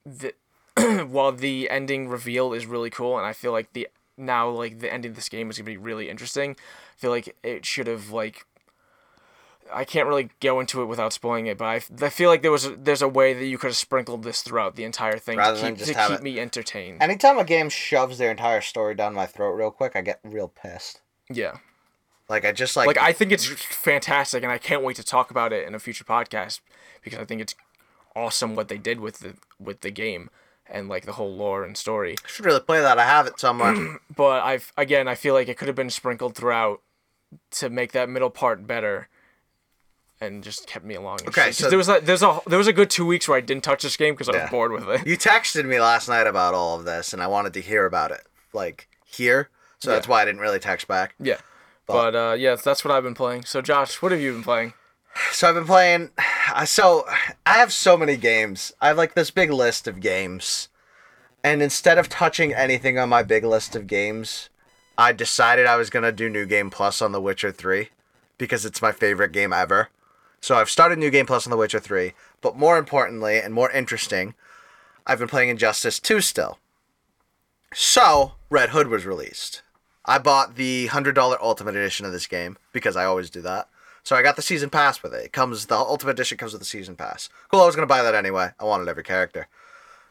the 0.05 0.33
while 1.05 1.31
the 1.31 1.69
ending 1.69 2.07
reveal 2.07 2.53
is 2.53 2.65
really 2.65 2.89
cool, 2.89 3.17
and 3.17 3.25
I 3.27 3.33
feel 3.33 3.51
like 3.51 3.73
the 3.73 3.87
now 4.17 4.49
like 4.49 4.79
the 4.79 4.91
ending 4.91 5.11
of 5.11 5.15
this 5.15 5.29
game 5.29 5.49
is 5.49 5.57
gonna 5.57 5.65
be 5.65 5.77
really 5.77 6.09
interesting. 6.09 6.51
I 6.51 6.97
feel 6.97 7.11
like 7.11 7.35
it 7.43 7.65
should 7.65 7.87
have 7.87 8.11
like. 8.11 8.45
I 9.73 9.85
can't 9.85 10.07
really 10.07 10.29
go 10.39 10.59
into 10.59 10.81
it 10.81 10.85
without 10.85 11.13
spoiling 11.13 11.47
it, 11.47 11.57
but 11.57 11.65
I, 11.65 11.75
I 12.05 12.09
feel 12.09 12.29
like 12.29 12.41
there 12.41 12.51
was 12.51 12.65
a, 12.65 12.75
there's 12.75 13.01
a 13.01 13.07
way 13.07 13.33
that 13.33 13.45
you 13.45 13.57
could 13.57 13.67
have 13.67 13.75
sprinkled 13.77 14.23
this 14.23 14.41
throughout 14.41 14.75
the 14.75 14.83
entire 14.83 15.17
thing 15.17 15.37
Rather 15.37 15.59
to 15.59 15.67
keep, 15.75 15.77
to 15.85 15.93
keep 15.93 16.11
it- 16.11 16.23
me 16.23 16.39
entertained. 16.39 17.01
Anytime 17.01 17.37
a 17.39 17.43
game 17.43 17.69
shoves 17.69 18.17
their 18.17 18.31
entire 18.31 18.61
story 18.61 18.95
down 18.95 19.13
my 19.13 19.25
throat 19.25 19.51
real 19.53 19.71
quick, 19.71 19.95
I 19.95 20.01
get 20.01 20.19
real 20.23 20.47
pissed. 20.47 21.01
yeah. 21.29 21.57
Like 22.29 22.45
I 22.45 22.53
just 22.53 22.77
like, 22.77 22.87
like 22.87 22.97
I 22.97 23.11
think 23.11 23.33
it's 23.33 23.45
fantastic, 23.45 24.41
and 24.41 24.51
I 24.53 24.57
can't 24.57 24.83
wait 24.83 24.95
to 24.95 25.03
talk 25.03 25.31
about 25.31 25.51
it 25.51 25.67
in 25.67 25.75
a 25.75 25.79
future 25.79 26.05
podcast 26.05 26.61
because 27.03 27.19
I 27.19 27.25
think 27.25 27.41
it's 27.41 27.55
awesome 28.15 28.55
what 28.55 28.69
they 28.69 28.77
did 28.77 29.01
with 29.01 29.19
the 29.19 29.33
with 29.59 29.81
the 29.81 29.91
game 29.91 30.29
and 30.65 30.87
like 30.87 31.05
the 31.05 31.11
whole 31.13 31.35
lore 31.35 31.65
and 31.65 31.75
story. 31.75 32.15
I 32.23 32.27
should 32.29 32.45
really 32.45 32.61
play 32.61 32.79
that. 32.79 32.97
I 32.97 33.03
have 33.03 33.27
it 33.27 33.37
somewhere. 33.37 33.97
But 34.15 34.43
I've 34.43 34.71
again, 34.77 35.09
I 35.09 35.15
feel 35.15 35.33
like 35.33 35.49
it 35.49 35.57
could 35.57 35.67
have 35.67 35.75
been 35.75 35.89
sprinkled 35.89 36.35
throughout 36.35 36.79
to 37.51 37.69
make 37.69 37.91
that 37.91 38.07
middle 38.07 38.29
part 38.29 38.65
better, 38.65 39.09
and 40.21 40.43
just 40.43 40.67
kept 40.67 40.85
me 40.85 40.95
along. 40.95 41.19
Okay, 41.27 41.51
so- 41.51 41.67
there 41.69 41.77
was 41.77 41.87
like 41.89 42.05
there's 42.05 42.21
a 42.23 42.39
there 42.47 42.57
was 42.59 42.67
a 42.67 42.73
good 42.73 42.89
two 42.89 43.05
weeks 43.05 43.27
where 43.27 43.37
I 43.37 43.41
didn't 43.41 43.63
touch 43.63 43.81
this 43.83 43.97
game 43.97 44.13
because 44.13 44.29
I 44.29 44.33
Yeah. 44.33 44.41
was 44.43 44.51
bored 44.51 44.71
with 44.71 44.87
it. 44.87 45.05
you 45.07 45.17
texted 45.17 45.65
me 45.65 45.79
last 45.81 46.07
night 46.07 46.27
about 46.27 46.53
all 46.53 46.77
of 46.79 46.85
this, 46.85 47.11
and 47.11 47.21
I 47.21 47.27
wanted 47.27 47.53
to 47.55 47.61
hear 47.61 47.85
about 47.85 48.11
it, 48.11 48.21
like 48.53 48.87
here. 49.05 49.49
So 49.79 49.89
that's 49.89 50.07
why 50.07 50.21
I 50.21 50.25
didn't 50.25 50.41
really 50.41 50.59
text 50.59 50.87
back. 50.87 51.15
Yeah. 51.19 51.37
But 51.87 52.15
uh, 52.15 52.35
yeah, 52.37 52.55
that's 52.55 52.85
what 52.85 52.93
I've 52.93 53.03
been 53.03 53.15
playing. 53.15 53.43
So 53.45 53.61
Josh, 53.61 54.01
what 54.01 54.11
have 54.11 54.21
you 54.21 54.31
been 54.31 54.43
playing? 54.43 54.73
So 55.31 55.49
I've 55.49 55.55
been 55.55 55.65
playing. 55.65 56.11
uh, 56.53 56.63
So 56.65 57.05
I 57.45 57.53
have 57.57 57.73
so 57.73 57.97
many 57.97 58.15
games. 58.15 58.71
I 58.79 58.87
have 58.89 58.97
like 58.97 59.15
this 59.15 59.31
big 59.31 59.49
list 59.51 59.87
of 59.87 59.99
games, 59.99 60.69
and 61.43 61.61
instead 61.63 61.97
of 61.97 62.07
touching 62.07 62.53
anything 62.53 62.99
on 62.99 63.09
my 63.09 63.23
big 63.23 63.43
list 63.43 63.75
of 63.75 63.87
games, 63.87 64.49
I 64.97 65.11
decided 65.13 65.65
I 65.65 65.75
was 65.77 65.89
gonna 65.89 66.11
do 66.11 66.29
New 66.29 66.45
Game 66.45 66.69
Plus 66.69 67.01
on 67.01 67.11
The 67.11 67.19
Witcher 67.19 67.51
Three, 67.51 67.89
because 68.37 68.63
it's 68.65 68.81
my 68.83 68.91
favorite 68.91 69.31
game 69.31 69.51
ever. 69.51 69.89
So 70.41 70.55
I've 70.55 70.69
started 70.71 70.97
New 70.97 71.11
Game 71.11 71.27
Plus 71.27 71.45
on 71.45 71.51
The 71.51 71.57
Witcher 71.57 71.79
Three, 71.79 72.13
but 72.41 72.57
more 72.57 72.77
importantly 72.77 73.37
and 73.37 73.53
more 73.53 73.69
interesting, 73.71 74.33
I've 75.05 75.19
been 75.19 75.27
playing 75.27 75.49
Injustice 75.49 75.99
Two 75.99 76.19
still. 76.19 76.57
So 77.73 78.33
Red 78.49 78.69
Hood 78.69 78.87
was 78.87 79.05
released. 79.05 79.61
I 80.03 80.17
bought 80.17 80.55
the 80.55 80.87
hundred 80.87 81.13
dollar 81.13 81.37
Ultimate 81.41 81.75
Edition 81.75 82.07
of 82.07 82.11
this 82.11 82.25
game 82.25 82.57
because 82.73 82.95
I 82.95 83.05
always 83.05 83.29
do 83.29 83.41
that. 83.41 83.69
So 84.03 84.15
I 84.15 84.23
got 84.23 84.35
the 84.35 84.41
season 84.41 84.71
pass 84.71 85.03
with 85.03 85.13
it. 85.13 85.25
It 85.25 85.31
comes 85.31 85.67
the 85.67 85.75
Ultimate 85.75 86.13
Edition 86.13 86.39
comes 86.39 86.53
with 86.53 86.61
the 86.61 86.65
season 86.65 86.95
pass. 86.95 87.29
Cool. 87.49 87.61
I 87.61 87.67
was 87.67 87.75
gonna 87.75 87.85
buy 87.85 88.01
that 88.01 88.15
anyway. 88.15 88.49
I 88.59 88.63
wanted 88.65 88.87
every 88.87 89.03
character. 89.03 89.47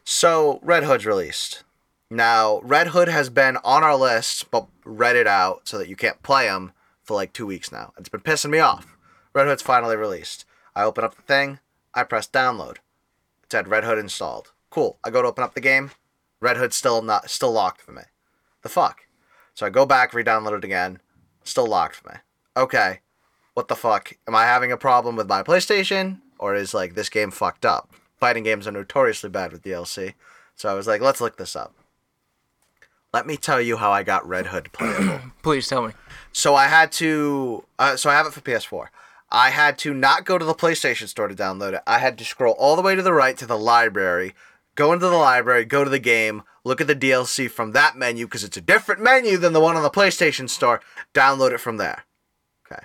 So 0.05 0.59
Red 0.63 0.85
Hood's 0.85 1.05
released. 1.05 1.63
Now 2.09 2.61
Red 2.63 2.87
Hood 2.87 3.09
has 3.09 3.29
been 3.29 3.57
on 3.65 3.83
our 3.83 3.97
list, 3.97 4.49
but 4.49 4.67
read 4.85 5.17
it 5.17 5.27
out 5.27 5.67
so 5.67 5.77
that 5.77 5.89
you 5.89 5.97
can't 5.97 6.23
play 6.23 6.45
him 6.47 6.71
for 7.03 7.15
like 7.15 7.33
two 7.33 7.45
weeks 7.45 7.69
now. 7.69 7.91
It's 7.97 8.09
been 8.09 8.21
pissing 8.21 8.49
me 8.49 8.59
off. 8.59 8.87
Red 9.33 9.47
Hood's 9.47 9.61
finally 9.61 9.95
released. 9.95 10.45
I 10.75 10.83
open 10.83 11.03
up 11.03 11.15
the 11.15 11.21
thing. 11.21 11.59
I 11.93 12.03
press 12.03 12.27
download. 12.27 12.77
It 13.43 13.51
said 13.51 13.67
Red 13.67 13.83
Hood 13.83 13.97
installed. 13.97 14.51
Cool. 14.69 14.97
I 15.03 15.09
go 15.09 15.21
to 15.21 15.27
open 15.27 15.43
up 15.43 15.53
the 15.53 15.61
game. 15.61 15.91
Red 16.39 16.57
Hood's 16.57 16.75
still 16.75 17.01
not 17.01 17.29
still 17.29 17.51
locked 17.51 17.81
for 17.81 17.91
me. 17.91 18.03
The 18.61 18.69
fuck. 18.69 19.05
So 19.53 19.65
I 19.65 19.69
go 19.69 19.85
back, 19.85 20.13
re-download 20.13 20.57
it 20.57 20.63
again. 20.63 20.99
Still 21.43 21.67
locked 21.67 21.95
for 21.95 22.09
me. 22.09 22.15
Okay. 22.55 22.99
What 23.53 23.67
the 23.67 23.75
fuck? 23.75 24.13
Am 24.27 24.35
I 24.35 24.45
having 24.45 24.71
a 24.71 24.77
problem 24.77 25.15
with 25.15 25.27
my 25.27 25.43
PlayStation? 25.43 26.21
Or 26.39 26.55
is 26.55 26.73
like 26.73 26.95
this 26.95 27.09
game 27.09 27.31
fucked 27.31 27.65
up? 27.65 27.93
Fighting 28.17 28.43
games 28.43 28.67
are 28.67 28.71
notoriously 28.71 29.29
bad 29.29 29.51
with 29.51 29.63
DLC. 29.63 30.13
So 30.55 30.69
I 30.69 30.73
was 30.73 30.87
like, 30.87 31.01
let's 31.01 31.21
look 31.21 31.37
this 31.37 31.55
up. 31.55 31.73
Let 33.13 33.27
me 33.27 33.35
tell 33.35 33.59
you 33.59 33.77
how 33.77 33.91
I 33.91 34.03
got 34.03 34.27
Red 34.27 34.47
Hood 34.47 34.71
playable. 34.71 35.19
Please 35.43 35.67
tell 35.67 35.85
me. 35.85 35.93
So 36.31 36.55
I 36.55 36.67
had 36.67 36.91
to. 36.93 37.65
Uh, 37.77 37.97
so 37.97 38.09
I 38.09 38.13
have 38.13 38.25
it 38.25 38.33
for 38.33 38.41
PS4. 38.41 38.87
I 39.31 39.51
had 39.51 39.77
to 39.79 39.93
not 39.93 40.25
go 40.25 40.37
to 40.37 40.43
the 40.43 40.53
PlayStation 40.53 41.07
Store 41.07 41.29
to 41.29 41.35
download 41.35 41.73
it. 41.73 41.81
I 41.87 41.99
had 41.99 42.17
to 42.17 42.25
scroll 42.25 42.53
all 42.59 42.75
the 42.75 42.81
way 42.81 42.95
to 42.95 43.01
the 43.01 43.13
right 43.13 43.37
to 43.37 43.45
the 43.45 43.57
library, 43.57 44.35
go 44.75 44.91
into 44.91 45.07
the 45.07 45.15
library, 45.15 45.63
go 45.63 45.85
to 45.85 45.89
the 45.89 45.99
game, 45.99 46.43
look 46.65 46.81
at 46.81 46.87
the 46.87 46.95
DLC 46.95 47.49
from 47.49 47.71
that 47.71 47.95
menu 47.95 48.25
because 48.25 48.43
it's 48.43 48.57
a 48.57 48.61
different 48.61 49.01
menu 49.01 49.37
than 49.37 49.53
the 49.53 49.61
one 49.61 49.77
on 49.77 49.83
the 49.83 49.89
PlayStation 49.89 50.49
Store. 50.49 50.81
Download 51.13 51.53
it 51.53 51.59
from 51.59 51.77
there. 51.77 52.03
Okay. 52.65 52.83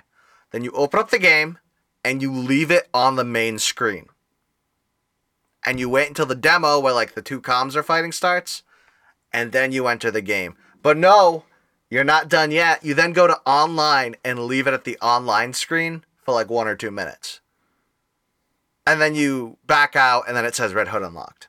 Then 0.51 0.63
you 0.63 0.71
open 0.71 0.99
up 0.99 1.09
the 1.09 1.19
game 1.19 1.57
and 2.03 2.21
you 2.21 2.31
leave 2.31 2.71
it 2.71 2.87
on 2.93 3.17
the 3.17 3.25
main 3.25 3.59
screen. 3.59 4.07
And 5.65 5.81
you 5.81 5.89
wait 5.89 6.07
until 6.07 6.25
the 6.25 6.35
demo 6.35 6.79
where 6.79 6.93
like 6.93 7.13
the 7.13 7.21
two 7.21 7.41
comms 7.41 7.75
are 7.75 7.83
fighting 7.83 8.13
starts, 8.13 8.63
and 9.33 9.51
then 9.51 9.73
you 9.73 9.87
enter 9.87 10.09
the 10.09 10.21
game. 10.21 10.55
But 10.81 10.95
no, 10.95 11.43
you're 11.89 12.05
not 12.05 12.29
done 12.29 12.51
yet. 12.51 12.85
You 12.85 12.93
then 12.93 13.11
go 13.11 13.27
to 13.27 13.41
online 13.45 14.15
and 14.23 14.39
leave 14.39 14.65
it 14.65 14.73
at 14.73 14.85
the 14.85 14.97
online 14.99 15.51
screen 15.51 16.05
for 16.27 16.33
like 16.33 16.49
one 16.49 16.67
or 16.67 16.75
two 16.75 16.91
minutes. 16.91 17.39
And 18.85 18.99
then 18.99 19.15
you 19.15 19.57
back 19.65 19.95
out, 19.95 20.25
and 20.27 20.35
then 20.35 20.43
it 20.43 20.55
says 20.55 20.73
Red 20.73 20.89
Hood 20.89 21.01
unlocked. 21.01 21.47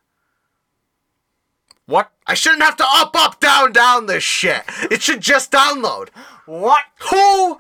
What? 1.87 2.13
I 2.29 2.35
shouldn't 2.35 2.63
have 2.63 2.77
to 2.77 2.85
up, 2.87 3.11
up, 3.17 3.41
down, 3.41 3.73
down 3.73 4.07
this 4.07 4.23
shit. 4.23 4.63
It 4.89 5.03
should 5.03 5.21
just 5.21 5.51
download. 5.51 6.11
What? 6.47 6.85
Who 7.11 7.59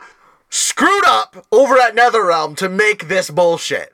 screwed 0.49 1.05
up 1.07 1.45
over 1.51 1.77
at 1.77 1.97
NetherRealm 1.97 2.57
to 2.59 2.69
make 2.69 3.09
this 3.09 3.31
bullshit? 3.31 3.91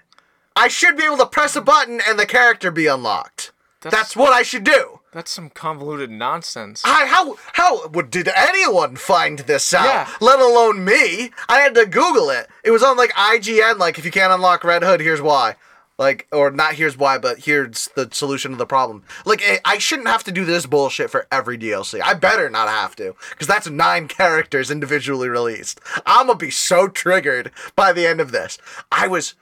I 0.54 0.68
should 0.68 0.98
be 0.98 1.04
able 1.04 1.16
to 1.16 1.26
press 1.26 1.56
a 1.56 1.62
button 1.62 2.02
and 2.06 2.18
the 2.18 2.26
character 2.26 2.70
be 2.70 2.86
unlocked. 2.88 3.52
That's, 3.80 3.94
That's- 3.96 4.16
what 4.16 4.34
I 4.34 4.42
should 4.42 4.64
do. 4.64 5.00
That's 5.14 5.30
some 5.30 5.48
convoluted 5.48 6.10
nonsense. 6.10 6.82
I, 6.84 7.06
how 7.06 7.36
how 7.52 7.86
would 7.86 8.10
did 8.10 8.28
anyone 8.34 8.96
find 8.96 9.38
this 9.38 9.72
out? 9.72 9.84
Yeah. 9.84 10.10
Let 10.20 10.40
alone 10.40 10.84
me. 10.84 11.30
I 11.48 11.60
had 11.60 11.76
to 11.76 11.86
Google 11.86 12.30
it. 12.30 12.48
It 12.64 12.72
was 12.72 12.82
on 12.82 12.96
like 12.96 13.12
IGN. 13.12 13.78
Like 13.78 13.96
if 13.96 14.04
you 14.04 14.10
can't 14.10 14.32
unlock 14.32 14.64
Red 14.64 14.82
Hood, 14.82 15.00
here's 15.00 15.22
why. 15.22 15.54
Like 15.98 16.26
or 16.32 16.50
not 16.50 16.74
here's 16.74 16.98
why, 16.98 17.18
but 17.18 17.38
here's 17.38 17.88
the 17.94 18.08
solution 18.10 18.50
to 18.50 18.56
the 18.56 18.66
problem. 18.66 19.04
Like 19.24 19.40
eh, 19.48 19.58
I 19.64 19.78
shouldn't 19.78 20.08
have 20.08 20.24
to 20.24 20.32
do 20.32 20.44
this 20.44 20.66
bullshit 20.66 21.10
for 21.10 21.28
every 21.30 21.56
DLC. 21.56 22.00
I 22.02 22.14
better 22.14 22.50
not 22.50 22.68
have 22.68 22.96
to, 22.96 23.14
because 23.30 23.46
that's 23.46 23.70
nine 23.70 24.08
characters 24.08 24.68
individually 24.68 25.28
released. 25.28 25.80
I'm 26.04 26.26
gonna 26.26 26.38
be 26.38 26.50
so 26.50 26.88
triggered 26.88 27.52
by 27.76 27.92
the 27.92 28.04
end 28.04 28.20
of 28.20 28.32
this. 28.32 28.58
I 28.90 29.06
was 29.06 29.36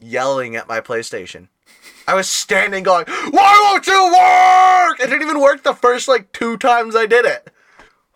yelling 0.00 0.56
at 0.56 0.66
my 0.66 0.80
PlayStation. 0.80 1.46
I 2.06 2.14
was 2.14 2.28
standing 2.28 2.82
going, 2.82 3.04
Why 3.30 3.70
won't 3.72 3.86
you 3.86 4.04
work? 4.06 5.00
It 5.00 5.10
didn't 5.10 5.22
even 5.22 5.40
work 5.40 5.62
the 5.62 5.74
first 5.74 6.08
like 6.08 6.32
two 6.32 6.56
times 6.56 6.94
I 6.96 7.06
did 7.06 7.24
it. 7.24 7.50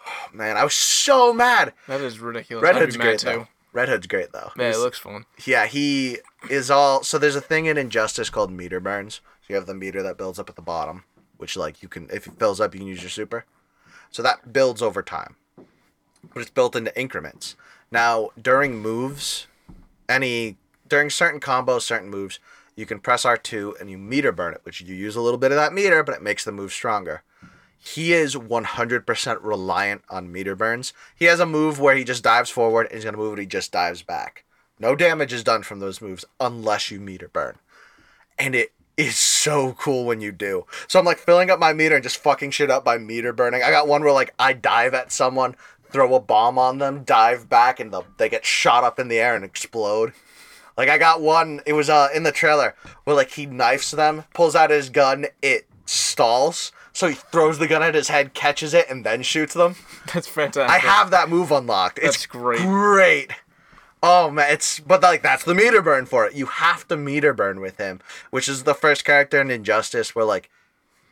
Oh, 0.06 0.28
man, 0.32 0.56
I 0.56 0.64
was 0.64 0.74
so 0.74 1.32
mad. 1.32 1.72
That 1.88 2.00
is 2.00 2.18
ridiculous. 2.20 2.62
Red 2.62 2.76
I'd 2.76 2.82
Hood's 2.82 2.96
great 2.96 3.18
too. 3.20 3.26
though. 3.26 3.48
Red 3.72 3.88
Hood's 3.88 4.06
great 4.06 4.32
though. 4.32 4.52
Yeah, 4.56 4.70
it 4.70 4.78
looks 4.78 4.98
fun. 4.98 5.26
yeah, 5.44 5.66
he 5.66 6.18
is 6.48 6.70
all. 6.70 7.02
So 7.02 7.18
there's 7.18 7.36
a 7.36 7.40
thing 7.40 7.66
in 7.66 7.76
Injustice 7.76 8.30
called 8.30 8.50
meter 8.50 8.80
burns. 8.80 9.16
So 9.42 9.46
you 9.48 9.56
have 9.56 9.66
the 9.66 9.74
meter 9.74 10.02
that 10.02 10.16
builds 10.16 10.38
up 10.38 10.48
at 10.48 10.56
the 10.56 10.62
bottom, 10.62 11.04
which 11.36 11.56
like 11.56 11.82
you 11.82 11.88
can, 11.88 12.08
if 12.12 12.26
it 12.26 12.38
fills 12.38 12.60
up, 12.60 12.74
you 12.74 12.80
can 12.80 12.88
use 12.88 13.02
your 13.02 13.10
super. 13.10 13.44
So 14.10 14.22
that 14.22 14.52
builds 14.52 14.80
over 14.80 15.02
time, 15.02 15.36
but 16.32 16.40
it's 16.40 16.50
built 16.50 16.74
into 16.76 16.98
increments. 16.98 17.54
Now 17.90 18.30
during 18.40 18.78
moves, 18.78 19.46
any 20.08 20.56
during 20.88 21.10
certain 21.10 21.40
combos, 21.40 21.82
certain 21.82 22.08
moves, 22.08 22.38
you 22.76 22.86
can 22.86 23.00
press 23.00 23.24
R 23.24 23.36
two 23.36 23.74
and 23.80 23.90
you 23.90 23.98
meter 23.98 24.30
burn 24.30 24.54
it, 24.54 24.60
which 24.62 24.80
you 24.80 24.94
use 24.94 25.16
a 25.16 25.20
little 25.20 25.38
bit 25.38 25.50
of 25.50 25.56
that 25.56 25.72
meter, 25.72 26.02
but 26.02 26.14
it 26.14 26.22
makes 26.22 26.44
the 26.44 26.52
move 26.52 26.72
stronger. 26.72 27.22
He 27.78 28.12
is 28.12 28.34
100% 28.34 29.38
reliant 29.42 30.02
on 30.10 30.32
meter 30.32 30.56
burns. 30.56 30.92
He 31.14 31.26
has 31.26 31.40
a 31.40 31.46
move 31.46 31.78
where 31.78 31.94
he 31.94 32.04
just 32.04 32.24
dives 32.24 32.50
forward 32.50 32.86
and 32.86 32.94
he's 32.94 33.04
going 33.04 33.14
to 33.14 33.18
move 33.18 33.32
and 33.32 33.40
he 33.40 33.46
just 33.46 33.72
dives 33.72 34.02
back. 34.02 34.44
No 34.78 34.94
damage 34.94 35.32
is 35.32 35.44
done 35.44 35.62
from 35.62 35.78
those 35.78 36.00
moves 36.00 36.24
unless 36.40 36.90
you 36.90 37.00
meter 37.00 37.28
burn. 37.28 37.56
And 38.38 38.54
it 38.54 38.72
is 38.96 39.16
so 39.16 39.74
cool 39.78 40.04
when 40.04 40.20
you 40.20 40.32
do. 40.32 40.66
So 40.88 40.98
I'm 40.98 41.04
like 41.04 41.18
filling 41.18 41.50
up 41.50 41.58
my 41.58 41.72
meter 41.72 41.94
and 41.94 42.02
just 42.02 42.18
fucking 42.18 42.50
shit 42.50 42.70
up 42.70 42.84
by 42.84 42.98
meter 42.98 43.32
burning. 43.32 43.62
I 43.62 43.70
got 43.70 43.88
one 43.88 44.02
where 44.02 44.12
like 44.12 44.34
I 44.38 44.52
dive 44.52 44.94
at 44.94 45.12
someone, 45.12 45.54
throw 45.90 46.14
a 46.14 46.20
bomb 46.20 46.58
on 46.58 46.78
them, 46.78 47.04
dive 47.04 47.48
back, 47.48 47.78
and 47.78 47.92
the, 47.92 48.02
they 48.18 48.28
get 48.28 48.44
shot 48.44 48.84
up 48.84 48.98
in 48.98 49.08
the 49.08 49.18
air 49.18 49.34
and 49.34 49.44
explode. 49.44 50.12
Like 50.76 50.88
I 50.88 50.98
got 50.98 51.20
one, 51.20 51.60
it 51.66 51.72
was 51.72 51.88
uh 51.88 52.08
in 52.14 52.22
the 52.22 52.32
trailer 52.32 52.74
where 53.04 53.16
like 53.16 53.30
he 53.32 53.46
knifes 53.46 53.90
them, 53.90 54.24
pulls 54.34 54.54
out 54.54 54.70
his 54.70 54.90
gun, 54.90 55.26
it 55.42 55.66
stalls, 55.86 56.72
so 56.92 57.08
he 57.08 57.14
throws 57.14 57.58
the 57.58 57.66
gun 57.66 57.82
at 57.82 57.94
his 57.94 58.08
head, 58.08 58.34
catches 58.34 58.74
it, 58.74 58.86
and 58.88 59.04
then 59.04 59.22
shoots 59.22 59.54
them. 59.54 59.76
That's 60.14 60.28
fantastic. 60.28 60.70
I 60.70 60.78
have 60.78 61.10
that 61.10 61.28
move 61.28 61.50
unlocked. 61.50 61.98
It's 61.98 62.16
That's 62.16 62.26
great. 62.26 62.60
Great. 62.60 63.30
Oh 64.02 64.30
man, 64.30 64.52
it's 64.52 64.78
but 64.78 65.02
like 65.02 65.22
that's 65.22 65.44
the 65.44 65.54
meter 65.54 65.80
burn 65.80 66.06
for 66.06 66.26
it. 66.26 66.34
You 66.34 66.46
have 66.46 66.86
to 66.88 66.96
meter 66.96 67.32
burn 67.32 67.60
with 67.60 67.78
him, 67.78 68.00
which 68.30 68.48
is 68.48 68.62
the 68.62 68.74
first 68.74 69.04
character 69.04 69.40
in 69.40 69.50
Injustice 69.50 70.14
where 70.14 70.24
like 70.24 70.50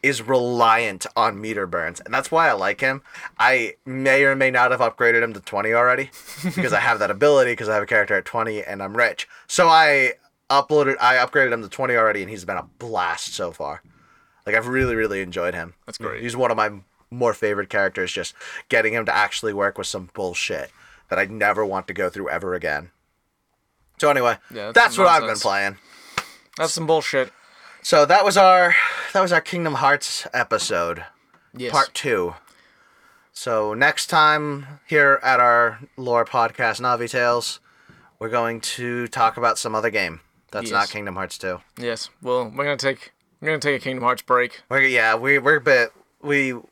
is 0.04 0.20
reliant 0.22 1.06
on 1.16 1.40
meter 1.40 1.66
burns, 1.66 1.98
and 2.00 2.12
that's 2.12 2.30
why 2.30 2.48
I 2.48 2.52
like 2.52 2.80
him. 2.80 3.02
I 3.38 3.74
may 3.84 4.24
or 4.24 4.36
may 4.36 4.50
not 4.50 4.70
have 4.70 4.80
upgraded 4.80 5.22
him 5.22 5.32
to 5.32 5.40
twenty 5.40 5.72
already 5.72 6.10
because 6.54 6.72
I 6.72 6.80
have 6.80 6.98
that 6.98 7.10
ability 7.10 7.52
because 7.52 7.68
I 7.68 7.74
have 7.74 7.82
a 7.82 7.86
character 7.86 8.14
at 8.14 8.24
twenty 8.24 8.62
and 8.62 8.82
I'm 8.82 8.96
rich. 8.96 9.26
So 9.46 9.68
I 9.68 10.12
uploaded, 10.50 10.96
I 11.00 11.16
upgraded 11.16 11.52
him 11.52 11.62
to 11.62 11.68
twenty 11.68 11.96
already, 11.96 12.20
and 12.20 12.30
he's 12.30 12.44
been 12.44 12.58
a 12.58 12.68
blast 12.78 13.34
so 13.34 13.50
far. 13.50 13.82
Like 14.46 14.54
I've 14.54 14.68
really, 14.68 14.94
really 14.94 15.22
enjoyed 15.22 15.54
him. 15.54 15.74
That's 15.86 15.98
great. 15.98 16.22
He's 16.22 16.36
one 16.36 16.50
of 16.50 16.56
my 16.58 16.70
more 17.10 17.32
favorite 17.32 17.70
characters. 17.70 18.12
Just 18.12 18.34
getting 18.68 18.92
him 18.92 19.06
to 19.06 19.14
actually 19.14 19.54
work 19.54 19.78
with 19.78 19.86
some 19.86 20.10
bullshit 20.12 20.70
that 21.08 21.18
I'd 21.18 21.30
never 21.30 21.64
want 21.64 21.86
to 21.88 21.94
go 21.94 22.10
through 22.10 22.28
ever 22.28 22.54
again. 22.54 22.90
So 23.98 24.10
anyway, 24.10 24.36
Yeah, 24.50 24.72
that's 24.72 24.74
that's 24.74 24.98
what 24.98 25.06
I've 25.06 25.22
been 25.26 25.38
playing. 25.38 25.78
That's 26.58 26.72
some 26.72 26.86
bullshit. 26.86 27.32
So 27.84 28.06
that 28.06 28.24
was 28.24 28.38
our 28.38 28.74
that 29.12 29.20
was 29.20 29.30
our 29.30 29.42
Kingdom 29.42 29.74
Hearts 29.74 30.26
episode, 30.32 31.04
Yes. 31.54 31.70
part 31.70 31.92
two. 31.92 32.34
So 33.30 33.74
next 33.74 34.06
time 34.06 34.80
here 34.86 35.20
at 35.22 35.38
our 35.38 35.80
lore 35.98 36.24
podcast, 36.24 36.80
Navi 36.80 37.10
Tales, 37.10 37.60
we're 38.18 38.30
going 38.30 38.62
to 38.62 39.06
talk 39.08 39.36
about 39.36 39.58
some 39.58 39.74
other 39.74 39.90
game 39.90 40.20
that's 40.50 40.70
not 40.70 40.88
Kingdom 40.88 41.14
Hearts 41.16 41.36
two. 41.36 41.60
Yes. 41.78 42.08
Well, 42.22 42.44
we're 42.44 42.64
gonna 42.64 42.78
take 42.78 43.12
we're 43.42 43.48
gonna 43.48 43.58
take 43.58 43.82
a 43.82 43.84
Kingdom 43.84 44.04
Hearts 44.04 44.22
break. 44.22 44.62
We're 44.70 44.80
yeah 44.80 45.14
we 45.14 45.38
we're 45.38 45.56
a 45.56 45.60
bit 45.60 45.92
we 46.22 46.54
I 46.54 46.62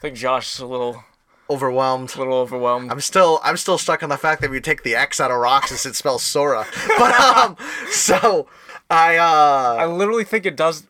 think 0.00 0.16
Josh 0.16 0.54
is 0.54 0.58
a 0.60 0.66
little 0.66 1.04
overwhelmed. 1.48 2.16
A 2.16 2.18
little 2.18 2.38
overwhelmed. 2.38 2.90
I'm 2.90 3.00
still 3.00 3.38
I'm 3.44 3.56
still 3.56 3.78
stuck 3.78 4.02
on 4.02 4.08
the 4.08 4.16
fact 4.16 4.40
that 4.40 4.50
we 4.50 4.60
take 4.60 4.82
the 4.82 4.96
X 4.96 5.20
out 5.20 5.30
of 5.30 5.36
Roxas, 5.38 5.86
it 5.86 5.94
spells 5.94 6.24
Sora. 6.24 6.66
But 6.98 7.14
um, 7.20 7.56
so 7.90 8.48
I 8.90 9.16
uh 9.16 9.76
I 9.80 9.86
literally 9.86 10.24
think 10.24 10.46
it 10.46 10.56
does 10.56 10.86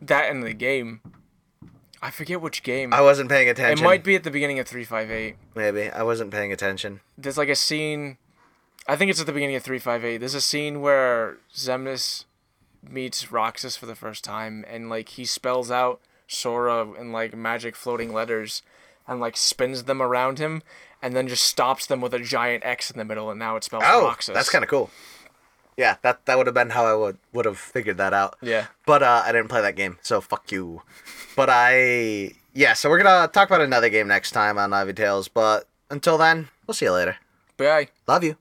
that 0.00 0.30
in 0.30 0.40
the 0.40 0.52
game. 0.54 1.00
I 2.02 2.10
forget 2.10 2.40
which 2.40 2.62
game. 2.62 2.92
I 2.92 3.00
wasn't 3.00 3.30
paying 3.30 3.48
attention. 3.48 3.82
it 3.82 3.88
might 3.88 4.04
be 4.04 4.14
at 4.14 4.24
the 4.24 4.30
beginning 4.30 4.58
of 4.58 4.68
358. 4.68 5.36
maybe 5.54 5.90
I 5.90 6.02
wasn't 6.02 6.30
paying 6.30 6.52
attention. 6.52 7.00
There's 7.16 7.38
like 7.38 7.48
a 7.48 7.56
scene. 7.56 8.18
I 8.86 8.96
think 8.96 9.10
it's 9.10 9.20
at 9.20 9.26
the 9.26 9.32
beginning 9.32 9.56
of 9.56 9.62
358. 9.62 10.18
There's 10.18 10.34
a 10.34 10.40
scene 10.42 10.82
where 10.82 11.38
Xemnas 11.54 12.24
meets 12.86 13.32
Roxas 13.32 13.76
for 13.78 13.86
the 13.86 13.94
first 13.94 14.22
time, 14.22 14.64
and 14.68 14.90
like 14.90 15.08
he 15.10 15.24
spells 15.24 15.70
out 15.70 16.00
Sora 16.28 16.92
in 16.92 17.10
like 17.10 17.34
magic 17.34 17.74
floating 17.74 18.12
letters, 18.12 18.60
and 19.08 19.18
like 19.20 19.38
spins 19.38 19.84
them 19.84 20.02
around 20.02 20.38
him, 20.38 20.62
and 21.00 21.16
then 21.16 21.26
just 21.26 21.44
stops 21.44 21.86
them 21.86 22.02
with 22.02 22.12
a 22.12 22.18
giant 22.18 22.62
X 22.66 22.90
in 22.90 22.98
the 22.98 23.04
middle, 23.06 23.30
and 23.30 23.38
now 23.38 23.56
it 23.56 23.64
spells 23.64 23.84
Oh, 23.86 24.02
Roxas. 24.04 24.34
that's 24.34 24.50
kind 24.50 24.62
of 24.62 24.68
cool. 24.68 24.90
Yeah, 25.76 25.96
that 26.02 26.24
that 26.26 26.36
would 26.38 26.46
have 26.46 26.54
been 26.54 26.70
how 26.70 26.86
I 26.86 26.94
would 26.94 27.18
would 27.32 27.44
have 27.44 27.58
figured 27.58 27.96
that 27.98 28.12
out. 28.12 28.36
Yeah. 28.40 28.66
But 28.86 29.02
uh, 29.02 29.22
I 29.24 29.32
didn't 29.32 29.48
play 29.48 29.60
that 29.62 29.76
game, 29.76 29.98
so 30.02 30.20
fuck 30.20 30.50
you. 30.52 30.82
But 31.36 31.48
I 31.50 32.34
yeah, 32.52 32.74
so 32.74 32.88
we're 32.88 33.02
gonna 33.02 33.28
talk 33.28 33.48
about 33.48 33.60
another 33.60 33.88
game 33.88 34.08
next 34.08 34.30
time 34.30 34.58
on 34.58 34.70
Navi 34.70 34.94
Tales. 34.94 35.28
But 35.28 35.66
until 35.90 36.18
then, 36.18 36.48
we'll 36.66 36.74
see 36.74 36.86
you 36.86 36.92
later. 36.92 37.16
Bye. 37.56 37.88
Love 38.06 38.24
you. 38.24 38.36